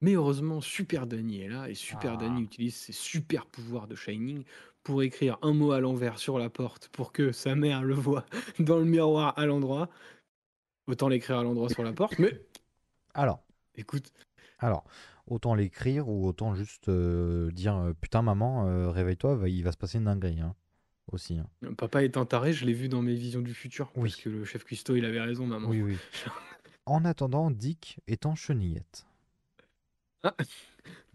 Mais 0.00 0.14
heureusement, 0.14 0.62
Super 0.62 1.06
Danny 1.06 1.42
est 1.42 1.50
là 1.50 1.68
et 1.68 1.74
Super 1.74 2.12
Ah. 2.14 2.16
Danny 2.16 2.40
utilise 2.42 2.74
ses 2.74 2.92
super 2.92 3.44
pouvoirs 3.44 3.86
de 3.86 3.94
Shining 3.94 4.44
pour 4.82 5.02
écrire 5.02 5.36
un 5.42 5.52
mot 5.52 5.72
à 5.72 5.80
l'envers 5.80 6.18
sur 6.18 6.38
la 6.38 6.48
porte 6.48 6.88
pour 6.88 7.12
que 7.12 7.32
sa 7.32 7.54
mère 7.54 7.82
le 7.82 7.92
voit 7.94 8.24
dans 8.60 8.78
le 8.78 8.86
miroir 8.86 9.38
à 9.38 9.44
l'endroit. 9.44 9.90
Autant 10.90 11.08
l'écrire 11.08 11.38
à 11.38 11.42
l'endroit 11.44 11.68
sur 11.68 11.84
la 11.84 11.92
porte, 11.92 12.18
mais 12.18 12.32
Alors, 13.14 13.44
écoute, 13.76 14.12
alors, 14.58 14.84
autant 15.28 15.54
l'écrire 15.54 16.08
ou 16.08 16.26
autant 16.26 16.56
juste 16.56 16.88
euh, 16.88 17.52
dire 17.52 17.76
euh, 17.76 17.92
putain 17.92 18.22
maman, 18.22 18.66
euh, 18.66 18.90
réveille-toi, 18.90 19.38
il 19.48 19.62
va 19.62 19.70
se 19.70 19.76
passer 19.76 19.98
une 19.98 20.04
dinguerie, 20.04 20.40
hein, 20.40 20.56
aussi. 21.12 21.38
hein. 21.38 21.46
papa 21.78 22.02
est 22.02 22.16
un 22.16 22.26
taré, 22.26 22.52
je 22.52 22.64
l'ai 22.66 22.72
vu 22.72 22.88
dans 22.88 23.02
mes 23.02 23.14
visions 23.14 23.40
du 23.40 23.54
futur. 23.54 23.92
Oui. 23.94 24.10
Parce 24.10 24.20
que 24.20 24.30
le 24.30 24.44
chef 24.44 24.64
cuistot, 24.64 24.96
il 24.96 25.04
avait 25.04 25.20
raison, 25.20 25.46
maman. 25.46 25.68
Oui, 25.68 25.80
oui. 25.80 25.96
En 26.86 27.04
attendant, 27.04 27.52
Dick 27.52 28.00
est 28.08 28.26
en 28.26 28.34
chenillette. 28.34 29.06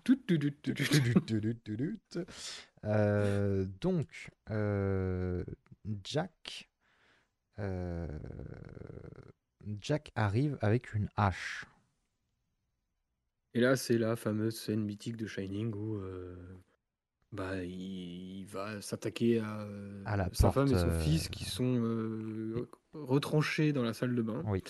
Tout, 0.05 0.15
tout, 0.15 0.37
tout, 0.37 0.51
tout, 0.61 0.73
tout. 0.73 2.25
Euh, 2.85 3.65
donc, 3.81 4.29
Jack, 6.05 6.69
euh, 7.59 8.07
Jack 9.81 10.11
arrive 10.15 10.57
avec 10.61 10.93
une 10.93 11.09
hache. 11.15 11.65
Et 13.53 13.61
là, 13.61 13.75
c'est 13.75 13.97
la 13.97 14.15
fameuse 14.15 14.59
scène 14.59 14.83
mythique 14.83 15.15
de 15.17 15.27
Shining 15.27 15.73
où 15.73 15.95
euh, 15.95 16.35
bah, 17.31 17.63
il, 17.63 18.39
il 18.39 18.45
va 18.47 18.81
s'attaquer 18.81 19.39
à, 19.39 19.67
À 20.05 20.17
la 20.17 20.29
sa 20.33 20.51
porte, 20.51 20.53
femme 20.55 20.67
et 20.67 20.77
son 20.79 20.89
euh, 20.89 20.99
fils 20.99 21.29
qui 21.29 21.45
sont 21.45 21.75
euh, 21.81 22.69
retranchés 22.93 23.71
dans 23.71 23.83
la 23.83 23.93
salle 23.93 24.13
de 24.15 24.21
bain. 24.21 24.43
Oui. 24.45 24.61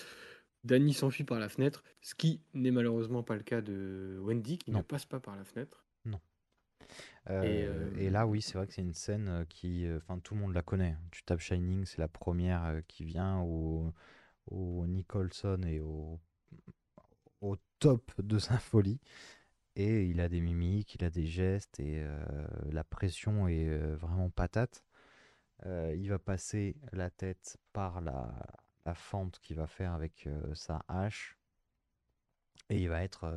Danny 0.64 0.94
s'enfuit 0.94 1.24
par 1.24 1.38
la 1.38 1.48
fenêtre, 1.48 1.84
ce 2.00 2.14
qui 2.14 2.40
n'est 2.54 2.70
malheureusement 2.72 3.22
pas 3.22 3.36
le 3.36 3.42
cas 3.42 3.60
de 3.60 4.18
Wendy 4.20 4.58
qui 4.58 4.70
Non. 4.70 4.78
ne 4.78 4.82
passe 4.84 5.04
pas 5.04 5.20
par 5.20 5.36
la 5.36 5.44
fenêtre. 5.44 5.84
Euh, 7.28 7.90
Et, 7.98 8.04
et, 8.04 8.10
là, 8.10 8.24
oui, 8.24 8.40
c'est 8.40 8.56
vrai 8.56 8.68
que 8.68 8.72
c'est 8.72 8.82
une 8.82 8.94
scène 8.94 9.46
qui, 9.48 9.84
enfin, 9.96 10.20
tout 10.20 10.34
le 10.36 10.40
monde 10.40 10.54
la 10.54 10.62
connaît. 10.62 10.96
Tu 11.10 11.24
tapes 11.24 11.40
Shining, 11.40 11.84
c'est 11.84 11.98
la 11.98 12.06
première 12.06 12.82
qui 12.86 13.04
vient 13.04 13.40
au, 13.40 13.92
au 14.46 14.86
Nicholson 14.86 15.60
et 15.66 15.80
au, 15.80 16.20
au 17.40 17.56
top 17.78 18.12
de 18.20 18.38
sa 18.38 18.58
folie. 18.58 19.00
Et 19.76 20.06
il 20.06 20.20
a 20.20 20.28
des 20.28 20.40
mimiques, 20.40 20.94
il 20.94 21.04
a 21.04 21.10
des 21.10 21.26
gestes 21.26 21.78
et 21.80 22.02
euh, 22.02 22.46
la 22.72 22.82
pression 22.82 23.46
est 23.46 23.68
euh, 23.68 23.96
vraiment 23.96 24.30
patate. 24.30 24.82
Euh, 25.66 25.94
il 25.96 26.08
va 26.08 26.18
passer 26.18 26.76
la 26.92 27.10
tête 27.10 27.58
par 27.72 28.00
la, 28.00 28.32
fente 28.94 29.38
qu'il 29.40 29.56
va 29.56 29.66
faire 29.66 29.92
avec 29.92 30.28
sa 30.54 30.84
hache 30.86 31.36
et 32.70 32.80
il 32.80 32.88
va 32.88 33.02
être 33.02 33.36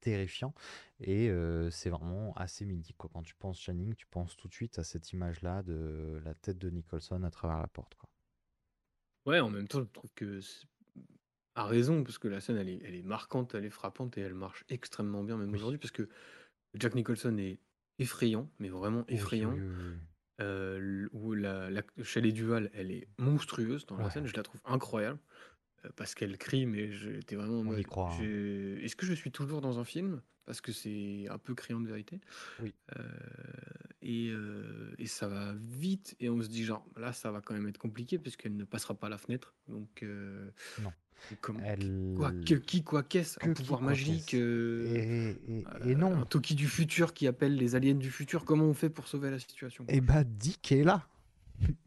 terrifiant. 0.00 0.52
Et 1.00 1.30
c'est 1.70 1.88
vraiment 1.88 2.34
assez 2.34 2.64
mythique. 2.64 2.96
quoi. 2.96 3.08
Quand 3.12 3.22
tu 3.22 3.34
penses 3.36 3.60
Shining, 3.60 3.94
tu 3.94 4.06
penses 4.08 4.36
tout 4.36 4.48
de 4.48 4.54
suite 4.54 4.78
à 4.80 4.84
cette 4.84 5.12
image-là 5.12 5.62
de 5.62 6.20
la 6.24 6.34
tête 6.34 6.58
de 6.58 6.68
Nicholson 6.68 7.22
à 7.22 7.30
travers 7.30 7.60
la 7.60 7.68
porte. 7.68 7.96
Ouais, 9.28 9.40
en 9.40 9.50
même 9.50 9.68
temps, 9.68 9.80
je 9.80 9.84
trouve 9.92 10.10
que 10.14 10.40
c'est- 10.40 10.64
a 11.54 11.64
raison 11.66 12.02
parce 12.02 12.18
que 12.18 12.28
la 12.28 12.40
scène 12.40 12.56
elle 12.56 12.68
est, 12.70 12.80
elle 12.84 12.94
est 12.94 13.02
marquante, 13.02 13.54
elle 13.54 13.64
est 13.66 13.70
frappante 13.70 14.16
et 14.16 14.22
elle 14.22 14.32
marche 14.34 14.64
extrêmement 14.70 15.22
bien 15.22 15.36
même 15.36 15.50
Oui. 15.50 15.56
aujourd'hui 15.56 15.78
parce 15.78 15.90
que 15.90 16.08
Jack 16.74 16.94
Nicholson 16.94 17.36
est 17.36 17.58
effrayant, 17.98 18.50
mais 18.58 18.68
vraiment 18.70 19.04
Oui, 19.08 19.14
effrayant. 19.14 19.52
oui. 19.52 19.60
Euh, 20.40 20.76
l- 20.78 21.08
où 21.12 21.34
la, 21.34 21.68
la 21.68 21.82
Shelley 22.02 22.30
Duval, 22.32 22.70
elle 22.72 22.90
est 22.92 23.08
monstrueuse 23.18 23.84
dans 23.86 23.96
la 23.96 24.04
Ouais. 24.04 24.10
scène, 24.10 24.26
je 24.26 24.34
la 24.36 24.44
trouve 24.44 24.60
incroyable 24.64 25.18
euh, 25.84 25.88
parce 25.96 26.14
qu'elle 26.14 26.36
crie, 26.38 26.66
mais 26.66 26.92
j'étais 26.92 27.36
vraiment 27.36 27.60
en 27.60 27.66
On 27.66 27.72
y 27.72 27.76
mode, 27.76 27.86
croit, 27.86 28.12
hein. 28.12 28.78
Est-ce 28.82 28.96
que 28.96 29.06
je 29.06 29.12
suis 29.14 29.30
toujours 29.30 29.60
dans 29.60 29.78
un 29.78 29.84
film? 29.84 30.20
Parce 30.46 30.62
que 30.62 30.72
c'est 30.72 31.26
un 31.28 31.36
peu 31.36 31.54
criant 31.54 31.78
de 31.80 31.86
vérité. 31.88 32.20
Oui. 32.62 32.72
Euh, 32.96 33.02
et, 34.00 34.30
euh, 34.30 34.94
et 34.98 35.06
ça 35.06 35.28
va 35.28 35.54
vite, 35.54 36.16
et 36.20 36.30
on 36.30 36.40
se 36.40 36.48
dit 36.48 36.64
genre 36.64 36.86
là, 36.96 37.12
ça 37.12 37.30
va 37.30 37.42
quand 37.42 37.52
même 37.52 37.68
être 37.68 37.76
compliqué 37.76 38.18
puisqu'elle 38.18 38.56
ne 38.56 38.64
passera 38.64 38.94
pas 38.94 39.10
la 39.10 39.18
fenêtre. 39.18 39.54
Donc 39.68 40.02
Non. 40.02 40.90
euh, 41.32 41.52
Elle... 41.64 42.14
quoi, 42.16 42.32
que, 42.46 42.54
qui, 42.54 42.82
quoi, 42.82 43.02
qu'est-ce? 43.02 43.38
Que 43.38 43.50
Un 43.50 43.52
qui, 43.52 43.62
pouvoir 43.62 43.80
quoi, 43.80 43.88
magique 43.90 44.24
qu'est-ce? 44.24 44.36
euh, 44.42 45.34
Et, 45.46 45.52
et- 45.52 45.64
et 45.90 45.92
euh, 45.92 45.94
non. 45.98 46.16
Un 46.16 46.24
Toki 46.24 46.54
du 46.54 46.66
futur 46.66 47.12
qui 47.12 47.26
appelle 47.26 47.54
les 47.56 47.74
aliens 47.74 47.94
du 47.96 48.10
futur. 48.10 48.46
Comment 48.46 48.64
on 48.64 48.74
fait 48.74 48.88
pour 48.88 49.06
sauver 49.06 49.30
la 49.30 49.38
situation? 49.38 49.84
Et 49.88 50.00
bah, 50.00 50.24
Dick 50.24 50.72
est 50.72 50.82
là. 50.84 51.06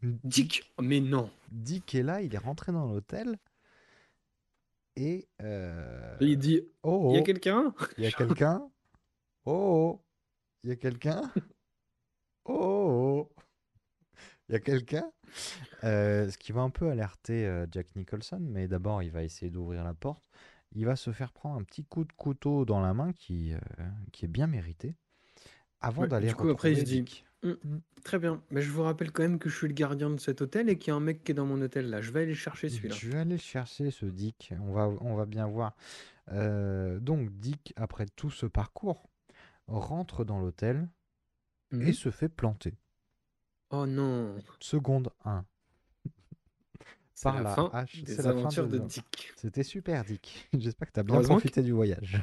Dick? 0.02 0.70
Mais 0.80 1.00
non 1.00 1.30
Dick 1.50 1.94
est 1.96 2.02
là, 2.04 2.22
il 2.22 2.32
est 2.34 2.38
rentré 2.38 2.70
dans 2.70 2.86
l'hôtel. 2.86 3.38
Et. 4.96 5.28
euh, 5.40 6.16
Il 6.20 6.38
dit 6.38 6.62
Oh, 6.82 7.08
Il 7.10 7.14
y 7.14 7.18
a 7.18 7.20
oh, 7.20 7.24
quelqu'un? 7.24 7.74
Il 7.98 8.04
y 8.04 8.06
a 8.06 8.10
quelqu'un 8.12 8.68
Oh, 9.44 10.00
oh, 10.00 10.04
il 10.62 10.70
y 10.70 10.72
a 10.72 10.76
quelqu'un 10.76 11.22
Oh, 12.44 13.28
oh, 13.28 13.42
il 14.48 14.52
y 14.52 14.56
a 14.56 14.60
quelqu'un 14.60 15.10
Euh, 15.84 16.30
Ce 16.30 16.38
qui 16.38 16.52
va 16.52 16.60
un 16.62 16.70
peu 16.70 16.90
alerter 16.90 17.46
euh, 17.46 17.66
Jack 17.70 17.94
Nicholson, 17.96 18.40
mais 18.40 18.68
d'abord 18.68 19.02
il 19.02 19.10
va 19.10 19.22
essayer 19.22 19.50
d'ouvrir 19.50 19.84
la 19.84 19.94
porte. 19.94 20.24
Il 20.74 20.86
va 20.86 20.96
se 20.96 21.12
faire 21.12 21.32
prendre 21.32 21.58
un 21.60 21.64
petit 21.64 21.84
coup 21.84 22.04
de 22.04 22.12
couteau 22.12 22.64
dans 22.64 22.80
la 22.80 22.94
main 22.94 23.12
qui, 23.12 23.52
euh, 23.54 23.58
qui 24.12 24.24
est 24.24 24.28
bien 24.28 24.46
mérité. 24.46 24.96
Avant 25.80 26.02
Ouais, 26.02 26.08
d'aller 26.08 26.28
du 26.28 26.34
coup, 26.34 26.48
après, 26.48 26.72
il 26.72 26.76
se 26.76 26.80
retrouver 26.80 27.02
dit, 27.02 27.24
Dick. 27.42 27.58
Très 28.04 28.18
bien, 28.18 28.42
mais 28.50 28.62
je 28.62 28.70
vous 28.70 28.82
rappelle 28.82 29.12
quand 29.12 29.22
même 29.22 29.38
que 29.38 29.48
je 29.48 29.56
suis 29.56 29.68
le 29.68 29.74
gardien 29.74 30.10
de 30.10 30.18
cet 30.18 30.42
hôtel 30.42 30.68
et 30.68 30.76
qu'il 30.76 30.88
y 30.88 30.90
a 30.90 30.96
un 30.96 31.00
mec 31.00 31.22
qui 31.22 31.30
est 31.32 31.34
dans 31.34 31.46
mon 31.46 31.60
hôtel 31.62 31.88
là. 31.88 32.00
Je 32.00 32.10
vais 32.10 32.22
aller 32.22 32.34
chercher 32.34 32.68
celui-là. 32.68 32.94
Je 32.96 33.08
vais 33.10 33.18
aller 33.18 33.38
chercher 33.38 33.90
ce 33.92 34.06
Dick. 34.06 34.52
On 34.60 34.72
va, 34.72 34.88
on 35.00 35.14
va 35.14 35.24
bien 35.26 35.46
voir. 35.46 35.74
Euh, 36.32 36.98
donc 37.00 37.30
Dick, 37.38 37.72
après 37.76 38.06
tout 38.16 38.30
ce 38.30 38.46
parcours, 38.46 39.08
rentre 39.68 40.24
dans 40.24 40.40
l'hôtel 40.40 40.88
et 41.72 41.76
Mhm. 41.76 41.92
se 41.92 42.10
fait 42.10 42.28
planter. 42.28 42.74
Oh 43.70 43.86
non. 43.86 44.34
Seconde 44.60 45.10
1. 45.24 45.44
C'est 47.14 47.22
Par 47.24 47.36
la 47.36 47.42
la 47.42 47.54
fin 47.54 47.70
hache, 47.72 48.02
des 48.02 48.14
c'est 48.16 48.22
la 48.22 48.32
fin 48.32 48.38
aventures 48.40 48.66
de- 48.68 48.78
de 48.78 48.84
Dick. 48.84 49.32
C'était 49.36 49.62
super, 49.62 50.04
Dick. 50.04 50.48
J'espère 50.58 50.88
que 50.88 50.92
tu 50.92 51.00
as 51.00 51.04
bien 51.04 51.20
profité 51.22 51.62
du 51.62 51.72
voyage. 51.72 52.20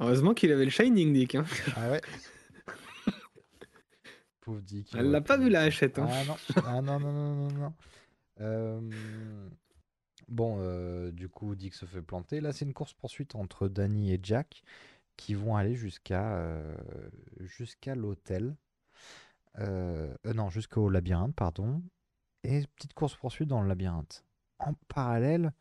Heureusement 0.00 0.34
qu'il 0.34 0.50
avait 0.50 0.64
le 0.64 0.70
Shining, 0.70 1.12
Dick. 1.12 1.34
Hein. 1.36 1.44
Ah 1.76 1.90
ouais 1.90 2.00
Pauvre 4.50 4.62
Dick. 4.62 4.92
il 4.92 4.98
Elle 4.98 5.10
l'a 5.12 5.20
pas 5.20 5.36
vu 5.36 5.48
la 5.48 5.62
hachette. 5.62 5.98
Hein. 6.00 6.08
Ah 6.10 6.24
non, 6.24 6.36
ah 6.66 6.82
non, 6.82 6.98
non, 6.98 7.12
non, 7.12 7.34
non, 7.34 7.58
non. 7.58 7.74
Euh, 8.40 8.80
Bon, 10.26 10.58
euh, 10.60 11.10
du 11.10 11.28
coup, 11.28 11.54
Dick 11.56 11.74
se 11.74 11.86
fait 11.86 12.02
planter. 12.02 12.40
Là, 12.40 12.52
c'est 12.52 12.64
une 12.64 12.72
course-poursuite 12.72 13.34
entre 13.34 13.68
Danny 13.68 14.12
et 14.12 14.20
Jack 14.22 14.62
qui 15.16 15.34
vont 15.34 15.56
aller 15.56 15.74
jusqu'à 15.74 16.34
euh, 16.34 16.74
jusqu'à 17.38 17.94
l'hôtel. 17.94 18.56
Non, 19.58 20.50
jusqu'au 20.50 20.88
labyrinthe, 20.88 21.34
pardon. 21.34 21.82
Et 22.42 22.64
petite 22.76 22.94
course-poursuite 22.94 23.48
dans 23.48 23.60
le 23.62 23.68
labyrinthe. 23.68 24.24
En 24.58 24.74
parallèle, 24.88 25.52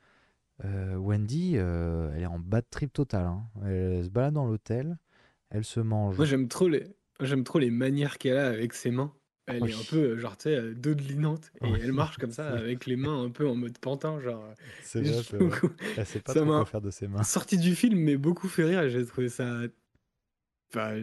Wendy, 0.64 1.56
elle 1.56 2.22
est 2.22 2.26
en 2.26 2.40
bad 2.40 2.66
trip 2.70 2.94
total. 2.94 3.26
hein. 3.26 3.44
Elle, 3.66 4.06
se 4.06 4.10
balade 4.10 4.34
dans 4.34 4.46
l'hôtel. 4.46 4.98
Elle 5.50 5.66
se 5.66 5.80
mange. 5.80 6.16
Moi, 6.16 6.26
j'aime 6.26 6.48
trop 6.48 6.68
les. 6.68 6.96
J'aime 7.22 7.44
trop 7.44 7.60
les 7.60 7.70
manières 7.72 8.18
qu'elle 8.18 8.38
a 8.38 8.48
avec 8.48 8.74
ses 8.74 8.92
mains. 8.92 9.14
Elle 9.48 9.64
Oui. 9.64 9.72
est 9.72 9.76
un 9.76 9.84
peu, 9.90 9.98
euh, 9.98 10.18
genre, 10.18 10.38
tu 10.38 10.44
sais, 10.44 10.56
euh, 10.56 10.74
dodelinante. 10.76 11.52
Et 11.62 11.72
Oui. 11.72 11.80
elle 11.82 11.92
marche 11.92 12.18
comme 12.18 12.32
ça, 12.32 12.50
avec 12.72 12.86
les 12.86 12.96
mains 12.96 13.24
un 13.24 13.30
peu 13.32 13.48
en 13.48 13.56
mode 13.56 13.78
pantin, 13.80 14.20
genre. 14.22 14.44
euh, 14.46 14.54
C'est 14.82 15.02
vrai, 15.02 15.40
beaucoup- 15.40 15.72
Elle 15.98 16.06
sait 16.06 16.20
pas 16.20 16.34
Ça 16.34 16.42
trop 16.42 16.50
quoi 16.50 16.66
faire 16.66 16.82
de 16.82 16.92
ses 16.92 17.08
mains. 17.08 17.24
Sortie 17.24 17.58
du 17.58 17.76
film, 17.76 17.98
mais 18.00 18.16
beaucoup 18.18 18.48
fait 18.48 18.64
rire. 18.64 18.88
J'ai 18.90 19.04
trouvé 19.06 19.28
ça. 19.30 19.62
Enfin, 20.72 21.02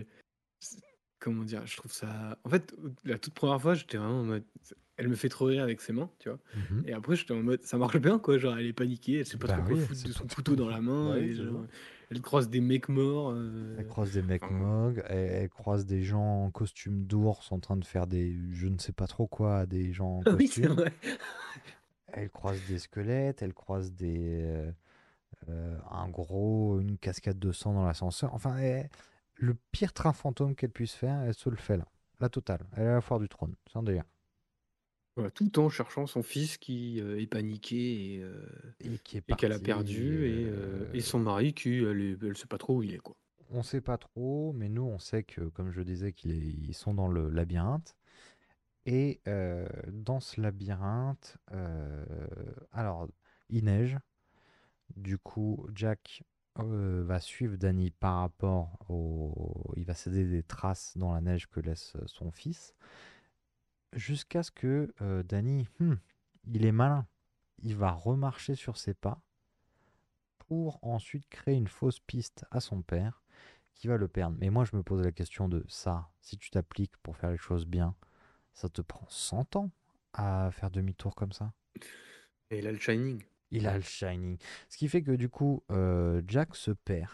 comment 1.19 1.43
dire 1.45 1.67
Je 1.67 1.77
trouve 1.77 1.93
ça. 1.93 2.39
En 2.45 2.49
fait, 2.51 2.75
la 3.05 3.19
toute 3.19 3.35
première 3.35 3.61
fois, 3.61 3.75
j'étais 3.75 3.99
vraiment 3.99 4.21
en 4.21 4.25
mode. 4.25 4.45
Elle 4.99 5.09
me 5.09 5.17
fait 5.17 5.29
trop 5.29 5.47
rire 5.47 5.63
avec 5.65 5.81
ses 5.83 5.93
mains, 5.93 6.09
tu 6.21 6.29
vois. 6.31 6.39
Mhm. 6.55 6.85
Et 6.87 6.93
après, 6.93 7.17
j'étais 7.17 7.33
en 7.33 7.43
mode. 7.43 7.63
Ça 7.65 7.77
marche 7.79 7.99
bien, 7.99 8.19
quoi. 8.19 8.39
Genre, 8.39 8.57
elle 8.57 8.67
est 8.67 8.73
paniquée, 8.73 9.19
elle 9.19 9.27
sait 9.27 9.37
pas 9.37 9.49
Bah 9.49 9.55
trop 9.59 9.65
quoi 9.67 9.75
oui, 9.75 9.81
foutre 9.85 10.05
de 10.05 10.13
son 10.13 10.27
couteau 10.27 10.57
dans 10.57 10.69
la 10.71 10.81
main. 10.81 11.13
Ouais, 11.15 11.25
et 11.25 11.35
je 11.35 11.43
genre. 11.43 11.67
Elle 12.11 12.21
croise 12.23 12.49
des 12.49 12.61
mecs 12.61 12.89
morts. 12.89 13.33
euh, 13.35 13.77
Elle 13.79 13.87
croise 13.87 14.13
des 14.13 14.23
mecs 14.23 14.51
mogs, 14.51 15.03
elle, 15.09 15.31
elle 15.43 15.49
croise 15.49 15.87
des 15.87 16.03
gens 16.03 16.45
en 16.45 16.51
costume 16.51 17.05
d'ours 17.05 17.51
en 17.53 17.59
train 17.61 17.77
de 17.77 17.85
faire 17.85 18.07
des 18.07 18.37
je 18.53 18.69
ne 18.69 18.79
sais 18.79 18.93
pas 18.93 19.07
trop 19.07 19.27
quoi 19.27 19.59
à 19.59 19.67
des 19.67 19.93
gens 19.93 20.19
en 20.19 20.23
Ah 20.27 20.31
oui, 20.37 20.47
c'est 20.49 20.63
costume. 20.63 20.77
vrai. 20.81 20.93
Elle 22.09 22.31
croise 22.31 22.61
des 22.69 22.79
squelettes, 22.79 23.43
elle 23.43 23.55
croise 23.55 23.93
des 23.93 24.41
euh, 24.43 24.71
euh, 25.49 25.79
un 25.91 26.09
gros 26.09 26.81
une 26.81 26.97
cascade 26.99 27.39
de 27.39 27.53
sang 27.53 27.73
dans 27.75 27.85
l'ascenseur. 27.85 28.33
Enfin, 28.35 28.57
elle- 28.59 28.89
le 29.35 29.55
pire 29.73 29.93
train 29.93 30.13
fantôme 30.15 30.55
qu'elle 30.55 30.71
puisse 30.71 30.95
faire, 30.95 31.21
elle 31.23 31.35
se 31.35 31.51
le 31.51 31.57
fait 31.57 31.77
là. 31.77 31.87
La 32.21 32.31
totale. 32.31 32.61
Elle 32.77 32.85
est 32.85 32.89
à 32.89 32.95
la 32.95 33.01
foire 33.03 33.21
du 33.21 33.29
trône. 33.29 33.55
C'est 33.71 33.79
un 33.79 33.83
délire. 33.83 34.05
Voilà, 35.17 35.31
tout 35.31 35.45
le 35.45 35.51
temps 35.51 35.71
cherchant 35.71 36.07
son 36.07 36.23
fils 36.23 36.59
qui 36.59 37.01
euh, 37.01 37.19
est 37.19 37.27
paniqué 37.27 38.17
et, 38.17 38.23
euh, 38.23 38.33
Et 38.85 38.99
qui 38.99 39.17
est 39.17 39.23
et 39.29 39.35
qu'elle 39.35 39.53
a 39.53 39.55
parti, 39.55 39.65
perdu, 39.65 40.27
et, 40.27 40.45
euh, 40.47 41.01
son 41.01 41.21
mari 41.21 41.55
qui, 41.55 41.79
elle, 41.79 42.01
est- 42.03 42.23
elle 42.23 42.37
sait 42.37 42.47
pas 42.47 42.59
trop 42.59 42.77
où 42.77 42.83
il 42.83 42.95
est, 42.95 42.99
quoi. 42.99 43.17
On 43.51 43.63
sait 43.63 43.81
pas 43.81 43.97
trop, 43.97 44.53
mais 44.53 44.69
nous, 44.69 44.83
on 44.83 44.99
sait 44.99 45.23
que, 45.23 45.41
comme 45.49 45.71
je 45.71 45.81
disais, 45.81 46.13
qu'ils 46.13 46.75
sont 46.75 46.93
dans 46.93 47.09
le 47.09 47.31
labyrinthe. 47.31 47.97
Et 48.85 49.21
dans 49.93 50.21
ce 50.21 50.41
labyrinthe, 50.41 51.39
alors, 52.73 53.09
il 53.49 53.65
neige. 53.65 53.97
Du 54.97 55.17
coup, 55.19 55.67
Jack 55.75 56.23
va 56.57 57.21
suivre 57.21 57.57
Danny 57.57 57.91
par 57.91 58.21
rapport 58.21 58.79
au... 58.89 59.73
Il 59.77 59.85
va 59.85 59.95
céder 59.95 60.25
des 60.25 60.43
traces 60.43 60.97
dans 60.97 61.13
la 61.13 61.21
neige 61.21 61.49
que 61.49 61.61
laisse 61.61 61.97
son 62.07 62.31
fils. 62.31 62.75
Jusqu'à 63.93 64.43
ce 64.43 64.51
que 64.51 64.93
euh, 65.01 65.23
Danny, 65.23 65.69
hmm, 65.81 65.95
il 66.45 66.65
est 66.65 66.73
malin. 66.73 67.07
Il 67.63 67.77
va 67.77 67.91
remarcher 67.91 68.55
sur 68.55 68.77
ses 68.77 68.95
pas 68.95 69.21
pour 70.39 70.79
ensuite 70.83 71.29
créer 71.29 71.57
une 71.57 71.69
fausse 71.69 72.01
piste 72.01 72.45
à 72.51 72.61
son 72.61 72.83
père 72.83 73.23
qui 73.75 73.89
va 73.89 73.97
le 73.97 74.09
perdre. 74.09 74.37
Mais 74.41 74.51
moi, 74.51 74.65
je 74.65 74.77
me 74.77 74.83
pose 74.83 75.03
la 75.03 75.13
question 75.13 75.49
de 75.49 75.65
ça. 75.69 76.09
Si 76.21 76.37
tu 76.37 76.51
t'appliques 76.51 76.97
pour 77.03 77.17
faire 77.17 77.31
les 77.31 77.39
choses 77.39 77.67
bien, 77.67 77.95
ça 78.55 78.69
te 78.69 78.81
prend 78.81 79.07
100 79.09 79.57
ans 79.57 79.71
à 80.13 80.51
faire 80.51 80.71
demi-tour 80.71 81.15
comme 81.15 81.33
ça? 81.33 81.53
Et 82.51 82.63
là, 82.63 82.73
le 82.73 82.79
Shining. 82.79 83.23
Il 83.51 83.67
a 83.67 83.77
le 83.77 83.83
Shining. 83.83 84.39
Ce 84.69 84.77
qui 84.77 84.89
fait 84.89 85.03
que 85.03 85.13
du 85.13 85.29
coup, 85.29 85.63
euh, 85.71 86.23
Jack 86.27 86.57
se 86.57 86.71
perd. 86.71 87.11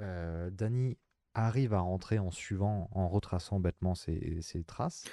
Euh, 0.00 0.50
Danny 0.50 0.98
arrive 1.34 1.74
à 1.74 1.80
rentrer 1.80 2.18
en 2.18 2.30
suivant, 2.30 2.88
en 2.92 3.08
retraçant 3.08 3.60
bêtement 3.60 3.94
ses, 3.94 4.40
ses 4.42 4.64
traces. 4.64 5.04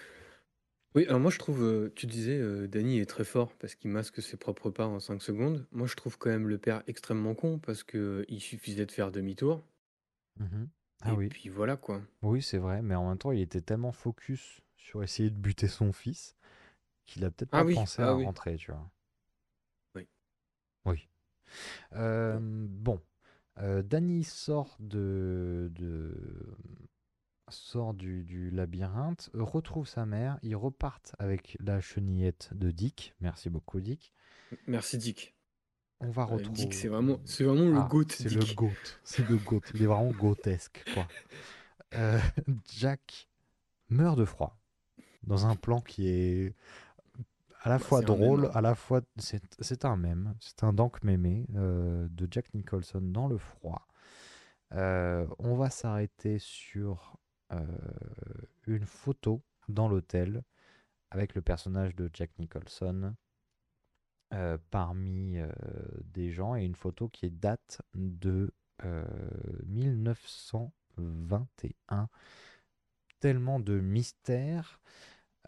Oui, 0.95 1.05
alors 1.07 1.19
moi 1.19 1.31
je 1.31 1.39
trouve, 1.39 1.91
tu 1.95 2.05
disais, 2.07 2.67
Danny 2.67 2.99
est 2.99 3.05
très 3.05 3.23
fort 3.23 3.53
parce 3.55 3.75
qu'il 3.75 3.89
masque 3.91 4.21
ses 4.21 4.37
propres 4.37 4.69
pas 4.69 4.85
en 4.87 4.99
5 4.99 5.21
secondes. 5.21 5.65
Moi 5.71 5.87
je 5.87 5.95
trouve 5.95 6.17
quand 6.17 6.29
même 6.29 6.47
le 6.47 6.57
père 6.57 6.83
extrêmement 6.87 7.33
con 7.35 7.57
parce 7.59 7.83
que 7.83 7.97
euh, 7.97 8.25
il 8.29 8.39
suffisait 8.39 8.85
de 8.85 8.91
faire 8.91 9.11
demi-tour. 9.11 9.63
Mhm. 10.39 10.69
Ah 11.01 11.13
et 11.13 11.17
oui, 11.17 11.29
puis 11.29 11.49
voilà 11.49 11.75
quoi. 11.77 12.01
oui 12.23 12.41
c'est 12.41 12.57
vrai, 12.59 12.81
mais 12.81 12.95
en 12.95 13.09
même 13.09 13.17
temps, 13.17 13.31
il 13.31 13.41
était 13.41 13.61
tellement 13.61 13.91
focus 13.91 14.61
sur 14.77 15.03
essayer 15.03 15.29
de 15.29 15.35
buter 15.35 15.67
son 15.67 15.93
fils 15.93 16.35
qu'il 17.05 17.25
a 17.25 17.31
peut-être 17.31 17.51
Ah 17.51 17.61
pas 17.61 17.65
oui, 17.65 17.75
pensé 17.75 18.01
ah 18.01 18.11
à 18.11 18.15
oui. 18.15 18.25
rentrer, 18.25 18.57
tu 18.57 18.71
vois. 18.71 18.91
Oui. 19.95 20.07
Oui. 20.85 21.07
Bon, 21.93 22.99
Danny 23.57 24.23
sort 24.23 24.77
de, 24.79 25.69
de- 25.73 26.57
sort 27.49 27.93
du, 27.93 28.23
du 28.23 28.49
labyrinthe, 28.49 29.29
retrouve 29.33 29.87
sa 29.87 30.05
mère, 30.05 30.37
ils 30.41 30.55
repartent 30.55 31.15
avec 31.19 31.57
la 31.59 31.81
chenillette 31.81 32.49
de 32.53 32.71
Dick. 32.71 33.13
Merci 33.19 33.49
beaucoup 33.49 33.79
Dick. 33.81 34.13
Merci 34.67 34.97
Dick. 34.97 35.35
On 35.99 36.09
va 36.09 36.23
Euh, 36.23 36.25
retrouver. 36.25 36.51
Dick, 36.53 36.73
c'est 36.73 36.87
vraiment, 36.87 37.19
c'est 37.25 37.43
vraiment 37.43 37.69
le 37.69 37.77
Ah, 37.77 37.87
goat. 37.89 38.05
C'est 38.09 38.29
le 38.29 38.53
goat. 38.55 38.69
C'est 39.03 39.27
le 39.29 39.37
goat. 39.37 39.61
Il 39.73 39.83
est 39.83 39.85
vraiment 39.87 40.11
goatesque, 40.11 40.83
quoi. 40.93 41.07
Euh, 41.95 42.19
Jack 42.75 43.29
meurt 43.89 44.17
de 44.17 44.25
froid 44.25 44.57
dans 45.21 45.45
un 45.45 45.55
plan 45.55 45.79
qui 45.79 46.07
est 46.09 46.55
à 47.61 47.69
la 47.69 47.77
Bah, 47.77 47.83
fois 47.83 48.01
drôle, 48.01 48.41
mème. 48.41 48.51
à 48.55 48.61
la 48.61 48.73
fois 48.73 49.01
c'est 49.17 49.43
c'est 49.59 49.85
un 49.85 49.95
mème, 49.95 50.33
c'est 50.39 50.63
un 50.63 50.73
dank 50.73 51.03
mémé 51.03 51.45
euh, 51.55 52.07
de 52.09 52.27
Jack 52.31 52.51
Nicholson 52.55 52.99
dans 52.99 53.27
le 53.27 53.37
froid. 53.37 53.87
Euh, 54.71 55.27
on 55.37 55.55
va 55.55 55.69
s'arrêter 55.69 56.39
sur 56.39 57.19
une 58.67 58.85
photo 58.85 59.41
dans 59.67 59.87
l'hôtel 59.87 60.43
avec 61.11 61.35
le 61.35 61.41
personnage 61.41 61.95
de 61.95 62.09
Jack 62.13 62.31
Nicholson 62.39 63.15
euh, 64.33 64.57
parmi 64.71 65.37
euh, 65.37 65.47
des 66.05 66.31
gens 66.31 66.55
et 66.55 66.63
une 66.63 66.75
photo 66.75 67.07
qui 67.07 67.29
date 67.29 67.83
de 67.93 68.51
euh, 68.83 69.05
1921. 69.67 72.09
Tellement 73.19 73.59
de 73.59 73.79
mystère. 73.79 74.81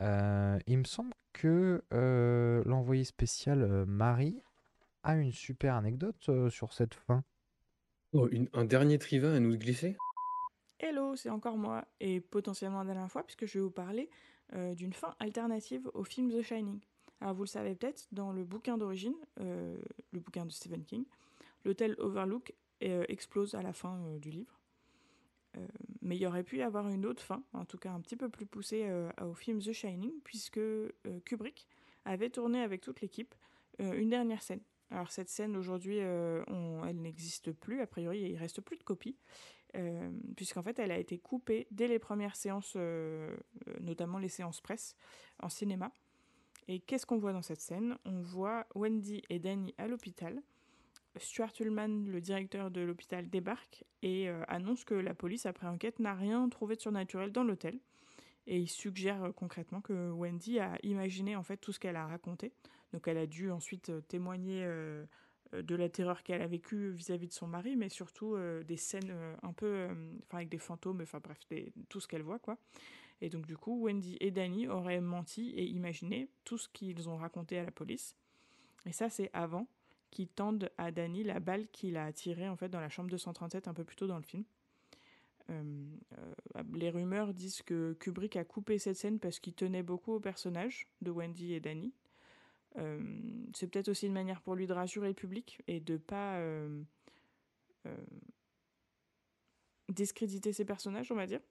Euh, 0.01 0.59
il 0.67 0.77
me 0.77 0.83
semble 0.83 1.15
que 1.33 1.83
euh, 1.93 2.61
l'envoyé 2.65 3.05
spécial 3.05 3.63
euh, 3.63 3.87
Marie 3.87 4.43
a 5.01 5.15
une 5.15 5.31
super 5.31 5.73
anecdote 5.73 6.29
euh, 6.29 6.51
sur 6.51 6.71
cette 6.71 6.93
fin. 6.93 7.23
Oh, 8.13 8.29
un 8.53 8.65
dernier 8.65 8.99
trivin 8.99 9.33
à 9.33 9.39
nous 9.39 9.57
glisser? 9.57 9.97
Hello, 10.79 11.15
c'est 11.15 11.29
encore 11.29 11.57
moi, 11.57 11.85
et 12.01 12.19
potentiellement 12.19 12.79
la 12.79 12.93
dernière 12.93 13.09
fois, 13.09 13.23
puisque 13.23 13.45
je 13.45 13.57
vais 13.57 13.63
vous 13.63 13.71
parler 13.71 14.09
euh, 14.53 14.75
d'une 14.75 14.91
fin 14.91 15.15
alternative 15.19 15.89
au 15.93 16.03
film 16.03 16.29
The 16.29 16.41
Shining. 16.41 16.81
Alors 17.21 17.33
vous 17.33 17.43
le 17.43 17.47
savez 17.47 17.75
peut-être, 17.75 18.07
dans 18.11 18.33
le 18.33 18.43
bouquin 18.43 18.77
d'origine, 18.77 19.15
euh, 19.39 19.77
le 20.11 20.19
bouquin 20.19 20.45
de 20.45 20.51
Stephen 20.51 20.83
King, 20.83 21.05
l'hôtel 21.63 21.95
Overlook 21.97 22.53
euh, 22.83 23.05
explose 23.07 23.55
à 23.55 23.61
la 23.61 23.71
fin 23.71 24.17
du 24.17 24.29
livre. 24.29 24.59
Mais 26.01 26.17
il 26.17 26.21
y 26.21 26.27
aurait 26.27 26.43
pu 26.43 26.57
y 26.57 26.61
avoir 26.61 26.89
une 26.89 27.05
autre 27.05 27.23
fin, 27.23 27.41
en 27.53 27.63
tout 27.63 27.77
cas 27.77 27.93
un 27.93 28.01
petit 28.01 28.17
peu 28.17 28.27
plus 28.27 28.45
poussée 28.45 28.91
au 29.21 29.33
film 29.33 29.61
The 29.61 29.71
Shining, 29.71 30.11
puisque 30.25 30.59
Kubrick 31.23 31.65
avait 32.03 32.29
tourné 32.29 32.59
avec 32.59 32.81
toute 32.81 32.99
l'équipe 32.99 33.33
une 33.79 34.09
dernière 34.09 34.41
scène. 34.41 34.59
Alors 34.91 35.11
cette 35.11 35.29
scène 35.29 35.55
aujourd'hui, 35.55 35.99
elle 35.99 37.01
n'existe 37.01 37.53
plus, 37.53 37.79
a 37.79 37.87
priori 37.87 38.19
il 38.19 38.35
reste 38.35 38.59
plus 38.59 38.75
de 38.75 38.83
copies, 38.83 39.15
euh, 39.75 40.09
puisqu'en 40.35 40.63
fait 40.63 40.79
elle 40.79 40.91
a 40.91 40.97
été 40.97 41.17
coupée 41.17 41.67
dès 41.71 41.87
les 41.87 41.99
premières 41.99 42.35
séances, 42.35 42.73
euh, 42.75 43.35
euh, 43.67 43.73
notamment 43.81 44.17
les 44.17 44.29
séances 44.29 44.61
presse 44.61 44.95
en 45.41 45.49
cinéma. 45.49 45.91
Et 46.67 46.79
qu'est-ce 46.79 47.05
qu'on 47.05 47.17
voit 47.17 47.33
dans 47.33 47.41
cette 47.41 47.61
scène? 47.61 47.97
On 48.05 48.21
voit 48.21 48.65
Wendy 48.73 49.21
et 49.29 49.39
Danny 49.39 49.73
à 49.77 49.87
l'hôpital. 49.87 50.41
Stuart 51.17 51.53
Ullman, 51.59 52.05
le 52.07 52.19
directeur 52.19 52.71
de 52.71 52.81
l'hôpital, 52.81 53.29
débarque 53.29 53.85
et 54.01 54.27
annonce 54.47 54.83
que 54.83 54.95
la 54.95 55.13
police, 55.13 55.45
après 55.45 55.67
enquête, 55.67 55.99
n'a 55.99 56.13
rien 56.13 56.49
trouvé 56.49 56.75
de 56.75 56.81
surnaturel 56.81 57.31
dans 57.31 57.43
l'hôtel. 57.43 57.79
Et 58.47 58.57
il 58.57 58.67
suggère 58.67 59.31
concrètement 59.35 59.79
que 59.79 60.09
Wendy 60.11 60.59
a 60.59 60.77
imaginé 60.83 61.35
en 61.35 61.43
fait 61.43 61.57
tout 61.57 61.71
ce 61.71 61.79
qu'elle 61.79 61.95
a 61.95 62.07
raconté. 62.07 62.51
Donc 62.91 63.07
elle 63.07 63.17
a 63.17 63.27
dû 63.27 63.51
ensuite 63.51 63.91
témoigner 64.07 64.67
de 65.61 65.75
la 65.75 65.89
terreur 65.89 66.23
qu'elle 66.23 66.41
a 66.41 66.47
vécue 66.47 66.91
vis-à-vis 66.91 67.27
de 67.27 67.33
son 67.33 67.47
mari, 67.47 67.75
mais 67.75 67.89
surtout 67.89 68.35
euh, 68.35 68.63
des 68.63 68.77
scènes 68.77 69.11
euh, 69.11 69.35
un 69.43 69.53
peu, 69.53 69.65
euh, 69.65 70.13
enfin 70.27 70.37
avec 70.37 70.49
des 70.49 70.57
fantômes, 70.57 71.01
enfin 71.01 71.19
bref, 71.23 71.39
tout 71.89 71.99
ce 71.99 72.07
qu'elle 72.07 72.23
voit, 72.23 72.39
quoi. 72.39 72.57
Et 73.21 73.29
donc 73.29 73.45
du 73.45 73.55
coup, 73.57 73.81
Wendy 73.81 74.17
et 74.19 74.31
Danny 74.31 74.67
auraient 74.67 75.01
menti 75.01 75.51
et 75.51 75.65
imaginé 75.65 76.29
tout 76.43 76.57
ce 76.57 76.67
qu'ils 76.69 77.07
ont 77.07 77.17
raconté 77.17 77.57
à 77.57 77.63
la 77.63 77.71
police. 77.71 78.15
Et 78.85 78.91
ça, 78.91 79.09
c'est 79.09 79.29
avant 79.33 79.67
qu'ils 80.11 80.27
tendent 80.27 80.69
à 80.77 80.91
Danny 80.91 81.23
la 81.23 81.39
balle 81.39 81.67
qu'il 81.69 81.97
a 81.97 82.11
tirée 82.13 82.47
en 82.47 82.55
fait 82.55 82.69
dans 82.69 82.79
la 82.79 82.89
chambre 82.89 83.09
237 83.09 83.67
un 83.67 83.73
peu 83.73 83.83
plus 83.83 83.95
tôt 83.95 84.07
dans 84.07 84.17
le 84.17 84.23
film. 84.23 84.43
Euh, 85.49 85.63
euh, 86.17 86.63
les 86.73 86.89
rumeurs 86.89 87.33
disent 87.33 87.61
que 87.61 87.93
Kubrick 87.99 88.35
a 88.35 88.43
coupé 88.43 88.79
cette 88.79 88.97
scène 88.97 89.19
parce 89.19 89.39
qu'il 89.39 89.53
tenait 89.53 89.83
beaucoup 89.83 90.13
au 90.13 90.19
personnage 90.19 90.87
de 91.01 91.11
Wendy 91.11 91.53
et 91.53 91.59
Danny. 91.59 91.93
Euh, 92.77 92.99
c'est 93.53 93.67
peut-être 93.67 93.89
aussi 93.89 94.07
une 94.07 94.13
manière 94.13 94.41
pour 94.41 94.55
lui 94.55 94.67
de 94.67 94.73
rassurer 94.73 95.07
le 95.07 95.13
public 95.13 95.61
et 95.67 95.79
de 95.79 95.97
pas 95.97 96.37
euh, 96.39 96.81
euh, 97.85 97.95
discréditer 99.89 100.51
ses 100.53 100.65
personnages, 100.65 101.11
on 101.11 101.15
va 101.15 101.27
dire. 101.27 101.41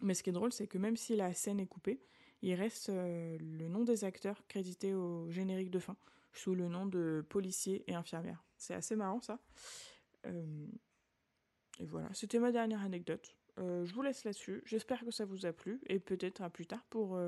Mais 0.00 0.14
ce 0.14 0.22
qui 0.22 0.30
est 0.30 0.32
drôle, 0.32 0.52
c'est 0.52 0.66
que 0.66 0.78
même 0.78 0.96
si 0.96 1.16
la 1.16 1.32
scène 1.32 1.60
est 1.60 1.66
coupée, 1.66 2.00
il 2.42 2.54
reste 2.54 2.88
le 2.88 3.68
nom 3.68 3.82
des 3.82 4.04
acteurs 4.04 4.46
crédités 4.46 4.94
au 4.94 5.28
générique 5.28 5.70
de 5.70 5.80
fin, 5.80 5.96
sous 6.32 6.54
le 6.54 6.68
nom 6.68 6.86
de 6.86 7.24
policier 7.28 7.82
et 7.88 7.94
infirmière. 7.94 8.44
C'est 8.56 8.74
assez 8.74 8.94
marrant 8.94 9.20
ça. 9.20 9.40
Et 11.80 11.86
voilà, 11.86 12.08
c'était 12.14 12.38
ma 12.38 12.52
dernière 12.52 12.82
anecdote. 12.82 13.34
Je 13.56 13.92
vous 13.92 14.02
laisse 14.02 14.22
là-dessus. 14.22 14.62
J'espère 14.66 15.04
que 15.04 15.10
ça 15.10 15.24
vous 15.24 15.46
a 15.46 15.52
plu 15.52 15.80
et 15.88 15.98
peut-être 15.98 16.40
à 16.42 16.48
plus 16.48 16.66
tard 16.66 16.84
pour 16.90 17.18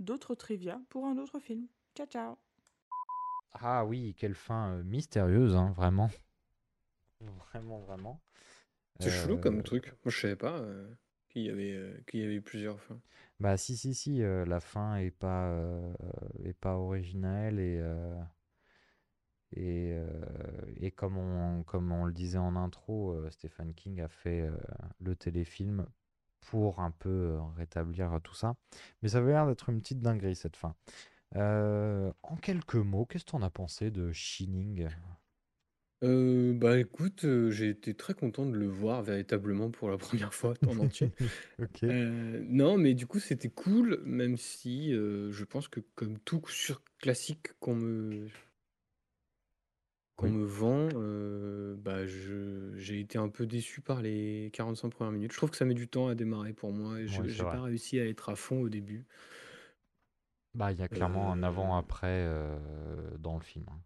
d'autres 0.00 0.34
trivia 0.34 0.80
pour 0.88 1.06
un 1.06 1.16
autre 1.16 1.38
film. 1.38 1.68
Ciao 1.94 2.08
ciao 2.08 2.45
Ah 3.54 3.84
oui, 3.84 4.14
quelle 4.16 4.36
fin 4.36 4.70
euh, 4.74 4.84
mystérieuse, 4.84 5.56
hein, 5.56 5.72
vraiment. 5.76 6.10
Vraiment, 7.20 7.80
vraiment. 7.80 8.22
C'est 9.00 9.10
chelou 9.10 9.38
comme 9.38 9.58
Euh, 9.58 9.62
truc. 9.62 9.86
Moi, 10.04 10.12
je 10.12 10.20
savais 10.20 10.36
pas 10.36 10.58
euh, 10.58 10.94
qu'il 11.28 11.42
y 11.42 11.50
avait, 11.50 11.72
euh, 11.74 12.02
qu'il 12.06 12.20
y 12.20 12.24
avait 12.24 12.40
plusieurs 12.40 12.80
fins. 12.80 13.00
Bah 13.40 13.56
si, 13.56 13.76
si, 13.76 13.94
si, 13.94 14.22
euh, 14.22 14.44
la 14.46 14.60
fin 14.60 14.96
est 14.96 15.10
pas, 15.10 15.48
euh, 15.48 15.94
est 16.44 16.52
pas 16.54 16.76
originelle 16.76 17.58
et, 17.58 17.78
euh, 17.80 18.14
et, 19.52 19.92
euh, 19.92 20.10
et 20.76 20.90
comme 20.90 21.16
on, 21.18 21.62
comme 21.62 21.92
on 21.92 22.04
le 22.04 22.12
disait 22.12 22.38
en 22.38 22.56
intro, 22.56 23.12
euh, 23.12 23.30
Stephen 23.30 23.74
King 23.74 24.00
a 24.00 24.08
fait 24.08 24.42
euh, 24.42 24.56
le 25.00 25.14
téléfilm 25.16 25.86
pour 26.40 26.80
un 26.80 26.90
peu 26.90 27.38
rétablir 27.56 28.20
tout 28.22 28.34
ça. 28.34 28.54
Mais 29.02 29.08
ça 29.10 29.18
avait 29.18 29.32
l'air 29.32 29.46
d'être 29.46 29.68
une 29.68 29.80
petite 29.80 30.00
dinguerie 30.00 30.36
cette 30.36 30.56
fin. 30.56 30.74
Euh, 31.34 32.12
en 32.22 32.36
quelques 32.36 32.76
mots, 32.76 33.04
qu'est-ce 33.06 33.24
que 33.24 33.30
t'en 33.32 33.42
as 33.42 33.50
pensé 33.50 33.90
de 33.90 34.12
Shining? 34.12 34.88
Euh, 36.04 36.52
bah 36.54 36.78
écoute, 36.78 37.24
euh, 37.24 37.50
j'ai 37.50 37.70
été 37.70 37.94
très 37.94 38.12
content 38.14 38.44
de 38.46 38.54
le 38.56 38.66
voir 38.66 39.02
véritablement 39.02 39.70
pour 39.70 39.88
la 39.90 39.96
première 39.98 40.34
fois 40.34 40.54
en 40.66 40.78
entier. 40.78 41.14
Ok. 41.58 41.84
Euh, 41.90 42.40
non, 42.48 42.78
mais 42.78 42.94
du 42.94 43.06
coup, 43.06 43.20
c'était 43.20 43.50
cool, 43.50 44.02
même 44.04 44.36
si 44.38 44.94
euh, 44.94 45.32
je 45.32 45.44
pense 45.44 45.68
que 45.68 45.80
comme 45.96 46.18
tout 46.20 46.42
sur 46.48 46.82
classique 47.00 47.52
qu'on 47.60 47.76
me, 47.76 48.28
qu'on 50.16 50.28
Oui. 50.28 50.30
me 50.30 50.44
vend, 50.46 50.88
euh, 50.94 51.76
bah 51.76 52.06
je, 52.06 52.72
j'ai 52.76 53.00
été 53.00 53.18
un 53.18 53.28
peu 53.28 53.46
déçu 53.46 53.82
par 53.82 54.00
les 54.00 54.50
45 54.54 54.88
premières 54.90 55.12
minutes. 55.12 55.32
Je 55.32 55.36
trouve 55.36 55.50
que 55.50 55.56
ça 55.58 55.66
met 55.66 55.74
du 55.74 55.88
temps 55.88 56.08
à 56.08 56.14
démarrer 56.14 56.54
pour 56.54 56.72
moi 56.72 57.00
et 57.00 57.06
je, 57.06 57.28
c'est 57.28 57.28
j'ai 57.28 57.44
vrai. 57.44 57.58
pas 57.58 57.60
réussi 57.62 58.00
à 58.00 58.06
être 58.06 58.30
à 58.30 58.36
fond 58.36 58.60
au 58.62 58.68
début. 58.70 59.04
Bah, 60.56 60.72
il 60.72 60.78
y 60.78 60.82
a 60.82 60.88
clairement 60.88 61.30
un 61.30 61.42
Euh, 61.42 61.46
avant-après 61.46 62.08
euh, 62.26 62.58
dans 63.18 63.36
le 63.36 63.42
film. 63.44 63.66
hein. 63.68 63.80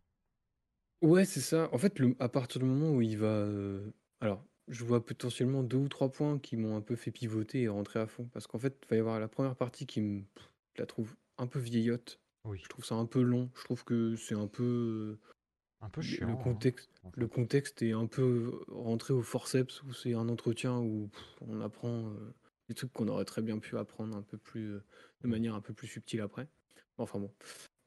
Ouais, 1.02 1.24
c'est 1.24 1.40
ça. 1.40 1.68
En 1.72 1.78
fait, 1.78 1.98
le- 1.98 2.14
à 2.18 2.28
partir 2.28 2.60
du 2.60 2.66
moment 2.66 2.90
où 2.92 3.00
il 3.02 3.16
va. 3.18 3.26
euh, 3.26 3.90
Alors, 4.20 4.44
je 4.68 4.84
vois 4.84 5.04
potentiellement 5.04 5.62
deux 5.62 5.78
ou 5.78 5.88
trois 5.88 6.12
points 6.12 6.38
qui 6.38 6.56
m'ont 6.56 6.76
un 6.76 6.82
peu 6.82 6.94
fait 6.96 7.10
pivoter 7.10 7.62
et 7.62 7.68
rentrer 7.68 7.98
à 8.00 8.06
fond. 8.06 8.26
Parce 8.32 8.46
qu'en 8.46 8.58
fait, 8.58 8.78
il 8.84 8.88
va 8.88 8.96
y 8.96 8.98
avoir 9.00 9.18
la 9.20 9.28
première 9.28 9.56
partie 9.56 9.86
qui 9.86 10.00
me. 10.02 10.22
pff, 10.22 10.50
Je 10.76 10.82
la 10.82 10.86
trouve 10.86 11.16
un 11.38 11.46
peu 11.46 11.58
vieillotte. 11.58 12.20
Oui, 12.44 12.60
Je 12.62 12.68
trouve 12.68 12.84
ça 12.84 12.94
un 12.96 13.06
peu 13.06 13.22
long. 13.22 13.50
Je 13.56 13.64
trouve 13.64 13.84
que 13.84 14.14
c'est 14.16 14.34
un 14.34 14.46
peu. 14.46 15.18
un 15.80 15.88
peu 15.88 16.02
chiant. 16.02 16.26
Le 16.28 16.34
hein, 16.34 16.36
contexte, 16.36 16.90
en 17.02 17.10
le 17.16 17.26
fait. 17.26 17.32
contexte 17.32 17.82
est 17.82 17.92
un 17.92 18.06
peu 18.06 18.62
rentré 18.68 19.14
au 19.14 19.22
forceps 19.22 19.82
où 19.84 19.92
c'est 19.94 20.12
un 20.14 20.28
entretien 20.28 20.78
où 20.78 21.08
pff, 21.08 21.36
on 21.40 21.60
apprend 21.62 22.10
euh, 22.10 22.34
des 22.68 22.74
trucs 22.74 22.92
qu'on 22.92 23.08
aurait 23.08 23.24
très 23.24 23.40
bien 23.42 23.58
pu 23.58 23.78
apprendre 23.78 24.14
un 24.16 24.22
peu 24.22 24.36
plus, 24.38 24.74
euh, 24.74 24.84
de 25.22 25.28
Mm. 25.28 25.30
manière 25.30 25.54
un 25.54 25.60
peu 25.62 25.72
plus 25.72 25.88
subtile 25.88 26.20
après. 26.20 26.46
Enfin 27.00 27.18
bon. 27.18 27.32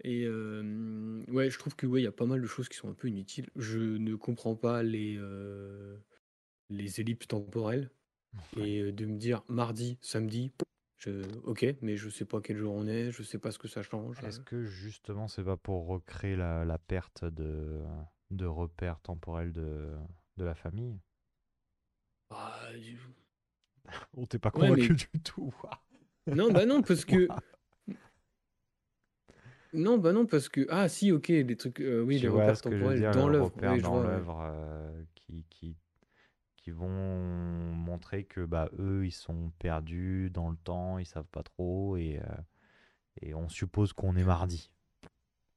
Et 0.04 0.26
euh, 0.26 1.24
ouais, 1.30 1.50
je 1.50 1.58
trouve 1.60 1.76
que 1.76 1.86
ouais, 1.86 2.02
il 2.02 2.04
y 2.04 2.08
a 2.08 2.12
pas 2.12 2.26
mal 2.26 2.42
de 2.42 2.48
choses 2.48 2.68
qui 2.68 2.78
sont 2.78 2.90
un 2.90 2.94
peu 2.94 3.08
inutiles. 3.08 3.50
Je 3.56 3.80
ne 3.80 4.16
comprends 4.16 4.56
pas 4.56 4.84
les, 4.84 5.16
euh, 5.18 5.98
les 6.70 7.00
ellipses 7.00 7.28
temporelles 7.28 7.90
Ouais. 8.58 8.70
et 8.70 8.82
euh, 8.82 8.92
de 8.92 9.06
me 9.06 9.18
dire 9.18 9.44
mardi, 9.48 9.98
samedi, 10.02 10.52
je, 10.98 11.22
ok, 11.44 11.66
mais 11.82 11.96
je 11.98 12.10
sais 12.10 12.26
pas 12.26 12.42
quel 12.42 12.58
jour 12.58 12.74
on 12.74 12.88
est, 12.88 13.12
je 13.12 13.22
sais 13.22 13.38
pas 13.38 13.52
ce 13.52 13.60
que 13.60 13.68
ça 13.68 13.84
change. 13.84 14.22
Est-ce 14.24 14.40
que 14.40 14.64
justement 14.64 15.28
c'est 15.28 15.44
pas 15.44 15.58
pour 15.58 15.86
recréer 15.86 16.36
la, 16.36 16.66
la 16.66 16.78
perte 16.80 17.26
de, 17.26 17.82
de 18.32 18.46
repères 18.46 19.00
temporels 19.02 19.54
de, 19.54 19.92
de 20.38 20.44
la 20.44 20.56
famille? 20.56 21.00
Ah, 22.32 22.70
On 24.18 24.26
t'est 24.26 24.40
pas 24.40 24.50
Ouais, 24.52 24.62
convaincu 24.70 24.94
mais- 24.94 24.98
du 25.14 25.22
tout. 25.24 25.54
non, 26.28 26.52
bah 26.52 26.66
non, 26.66 26.82
parce 26.82 27.06
que 27.06 27.28
Non, 29.74 29.98
bah 29.98 30.14
non, 30.14 30.26
parce 30.26 30.50
que. 30.50 30.66
Ah, 30.70 30.88
si, 30.90 31.12
ok, 31.12 31.28
les 31.30 31.56
trucs. 31.58 31.80
euh, 31.82 32.02
oui, 32.02 32.18
Tu 32.18 32.24
les 32.24 32.28
vois 32.30 32.42
repères 32.42 32.58
ce 32.58 32.64
que 32.64 32.70
je 32.72 32.76
veux 32.76 32.82
temporels 32.82 33.00
dire, 33.00 33.12
dans 33.12 33.28
les 33.28 33.34
l'œuvre. 33.34 33.46
repères 33.46 33.72
Oui, 33.74 33.78
je 33.80 33.84
dans 33.84 33.92
vois, 33.94 34.02
ouais. 34.02 34.08
l'œuvre 34.08 34.42
euh, 34.46 35.04
qui, 35.16 35.46
qui, 35.50 35.76
qui 36.58 36.72
vont 36.72 36.90
montrer 36.90 38.24
que 38.24 38.42
bah, 38.46 38.70
eux, 38.80 39.06
ils 39.06 39.12
sont 39.12 39.52
perdus 39.60 40.30
dans 40.32 40.50
le 40.50 40.58
temps, 40.58 40.98
ils 41.00 41.06
savent 41.06 41.28
pas 41.28 41.44
trop, 41.44 41.98
et, 41.98 42.20
euh, 42.20 42.42
et 43.22 43.34
on 43.34 43.50
suppose 43.50 43.94
qu'on 43.94 44.16
est 44.16 44.24
mardi. 44.24 44.70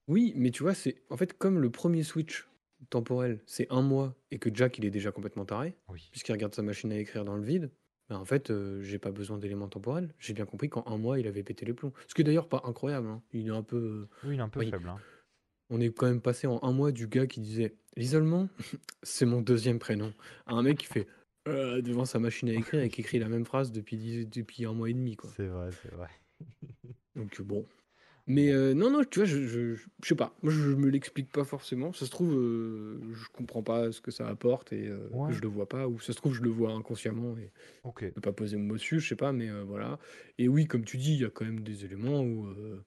Oui, 0.08 0.32
mais 0.36 0.50
tu 0.50 0.62
vois, 0.62 0.74
c'est. 0.74 1.02
En 1.10 1.16
fait, 1.16 1.36
comme 1.36 1.58
le 1.60 1.70
premier 1.70 2.02
switch 2.02 2.48
temporel, 2.90 3.40
c'est 3.46 3.66
un 3.70 3.82
mois 3.82 4.14
et 4.30 4.38
que 4.38 4.50
Jack, 4.54 4.78
il 4.78 4.84
est 4.84 4.90
déjà 4.90 5.10
complètement 5.12 5.44
taré, 5.44 5.74
Oui. 5.88 6.08
puisqu'il 6.12 6.32
regarde 6.32 6.54
sa 6.54 6.62
machine 6.62 6.92
à 6.92 6.98
écrire 6.98 7.24
dans 7.24 7.36
le 7.36 7.42
vide, 7.42 7.70
bah 8.08 8.18
en 8.18 8.24
fait, 8.24 8.50
euh, 8.50 8.80
j'ai 8.82 8.98
pas 8.98 9.10
besoin 9.10 9.38
d'éléments 9.38 9.68
temporels. 9.68 10.14
J'ai 10.18 10.32
bien 10.34 10.46
compris 10.46 10.68
qu'en 10.68 10.84
un 10.86 10.96
mois, 10.96 11.18
il 11.18 11.26
avait 11.26 11.42
pété 11.42 11.64
les 11.66 11.74
plombs. 11.74 11.92
Ce 12.08 12.14
qui 12.14 12.20
est 12.20 12.24
d'ailleurs 12.24 12.48
pas 12.48 12.62
incroyable, 12.64 13.08
hein. 13.08 13.22
Il 13.32 13.48
est 13.48 13.50
un 13.50 13.62
peu. 13.62 13.76
euh, 13.76 14.08
Oui, 14.28 14.34
il 14.34 14.38
est 14.38 14.42
un 14.42 14.48
peu 14.48 14.60
Oui. 14.60 14.70
faible. 14.70 14.88
hein. 14.88 14.98
On 15.70 15.80
est 15.80 15.90
quand 15.90 16.06
même 16.06 16.20
passé 16.20 16.46
en 16.46 16.60
un 16.62 16.72
mois 16.72 16.92
du 16.92 17.08
gars 17.08 17.26
qui 17.26 17.40
disait 17.40 17.74
l'isolement, 17.96 18.48
c'est 19.02 19.26
mon 19.26 19.40
deuxième 19.40 19.80
prénom, 19.80 20.12
à 20.46 20.54
un 20.54 20.62
mec 20.62 20.78
qui 20.78 20.86
fait 20.86 21.08
euh, 21.48 21.82
devant 21.82 22.04
sa 22.04 22.20
machine 22.20 22.48
à 22.48 22.52
écrire 22.54 22.82
et 22.82 22.88
qui 22.88 23.00
écrit 23.00 23.18
la 23.18 23.28
même 23.28 23.44
phrase 23.44 23.72
depuis, 23.72 23.96
dix- 23.96 24.26
depuis 24.28 24.64
un 24.64 24.72
mois 24.72 24.88
et 24.90 24.94
demi. 24.94 25.16
Quoi. 25.16 25.30
C'est 25.36 25.46
vrai, 25.48 25.70
c'est 25.82 25.92
vrai. 25.92 26.08
Donc 27.16 27.40
euh, 27.40 27.42
bon. 27.42 27.66
Mais 28.28 28.50
euh, 28.52 28.74
non, 28.74 28.90
non, 28.90 29.04
tu 29.04 29.20
vois, 29.20 29.26
je, 29.26 29.46
je, 29.46 29.74
je- 29.76 29.86
je 30.02 30.08
sais 30.08 30.14
pas. 30.16 30.34
Moi, 30.42 30.52
je 30.52 30.70
me 30.74 30.88
l'explique 30.88 31.30
pas 31.30 31.44
forcément. 31.44 31.92
Ça 31.92 32.06
se 32.06 32.10
trouve, 32.10 32.34
euh, 32.34 32.98
je 33.14 33.28
comprends 33.32 33.62
pas 33.62 33.92
ce 33.92 34.00
que 34.00 34.10
ça 34.10 34.26
apporte 34.28 34.72
et 34.72 34.88
euh, 34.88 35.08
Ouais. 35.12 35.32
je 35.32 35.40
le 35.40 35.46
vois 35.48 35.68
pas. 35.68 35.86
Ou 35.86 36.00
ça 36.00 36.12
se 36.12 36.16
trouve, 36.18 36.34
je 36.34 36.42
le 36.42 36.50
vois 36.50 36.72
inconsciemment 36.72 37.38
et 37.38 37.52
Ok. 37.84 38.02
je 38.02 38.08
peux 38.10 38.20
pas 38.20 38.32
poser 38.32 38.56
mon 38.56 38.64
mot 38.64 38.74
dessus, 38.74 38.98
je 38.98 39.08
sais 39.08 39.16
pas, 39.16 39.32
mais 39.32 39.48
euh, 39.48 39.62
voilà. 39.62 39.98
Et 40.38 40.48
oui, 40.48 40.66
comme 40.66 40.84
tu 40.84 40.96
dis, 40.96 41.14
il 41.14 41.20
y 41.20 41.24
a 41.24 41.30
quand 41.30 41.44
même 41.44 41.60
des 41.60 41.84
éléments 41.84 42.20
où 42.20 42.46
euh, 42.48 42.84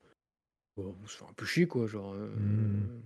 bon, 0.78 0.96
on 1.02 1.08
se 1.08 1.18
fait 1.18 1.26
un 1.26 1.34
peu 1.34 1.46
chier, 1.46 1.68
quoi. 1.68 1.88
Genre. 1.88 2.14
Mhm. 2.16 3.02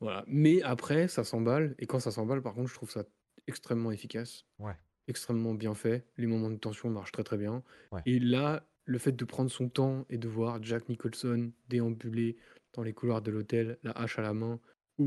Voilà. 0.00 0.24
Mais 0.26 0.62
après, 0.62 1.08
ça 1.08 1.24
s'emballe. 1.24 1.74
Et 1.78 1.86
quand 1.86 2.00
ça 2.00 2.10
s'emballe, 2.10 2.42
par 2.42 2.54
contre, 2.54 2.68
je 2.68 2.74
trouve 2.74 2.90
ça 2.90 3.04
extrêmement 3.46 3.90
efficace. 3.90 4.46
Ouais. 4.58 4.74
Extrêmement 5.08 5.54
bien 5.54 5.74
fait. 5.74 6.06
Les 6.16 6.26
moments 6.26 6.50
de 6.50 6.56
tension 6.56 6.88
marchent 6.88 7.12
très 7.12 7.24
très 7.24 7.36
bien. 7.36 7.62
Ouais. 7.92 8.00
Et 8.06 8.18
là, 8.18 8.66
le 8.90 8.98
fait 8.98 9.12
de 9.12 9.24
prendre 9.24 9.50
son 9.50 9.68
temps 9.68 10.04
et 10.10 10.18
de 10.18 10.26
voir 10.26 10.60
Jack 10.62 10.88
Nicholson 10.88 11.52
déambuler 11.68 12.36
dans 12.72 12.82
les 12.82 12.92
couloirs 12.92 13.22
de 13.22 13.30
l'hôtel, 13.30 13.78
la 13.84 13.92
hache 13.92 14.18
à 14.18 14.22
la 14.22 14.34
main, 14.34 14.60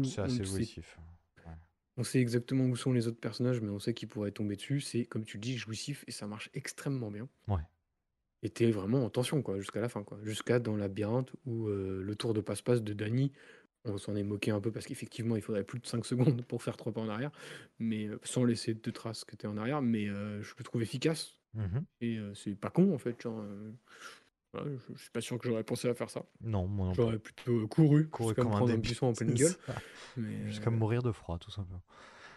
C'est 0.04 0.30
sait, 0.30 0.44
jouissif. 0.44 0.98
on 1.98 2.04
sait 2.04 2.20
exactement 2.20 2.64
où 2.64 2.78
sont 2.78 2.94
les 2.94 3.08
autres 3.08 3.20
personnages, 3.20 3.60
mais 3.60 3.70
on 3.70 3.80
sait 3.80 3.94
qu'ils 3.94 4.08
pourraient 4.08 4.32
tomber 4.32 4.56
dessus, 4.56 4.80
c'est, 4.80 5.04
comme 5.04 5.26
tu 5.26 5.36
le 5.36 5.42
dis, 5.42 5.58
jouissif 5.58 6.06
et 6.08 6.12
ça 6.12 6.28
marche 6.28 6.50
extrêmement 6.54 7.12
bien. 7.12 7.28
Ouais. 7.50 7.62
Et 8.42 8.50
t'es 8.50 8.72
vraiment 8.72 9.04
en 9.04 9.10
tension, 9.10 9.42
quoi, 9.42 9.60
jusqu'à 9.60 9.82
la 9.82 9.90
fin, 9.90 10.04
quoi. 10.04 10.18
Jusqu'à 10.24 10.60
dans 10.60 10.78
la 10.78 10.88
labyrinthe 10.88 11.32
où 11.46 11.68
euh, 11.68 12.02
le 12.02 12.16
tour 12.16 12.34
de 12.34 12.40
passe-passe 12.40 12.82
de 12.84 12.94
Danny, 12.94 13.34
on 13.84 13.98
s'en 13.98 14.16
est 14.16 14.24
moqué 14.24 14.52
un 14.52 14.62
peu 14.62 14.72
parce 14.72 14.86
qu'effectivement, 14.86 15.36
il 15.36 15.42
faudrait 15.42 15.66
plus 15.66 15.80
de 15.80 15.88
5 15.88 16.06
secondes 16.42 16.46
pour 16.46 16.64
faire 16.64 16.78
trois 16.78 16.94
pas 16.94 17.02
en 17.02 17.10
arrière, 17.10 17.32
mais 17.80 18.08
euh, 18.08 18.18
sans 18.24 18.46
laisser 18.46 18.74
de 18.76 18.92
traces 18.92 19.26
que 19.26 19.36
t'es 19.36 19.48
en 19.48 19.58
arrière, 19.58 19.82
mais 19.82 20.08
euh, 20.08 20.42
je 20.42 20.54
le 20.58 20.64
trouve 20.64 20.82
efficace. 20.82 21.43
Mhm. 21.54 21.86
Et 22.02 22.18
euh, 22.18 22.34
c'est 22.34 22.56
pas 22.56 22.70
con, 22.70 22.94
en 22.94 22.98
fait. 22.98 23.22
Genre, 23.22 23.40
euh, 23.40 23.72
voilà, 24.54 24.70
je, 24.72 24.94
je 24.96 25.02
suis 25.02 25.12
pas 25.12 25.22
sûr 25.22 25.38
que 25.38 25.48
j'aurais 25.48 25.64
pensé 25.64 25.88
à 25.88 25.94
faire 25.94 26.10
ça. 26.10 26.26
Non, 26.42 26.68
moi 26.68 26.88
non. 26.88 26.94
J'aurais 26.94 27.20
plutôt 27.20 27.68
couru, 27.68 28.04
me 28.04 28.34
comme 28.34 28.48
un 28.48 28.50
prendre 28.50 28.64
un 28.66 28.68
débile, 28.68 28.82
buisson 28.82 29.08
en 29.08 29.14
pleine 29.14 29.34
gueule, 29.34 29.52
mais, 30.18 30.46
Jusqu'à 30.48 30.70
euh, 30.70 30.74
mourir 30.74 31.02
de 31.04 31.12
froid, 31.12 31.38
tout 31.40 31.52
simplement. 31.52 31.82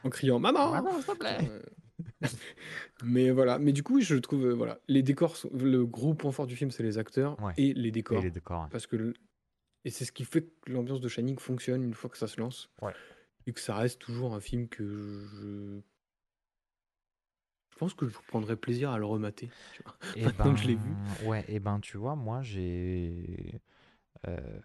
en 0.05 0.11
criant 0.11 0.39
Maman 0.39 0.71
Maman, 0.73 0.97
s'il 1.01 1.05
te 1.15 1.19
plaît 1.19 1.39
Euh, 1.49 1.63
mais 3.05 3.31
voilà, 3.31 3.59
mais 3.59 3.73
du 3.73 3.83
coup, 3.83 4.01
je 4.01 4.17
trouve, 4.17 4.45
euh, 4.47 4.55
voilà, 4.55 4.79
les 4.89 5.03
décors, 5.03 5.37
sont- 5.37 5.51
le 5.55 5.85
gros 5.87 6.15
point 6.15 6.33
fort 6.33 6.47
du 6.47 6.57
film, 6.57 6.71
c'est 6.71 6.83
les 6.83 6.99
acteurs 6.99 7.43
Ouais. 7.43 7.53
et 7.57 7.73
les 7.75 7.91
décors. 7.91 8.19
Et 8.19 8.23
les 8.23 8.31
décors. 8.31 8.63
ouais. 8.65 8.69
Parce 8.71 8.87
que 8.87 8.97
le- 8.97 9.15
et 9.85 9.91
c'est 9.91 10.05
ce 10.05 10.13
qui 10.13 10.25
fait 10.25 10.43
que 10.43 10.73
l'ambiance 10.73 11.01
de 11.01 11.09
Shining 11.09 11.39
fonctionne 11.39 11.83
une 11.83 11.95
fois 11.95 12.11
que 12.11 12.19
ça 12.19 12.27
se 12.27 12.41
lance. 12.41 12.71
Ouais. 12.83 12.93
et 13.49 13.53
que 13.53 13.61
ça 13.61 13.77
reste 13.77 14.01
toujours 14.01 14.35
un 14.35 14.41
film 14.41 14.67
que 14.67 14.85
je 15.25 15.81
je 17.77 17.81
pense 17.81 17.95
que 17.95 18.09
je 18.09 18.17
prendrais 18.27 18.57
plaisir 18.57 18.91
à 18.91 18.99
le 18.99 19.05
remater, 19.05 19.53
tu 19.71 19.83
vois? 19.85 19.99
Et 20.15 20.31
Maintenant 20.39 20.55
que 20.55 20.61
je 20.61 20.67
l'ai 20.67 20.77
vu. 20.77 20.99
ben, 20.99 21.17
ouais, 21.19 21.45
et 21.49 21.61
ben, 21.61 21.79
tu 21.81 21.99
vois, 21.99 22.17
moi, 22.17 22.43
j'ai. 22.43 23.61
euh, 24.29 24.61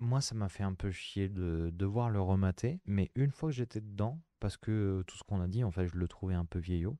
moi, 0.00 0.20
ça 0.20 0.34
m'a 0.34 0.48
fait 0.48 0.62
un 0.64 0.74
peu 0.74 0.90
chier 0.90 1.28
de 1.28 1.70
devoir 1.72 2.10
le 2.10 2.20
remater, 2.20 2.80
mais 2.86 3.10
une 3.14 3.30
fois 3.30 3.50
que 3.50 3.56
j'étais 3.56 3.80
dedans, 3.80 4.20
parce 4.40 4.56
que 4.56 5.02
tout 5.06 5.16
ce 5.16 5.24
qu'on 5.24 5.40
a 5.40 5.48
dit, 5.48 5.64
en 5.64 5.70
fait, 5.70 5.86
je 5.88 5.96
le 5.96 6.08
trouvais 6.08 6.34
un 6.34 6.44
peu 6.44 6.58
vieillot, 6.58 6.98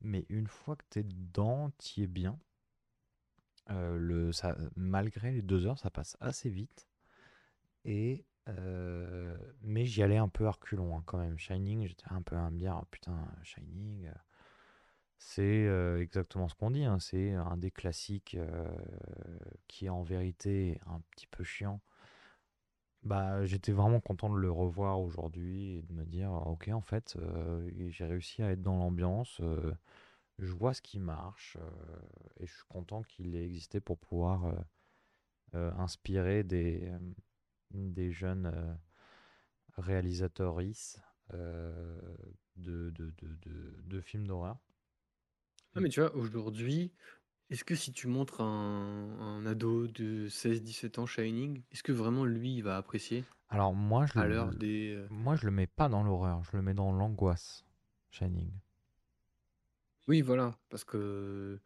mais 0.00 0.26
une 0.30 0.48
fois 0.48 0.76
que 0.76 0.84
t'es 0.90 1.02
dedans, 1.04 1.70
t'y 1.78 2.02
es 2.04 2.06
bien. 2.08 2.38
Euh, 3.70 3.96
le, 3.96 4.32
ça, 4.32 4.56
malgré 4.76 5.32
les 5.32 5.42
deux 5.42 5.66
heures, 5.66 5.78
ça 5.78 5.90
passe 5.90 6.16
assez 6.20 6.50
vite. 6.50 6.86
Et, 7.84 8.24
euh, 8.48 9.36
mais 9.62 9.86
j'y 9.86 10.02
allais 10.02 10.16
un 10.18 10.28
peu 10.28 10.46
à 10.46 10.50
reculons 10.52 10.96
hein, 10.96 11.02
quand 11.06 11.18
même. 11.18 11.38
Shining, 11.38 11.86
j'étais 11.86 12.06
un 12.10 12.22
peu 12.22 12.36
à 12.36 12.50
me 12.50 12.58
dire, 12.58 12.78
oh, 12.80 12.84
putain, 12.90 13.26
Shining, 13.42 14.10
c'est 15.18 15.66
euh, 15.66 16.00
exactement 16.00 16.48
ce 16.48 16.54
qu'on 16.54 16.70
dit. 16.70 16.84
hein, 16.84 16.98
c'est 17.00 17.32
un 17.32 17.56
des 17.56 17.70
classiques 17.70 18.36
euh, 18.38 18.68
qui 19.68 19.86
est 19.86 19.90
en 19.90 20.02
vérité 20.02 20.80
un 20.86 21.00
petit 21.10 21.26
peu 21.26 21.44
chiant. 21.44 21.80
Bah, 23.02 23.44
j'étais 23.44 23.72
vraiment 23.72 24.00
content 24.00 24.30
de 24.30 24.36
le 24.38 24.50
revoir 24.50 25.00
aujourd'hui 25.00 25.76
et 25.76 25.82
de 25.82 25.92
me 25.92 26.04
dire, 26.04 26.32
ok, 26.32 26.68
en 26.72 26.80
fait, 26.80 27.16
euh, 27.18 27.70
j'ai 27.90 28.06
réussi 28.06 28.42
à 28.42 28.50
être 28.52 28.62
dans 28.62 28.76
l'ambiance. 28.78 29.40
je 30.38 30.52
vois 30.52 30.74
ce 30.74 30.82
qui 30.82 30.98
marche 31.00 31.56
et 32.40 32.46
je 32.46 32.52
suis 32.52 32.64
content 32.68 33.02
qu'il 33.02 33.36
ait 33.36 33.44
existé 33.44 33.80
pour 33.80 33.98
pouvoir 33.98 34.54
inspirer 35.52 36.42
des, 36.44 36.90
jeunes 38.12 38.78
de- 43.42 43.74
de 43.84 44.00
films 44.00 44.26
d'horreur. 44.26 44.58
Ah, 45.74 45.80
mais 45.80 45.88
tu 45.88 46.00
vois, 46.00 46.14
aujourd'hui, 46.14 46.92
est-ce 47.50 47.64
que 47.64 47.74
si 47.74 47.92
tu 47.92 48.08
montres 48.08 48.40
un, 48.40 49.16
un 49.20 49.46
ado 49.46 49.86
de 49.86 50.28
16-17 50.28 50.98
ans 50.98 51.06
Shining, 51.06 51.62
est-ce 51.72 51.82
que 51.82 51.92
vraiment 51.92 52.24
lui, 52.24 52.56
il 52.56 52.62
va 52.62 52.76
apprécier 52.76 53.24
Alors 53.48 53.74
moi, 53.74 54.06
je 54.06 54.18
à 54.18 54.26
le, 54.26 54.54
des... 54.56 54.94
euh, 54.94 55.06
moi, 55.10 55.36
je 55.36 55.46
le 55.46 55.50
mets 55.52 55.66
pas 55.66 55.88
dans 55.88 56.02
l'horreur, 56.02 56.42
je 56.44 56.56
le 56.56 56.62
mets 56.62 56.74
dans 56.74 56.92
l'angoisse, 56.92 57.64
Shining. 58.10 58.50
Oui, 60.08 60.20
voilà, 60.20 60.54
parce 60.68 60.84
que 60.84 61.58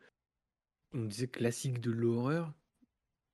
on 0.95 1.05
disait 1.05 1.29
classique 1.29 1.81
de 1.81 1.91
l'horreur. 1.91 2.53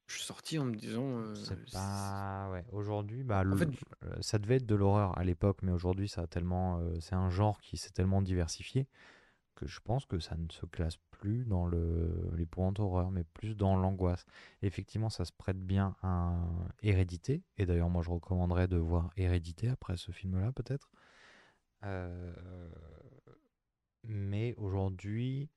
Je 0.06 0.16
suis 0.16 0.24
sorti 0.24 0.58
en 0.58 0.66
me 0.66 0.74
disant... 0.74 1.18
euh, 1.18 1.34
C'est 1.34 1.70
pas... 1.70 2.48
Ouais, 2.52 2.64
aujourd'hui, 2.72 3.22
bah, 3.22 3.42
le- 3.42 3.56
fait, 3.56 3.68
euh, 4.04 4.16
ça 4.20 4.38
devait 4.38 4.56
être 4.56 4.66
de 4.66 4.74
l'horreur 4.74 5.16
à 5.18 5.24
l'époque, 5.24 5.58
mais 5.62 5.72
aujourd'hui, 5.72 6.08
ça 6.08 6.22
a 6.22 6.26
tellement... 6.26 6.78
euh, 6.80 7.00
c'est 7.00 7.14
un 7.14 7.30
genre 7.30 7.60
qui 7.60 7.76
s'est 7.76 7.90
tellement 7.90 8.20
diversifié 8.22 8.86
que 9.54 9.66
je 9.66 9.80
pense 9.80 10.06
que 10.06 10.18
ça 10.18 10.36
ne 10.36 10.50
se 10.50 10.66
classe 10.66 10.96
plus 11.10 11.44
dans 11.44 11.66
le 11.66 12.30
l'épouvante 12.36 12.80
horreur, 12.80 13.10
mais 13.10 13.24
plus 13.24 13.54
dans 13.56 13.76
l'angoisse. 13.76 14.26
Effectivement, 14.62 15.10
ça 15.10 15.24
se 15.24 15.32
prête 15.32 15.58
bien 15.60 15.96
à 16.02 16.34
Hérédité, 16.82 17.42
et 17.58 17.66
d'ailleurs, 17.66 17.90
moi, 17.90 18.02
je 18.02 18.10
recommanderais 18.10 18.68
de 18.68 18.76
voir 18.76 19.10
Hérédité 19.16 19.68
après 19.68 19.96
ce 19.96 20.12
film-là, 20.12 20.52
peut-être. 20.52 20.90
Euh, 21.84 22.34
Mais 24.04 24.54
aujourd'hui, 24.56 25.50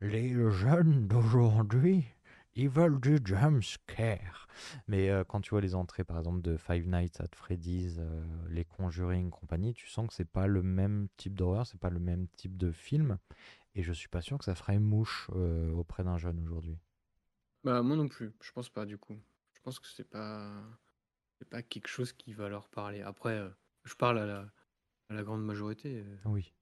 les 0.00 0.32
jeunes 0.50 1.06
d'aujourd'hui, 1.06 2.06
ils 2.54 2.68
veulent 2.68 3.00
du 3.00 3.18
jumpscare. 3.24 4.46
Mais 4.86 5.10
euh, 5.10 5.24
quand 5.24 5.40
tu 5.40 5.50
vois 5.50 5.60
les 5.60 5.74
entrées, 5.74 6.04
par 6.04 6.18
exemple, 6.18 6.42
de 6.42 6.56
Five 6.56 6.86
Nights 6.86 7.20
at 7.20 7.28
Freddy's, 7.34 7.96
euh, 7.98 8.24
les 8.48 8.64
Conjuring, 8.64 9.30
compagnie, 9.30 9.74
tu 9.74 9.88
sens 9.88 10.06
que 10.08 10.14
c'est 10.14 10.30
pas 10.30 10.46
le 10.46 10.62
même 10.62 11.08
type 11.16 11.34
d'horreur, 11.34 11.66
c'est 11.66 11.80
pas 11.80 11.90
le 11.90 12.00
même 12.00 12.28
type 12.28 12.56
de 12.56 12.70
film. 12.72 13.18
Et 13.74 13.82
je 13.82 13.92
suis 13.92 14.08
pas 14.08 14.20
sûr 14.20 14.38
que 14.38 14.44
ça 14.44 14.54
ferait 14.54 14.78
mouche 14.78 15.30
euh, 15.34 15.70
auprès 15.72 16.04
d'un 16.04 16.18
jeune 16.18 16.38
aujourd'hui. 16.40 16.78
bah 17.64 17.82
moi 17.82 17.96
non 17.96 18.08
plus, 18.08 18.32
je 18.40 18.52
pense 18.52 18.68
pas 18.68 18.84
du 18.84 18.98
coup. 18.98 19.16
Je 19.54 19.60
pense 19.60 19.78
que 19.78 19.88
c'est 19.88 20.08
pas... 20.08 20.52
C'est 21.38 21.48
pas 21.48 21.62
quelque 21.62 21.88
chose 21.88 22.12
qui 22.12 22.34
va 22.34 22.48
leur 22.48 22.68
parler. 22.68 23.02
Après, 23.02 23.42
je 23.82 23.94
parle 23.94 24.20
à 24.20 24.26
la, 24.26 24.52
à 25.08 25.14
la 25.14 25.24
grande 25.24 25.44
majorité. 25.44 26.04
Oui. 26.24 26.52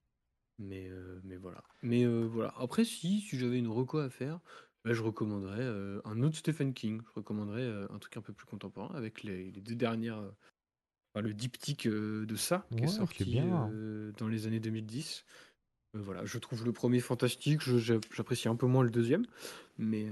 Mais, 0.59 0.89
mais 1.23 1.37
voilà. 1.37 1.63
Mais 1.83 2.07
voilà. 2.07 2.55
Après, 2.57 2.87
si, 2.87 3.21
si 3.21 3.39
j'avais 3.39 3.59
une 3.59 3.69
reco 3.69 3.99
à 3.99 4.09
faire, 4.09 4.41
bah, 4.85 4.93
je 4.95 5.03
recommanderais 5.03 5.61
euh, 5.63 6.01
un 6.05 6.23
autre 6.23 6.37
Stephen 6.37 6.73
King. 6.75 7.01
Je 7.07 7.13
recommanderais 7.15 7.63
euh, 7.63 7.87
un 7.91 7.99
truc 7.99 8.17
un 8.17 8.23
peu 8.23 8.33
plus 8.33 8.47
contemporain 8.47 8.95
avec 8.95 9.23
les, 9.23 9.51
les 9.51 9.61
deux 9.61 9.75
dernières. 9.75 10.19
euh, 10.19 10.31
enfin, 11.15 11.23
le 11.23 11.35
diptyque 11.35 11.87
de 11.89 12.37
ça 12.37 12.67
qui 12.71 12.77
Ouais, 12.77 12.85
est 12.85 12.87
qui 12.87 12.93
est 12.93 12.97
sorti 12.99 13.25
bien. 13.31 13.73
dans 14.19 14.29
les 14.29 14.47
années 14.47 14.61
2010. 14.61 15.25
Euh, 15.97 16.01
voilà, 16.01 16.25
je 16.25 16.39
trouve 16.39 16.65
le 16.65 16.73
premier 16.73 17.01
fantastique. 17.01 17.61
je- 17.63 17.79
J'apprécie 17.79 18.49
un 18.49 18.57
peu 18.57 18.67
moins 18.67 18.85
le 18.85 18.91
deuxième, 18.91 19.27
mais, 19.77 20.07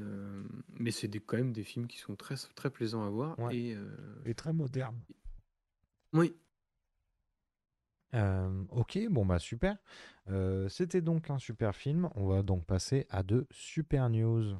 mais 0.78 0.90
c'est 0.90 1.08
des- 1.08 1.20
quand 1.20 1.36
même 1.36 1.52
des 1.52 1.62
films 1.64 1.86
qui 1.86 1.98
sont 1.98 2.16
très, 2.16 2.34
très 2.56 2.70
plaisants 2.70 3.06
à 3.06 3.10
voir. 3.10 3.38
Ouais. 3.38 3.56
Et 3.56 3.76
Et 4.26 4.34
très 4.34 4.52
moderne. 4.52 4.98
oui, 6.14 6.34
Euh, 8.14 8.48
ok, 8.70 8.98
bon 9.10 9.26
bah 9.26 9.38
super. 9.38 9.76
Euh, 10.30 10.68
C'était 10.68 11.00
donc 11.00 11.30
un 11.30 11.38
super 11.38 11.74
film. 11.76 12.08
On 12.14 12.26
va 12.26 12.42
donc 12.42 12.64
passer 12.64 13.06
à 13.10 13.22
de 13.22 13.46
super 13.50 14.08
news. 14.10 14.56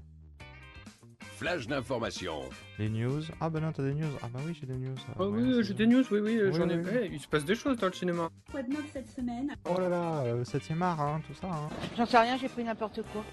Flash 1.21 1.69
d'information. 1.69 2.41
Les 2.79 2.89
news. 2.89 3.23
Ah 3.41 3.49
bah 3.49 3.61
non, 3.61 3.71
t'as 3.73 3.85
des 3.85 3.95
news. 3.95 4.11
Ah 4.23 4.29
bah 4.33 4.41
oui, 4.45 4.57
j'ai 4.61 4.67
des 4.67 4.77
news. 4.77 4.95
Ah, 5.09 5.13
Ah 5.21 5.29
ouais, 5.29 5.41
oui, 5.41 5.63
j'ai 5.65 5.75
des 5.75 5.87
news, 5.87 6.03
oui, 6.11 6.19
oui, 6.21 6.41
Oui, 6.43 6.53
j'en 6.53 6.69
ai. 6.69 6.77
oui, 6.79 7.11
il 7.13 7.21
se 7.21 7.29
passe 7.29 7.45
des 7.45 7.55
choses 7.55 7.77
dans 7.79 7.87
le 7.87 7.93
cinéma. 7.93 8.29
Quoi 8.51 8.63
de 8.65 8.69
neuf 8.71 8.85
cette 8.93 9.09
semaine? 9.09 9.55
Oh 9.65 9.79
là 9.79 9.89
là, 9.89 10.23
euh, 10.25 10.43
7ème 10.45 10.83
art, 10.83 11.01
hein, 11.01 11.21
tout 11.27 11.35
ça. 11.35 11.47
hein. 11.49 11.69
J'en 11.97 12.07
sais 12.07 12.19
rien, 12.19 12.37
j'ai 12.39 12.49
pris 12.49 12.65
n'importe 12.65 13.03
quoi. 13.13 13.25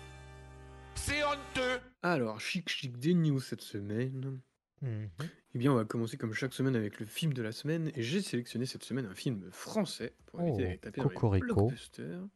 C'est 0.93 1.23
honteux. 1.23 1.79
Alors, 2.03 2.39
chic 2.39 2.69
chic 2.69 2.97
des 2.99 3.13
news 3.15 3.39
cette 3.39 3.61
semaine. 3.61 4.39
Mhm. 4.85 5.09
Eh 5.53 5.57
bien, 5.57 5.71
on 5.71 5.75
va 5.75 5.85
commencer 5.85 6.17
comme 6.17 6.33
chaque 6.33 6.53
semaine 6.53 6.75
avec 6.75 6.99
le 6.99 7.05
film 7.05 7.33
de 7.33 7.41
la 7.41 7.51
semaine. 7.51 7.91
Et 7.95 8.03
j'ai 8.03 8.21
sélectionné 8.21 8.65
cette 8.65 8.83
semaine 8.83 9.05
un 9.05 9.15
film 9.15 9.49
français 9.51 10.13
pour 10.27 10.41
éviter 10.41 10.55
Oh, 10.55 10.61
d'aller 10.63 10.77
taper 10.77 11.01
dans 11.01 11.09
les 11.09 11.15
cocorico. 11.15 11.45
blockbusters. 11.55 12.27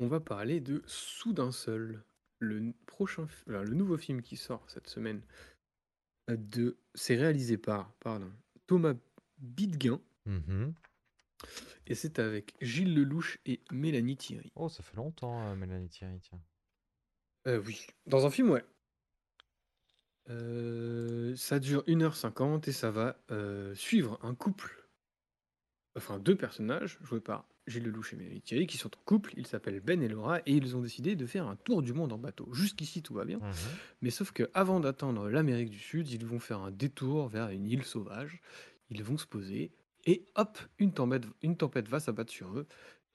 On 0.00 0.08
va 0.08 0.18
parler 0.20 0.60
de 0.60 0.82
Soudain 0.86 1.52
Seul, 1.52 2.02
le 2.38 2.56
n- 2.56 2.74
prochain, 2.86 3.26
fi- 3.26 3.44
alors, 3.48 3.64
le 3.64 3.74
nouveau 3.74 3.96
film 3.98 4.22
qui 4.22 4.36
sort 4.36 4.68
cette 4.68 4.86
semaine. 4.88 5.22
euh, 6.30 6.36
De, 6.36 6.78
c'est 6.94 7.16
réalisé 7.16 7.58
par, 7.58 7.92
pardon, 8.00 8.32
Thomas 8.66 8.94
Bidguin 9.38 10.00
Mhm. 10.26 10.74
et 11.86 11.94
c'est 11.94 12.18
avec 12.18 12.54
Gilles 12.60 12.94
Lelouch 12.94 13.38
et 13.46 13.60
Mélanie 13.72 14.16
Thierry. 14.16 14.52
Oh, 14.54 14.68
ça 14.68 14.82
fait 14.82 14.96
longtemps, 14.96 15.48
euh, 15.48 15.54
Mélanie 15.56 15.88
Thierry, 15.88 16.18
tiens. 16.20 16.40
Euh, 17.46 17.60
oui, 17.66 17.86
dans 18.06 18.26
un 18.26 18.30
film, 18.30 18.50
ouais. 18.50 18.64
Euh, 20.30 21.34
ça 21.36 21.58
dure 21.58 21.82
1h50 21.86 22.68
et 22.68 22.72
ça 22.72 22.90
va 22.90 23.16
euh, 23.30 23.74
suivre 23.74 24.18
un 24.22 24.34
couple, 24.34 24.86
enfin 25.96 26.18
deux 26.18 26.36
personnages 26.36 26.98
joués 27.02 27.20
par 27.20 27.46
Gilles 27.66 27.84
Lelouch 27.84 28.12
et 28.12 28.16
Mélanie 28.16 28.40
Thierry 28.40 28.66
qui 28.66 28.76
sont 28.76 28.90
en 28.96 29.00
couple. 29.04 29.32
Ils 29.36 29.46
s'appellent 29.46 29.80
Ben 29.80 30.02
et 30.02 30.08
Laura 30.08 30.40
et 30.40 30.52
ils 30.52 30.76
ont 30.76 30.80
décidé 30.80 31.16
de 31.16 31.26
faire 31.26 31.46
un 31.46 31.56
tour 31.56 31.82
du 31.82 31.92
monde 31.92 32.12
en 32.12 32.18
bateau. 32.18 32.48
Jusqu'ici, 32.52 33.02
tout 33.02 33.14
va 33.14 33.24
bien. 33.24 33.38
Mhm. 33.38 33.52
Mais 34.02 34.10
sauf 34.10 34.32
que 34.32 34.48
avant 34.54 34.80
d'atteindre 34.80 35.28
l'Amérique 35.28 35.70
du 35.70 35.78
Sud, 35.78 36.08
ils 36.10 36.24
vont 36.24 36.38
faire 36.40 36.60
un 36.60 36.70
détour 36.70 37.28
vers 37.28 37.50
une 37.50 37.66
île 37.66 37.84
sauvage. 37.84 38.40
Ils 38.90 39.02
vont 39.02 39.18
se 39.18 39.26
poser 39.26 39.72
et 40.06 40.26
hop, 40.34 40.58
une 40.78 40.92
tempête, 40.92 41.24
une 41.42 41.56
tempête 41.56 41.88
va 41.88 42.00
s'abattre 42.00 42.32
sur 42.32 42.56
eux. 42.56 42.66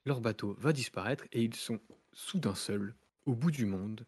Leur 0.04 0.20
bateau 0.20 0.54
va 0.58 0.72
disparaître 0.72 1.24
et 1.32 1.42
ils 1.42 1.54
sont 1.54 1.80
soudain 2.12 2.54
seuls 2.54 2.94
au 3.26 3.34
bout 3.34 3.50
du 3.50 3.66
monde 3.66 4.06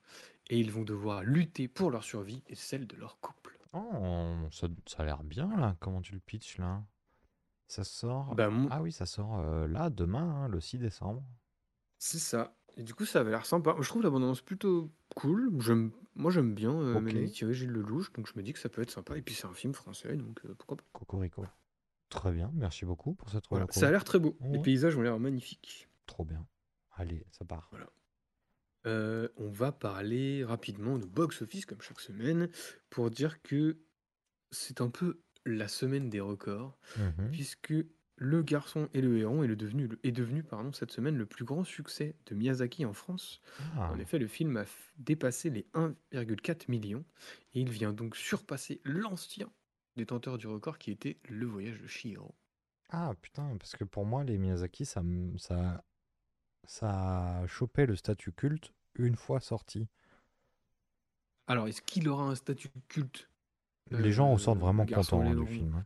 et 0.50 0.58
ils 0.58 0.70
vont 0.72 0.82
devoir 0.84 1.22
lutter 1.22 1.68
pour 1.68 1.90
leur 1.90 2.04
survie 2.04 2.42
et 2.46 2.54
celle 2.54 2.86
de 2.86 2.96
leur 2.96 3.18
couple. 3.20 3.58
Oh, 3.74 4.34
ça, 4.50 4.68
ça 4.86 5.02
a 5.02 5.04
l'air 5.04 5.22
bien 5.24 5.54
là. 5.56 5.76
Comment 5.80 6.00
tu 6.00 6.14
le 6.14 6.20
pitches 6.20 6.58
là? 6.58 6.82
Ça 7.66 7.84
sort? 7.84 8.34
Bah, 8.34 8.48
mon- 8.48 8.68
Ah 8.70 8.80
oui, 8.80 8.92
ça 8.92 9.04
sort 9.06 9.38
euh, 9.40 9.66
là, 9.68 9.90
demain, 9.90 10.44
hein, 10.44 10.48
le 10.48 10.60
6 10.60 10.78
décembre. 10.78 11.22
C'est 11.98 12.18
ça. 12.18 12.54
Et 12.76 12.82
du 12.82 12.94
coup, 12.94 13.04
ça 13.04 13.20
avait 13.20 13.30
l'air 13.30 13.44
sympa. 13.44 13.76
Je 13.80 13.88
trouve 13.88 14.02
l'abondance 14.02 14.40
plutôt 14.40 14.90
cool. 15.16 15.50
J'aime, 15.60 15.90
moi, 16.14 16.30
j'aime 16.30 16.54
bien 16.54 16.72
euh, 16.72 16.96
Ok. 16.96 17.02
Mélanie 17.02 17.30
Thierry, 17.30 17.52
Gilles 17.54 17.70
Lelouch, 17.70 18.10
donc 18.14 18.26
je 18.26 18.32
me 18.36 18.42
dis 18.42 18.52
que 18.54 18.58
ça 18.58 18.68
peut 18.70 18.80
être 18.80 18.90
sympa. 18.90 19.16
Et 19.18 19.22
puis, 19.22 19.34
c'est 19.34 19.46
un 19.46 19.52
film 19.52 19.74
français, 19.74 20.16
donc 20.16 20.40
euh, 20.46 20.54
pourquoi 20.54 20.76
pas. 20.78 20.84
Cocorico. 20.92 21.44
Très 22.08 22.32
bien, 22.32 22.50
merci 22.54 22.86
beaucoup 22.86 23.12
pour 23.14 23.28
cette 23.28 23.44
Voilà. 23.50 23.66
Ça 23.70 23.88
a 23.88 23.90
l'air 23.90 24.04
très 24.04 24.18
beau. 24.18 24.36
Les 24.40 24.56
Ouais. 24.56 24.62
paysages 24.62 24.96
ont 24.96 25.02
l'air 25.02 25.18
magnifiques. 25.18 25.88
Trop 26.06 26.24
bien. 26.24 26.46
Allez, 26.96 27.26
ça 27.32 27.44
part. 27.44 27.70
Euh, 28.88 29.28
on 29.36 29.50
va 29.50 29.70
parler 29.72 30.44
rapidement 30.44 30.98
de 30.98 31.04
box-office 31.06 31.66
comme 31.66 31.80
chaque 31.82 32.00
semaine 32.00 32.48
pour 32.90 33.10
dire 33.10 33.40
que 33.42 33.78
c'est 34.50 34.80
un 34.80 34.88
peu 34.90 35.20
la 35.44 35.68
semaine 35.68 36.08
des 36.10 36.20
records 36.20 36.78
Mhm. 36.96 37.30
puisque 37.30 37.74
Le 38.20 38.42
Garçon 38.42 38.88
et 38.94 39.00
le 39.00 39.16
Héron 39.18 39.44
est, 39.44 39.46
le 39.46 39.54
devenu, 39.54 39.86
le- 39.86 40.00
est 40.02 40.10
devenu 40.10 40.42
pardon, 40.42 40.72
cette 40.72 40.90
semaine 40.90 41.16
le 41.16 41.24
plus 41.26 41.44
grand 41.44 41.62
succès 41.62 42.16
de 42.26 42.34
Miyazaki 42.34 42.84
en 42.84 42.92
France. 42.92 43.40
Ah, 43.76 43.92
En 43.92 43.98
effet, 44.00 44.18
le 44.18 44.26
film 44.26 44.56
a 44.56 44.64
dépassé 44.96 45.50
les 45.50 45.66
1,4 45.74 46.68
millions 46.68 47.04
et 47.54 47.60
il 47.60 47.70
vient 47.70 47.92
donc 47.92 48.16
surpasser 48.16 48.80
l'ancien 48.84 49.48
détenteur 49.96 50.36
du 50.36 50.48
record 50.48 50.78
qui 50.78 50.90
était 50.90 51.18
Le 51.28 51.46
Voyage 51.46 51.80
de 51.80 51.86
Chihiro. 51.86 52.34
Ah 52.88 53.14
putain, 53.22 53.56
parce 53.56 53.76
que 53.76 53.84
pour 53.84 54.04
moi, 54.04 54.24
les 54.24 54.36
Miyazaki, 54.36 54.84
ça, 54.84 55.00
ça, 55.36 55.84
ça 56.66 57.38
a 57.38 57.46
chopé 57.46 57.86
le 57.86 57.94
statut 57.94 58.32
culte 58.32 58.72
une 58.96 59.16
fois 59.16 59.40
sorti. 59.40 59.88
Alors, 61.46 61.66
est-ce 61.68 61.82
qu'il 61.82 62.08
aura 62.08 62.24
un 62.24 62.34
statut 62.34 62.68
culte 62.88 63.28
Les 63.90 64.12
gens 64.12 64.28
euh, 64.28 64.32
ressortent 64.34 64.58
vraiment 64.58 64.86
contents 64.86 65.20
hein, 65.22 65.34
du 65.34 65.46
film. 65.46 65.74
hein. 65.74 65.84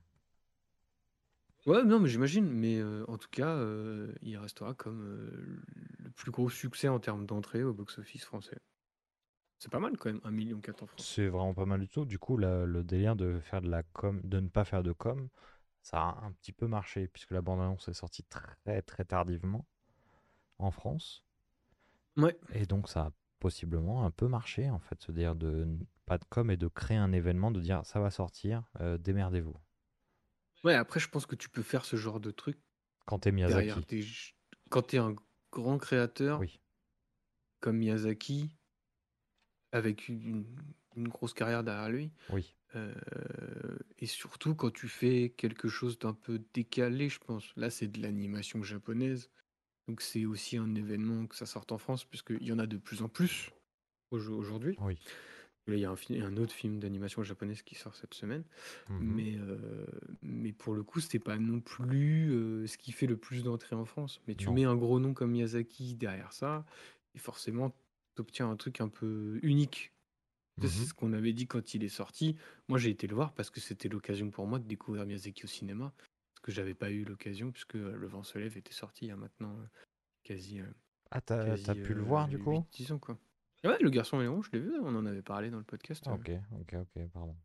Ouais, 1.66 1.84
non, 1.84 2.00
mais 2.00 2.08
j'imagine. 2.08 2.50
Mais 2.50 2.78
euh, 2.78 3.04
en 3.08 3.18
tout 3.18 3.28
cas, 3.30 3.48
euh, 3.56 4.12
il 4.22 4.36
restera 4.36 4.74
comme 4.74 5.62
le 5.98 6.10
plus 6.10 6.30
gros 6.30 6.50
succès 6.50 6.88
en 6.88 6.98
termes 6.98 7.26
d'entrée 7.26 7.62
au 7.62 7.72
box-office 7.72 8.24
français. 8.24 8.58
C'est 9.58 9.70
pas 9.70 9.78
mal 9.78 9.96
quand 9.96 10.10
même, 10.10 10.20
1,4 10.24 10.32
million 10.32 10.60
en 10.82 10.86
France. 10.86 11.06
C'est 11.06 11.28
vraiment 11.28 11.54
pas 11.54 11.66
mal 11.66 11.80
du 11.80 11.88
tout. 11.88 12.04
Du 12.04 12.18
coup, 12.18 12.36
la- 12.36 12.66
le 12.66 12.82
délire 12.82 13.14
de 13.14 13.38
faire 13.40 13.62
de 13.62 13.70
la 13.70 13.84
com, 13.84 14.20
de 14.24 14.40
ne 14.40 14.48
pas 14.48 14.64
faire 14.64 14.82
de 14.82 14.92
com, 14.92 15.28
ça 15.82 15.98
a 16.00 16.24
un 16.24 16.32
petit 16.32 16.52
peu 16.52 16.66
marché 16.66 17.06
puisque 17.06 17.30
la 17.30 17.42
bande-annonce 17.42 17.86
est 17.88 17.94
sortie 17.94 18.24
très 18.24 18.82
très 18.82 19.04
tardivement 19.04 19.64
en 20.58 20.70
France. 20.72 21.24
Ouais. 22.16 22.36
Et 22.52 22.66
donc 22.66 22.88
ça 22.88 23.06
a 23.06 23.12
possiblement 23.40 24.04
un 24.04 24.10
peu 24.10 24.28
marché 24.28 24.70
en 24.70 24.78
fait, 24.78 25.00
se 25.02 25.12
dire 25.12 25.34
de 25.34 25.66
pas 26.06 26.18
de 26.18 26.24
com 26.24 26.50
et 26.50 26.56
de 26.56 26.68
créer 26.68 26.96
un 26.96 27.12
événement, 27.12 27.50
de 27.50 27.60
dire 27.60 27.84
ça 27.84 28.00
va 28.00 28.10
sortir, 28.10 28.64
euh, 28.80 28.98
démerdez-vous. 28.98 29.56
Ouais, 30.64 30.74
après, 30.74 31.00
je 31.00 31.08
pense 31.08 31.26
que 31.26 31.34
tu 31.34 31.48
peux 31.48 31.62
faire 31.62 31.84
ce 31.84 31.96
genre 31.96 32.20
de 32.20 32.30
truc 32.30 32.58
Quand 33.06 33.18
t'es 33.18 33.32
Miyazaki. 33.32 33.80
des... 33.88 34.02
j- 34.02 34.34
Quand 34.70 34.82
t'es 34.82 34.98
un 34.98 35.14
grand 35.50 35.78
créateur 35.78 36.38
Oui. 36.40 36.60
comme 37.60 37.78
Miyazaki, 37.78 38.56
avec 39.72 40.08
une, 40.08 40.44
une 40.96 41.08
grosse 41.08 41.34
carrière 41.34 41.64
derrière 41.64 41.88
lui, 41.90 42.12
Oui. 42.30 42.54
euh, 42.76 42.94
et 43.98 44.06
surtout 44.06 44.54
quand 44.54 44.72
tu 44.72 44.86
fais 44.88 45.30
quelque 45.36 45.68
chose 45.68 45.98
d'un 45.98 46.14
peu 46.14 46.40
décalé, 46.54 47.08
je 47.08 47.18
pense. 47.18 47.52
Là, 47.56 47.70
c'est 47.70 47.88
de 47.88 48.00
l'animation 48.00 48.62
japonaise. 48.62 49.30
Donc 49.88 50.00
c'est 50.00 50.24
aussi 50.26 50.56
un 50.56 50.74
événement 50.74 51.26
que 51.26 51.36
ça 51.36 51.46
sorte 51.46 51.72
en 51.72 51.78
France, 51.78 52.04
puisqu'il 52.04 52.42
y 52.44 52.52
en 52.52 52.58
a 52.58 52.66
de 52.66 52.76
plus 52.76 53.02
en 53.02 53.08
plus 53.08 53.50
au- 54.10 54.18
aujourd'hui. 54.18 54.76
Oui. 54.80 54.98
Là, 55.68 55.74
il 55.76 55.80
y 55.80 55.84
a 55.84 55.90
un, 55.90 56.36
autre 56.38 56.52
film 56.52 56.80
d'animation 56.80 57.22
japonaise 57.22 57.62
qui 57.62 57.76
sort 57.76 57.94
cette 57.94 58.14
semaine. 58.14 58.42
Mhm. 58.88 58.98
Mais, 59.00 59.36
euh, 59.38 59.86
mais 60.20 60.52
pour 60.52 60.74
le 60.74 60.82
coup, 60.82 60.98
c'était 60.98 61.20
pas 61.20 61.38
non 61.38 61.60
plus 61.60 62.32
euh, 62.32 62.66
ce 62.66 62.76
qui 62.78 62.90
fait 62.90 63.06
le 63.06 63.16
plus 63.16 63.44
d'entrées 63.44 63.76
en 63.76 63.84
France. 63.84 64.20
Mais 64.26 64.34
tu 64.34 64.46
Non. 64.46 64.54
mets 64.54 64.64
un 64.64 64.74
gros 64.74 64.98
nom 64.98 65.14
comme 65.14 65.30
Miyazaki 65.30 65.94
derrière 65.94 66.32
ça, 66.32 66.66
et 67.14 67.18
forcément, 67.18 67.70
tu 68.16 68.22
obtiens 68.22 68.50
un 68.50 68.56
truc 68.56 68.80
un 68.80 68.88
peu 68.88 69.38
unique. 69.42 69.92
Sais, 70.60 70.66
Mhm. 70.66 70.72
C'est 70.72 70.84
ce 70.86 70.94
qu'on 70.94 71.12
avait 71.12 71.32
dit 71.32 71.46
quand 71.46 71.74
il 71.74 71.84
est 71.84 71.88
sorti. 71.88 72.36
Moi, 72.68 72.78
j'ai 72.78 72.90
été 72.90 73.06
le 73.06 73.14
voir 73.14 73.32
parce 73.32 73.48
que 73.50 73.60
c'était 73.60 73.88
l'occasion 73.88 74.30
pour 74.30 74.46
moi 74.48 74.58
de 74.58 74.66
découvrir 74.66 75.06
Miyazaki 75.06 75.44
au 75.44 75.48
cinéma. 75.48 75.94
Que 76.42 76.50
j'avais 76.52 76.74
pas 76.74 76.90
eu 76.90 77.04
l'occasion, 77.04 77.52
puisque 77.52 77.74
Le 77.74 78.06
vent 78.06 78.22
se 78.22 78.36
lève 78.38 78.56
était 78.56 78.72
sorti 78.72 79.06
il 79.06 79.08
y 79.08 79.12
a 79.12 79.16
maintenant 79.16 79.56
euh, 79.58 79.66
quasi. 80.24 80.60
euh, 80.60 80.66
Ah, 81.10 81.20
t'as 81.20 81.56
pu 81.74 81.94
le 81.94 82.00
euh, 82.00 82.04
voir 82.04 82.28
du 82.28 82.38
coup? 82.38 82.50
8-10 82.72 82.92
ans, 82.92 82.98
quoi. 82.98 83.16
Ouais, 83.64 83.78
Le 83.78 83.90
garçon 83.90 84.20
et 84.20 84.24
je 84.42 84.50
l'ai 84.52 84.58
vu, 84.58 84.74
on 84.80 84.94
en 84.96 85.06
avait 85.06 85.22
parlé 85.22 85.50
dans 85.50 85.58
le 85.58 85.64
podcast. 85.64 86.02
Ah. 86.06 86.14
Ok, 86.14 86.30
ok, 86.60 86.74
ok, 86.74 87.08
pardon. 87.12 87.36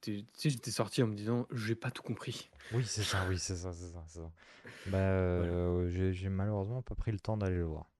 Tu 0.00 0.24
sais, 0.32 0.50
j'étais 0.50 0.70
sorti 0.70 1.02
en 1.02 1.06
me 1.06 1.14
disant, 1.14 1.46
j'ai 1.52 1.74
pas 1.74 1.90
tout 1.90 2.02
compris. 2.02 2.50
Oui, 2.72 2.84
c'est 2.86 3.02
ça, 3.02 3.26
oui, 3.28 3.38
c'est 3.38 3.56
ça, 3.56 3.72
c'est 3.72 3.88
ça, 3.92 4.04
ça. 4.06 4.32
Bah, 4.86 4.98
euh, 4.98 6.12
j'ai 6.12 6.28
malheureusement 6.28 6.82
pas 6.82 6.94
pris 6.94 7.12
le 7.12 7.20
temps 7.20 7.36
d'aller 7.36 7.56
le 7.56 7.64
voir. 7.64 7.90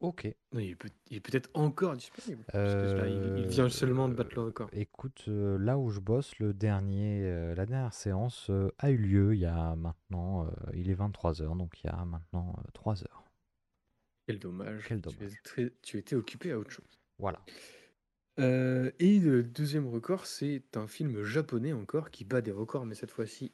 Ok. 0.00 0.34
Non, 0.52 0.60
il 0.60 0.70
est 0.70 0.74
peut- 0.76 0.88
il 1.10 1.18
est 1.18 1.20
peut-être 1.20 1.50
encore 1.54 1.94
disponible. 1.94 2.42
Parce 2.50 2.72
que 2.74 2.96
là, 2.96 3.06
il, 3.06 3.38
il 3.44 3.46
vient 3.48 3.68
seulement 3.68 4.08
de 4.08 4.14
battre 4.14 4.34
le 4.34 4.42
record. 4.42 4.70
Écoute, 4.72 5.24
euh, 5.28 5.58
là 5.58 5.76
où 5.76 5.90
je 5.90 6.00
bosse, 6.00 6.38
le 6.38 6.54
dernier, 6.54 7.22
euh, 7.24 7.54
la 7.54 7.66
dernière 7.66 7.92
séance 7.92 8.48
euh, 8.48 8.70
a 8.78 8.90
eu 8.90 8.96
lieu 8.96 9.34
il 9.34 9.40
y 9.40 9.46
a 9.46 9.76
maintenant, 9.76 10.46
euh, 10.46 10.50
il 10.74 10.88
est 10.90 10.94
23h, 10.94 11.56
donc 11.56 11.78
il 11.84 11.88
y 11.88 11.90
a 11.90 12.04
maintenant 12.06 12.56
3 12.72 13.02
heures. 13.04 13.24
Quel 14.26 14.38
dommage. 14.38 14.84
Quel 14.88 15.02
Tu, 15.02 15.08
es 15.08 15.18
dommage. 15.18 15.72
tu 15.82 15.98
étais 15.98 16.16
occupé 16.16 16.52
à 16.52 16.58
autre 16.58 16.70
chose. 16.70 16.98
Voilà. 17.18 17.40
Euh, 18.38 18.90
et 19.00 19.18
le 19.18 19.42
deuxième 19.42 19.86
record, 19.86 20.24
c'est 20.24 20.62
un 20.76 20.86
film 20.86 21.24
japonais 21.24 21.74
encore 21.74 22.10
qui 22.10 22.24
bat 22.24 22.40
des 22.40 22.52
records, 22.52 22.86
mais 22.86 22.94
cette 22.94 23.10
fois-ci 23.10 23.52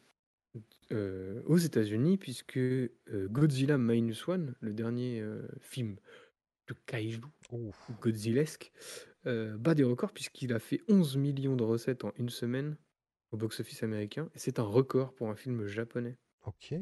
euh, 0.93 1.43
aux 1.47 1.56
États-Unis, 1.56 2.18
puisque 2.18 2.56
euh, 2.59 2.93
Godzilla 3.28 3.78
Minus 3.78 4.28
One, 4.28 4.55
le 4.60 4.73
dernier 4.73 5.20
euh, 5.20 5.43
film 5.60 5.97
de 6.68 6.74
kaiju 6.86 7.20
Godzillesque, 8.01 8.72
euh, 9.26 9.56
bat 9.56 9.74
des 9.74 9.84
records 9.84 10.12
puisqu'il 10.12 10.52
a 10.52 10.59
fait 10.59 10.80
11 10.88 11.16
millions 11.16 11.56
de 11.56 11.64
recettes 11.64 12.05
en 12.05 12.12
une 12.16 12.28
semaine 12.28 12.76
au 13.32 13.36
box-office 13.36 13.82
américain, 13.82 14.30
et 14.34 14.38
c'est 14.38 14.59
un 14.59 14.64
record 14.64 15.14
pour 15.14 15.28
un 15.28 15.36
film 15.36 15.66
japonais. 15.66 16.16
Ok. 16.44 16.74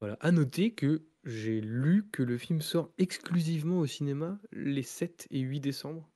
Voilà. 0.00 0.16
À 0.20 0.32
noter 0.32 0.72
que 0.72 1.06
j'ai 1.24 1.60
lu 1.60 2.08
que 2.10 2.22
le 2.22 2.36
film 2.36 2.60
sort 2.60 2.92
exclusivement 2.98 3.78
au 3.78 3.86
cinéma 3.86 4.38
les 4.52 4.82
7 4.82 5.28
et 5.30 5.40
8 5.40 5.60
décembre. 5.60 6.10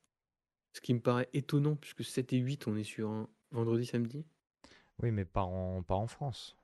Ce 0.73 0.81
qui 0.81 0.93
me 0.93 0.99
paraît 0.99 1.29
étonnant, 1.33 1.75
puisque 1.75 2.03
7 2.03 2.33
et 2.33 2.37
8, 2.37 2.67
on 2.67 2.75
est 2.75 2.83
sur 2.83 3.09
un 3.09 3.27
vendredi, 3.51 3.85
samedi. 3.85 4.25
Oui, 5.01 5.11
mais 5.11 5.25
pas 5.25 5.41
en, 5.41 5.81
pas 5.81 5.95
en 5.95 6.07
France. 6.07 6.55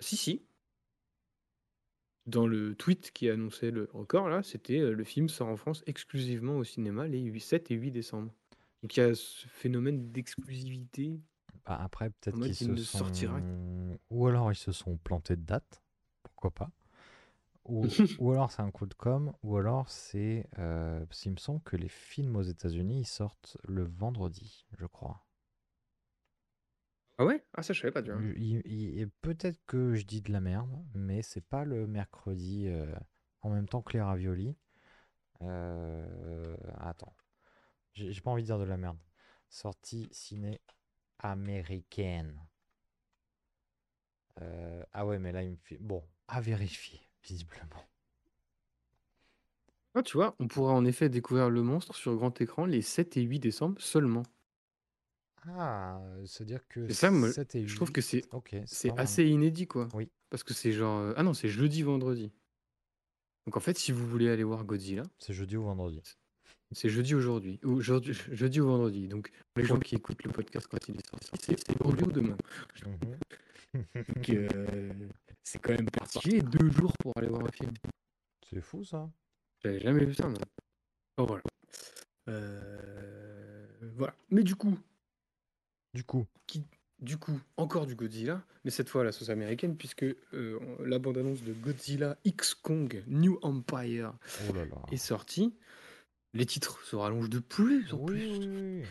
Si, 0.00 0.16
si. 0.16 0.46
Dans 2.26 2.46
le 2.46 2.74
tweet 2.74 3.12
qui 3.12 3.30
annonçait 3.30 3.70
le 3.70 3.88
record, 3.92 4.28
là, 4.28 4.42
c'était 4.42 4.80
euh, 4.80 4.92
le 4.92 5.04
film 5.04 5.28
sort 5.28 5.48
en 5.48 5.56
France 5.56 5.84
exclusivement 5.86 6.56
au 6.56 6.64
cinéma 6.64 7.06
les 7.06 7.20
8 7.20 7.40
7 7.40 7.70
et 7.70 7.74
8 7.74 7.92
décembre. 7.92 8.32
Donc 8.82 8.96
il 8.96 9.00
y 9.00 9.02
a 9.02 9.14
ce 9.14 9.46
phénomène 9.46 10.10
d'exclusivité. 10.10 11.20
Bah, 11.64 11.78
après, 11.80 12.10
peut-être 12.10 12.36
qu'ils 12.38 12.48
il 12.48 12.54
se 12.54 12.64
ne 12.64 12.76
sortira 12.76 13.38
sont... 13.38 13.98
Ou 14.10 14.26
alors 14.26 14.50
ils 14.50 14.56
se 14.56 14.72
sont 14.72 14.96
plantés 14.96 15.36
de 15.36 15.42
date, 15.42 15.82
pourquoi 16.22 16.50
pas. 16.50 16.70
Ou, 17.64 17.86
ou 18.18 18.32
alors 18.32 18.50
c'est 18.50 18.62
un 18.62 18.70
coup 18.70 18.86
de 18.86 18.94
com', 18.94 19.32
ou 19.42 19.56
alors 19.56 19.88
c'est... 19.88 20.46
Euh... 20.58 21.04
parce 21.06 21.20
qu'il 21.20 21.32
me 21.32 21.38
semble 21.38 21.60
que 21.62 21.76
les 21.76 21.88
films 21.88 22.36
aux 22.36 22.42
États-Unis, 22.42 23.00
ils 23.00 23.06
sortent 23.06 23.56
le 23.64 23.84
vendredi, 23.84 24.66
je 24.78 24.86
crois. 24.86 25.25
Ah 27.18 27.24
ouais? 27.24 27.44
Ah 27.54 27.62
ça 27.62 27.72
je 27.72 27.80
savais 27.80 27.92
pas, 27.92 28.02
tu 28.02 28.10
vois. 28.12 28.20
Je- 28.20 28.32
il- 28.38 28.62
il- 28.66 29.00
et 29.00 29.06
Peut-être 29.22 29.58
que 29.66 29.94
je 29.94 30.04
dis 30.04 30.20
de 30.22 30.32
la 30.32 30.40
merde, 30.40 30.70
mais 30.94 31.22
c'est 31.22 31.40
pas 31.44 31.64
le 31.64 31.86
mercredi 31.86 32.68
euh, 32.68 32.94
en 33.42 33.50
même 33.50 33.68
temps 33.68 33.82
que 33.82 33.92
les 33.94 34.00
raviolis. 34.02 34.56
Euh, 35.42 36.56
Attends, 36.80 37.14
j'ai 37.94 38.12
j'ai 38.12 38.22
pas 38.22 38.30
envie 38.32 38.42
de 38.42 38.46
dire 38.48 38.58
de 38.60 38.64
la 38.64 38.78
merde. 38.78 38.98
Sortie 39.50 40.08
ciné 40.12 40.60
américaine. 41.20 42.40
Euh, 44.40 44.82
Ah 44.94 45.04
ouais, 45.06 45.18
mais 45.18 45.32
là 45.32 45.42
il 45.42 45.50
me 45.50 45.56
fait. 45.56 45.76
Bon, 45.78 46.02
à 46.28 46.40
vérifier, 46.40 47.00
visiblement. 47.22 47.84
Ah, 49.94 50.02
tu 50.04 50.16
vois, 50.16 50.36
on 50.38 50.46
pourra 50.46 50.74
en 50.74 50.84
effet 50.84 51.08
découvrir 51.08 51.50
le 51.50 51.60
monstre 51.60 51.96
sur 51.96 52.14
grand 52.14 52.40
écran 52.40 52.66
les 52.66 52.82
7 52.82 53.16
et 53.16 53.22
8 53.22 53.40
décembre 53.40 53.80
seulement. 53.82 54.22
Ah, 55.48 56.00
c'est-à-dire 56.26 56.66
que 56.68 56.88
Et 56.88 56.92
ça, 56.94 57.10
moi, 57.10 57.30
7 57.32 57.54
et 57.54 57.66
je 57.66 57.76
trouve 57.76 57.88
8, 57.88 57.92
que 57.94 58.00
c'est 58.00 58.24
ok, 58.32 58.48
c'est 58.50 58.64
c'est 58.66 58.88
pas 58.88 58.96
mal. 58.96 59.04
assez 59.04 59.24
inédit, 59.26 59.66
quoi. 59.66 59.88
Oui. 59.94 60.08
Parce 60.30 60.42
que 60.42 60.54
c'est 60.54 60.72
genre... 60.72 60.98
euh, 61.00 61.14
Ah 61.16 61.22
non, 61.22 61.34
c'est 61.34 61.48
jeudi, 61.48 61.82
vendredi. 61.82 62.32
Donc 63.46 63.56
en 63.56 63.60
fait, 63.60 63.78
si 63.78 63.92
vous 63.92 64.06
voulez 64.06 64.28
aller 64.28 64.42
voir 64.44 64.64
Godzilla, 64.64 65.04
C'est 65.18 65.32
jeudi 65.32 65.56
ou 65.56 65.62
vendredi. 65.62 66.02
c'est 66.72 66.88
jeudi 66.88 67.14
aujourd'hui. 67.14 67.60
Ou 67.64 67.80
jeudi, 67.80 68.12
jeudi 68.32 68.60
ou 68.60 68.66
vendredi. 68.66 69.06
Donc 69.06 69.30
pour 69.54 69.60
les 69.62 69.64
gens 69.68 69.78
qui 69.78 69.94
écoutent 69.94 70.24
le 70.24 70.32
podcast 70.32 70.66
quand 70.68 70.88
il 70.88 70.96
est 70.96 71.06
sorti, 71.08 71.30
c'est 71.40 71.60
c'est 71.60 71.80
aujourd'hui 71.80 72.06
ou 72.08 72.12
demain. 72.12 72.36
Mhm. 72.84 72.98
Donc 74.14 74.30
euh, 74.30 75.08
c'est 75.44 75.60
quand 75.60 75.72
même 75.74 75.88
particulier, 75.90 76.40
deux 76.42 76.70
jours 76.70 76.92
pour 76.98 77.12
aller 77.16 77.28
voir 77.28 77.44
un 77.46 77.52
film. 77.52 77.72
C'est 78.50 78.60
fou 78.60 78.82
ça. 78.84 79.08
J'avais 79.62 79.78
jamais 79.80 80.04
vu 80.04 80.14
ça, 80.14 80.28
moi. 80.28 80.38
Oh, 81.18 81.26
voilà. 81.26 81.42
Euh, 82.28 83.66
Voilà. 83.96 84.14
Mais 84.30 84.42
du 84.42 84.54
coup, 84.56 84.76
Du 85.96 86.04
coup, 86.04 86.26
qui, 86.46 86.62
du 86.98 87.16
coup, 87.16 87.40
encore 87.56 87.86
du 87.86 87.94
Godzilla, 87.94 88.44
mais 88.66 88.70
cette 88.70 88.90
fois 88.90 89.00
à 89.00 89.04
la 89.04 89.12
sauce 89.12 89.30
américaine, 89.30 89.78
puisque 89.78 90.02
euh, 90.02 90.58
la 90.84 90.98
bande-annonce 90.98 91.42
de 91.42 91.54
Godzilla 91.54 92.18
X 92.26 92.52
Kong 92.54 93.02
New 93.06 93.38
Empire 93.40 94.12
oh 94.46 94.52
là 94.52 94.66
là. 94.66 94.76
est 94.92 94.98
sortie. 94.98 95.54
Les 96.34 96.44
titres 96.44 96.84
se 96.84 96.96
rallongent 96.96 97.30
de 97.30 97.38
plus 97.38 97.94
en 97.94 97.98
Oui, 98.00 98.38
plus. 98.38 98.86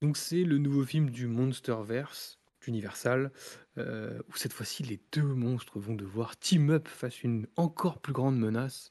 Donc 0.00 0.16
c'est 0.16 0.42
le 0.42 0.56
nouveau 0.56 0.86
film 0.86 1.10
du 1.10 1.26
Monsterverse 1.26 2.38
d'Universal, 2.62 3.30
euh, 3.76 4.18
où 4.30 4.36
cette 4.36 4.54
fois-ci 4.54 4.84
les 4.84 4.98
deux 5.12 5.20
monstres 5.20 5.78
vont 5.78 5.96
devoir 5.96 6.38
team 6.38 6.70
up 6.70 6.88
face 6.88 7.16
à 7.16 7.26
une 7.26 7.46
encore 7.56 8.00
plus 8.00 8.14
grande 8.14 8.38
menace. 8.38 8.90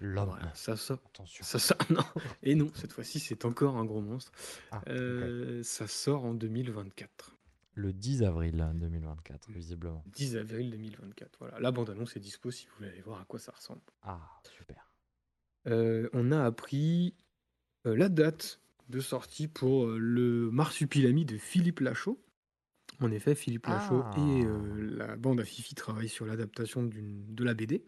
L'homme. 0.00 0.28
Voilà, 0.28 0.52
ça 0.54 0.76
sort. 0.76 0.98
Attention. 1.06 1.44
Ça. 1.44 1.76
Non. 1.90 2.02
Et 2.42 2.54
non, 2.54 2.70
cette 2.74 2.92
fois-ci 2.92 3.18
c'est 3.18 3.44
encore 3.44 3.76
un 3.76 3.84
gros 3.84 4.00
monstre. 4.02 4.32
Ah. 4.70 4.82
Euh, 4.88 5.62
Ça 5.62 5.86
sort 5.86 6.24
en 6.24 6.34
2024. 6.34 7.32
Le 7.74 7.92
10 7.92 8.22
avril 8.22 8.66
2024, 8.74 9.50
visiblement. 9.50 10.02
10 10.06 10.36
avril 10.36 10.70
2024. 10.70 11.36
Voilà, 11.40 11.60
la 11.60 11.70
bande-annonce 11.70 12.16
est 12.16 12.20
dispo 12.20 12.50
si 12.50 12.66
vous 12.66 12.72
voulez 12.78 12.88
aller 12.88 13.02
voir 13.02 13.20
à 13.20 13.24
quoi 13.26 13.38
ça 13.38 13.52
ressemble. 13.52 13.80
Ah, 14.02 14.20
super. 14.56 14.90
Euh, 15.66 16.08
on 16.14 16.32
a 16.32 16.42
appris 16.44 17.14
euh, 17.86 17.94
la 17.96 18.08
date 18.08 18.60
de 18.88 19.00
sortie 19.00 19.48
pour 19.48 19.86
le 19.88 20.50
Marsupilami 20.50 21.24
de 21.26 21.36
Philippe 21.36 21.80
Lachaud, 21.80 22.18
En 23.00 23.10
effet, 23.10 23.34
Philippe 23.34 23.66
Lachaud 23.66 24.02
Ah. 24.04 24.14
et 24.18 24.44
la 24.96 25.16
bande 25.16 25.40
à 25.40 25.44
Fifi 25.44 25.74
travaillent 25.74 26.08
sur 26.08 26.24
l'adaptation 26.24 26.82
de 26.84 27.44
la 27.44 27.52
BD. 27.52 27.84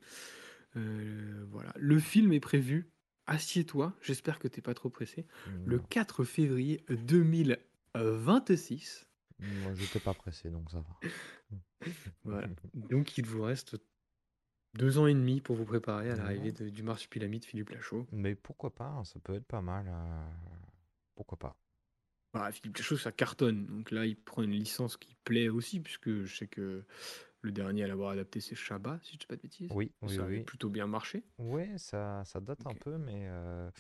Euh, 0.76 1.44
voilà. 1.50 1.72
Le 1.76 1.98
film 1.98 2.32
est 2.32 2.40
prévu, 2.40 2.90
assieds-toi, 3.26 3.94
j'espère 4.02 4.38
que 4.38 4.46
t'es 4.48 4.60
pas 4.62 4.74
trop 4.74 4.90
pressé, 4.90 5.26
le 5.66 5.76
Non. 5.78 5.82
4 5.88 6.24
février 6.24 6.84
2026. 6.88 9.06
Moi, 9.40 9.72
j'étais 9.74 10.00
pas 10.00 10.14
pressé, 10.14 10.50
donc 10.50 10.70
ça 10.70 10.80
va. 10.80 11.00
Voilà. 12.24 12.48
Donc 12.74 13.16
il 13.18 13.24
vous 13.24 13.42
reste 13.42 13.76
deux 14.74 14.98
ans 14.98 15.06
et 15.06 15.14
demi 15.14 15.40
pour 15.40 15.54
vous 15.56 15.64
préparer 15.64 16.10
à 16.10 16.16
l'arrivée 16.16 16.50
de- 16.52 16.68
du 16.70 16.82
marsupilami 16.82 17.38
de 17.38 17.44
Philippe 17.44 17.70
Lachaud. 17.70 18.06
Mais 18.10 18.34
pourquoi 18.34 18.74
pas, 18.74 18.88
hein, 18.88 19.04
ça 19.04 19.20
peut 19.20 19.34
être 19.34 19.46
pas 19.46 19.62
mal. 19.62 19.86
euh, 19.88 20.28
Pourquoi 21.14 21.38
pas. 21.38 21.56
Voilà, 22.34 22.50
Philippe 22.52 22.76
Lachaud, 22.76 22.96
ça 22.98 23.12
cartonne. 23.12 23.64
Donc 23.66 23.90
là, 23.92 24.04
il 24.06 24.16
prend 24.16 24.42
une 24.42 24.50
licence 24.50 24.96
qui 24.96 25.14
plaît 25.24 25.48
aussi, 25.48 25.78
puisque 25.80 26.24
je 26.24 26.36
sais 26.36 26.48
que 26.48 26.84
le 27.42 27.52
dernier 27.52 27.84
à 27.84 27.86
l'avoir 27.86 28.10
adapté, 28.10 28.40
c'est 28.40 28.54
Shabba, 28.54 28.98
si 29.02 29.10
je 29.10 29.16
ne 29.16 29.18
dis 29.20 29.26
pas 29.26 29.36
de 29.36 29.42
bêtises. 29.42 29.70
Oui, 29.72 29.92
oui, 30.02 30.16
ça 30.16 30.24
oui. 30.24 30.42
plutôt 30.42 30.70
bien 30.70 30.86
marché. 30.86 31.24
Ouais, 31.38 31.70
ça, 31.78 32.22
ça 32.24 32.40
date 32.40 32.66
un 32.66 32.74
peu, 32.74 32.98
mais, 32.98 33.26
euh, 33.28 33.70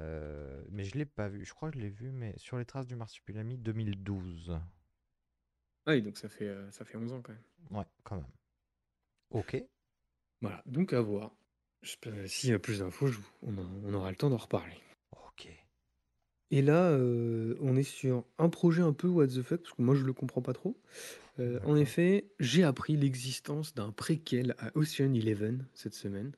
euh, 0.00 0.64
mais 0.70 0.84
je 0.84 0.98
l'ai 0.98 1.06
pas 1.06 1.28
vu. 1.28 1.44
Je 1.44 1.54
crois 1.54 1.70
que 1.70 1.76
je 1.76 1.82
l'ai 1.82 1.90
vu, 1.90 2.10
mais 2.10 2.34
sur 2.36 2.58
les 2.58 2.64
traces 2.64 2.86
du 2.86 2.96
marsupilami 2.96 3.58
2012. 3.58 4.58
Ah 5.86 5.92
oui, 5.92 6.02
donc 6.02 6.18
ça 6.18 6.28
fait, 6.28 6.48
euh, 6.48 6.70
ça 6.70 6.84
fait 6.84 6.96
11 6.96 7.12
ans 7.12 7.22
quand 7.22 7.32
même. 7.32 7.42
Ouais, 7.70 7.86
quand 8.02 8.16
même. 8.16 8.30
Ok. 9.30 9.62
Voilà, 10.40 10.62
donc 10.66 10.92
à 10.92 11.00
voir. 11.00 11.32
S'il 12.26 12.50
y 12.50 12.52
a 12.52 12.58
plus 12.58 12.80
d'infos, 12.80 13.08
on 13.42 13.94
aura 13.94 14.10
le 14.10 14.16
temps 14.16 14.28
d'en 14.28 14.36
reparler. 14.36 14.76
Et 16.50 16.62
là, 16.62 16.90
euh, 16.90 17.56
on 17.60 17.76
est 17.76 17.82
sur 17.84 18.24
un 18.38 18.48
projet 18.48 18.82
un 18.82 18.92
peu 18.92 19.06
what 19.08 19.28
the 19.28 19.42
fuck, 19.42 19.62
parce 19.62 19.74
que 19.74 19.82
moi 19.82 19.94
je 19.94 20.04
le 20.04 20.12
comprends 20.12 20.42
pas 20.42 20.52
trop. 20.52 20.76
Euh, 21.38 21.60
en 21.64 21.76
D'accord. 21.76 21.76
effet, 21.76 22.30
j'ai 22.40 22.64
appris 22.64 22.96
l'existence 22.96 23.74
d'un 23.74 23.92
préquel 23.92 24.54
à 24.58 24.70
Ocean 24.76 25.14
Eleven 25.14 25.66
cette 25.74 25.94
semaine. 25.94 26.32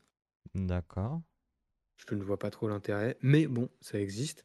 D'accord. 0.55 1.23
Je 1.97 2.15
ne 2.15 2.23
vois 2.23 2.39
pas 2.39 2.51
trop 2.51 2.69
l'intérêt, 2.69 3.17
mais 3.23 3.47
bon, 3.47 3.69
ça 3.81 3.99
existe. 4.01 4.45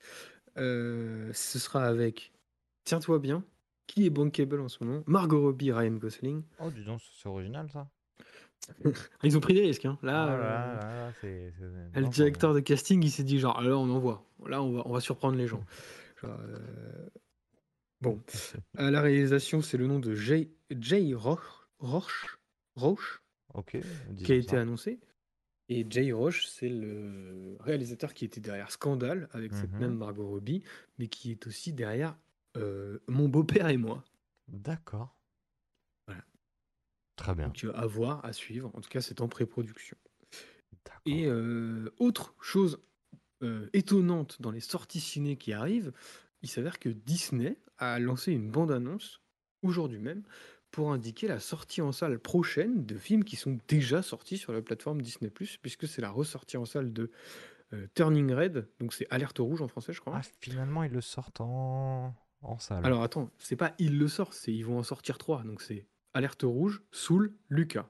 Euh, 0.57 1.31
ce 1.33 1.59
sera 1.59 1.85
avec, 1.85 2.31
tiens-toi 2.85 3.19
bien, 3.19 3.43
qui 3.87 4.05
est 4.05 4.09
bankable 4.09 4.61
en 4.61 4.69
ce 4.69 4.83
moment? 4.83 5.03
Margot 5.05 5.41
Robbie, 5.41 5.71
Ryan 5.71 5.95
Gosling. 5.95 6.43
Oh, 6.59 6.69
dis 6.71 6.83
donc, 6.83 7.01
c'est 7.01 7.27
original 7.27 7.69
ça. 7.69 7.89
Ils 9.23 9.37
ont 9.37 9.39
pris 9.39 9.53
des 9.53 9.61
risques, 9.61 9.85
hein. 9.85 9.97
Là, 10.03 10.23
Ah 10.23 10.31
euh, 10.33 10.37
là 10.37 10.75
là 10.75 11.11
là, 11.93 12.01
le 12.01 12.07
directeur 12.09 12.53
de 12.53 12.59
casting, 12.59 13.03
il 13.03 13.11
s'est 13.11 13.23
dit 13.23 13.39
genre, 13.39 13.57
alors 13.57 13.81
on 13.81 13.89
envoie. 13.89 14.25
Là, 14.45 14.61
on 14.61 14.71
va, 14.73 14.83
on 14.85 14.91
va 14.91 14.99
surprendre 14.99 15.37
les 15.37 15.47
gens. 15.47 15.63
Genre, 16.21 16.37
euh, 16.39 17.09
Bon, 18.01 18.21
à 18.75 18.91
la 18.91 19.01
réalisation, 19.01 19.61
c'est 19.61 19.77
le 19.77 19.87
nom 19.87 19.99
de 19.99 20.13
Jay, 20.13 20.51
Jay 20.71 21.13
Roche, 21.15 21.67
Roche, 21.79 22.39
Roche 22.75 23.23
Ok. 23.55 23.77
qui 24.23 24.31
a 24.31 24.35
été 24.35 24.49
ça. 24.55 24.61
annoncé. 24.61 24.99
Et 25.69 25.85
Jay 25.89 26.11
Roche, 26.11 26.45
c'est 26.47 26.69
le 26.69 27.57
réalisateur 27.59 28.13
qui 28.13 28.23
était 28.25 28.39
derrière 28.39 28.69
Scandale 28.71 29.27
avec 29.31 29.53
cette 29.53 29.71
Mhm. 29.73 29.79
même 29.79 29.95
Margot 29.97 30.27
Robbie, 30.27 30.63
mais 30.99 31.07
qui 31.07 31.31
est 31.31 31.47
aussi 31.47 31.73
derrière 31.73 32.15
euh, 32.55 32.99
Mon 33.07 33.27
beau-père 33.29 33.67
et 33.69 33.77
moi. 33.77 34.03
D'accord. 34.47 35.16
Très 37.17 37.35
bien. 37.35 37.47
Donc 37.47 37.65
à 37.75 37.85
voir, 37.85 38.23
à 38.23 38.31
suivre. 38.31 38.71
En 38.73 38.79
tout 38.79 38.89
cas, 38.89 39.01
c'est 39.01 39.19
en 39.19 39.27
pré-production. 39.27 39.97
Et 41.05 41.25
euh, 41.27 41.89
autre 41.99 42.33
chose 42.41 42.79
euh, 43.43 43.69
étonnante 43.73 44.41
dans 44.41 44.51
les 44.51 44.59
sorties 44.61 44.99
ciné 44.99 45.35
qui 45.35 45.51
arrivent, 45.53 45.91
il 46.41 46.49
s'avère 46.49 46.79
que 46.79 46.89
Disney 46.89 47.57
a 47.77 47.99
lancé 47.99 48.31
une 48.31 48.49
bande-annonce 48.49 49.21
aujourd'hui 49.63 49.99
même 49.99 50.23
pour 50.71 50.91
indiquer 50.91 51.27
la 51.27 51.39
sortie 51.39 51.81
en 51.81 51.91
salle 51.91 52.19
prochaine 52.19 52.85
de 52.85 52.95
films 52.97 53.23
qui 53.23 53.35
sont 53.35 53.57
déjà 53.67 54.01
sortis 54.01 54.37
sur 54.37 54.53
la 54.53 54.61
plateforme 54.61 55.01
Disney+, 55.01 55.29
puisque 55.29 55.87
c'est 55.87 56.01
la 56.01 56.09
ressortie 56.09 56.57
en 56.57 56.65
salle 56.65 56.93
de 56.93 57.11
euh, 57.73 57.87
Turning 57.95 58.31
Red, 58.33 58.67
donc 58.79 58.93
c'est 58.93 59.07
Alerte 59.09 59.39
rouge 59.39 59.61
en 59.61 59.67
français 59.67 59.93
je 59.93 60.01
crois. 60.01 60.13
Ah, 60.17 60.21
finalement, 60.39 60.83
ils 60.83 60.91
le 60.91 61.01
sortent 61.01 61.41
en, 61.41 62.13
en 62.41 62.59
salle. 62.59 62.85
Alors 62.85 63.01
attends, 63.01 63.29
c'est 63.37 63.55
pas 63.55 63.73
ils 63.79 63.97
le 63.97 64.07
sortent, 64.07 64.33
c'est 64.33 64.53
ils 64.53 64.65
vont 64.65 64.77
en 64.77 64.83
sortir 64.83 65.17
trois, 65.17 65.43
donc 65.43 65.61
c'est 65.61 65.85
Alerte 66.17 66.45
rouge, 66.45 66.81
Soul, 66.91 67.31
Lucas. 67.47 67.85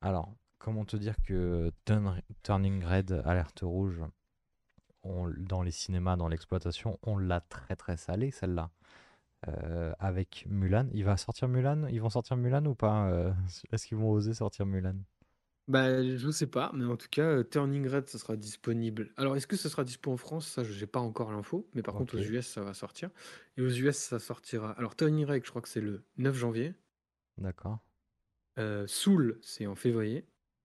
Alors, 0.00 0.34
comment 0.58 0.84
te 0.84 0.96
dire 0.96 1.14
que 1.22 1.70
Turn- 1.84 2.20
Turning 2.42 2.82
Red, 2.84 3.22
Alerte 3.24 3.60
Rouge, 3.62 4.00
dans 5.04 5.62
les 5.62 5.70
cinémas, 5.70 6.16
dans 6.16 6.26
l'exploitation, 6.26 6.98
on 7.04 7.16
l'a 7.18 7.40
très 7.40 7.76
très 7.76 7.96
salé 7.96 8.32
celle-là. 8.32 8.72
Euh, 9.46 9.94
avec 10.00 10.44
Mulan, 10.48 10.88
il 10.92 11.04
va 11.04 11.16
sortir 11.16 11.46
Mulan? 11.46 11.86
Ils 11.86 12.00
vont 12.00 12.10
sortir 12.10 12.36
Mulan 12.36 12.64
ou 12.66 12.74
pas? 12.74 13.08
Euh, 13.10 13.32
Est-ce 13.70 13.86
qu'ils 13.86 13.98
vont 13.98 14.10
oser 14.10 14.34
sortir 14.34 14.66
Mulan? 14.66 14.96
Bah, 15.70 16.02
je 16.16 16.30
sais 16.32 16.48
pas, 16.48 16.72
mais 16.74 16.84
en 16.84 16.96
tout 16.96 17.06
cas, 17.08 17.22
euh, 17.22 17.44
Turning 17.44 17.86
Red, 17.86 18.08
ça 18.08 18.18
sera 18.18 18.34
disponible. 18.36 19.12
Alors, 19.16 19.36
est-ce 19.36 19.46
que 19.46 19.54
ça 19.56 19.68
sera 19.68 19.84
dispo 19.84 20.10
en 20.10 20.16
France? 20.16 20.48
Ça, 20.48 20.64
je 20.64 20.78
n'ai 20.78 20.86
pas 20.86 20.98
encore 20.98 21.30
l'info, 21.30 21.68
mais 21.74 21.82
par 21.82 21.94
contre, 21.94 22.16
aux 22.16 22.18
Ok. 22.18 22.20
US, 22.20 22.48
ça 22.48 22.62
va 22.62 22.74
sortir. 22.74 23.10
Et 23.56 23.62
aux 23.62 23.68
US, 23.70 23.96
ça 23.96 24.18
sortira. 24.18 24.72
Alors, 24.72 24.96
Turning 24.96 25.24
Red, 25.26 25.44
je 25.44 25.50
crois 25.50 25.62
que 25.62 25.68
c'est 25.68 25.80
le 25.80 26.02
9 26.16 26.34
janvier. 26.36 26.74
D'accord, 27.38 27.80
Euh, 28.60 28.86
Soul, 28.86 29.40
c'est 29.42 29.66
en 29.66 29.74
février. 29.74 30.24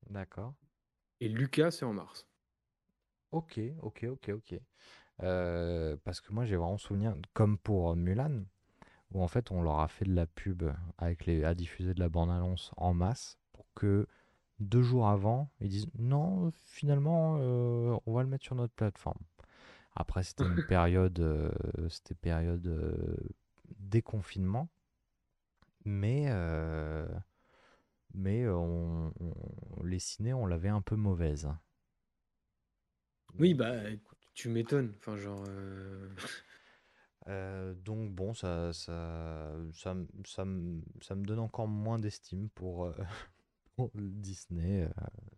d'accord. 0.10 0.56
Et 1.20 1.28
Lucas, 1.28 1.72
c'est 1.72 1.84
en 1.84 1.92
mars. 1.92 2.26
Ok, 3.32 3.60
ok, 3.82 4.06
ok, 4.12 4.30
ok. 4.30 4.60
Euh, 5.24 5.98
parce 6.04 6.22
que 6.22 6.34
moi 6.34 6.46
j'ai 6.46 6.56
vraiment 6.58 6.78
souvenir, 6.78 7.16
comme 7.34 7.58
pour 7.58 7.96
Mulan, 7.96 8.44
où 9.12 9.24
en 9.24 9.28
fait 9.30 9.52
on 9.52 9.62
leur 9.64 9.80
a 9.82 9.88
fait 9.90 10.06
de 10.06 10.16
la 10.16 10.28
pub 10.28 10.64
avec 10.98 11.26
les, 11.28 11.44
à 11.46 11.56
diffuser 11.56 11.94
de 11.96 12.02
la 12.02 12.10
bande-annonce 12.10 12.72
en 12.78 12.94
masse 12.94 13.40
pour 13.54 13.68
que 13.76 14.08
deux 14.60 14.82
jours 14.82 15.08
avant 15.08 15.50
ils 15.62 15.70
disent 15.70 15.88
non, 16.00 16.52
finalement 16.64 17.38
euh, 17.40 17.98
on 18.06 18.14
va 18.14 18.24
le 18.24 18.30
mettre 18.30 18.46
sur 18.46 18.56
notre 18.56 18.74
plateforme. 18.74 19.20
Après 19.96 20.24
c'était 20.24 20.46
une 20.46 20.62
période, 20.64 21.20
euh, 21.20 21.52
c'était 21.90 22.16
période 22.16 22.68
euh, 22.68 23.16
déconfinement, 23.80 24.70
mais 25.86 26.26
mais 26.30 27.08
mais 28.16 28.48
on, 28.48 29.14
on- 29.20 29.84
les 29.84 30.00
ciné 30.00 30.34
on 30.34 30.48
l'avait 30.48 30.70
un 30.70 30.82
peu 30.82 30.96
mauvaise. 30.96 31.48
Oui, 33.40 33.54
bah, 33.54 33.74
tu 34.34 34.50
m'étonnes. 34.50 34.94
Enfin, 34.98 35.18
genre. 35.18 35.44
euh, 35.48 36.10
Euh, 37.28 37.74
donc 37.74 38.12
bon, 38.12 38.34
ça, 38.36 38.72
ça, 38.74 39.52
ça, 39.74 39.96
ça, 40.26 40.46
ça 41.02 41.16
me 41.16 41.26
donne 41.26 41.40
encore 41.40 41.68
moins 41.68 41.98
d'estime 42.00 42.50
pour, 42.50 42.86
euh, 42.86 42.94
Disney. 43.96 44.84
euh, 44.84 44.90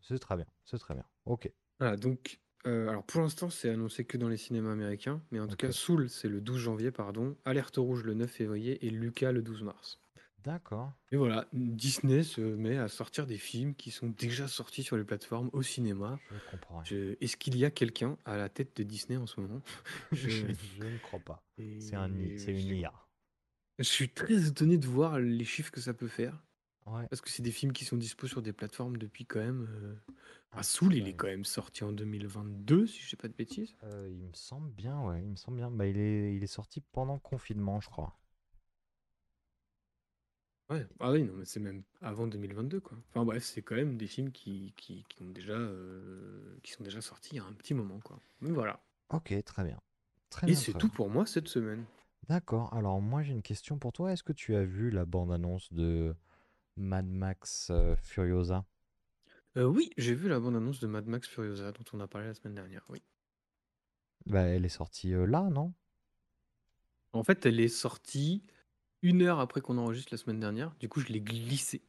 c'est 0.01 0.19
très 0.19 0.35
bien, 0.35 0.45
c'est 0.65 0.77
très 0.77 0.93
bien. 0.93 1.05
Ok, 1.25 1.51
Voilà, 1.79 1.95
donc. 1.97 2.39
euh, 2.65 2.89
alors, 2.89 3.05
pour 3.05 3.21
l'instant, 3.21 3.49
c'est 3.49 3.69
annoncé 3.69 4.05
que 4.05 4.17
dans 4.17 4.29
les 4.29 4.37
cinémas 4.37 4.71
américains. 4.71 5.21
Mais 5.31 5.39
en 5.39 5.47
tout 5.47 5.55
cas, 5.55 5.71
Soul, 5.71 6.09
c'est 6.09 6.27
le 6.29 6.41
12 6.41 6.59
janvier, 6.59 6.91
pardon. 6.91 7.35
Alerte 7.45 7.77
rouge 7.77 8.03
le 8.03 8.13
9 8.13 8.31
février. 8.31 8.85
Et 8.85 8.89
Lucas, 8.89 9.31
le 9.31 9.41
12 9.41 9.63
mars. 9.63 10.01
d'accord. 10.43 10.93
Et 11.11 11.15
voilà, 11.17 11.47
Disney 11.53 12.23
se 12.23 12.41
met 12.41 12.77
à 12.77 12.89
sortir 12.89 13.25
des 13.25 13.37
films 13.37 13.75
qui 13.75 13.91
sont 13.91 14.09
déjà 14.09 14.47
sortis 14.47 14.83
sur 14.83 14.97
les 14.97 15.05
plateformes 15.05 15.49
au 15.53 15.61
cinéma. 15.61 16.19
Je 16.31 16.37
comprends. 16.39 16.83
Je- 16.83 17.15
Est-ce 17.21 17.37
qu'il 17.37 17.57
y 17.57 17.63
a 17.65 17.71
quelqu'un 17.71 18.17
à 18.25 18.37
la 18.37 18.49
tête 18.49 18.75
de 18.77 18.83
Disney 18.83 19.17
en 19.17 19.25
ce 19.25 19.39
moment? 19.39 19.61
Je, 20.11 20.83
ne 20.83 20.97
crois 20.97 21.19
pas. 21.23 21.43
et- 21.57 21.79
C'est 21.79 21.95
un, 21.95 22.07
une 22.09 22.77
IA. 22.77 22.93
Je 23.79 23.83
suis 23.83 24.09
très 24.09 24.47
étonné 24.47 24.77
de 24.77 24.87
voir 24.87 25.19
les 25.19 25.45
chiffres 25.45 25.71
que 25.71 25.79
ça 25.81 25.93
peut 25.93 26.07
faire. 26.07 26.43
Ouais. 26.87 27.05
Parce 27.09 27.21
que 27.21 27.29
c'est 27.29 27.43
des 27.43 27.51
films 27.51 27.73
qui 27.73 27.85
sont 27.85 27.97
dispo 27.97 28.27
sur 28.27 28.41
des 28.41 28.53
plateformes 28.53 28.97
depuis 28.97 29.25
quand 29.25 29.39
même. 29.39 29.67
euh, 29.69 29.95
Ah, 30.51 30.63
Soul, 30.63 30.95
il 30.95 31.07
est 31.07 31.13
quand 31.15 31.27
même 31.27 31.45
sorti 31.45 31.83
en 31.83 31.91
2022, 31.91 32.87
si 32.87 33.01
je 33.01 33.09
dis 33.09 33.15
pas 33.15 33.27
de 33.27 33.33
bêtises. 33.33 33.75
Euh, 33.83 34.07
il 34.09 34.23
me 34.23 34.33
semble 34.33 34.69
bien, 34.71 34.99
ouais, 35.01 35.21
il 35.21 35.29
me 35.29 35.35
semble 35.35 35.57
bien. 35.57 35.69
Bah, 35.69 35.85
il 35.85 35.97
est, 35.97 36.35
il 36.35 36.43
est 36.43 36.47
sorti 36.47 36.81
pendant 36.93 37.13
le 37.13 37.19
confinement, 37.19 37.79
je 37.81 37.89
crois. 37.89 38.17
Ouais. 40.69 40.85
Ah 40.99 41.11
oui, 41.11 41.23
non, 41.23 41.33
mais 41.37 41.45
c'est 41.45 41.59
même 41.61 41.83
avant 42.01 42.27
2022, 42.27 42.81
quoi. 42.81 42.97
Enfin 43.09 43.23
bref, 43.23 43.43
c'est 43.43 43.61
quand 43.61 43.75
même 43.75 43.97
des 43.97 44.07
films 44.07 44.31
qui, 44.31 44.73
qui, 44.75 45.05
qui 45.07 45.21
ont 45.23 45.29
déjà, 45.29 45.53
euh, 45.53 46.57
qui 46.61 46.71
sont 46.73 46.83
déjà 46.83 46.99
sortis 47.01 47.35
il 47.35 47.37
y 47.37 47.39
a 47.39 47.45
un 47.45 47.53
petit 47.53 47.73
moment, 47.73 47.99
quoi. 48.03 48.19
Mais 48.41 48.51
voilà. 48.51 48.81
Ok, 49.09 49.33
très 49.45 49.63
bien. 49.63 49.79
Très 50.29 50.49
Et 50.49 50.55
c'est 50.55 50.73
tout 50.73 50.89
pour 50.89 51.09
moi 51.09 51.25
cette 51.25 51.47
semaine. 51.47 51.85
D'accord. 52.27 52.73
Alors 52.73 53.01
moi 53.01 53.23
j'ai 53.23 53.31
une 53.31 53.41
question 53.41 53.77
pour 53.79 53.93
toi. 53.93 54.11
Est-ce 54.11 54.23
que 54.23 54.33
tu 54.33 54.55
as 54.55 54.63
vu 54.65 54.89
la 54.91 55.05
bande-annonce 55.05 55.71
de 55.73 56.15
Mad 56.77 57.05
Max 57.07 57.69
euh, 57.71 57.95
Furiosa? 57.97 58.65
Euh, 59.57 59.65
oui, 59.65 59.89
j'ai 59.97 60.13
vu 60.15 60.29
la 60.29 60.39
bande-annonce 60.39 60.79
de 60.79 60.87
Mad 60.87 61.05
Max 61.05 61.27
Furiosa 61.27 61.73
dont 61.73 61.83
on 61.91 61.99
a 61.99 62.07
parlé 62.07 62.27
la 62.27 62.33
semaine 62.33 62.55
dernière, 62.55 62.85
oui. 62.89 63.03
Bah, 64.27 64.41
elle 64.43 64.63
est 64.63 64.69
sortie 64.69 65.11
euh, 65.15 65.25
là, 65.25 65.49
non? 65.49 65.73
En 67.13 67.23
fait, 67.23 67.45
elle 67.45 67.59
est 67.59 67.67
sortie 67.67 68.43
une 69.01 69.21
heure 69.23 69.39
après 69.39 69.61
qu'on 69.61 69.77
enregistre 69.77 70.13
la 70.13 70.17
semaine 70.17 70.39
dernière. 70.39 70.75
Du 70.79 70.89
coup, 70.89 71.01
je 71.01 71.07
l'ai 71.07 71.21
glissée 71.21 71.83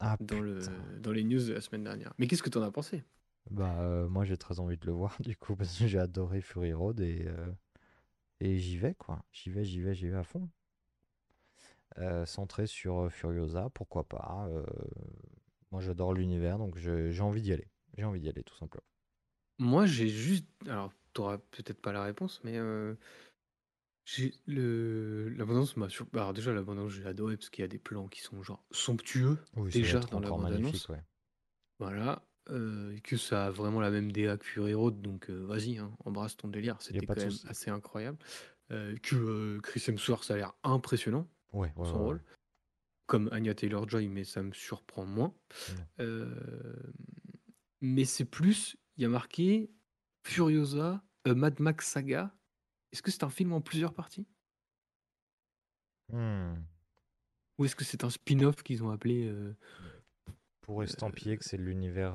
Ah 0.00 0.18
dans, 0.20 0.40
le, 0.40 0.98
dans 1.00 1.12
les 1.12 1.24
news 1.24 1.44
de 1.46 1.52
la 1.54 1.60
semaine 1.62 1.84
dernière. 1.84 2.14
Mais 2.18 2.26
qu'est-ce 2.28 2.42
que 2.44 2.50
t'en 2.50 2.62
as 2.62 2.72
pensé? 2.72 3.04
Bah, 3.50 3.80
euh, 3.82 4.08
moi 4.08 4.24
j'ai 4.24 4.36
très 4.36 4.58
envie 4.60 4.76
de 4.76 4.86
le 4.86 4.92
voir 4.92 5.16
du 5.20 5.36
coup 5.36 5.54
parce 5.56 5.78
que 5.78 5.86
j'ai 5.86 5.98
adoré 6.00 6.40
Fury 6.40 6.72
Road 6.72 7.00
et, 7.00 7.26
et 8.40 8.58
j'y 8.58 8.76
vais 8.76 8.94
quoi. 8.94 9.24
J'y 9.32 9.48
vais, 9.50 9.64
j'y 9.64 9.80
vais, 9.80 9.94
j'y 9.94 10.08
vais 10.08 10.18
à 10.18 10.22
fond. 10.24 10.50
Euh, 11.98 12.26
centré 12.26 12.66
sur 12.66 13.02
euh, 13.04 13.08
Furiosa, 13.08 13.70
pourquoi 13.74 14.04
pas. 14.04 14.46
euh, 14.50 14.64
moi, 15.70 15.80
j'adore 15.80 16.12
l'univers, 16.14 16.58
donc 16.58 16.76
j'ai 16.76 17.20
envie 17.20 17.42
d'y 17.42 17.52
aller. 17.52 17.68
J'ai 17.96 18.04
envie 18.04 18.20
d'y 18.20 18.28
aller, 18.28 18.42
tout 18.42 18.56
simplement. 18.56 18.84
Moi, 19.58 19.86
j'ai 19.86 20.08
juste. 20.08 20.46
Alors, 20.66 20.92
t'auras 21.12 21.38
peut-être 21.38 21.80
pas 21.80 21.92
la 21.92 22.02
réponse, 22.02 22.40
mais 22.44 22.58
j'ai 24.04 24.34
le 24.46 25.28
l'abondance 25.30 25.76
m'a 25.76 25.88
sur... 25.88 26.06
Alors 26.12 26.32
déjà 26.32 26.52
l'abondance 26.52 26.90
j'ai 26.92 27.06
adoré 27.06 27.36
parce 27.36 27.50
qu'il 27.50 27.62
y 27.62 27.64
a 27.64 27.68
des 27.68 27.78
plans 27.78 28.08
qui 28.08 28.20
sont 28.20 28.42
genre 28.42 28.64
somptueux 28.72 29.38
Oui, 29.56 29.70
déjà 29.70 30.00
dans 30.00 30.20
la 30.20 30.30
magnifique, 30.36 30.88
ouais. 30.88 31.02
Voilà. 31.78 32.22
euh, 32.50 32.94
et 32.96 33.00
que 33.00 33.16
ça 33.16 33.46
a 33.46 33.50
vraiment 33.50 33.80
la 33.80 33.90
même 33.90 34.10
DA 34.10 34.36
que 34.36 34.44
Fury 34.44 34.74
Road, 34.74 35.00
donc 35.00 35.30
euh, 35.30 35.44
vas-y, 35.46 35.78
hein, 35.78 35.92
embrasse 36.04 36.36
ton 36.36 36.48
délire. 36.48 36.76
C'était 36.80 37.06
quand 37.06 37.16
même 37.16 37.30
assez 37.48 37.70
incroyable. 37.70 38.18
Euh, 38.70 38.96
que 39.02 39.60
Chris 39.60 39.84
Hemsworth 39.86 40.24
ça 40.24 40.34
a 40.34 40.36
l'air 40.36 40.54
impressionnant 40.62 41.28
Ouais, 41.52 41.72
dans 41.76 41.82
ouais, 41.82 41.88
son 41.88 41.98
ouais, 41.98 42.04
rôle. 42.04 42.22
Comme 43.06 43.28
Anya 43.32 43.54
Taylor-Joy, 43.54 44.08
mais 44.08 44.24
ça 44.24 44.42
me 44.42 44.52
surprend 44.52 45.04
moins. 45.04 45.34
Euh, 46.00 46.82
mais 47.80 48.04
c'est 48.04 48.24
plus, 48.24 48.76
il 48.96 49.02
y 49.02 49.04
a 49.04 49.08
marqué 49.08 49.70
Furiosa, 50.24 51.02
euh, 51.26 51.34
Mad 51.34 51.60
Max 51.60 51.88
Saga. 51.88 52.34
Est-ce 52.92 53.02
que 53.02 53.10
c'est 53.10 53.24
un 53.24 53.30
film 53.30 53.52
en 53.52 53.60
plusieurs 53.60 53.92
parties? 53.92 54.26
Hmm. 56.10 56.54
Ou 57.58 57.64
est-ce 57.64 57.76
que 57.76 57.84
c'est 57.84 58.04
un 58.04 58.10
spin-off 58.10 58.62
qu'ils 58.62 58.82
ont 58.82 58.90
appelé 58.90 59.26
euh, 59.26 59.54
Pour 60.62 60.82
estampiller 60.82 61.36
que 61.36 61.44
c'est 61.44 61.56
l'univers 61.56 62.14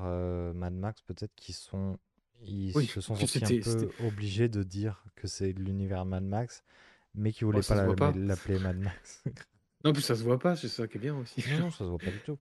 Mad 0.54 0.74
Max, 0.74 1.02
peut-être 1.02 1.34
qu'ils 1.36 1.54
sont, 1.54 1.98
ils 2.40 2.72
Oui, 2.76 2.86
se 2.86 3.00
sont 3.00 3.14
sentis 3.14 3.44
un 3.44 3.60
peu 3.60 3.90
obligés 4.04 4.48
de 4.48 4.62
dire 4.62 5.04
que 5.16 5.26
c'est 5.26 5.52
l'univers 5.52 6.04
Mad 6.04 6.24
Max, 6.24 6.64
mais 7.14 7.32
qu'ils 7.32 7.46
voulaient 7.46 7.62
ça 7.62 7.74
pas 7.94 8.12
la- 8.12 8.18
l'appeler 8.18 8.58
Mad 8.58 8.78
Max. 8.78 9.22
Non, 9.84 9.92
plus 9.92 10.02
ça 10.02 10.16
se 10.16 10.24
voit 10.24 10.40
pas, 10.40 10.56
c'est 10.56 10.66
ça 10.68 10.88
qui 10.88 10.96
est 10.96 11.00
bien 11.00 11.16
aussi. 11.16 11.40
Non, 11.52 11.60
non, 11.60 11.70
ça 11.70 11.78
se 11.78 11.84
voit 11.84 11.98
pas 11.98 12.10
du 12.10 12.18
tout. 12.20 12.36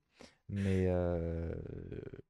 Mais 0.50 0.88
euh, 0.88 1.54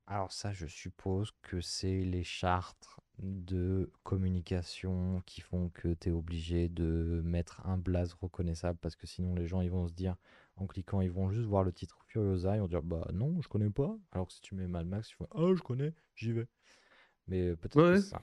alors 0.06 0.34
ça, 0.34 0.52
je 0.52 0.66
suppose 0.68 1.32
que 1.42 1.62
c'est 1.62 2.02
les 2.02 2.26
chartes 2.26 2.90
de 3.20 3.90
communication 4.04 5.22
qui 5.26 5.40
font 5.40 5.70
que 5.70 5.94
tu 5.94 6.10
es 6.10 6.12
obligé 6.12 6.68
de 6.68 7.22
mettre 7.24 7.66
un 7.66 7.78
blaze 7.78 8.14
reconnaissable 8.14 8.78
parce 8.82 8.96
que 8.98 9.08
sinon 9.08 9.34
les 9.34 9.48
gens 9.48 9.62
ils 9.62 9.72
vont 9.72 9.88
se 9.88 9.94
dire 9.94 10.18
en 10.58 10.68
cliquant 10.68 11.02
ils 11.02 11.10
vont 11.10 11.32
juste 11.32 11.48
voir 11.48 11.64
le 11.64 11.72
titre 11.72 11.98
Furiosa 12.08 12.56
ils 12.56 12.60
vont 12.60 12.68
dire 12.68 12.84
bah 12.84 13.08
non 13.14 13.42
je 13.42 13.48
connais 13.48 13.70
pas 13.72 13.98
alors 14.12 14.28
que 14.28 14.34
si 14.34 14.42
tu 14.42 14.54
mets 14.54 14.68
Mad 14.68 14.86
Max 14.86 15.08
tu 15.08 15.16
fais 15.16 15.26
ah 15.36 15.52
je 15.56 15.62
connais 15.64 15.94
j'y 16.14 16.32
vais 16.32 16.48
mais 17.28 17.56
peut-être 17.56 17.74
que 17.74 17.80
Ouais. 17.94 17.98
c'est 18.02 18.10
ça 18.10 18.22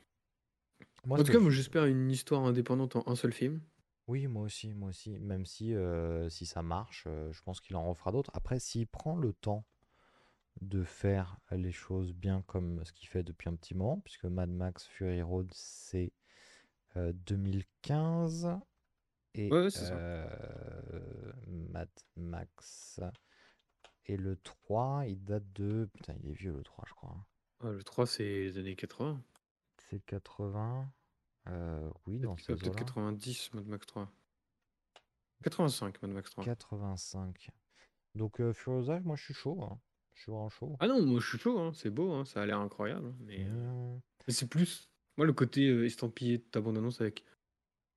Moi, 1.06 1.18
en 1.18 1.24
tout 1.24 1.32
cas, 1.32 1.40
je- 1.40 1.50
j'espère 1.50 1.86
une 1.86 2.08
histoire 2.10 2.44
indépendante 2.44 2.94
en 2.96 3.02
un 3.06 3.16
seul 3.16 3.32
film. 3.32 3.60
Oui, 4.06 4.26
moi 4.26 4.42
aussi, 4.42 4.74
moi 4.74 4.90
aussi. 4.90 5.18
Même 5.18 5.46
si, 5.46 5.74
euh, 5.74 6.28
si 6.28 6.46
ça 6.46 6.62
marche, 6.62 7.04
euh, 7.06 7.32
je 7.32 7.42
pense 7.42 7.60
qu'il 7.60 7.76
en 7.76 7.88
refera 7.88 8.12
d'autres. 8.12 8.30
Après, 8.34 8.58
s'il 8.60 8.86
prend 8.86 9.16
le 9.16 9.32
temps 9.32 9.64
de 10.60 10.84
faire 10.84 11.38
les 11.50 11.72
choses 11.72 12.12
bien 12.12 12.42
comme 12.46 12.84
ce 12.84 12.92
qu'il 12.92 13.08
fait 13.08 13.22
depuis 13.22 13.48
un 13.48 13.56
petit 13.56 13.74
moment, 13.74 14.00
puisque 14.00 14.24
Mad 14.24 14.50
Max 14.50 14.86
Fury 14.86 15.22
Road, 15.22 15.48
c'est 15.52 16.12
euh, 16.96 17.12
2015. 17.12 18.56
Et 19.36 19.50
Ouais, 19.50 19.62
ouais, 19.62 19.70
c'est 19.70 19.84
ça. 19.86 19.94
euh, 19.94 21.32
Mad 21.48 21.88
Max. 22.16 23.00
Et 24.06 24.16
le 24.16 24.36
3, 24.36 25.04
il 25.06 25.24
date 25.24 25.50
de. 25.54 25.88
Putain, 25.94 26.14
il 26.22 26.30
est 26.30 26.34
vieux 26.34 26.52
le 26.52 26.62
3, 26.62 26.84
je 26.86 26.92
crois. 26.94 27.10
hein. 27.10 27.24
Ah, 27.60 27.70
le 27.70 27.82
3, 27.82 28.06
c'est 28.06 28.22
les 28.22 28.58
années 28.58 28.76
80. 28.76 29.20
C'est 29.90 30.00
80. 30.04 30.88
Euh, 31.48 31.90
oui, 32.06 32.18
dans 32.20 32.36
ces 32.36 32.54
peut-être 32.54 32.68
eaux-là. 32.70 32.78
90, 32.80 33.52
Mad 33.54 33.66
Max 33.66 33.86
3. 33.86 34.10
85, 35.42 36.02
Mad 36.02 36.10
Max 36.12 36.30
3. 36.30 36.44
85. 36.44 37.50
Donc, 38.14 38.40
euh, 38.40 38.52
moi 39.04 39.16
je 39.16 39.24
suis 39.24 39.34
chaud. 39.34 39.62
hein. 39.62 39.78
Je 40.14 40.22
suis 40.22 40.30
vraiment 40.32 40.48
chaud. 40.48 40.76
Ah 40.80 40.86
non, 40.86 41.04
moi 41.04 41.20
je 41.20 41.28
suis 41.28 41.38
chaud, 41.38 41.58
hein, 41.58 41.72
c'est 41.74 41.90
beau, 41.90 42.12
hein, 42.12 42.24
ça 42.24 42.42
a 42.42 42.46
l'air 42.46 42.60
incroyable. 42.60 43.08
hein, 43.08 43.16
Mais, 43.20 43.44
euh, 43.44 43.94
Mmh. 43.96 44.00
mais 44.26 44.32
c'est 44.32 44.48
plus. 44.48 44.90
Moi, 45.16 45.26
le 45.26 45.32
côté 45.32 45.68
euh, 45.68 45.84
estampillé 45.84 46.38
de 46.38 46.42
ta 46.44 46.60
bande-annonce 46.60 47.00
avec 47.00 47.24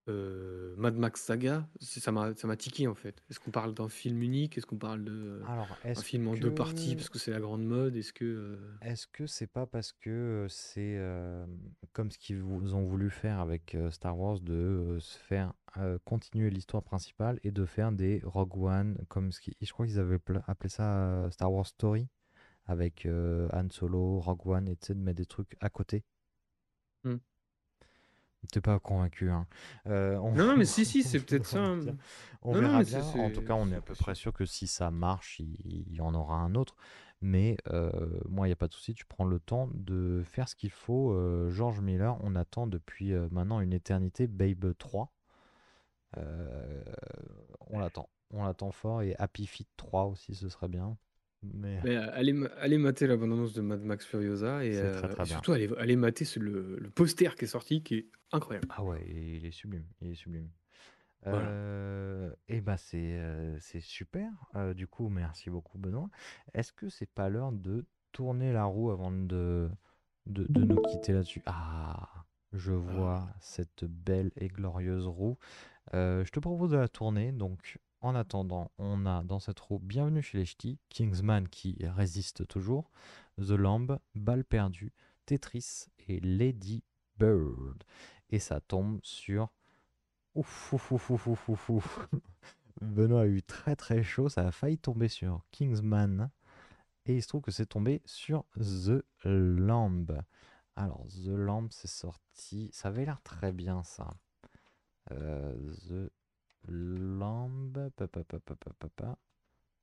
euh, 0.10 0.76
Mad 0.78 0.96
Max 0.96 1.22
Saga, 1.22 1.68
ça 1.80 2.12
m'a 2.12 2.34
ça 2.36 2.48
m'a 2.48 2.56
tiqué 2.58 2.88
en 2.88 2.96
fait. 2.96 3.24
Est-ce 3.30 3.40
qu'on 3.40 3.52
parle 3.52 3.74
d'un 3.74 3.90
film 3.90 4.22
unique? 4.22 4.58
Est-ce 4.58 4.66
qu'on 4.66 4.78
parle 4.78 5.04
de 5.04 5.42
Alors, 5.48 5.68
un 5.84 5.96
film 5.96 6.28
en 6.28 6.34
deux 6.34 6.54
parties 6.54 6.96
parce 6.96 7.10
que 7.10 7.20
c'est 7.20 7.32
la 7.32 7.40
grande 7.40 7.66
mode? 7.66 7.96
Est-ce 7.96 8.14
que. 8.14 8.26
euh, 8.26 8.58
Est-ce 8.82 9.08
que 9.08 9.28
c'est 9.28 9.48
pas 9.48 9.66
parce 9.66 9.92
que 9.94 10.10
euh, 10.10 10.48
c'est 10.48 10.98
euh, 10.98 11.46
comme 11.94 12.12
ce 12.12 12.18
qu'ils 12.18 12.44
ont 12.44 12.84
voulu 12.84 13.10
faire 13.10 13.40
avec 13.40 13.76
euh, 13.76 13.92
Star 13.92 14.18
Wars 14.18 14.40
de 14.40 14.54
euh, 14.54 15.00
se 15.00 15.18
faire 15.18 15.54
euh, 15.78 15.98
continuer 16.06 16.50
l'histoire 16.50 16.84
principale 16.84 17.40
et 17.44 17.52
de 17.52 17.66
faire 17.66 17.92
des 17.92 18.22
Rogue 18.24 18.58
One 18.58 18.98
comme 19.10 19.32
ce 19.32 19.42
qui, 19.42 19.56
je 19.62 19.72
crois 19.72 19.86
qu'ils 19.86 20.00
avaient 20.00 20.20
appelé 20.48 20.70
ça 20.70 20.98
euh, 21.26 21.32
Star 21.32 21.52
Wars 21.52 21.68
Story 21.68 22.08
avec 22.66 23.06
euh, 23.06 23.48
Han 23.54 23.70
Solo, 23.70 24.20
Rogue 24.20 24.46
One 24.48 24.68
et 24.68 24.76
de 24.76 24.94
mettre 24.96 25.18
des 25.18 25.26
trucs 25.26 25.56
à 25.62 25.70
côté? 25.70 26.04
Hmm. 27.04 27.18
T'es 28.52 28.62
pas 28.62 28.80
convaincu, 28.80 29.30
hein. 29.30 29.46
Euh, 29.88 30.16
on- 30.18 30.34
Non, 30.34 30.56
mais 30.56 30.66
si, 30.66 30.86
si, 30.86 31.04
c'est 31.04 31.20
peut-être 31.20 31.46
ça. 31.46 31.60
hein. 31.60 31.80
On 32.42 32.54
Non, 32.54 32.60
verra 32.62 32.84
bien. 32.84 33.02
En 33.04 33.30
tout 33.32 33.42
cas, 33.42 33.56
on 33.56 33.72
est 33.72 33.76
à 33.76 33.82
peu 33.82 33.96
près 33.96 34.16
sûr 34.16 34.32
que 34.32 34.46
si 34.46 34.68
ça 34.68 34.92
marche, 34.92 35.40
il, 35.40 35.92
y 35.94 36.02
en 36.02 36.14
aura 36.14 36.36
un 36.36 36.56
autre. 36.56 36.76
Mais 37.20 37.58
euh, 37.72 37.92
moi, 38.30 38.46
il 38.48 38.50
n'y 38.50 38.54
a 38.54 38.58
pas 38.58 38.68
de 38.68 38.74
souci. 38.74 38.94
Tu 38.94 39.06
prends 39.06 39.26
le 39.26 39.40
temps 39.40 39.70
de 39.74 40.22
faire 40.24 40.48
ce 40.48 40.56
qu'il 40.56 40.70
faut. 40.70 41.12
Euh, 41.14 41.50
George 41.50 41.82
Miller, 41.82 42.16
on 42.22 42.36
attend 42.36 42.68
depuis 42.68 43.12
maintenant 43.32 43.60
une 43.60 43.74
éternité 43.74 44.28
Babe 44.28 44.74
3. 44.78 45.12
Euh, 46.18 46.84
on 47.68 47.80
l'attend. 47.80 48.10
On 48.32 48.44
l'attend 48.44 48.72
fort. 48.72 49.02
Et 49.02 49.16
Happy 49.18 49.48
Feet 49.48 49.68
3 49.78 50.06
aussi, 50.06 50.36
ce 50.36 50.48
serait 50.48 50.68
bien. 50.70 50.96
Mais 51.54 51.80
Mais 51.84 51.96
euh, 51.98 52.10
allez, 52.14 52.34
ma- 52.34 52.48
allez 52.60 52.78
mater 52.78 53.08
la 53.08 53.18
bande-annonce 53.18 53.54
de 53.54 53.62
Mad 53.62 53.82
Max 53.82 54.06
Furiosa 54.06 54.64
et, 54.66 54.74
C'est 54.74 54.92
très, 54.92 55.06
euh, 55.06 55.14
très 55.14 55.24
et 55.24 55.26
bien. 55.26 55.36
surtout 55.36 55.52
allez, 55.52 55.70
allez 55.78 55.96
mater 55.96 56.26
ce- 56.26 56.40
le, 56.40 56.78
le 56.80 56.90
poster 56.90 57.36
qui 57.36 57.46
est 57.46 57.48
sorti 57.48 57.84
qui 57.84 57.96
est 57.96 58.08
incroyable. 58.32 58.68
Ah 58.70 58.84
ouais, 58.84 59.06
il 59.08 59.46
est 59.46 59.52
sublime, 59.52 59.86
il 60.02 60.12
est 60.12 60.16
sublime. 60.16 60.50
Voilà. 61.24 61.48
Euh, 61.50 62.32
et 62.48 62.62
c'est 62.78 63.18
euh, 63.20 63.58
c'est 63.60 63.82
super. 63.82 64.32
Euh, 64.56 64.74
du 64.74 64.88
coup, 64.88 65.10
merci 65.10 65.50
beaucoup 65.50 65.78
Benoît. 65.78 66.10
Est-ce 66.54 66.72
que 66.72 66.90
c'est 66.90 67.10
pas 67.10 67.28
l'heure 67.30 67.52
de 67.52 67.86
tourner 68.12 68.54
la 68.54 68.66
roue 68.66 68.92
avant 68.92 69.12
de, 69.12 69.70
de, 70.26 70.46
de 70.48 70.64
nous 70.64 70.82
quitter 70.84 71.14
là-dessus? 71.14 71.42
Ah, 71.46 72.08
je 72.54 72.72
vois 72.72 73.28
cette 73.42 73.84
belle 73.84 74.32
et 74.38 74.48
glorieuse 74.48 75.06
roue. 75.08 75.38
Euh, 75.94 76.24
je 76.24 76.32
te 76.32 76.40
propose 76.40 76.72
de 76.72 76.78
la 76.78 76.88
tourner. 76.88 77.32
Donc, 77.32 77.78
en 78.02 78.16
attendant, 78.16 78.72
on 78.78 79.06
a 79.06 79.24
dans 79.24 79.40
cette 79.40 79.60
roue 79.60 79.80
Bienvenue 79.80 80.22
chez 80.22 80.38
les 80.38 80.46
Ch'tis, 80.46 80.80
Kingsman 80.90 81.48
qui 81.48 81.78
résiste 81.82 82.48
toujours, 82.48 82.92
The 83.38 83.52
Lamb, 83.52 84.00
Balle 84.16 84.46
perdue, 84.46 84.94
Tetris 85.26 85.88
et 86.08 86.20
Lady 86.20 86.84
Bird. 87.18 87.84
Et 88.30 88.40
ça 88.40 88.62
tombe 88.62 89.00
sur. 89.04 89.50
Ouf. 90.36 90.74
Benoît 92.82 93.22
a 93.22 93.26
eu 93.26 93.42
très 93.42 93.76
très 93.76 94.04
chaud, 94.04 94.30
ça 94.30 94.48
a 94.48 94.52
failli 94.52 94.78
tomber 94.78 95.08
sur 95.08 95.44
Kingsman. 95.52 96.30
Et 97.06 97.16
il 97.16 97.24
se 97.24 97.28
trouve 97.28 97.42
que 97.42 97.52
c'est 97.52 97.66
tombé 97.66 98.02
sur 98.06 98.46
The 98.56 99.04
Lamb. 99.24 100.22
Alors, 100.76 101.08
The 101.08 101.30
Lamb, 101.30 101.70
c'est 101.72 101.88
sorti. 101.88 102.70
Ça 102.74 102.90
avait 102.90 103.06
l'air 103.06 103.22
très 103.24 103.52
bien 103.52 103.82
ça. 103.84 104.14
Euh, 105.12 105.56
The 105.88 106.12
Lamb. 106.68 107.74
Pa, 107.96 108.08
pa, 108.08 108.24
pa, 108.24 108.40
pa, 108.40 108.56
pa, 108.56 108.74
pa, 108.74 108.90
pa. 108.90 109.18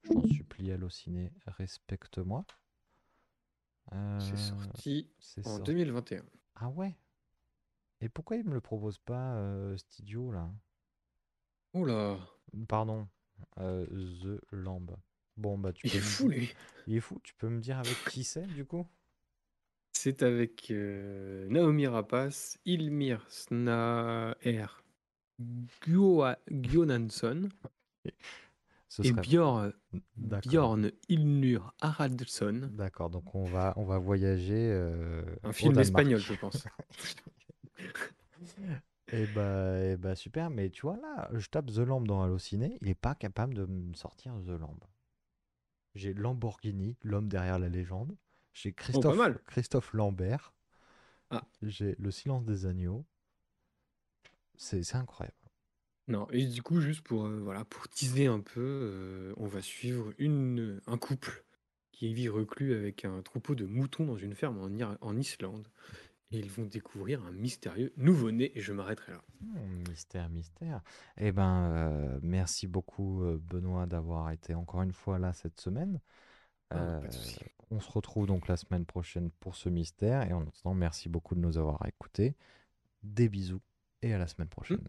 Je 0.02 0.10
t'en 0.12 0.26
supplie, 0.26 0.70
Allociné, 0.72 1.32
respecte-moi. 1.46 2.44
C'est 3.90 3.94
Euh, 3.96 4.36
sorti 4.36 5.10
en 5.38 5.42
sorti- 5.42 5.62
2021. 5.64 6.24
Ah 6.56 6.68
ouais? 6.70 6.96
Et 8.00 8.08
pourquoi 8.08 8.36
il 8.36 8.44
me 8.44 8.54
le 8.54 8.60
propose 8.60 8.98
pas, 8.98 9.34
euh, 9.36 9.76
cet 9.76 9.98
idiot 10.00 10.30
là? 10.32 10.50
Oula, 11.74 12.18
Pardon, 12.68 13.08
euh, 13.58 13.86
The 14.22 14.40
Lamb. 14.52 14.96
Bon 15.36 15.58
bah 15.58 15.72
tu 15.72 15.86
il 15.86 15.90
peux 15.90 15.96
est 15.96 16.00
me 16.00 16.04
fou 16.06 16.28
lui. 16.28 16.54
Il 16.86 16.96
est 16.96 17.00
fou, 17.00 17.18
tu 17.24 17.34
peux 17.34 17.48
me 17.48 17.60
dire 17.60 17.78
avec 17.78 17.96
qui 18.10 18.22
c'est 18.24 18.46
du 18.46 18.64
coup? 18.64 18.86
C'est 19.92 20.22
avec 20.22 20.70
Naomi 20.70 21.86
Rapace, 21.86 22.58
Ilmir 22.64 23.24
Snaer, 23.30 24.83
Ce 28.88 29.02
et 29.02 29.08
serait- 29.08 29.22
Bjorn. 29.22 29.72
Bjorn 30.16 30.90
Ilnur 31.08 31.74
Haraldsson. 31.80 32.70
D'accord, 32.72 33.10
donc 33.10 33.34
on 33.34 33.44
va, 33.44 33.72
on 33.76 33.84
va 33.84 33.98
voyager. 33.98 34.70
euh, 34.72 35.24
Un 35.42 35.52
film 35.52 35.78
espagnol, 35.78 36.20
je 36.20 36.34
pense. 36.34 36.64
Et 39.12 39.26
bah, 39.34 39.96
bah, 39.96 40.14
super, 40.16 40.50
mais 40.50 40.70
tu 40.70 40.82
vois 40.82 40.96
là, 40.96 41.28
je 41.34 41.48
tape 41.48 41.66
The 41.66 41.78
Lamb 41.78 42.06
dans 42.06 42.22
Allociné, 42.22 42.78
il 42.80 42.88
est 42.88 42.94
pas 42.94 43.14
capable 43.14 43.54
de 43.54 43.66
me 43.66 43.94
sortir 43.94 44.34
The 44.46 44.50
Lamb. 44.58 44.78
J'ai 45.94 46.14
Lamborghini, 46.14 46.96
l'homme 47.02 47.28
derrière 47.28 47.58
la 47.58 47.68
légende. 47.68 48.16
J'ai 48.52 48.72
Christophe, 48.72 49.16
mal. 49.16 49.40
Christophe 49.46 49.92
Lambert. 49.92 50.52
Ah. 51.30 51.42
J'ai 51.62 51.96
Le 51.98 52.10
silence 52.10 52.44
des 52.44 52.66
agneaux. 52.66 53.04
C'est 54.56 54.94
incroyable. 54.94 55.36
Non, 56.06 56.26
et 56.30 56.46
du 56.46 56.62
coup, 56.62 56.80
juste 56.80 57.00
pour, 57.00 57.24
euh, 57.24 57.40
voilà, 57.42 57.64
pour 57.64 57.88
teaser 57.88 58.26
un 58.26 58.40
peu, 58.40 58.60
euh, 58.60 59.32
on 59.38 59.46
va 59.46 59.62
suivre 59.62 60.12
une, 60.18 60.80
un 60.86 60.98
couple 60.98 61.44
qui 61.92 62.12
vit 62.12 62.28
reclus 62.28 62.74
avec 62.74 63.04
un 63.04 63.22
troupeau 63.22 63.54
de 63.54 63.64
moutons 63.64 64.04
dans 64.04 64.16
une 64.16 64.34
ferme 64.34 64.58
en, 64.58 64.68
Ir- 64.68 64.98
en 65.00 65.16
Islande. 65.16 65.66
Et 66.30 66.38
ils 66.38 66.50
vont 66.50 66.64
découvrir 66.64 67.24
un 67.24 67.30
mystérieux 67.30 67.92
nouveau-né, 67.96 68.50
et 68.58 68.60
je 68.60 68.72
m'arrêterai 68.72 69.12
là. 69.12 69.22
Hmm, 69.40 69.88
mystère, 69.88 70.28
mystère. 70.28 70.82
Eh 71.16 71.32
ben, 71.32 71.70
euh, 71.70 72.18
merci 72.22 72.66
beaucoup, 72.66 73.22
Benoît, 73.40 73.86
d'avoir 73.86 74.30
été 74.32 74.54
encore 74.54 74.82
une 74.82 74.92
fois 74.92 75.18
là 75.18 75.32
cette 75.32 75.60
semaine. 75.60 76.00
Ah, 76.70 76.98
pas 77.00 77.06
de 77.06 77.12
souci. 77.12 77.38
on 77.70 77.80
se 77.80 77.90
retrouve 77.90 78.26
donc 78.26 78.48
la 78.48 78.56
semaine 78.56 78.84
prochaine 78.84 79.30
pour 79.30 79.54
ce 79.54 79.68
mystère. 79.68 80.28
Et 80.28 80.32
en 80.32 80.42
attendant, 80.42 80.74
merci 80.74 81.08
beaucoup 81.08 81.34
de 81.34 81.40
nous 81.40 81.56
avoir 81.56 81.86
écoutés. 81.86 82.34
Des 83.02 83.28
bisous 83.28 83.60
et 84.04 84.12
à 84.12 84.18
la 84.18 84.26
semaine 84.26 84.48
prochaine. 84.48 84.86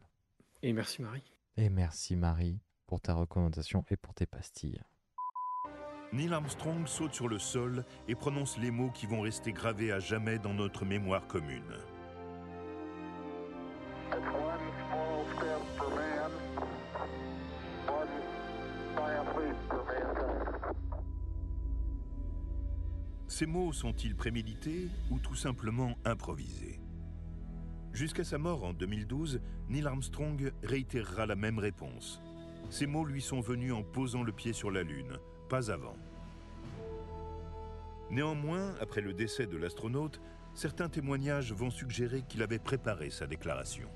Et 0.62 0.74
merci 0.74 1.02
Marie. 1.02 1.24
Et 1.58 1.70
merci 1.70 2.16
Marie 2.16 2.60
pour 2.86 3.00
ta 3.00 3.14
recommandation 3.14 3.86
et 3.90 3.96
pour 3.96 4.14
tes 4.14 4.26
pastilles. 4.26 4.82
Neil 6.12 6.34
Armstrong 6.34 6.86
saute 6.86 7.14
sur 7.14 7.28
le 7.28 7.40
sol 7.40 7.86
et 8.08 8.16
prononce 8.16 8.58
les 8.58 8.72
mots 8.72 8.92
qui 8.92 9.06
vont 9.06 9.22
rester 9.22 9.54
gravés 9.54 9.92
à 9.92 10.00
jamais 10.00 10.38
dans 10.38 10.54
notre 10.54 10.86
mémoire 10.86 11.28
commune. 11.28 11.64
Ces 23.28 23.46
mots 23.46 23.74
sont-ils 23.74 24.16
prémédités 24.16 24.90
ou 25.10 25.20
tout 25.20 25.36
simplement 25.36 25.96
improvisés? 26.06 26.85
Jusqu'à 27.96 28.26
sa 28.26 28.38
mort 28.38 28.66
en 28.66 28.74
2012, 28.74 29.40
Neil 29.70 29.88
Armstrong 29.88 30.52
réitérera 30.64 31.26
la 31.26 31.38
même 31.38 31.60
réponse. 31.60 32.22
Ces 32.70 32.88
mots 32.88 33.06
lui 33.06 33.22
sont 33.22 33.40
venus 33.40 33.72
en 33.72 33.84
posant 33.84 34.22
le 34.22 34.34
pied 34.34 34.52
sur 34.52 34.70
la 34.70 34.84
Lune, 34.84 35.18
pas 35.48 35.72
avant. 35.72 35.96
Néanmoins, 38.12 38.76
après 38.82 39.00
le 39.00 39.14
décès 39.14 39.48
de 39.48 39.56
l'astronaute, 39.56 40.20
certains 40.54 40.90
témoignages 40.90 41.54
vont 41.54 41.70
suggérer 41.70 42.24
qu'il 42.28 42.44
avait 42.44 42.60
préparé 42.60 43.10
sa 43.12 43.28
déclaration. 43.28 43.88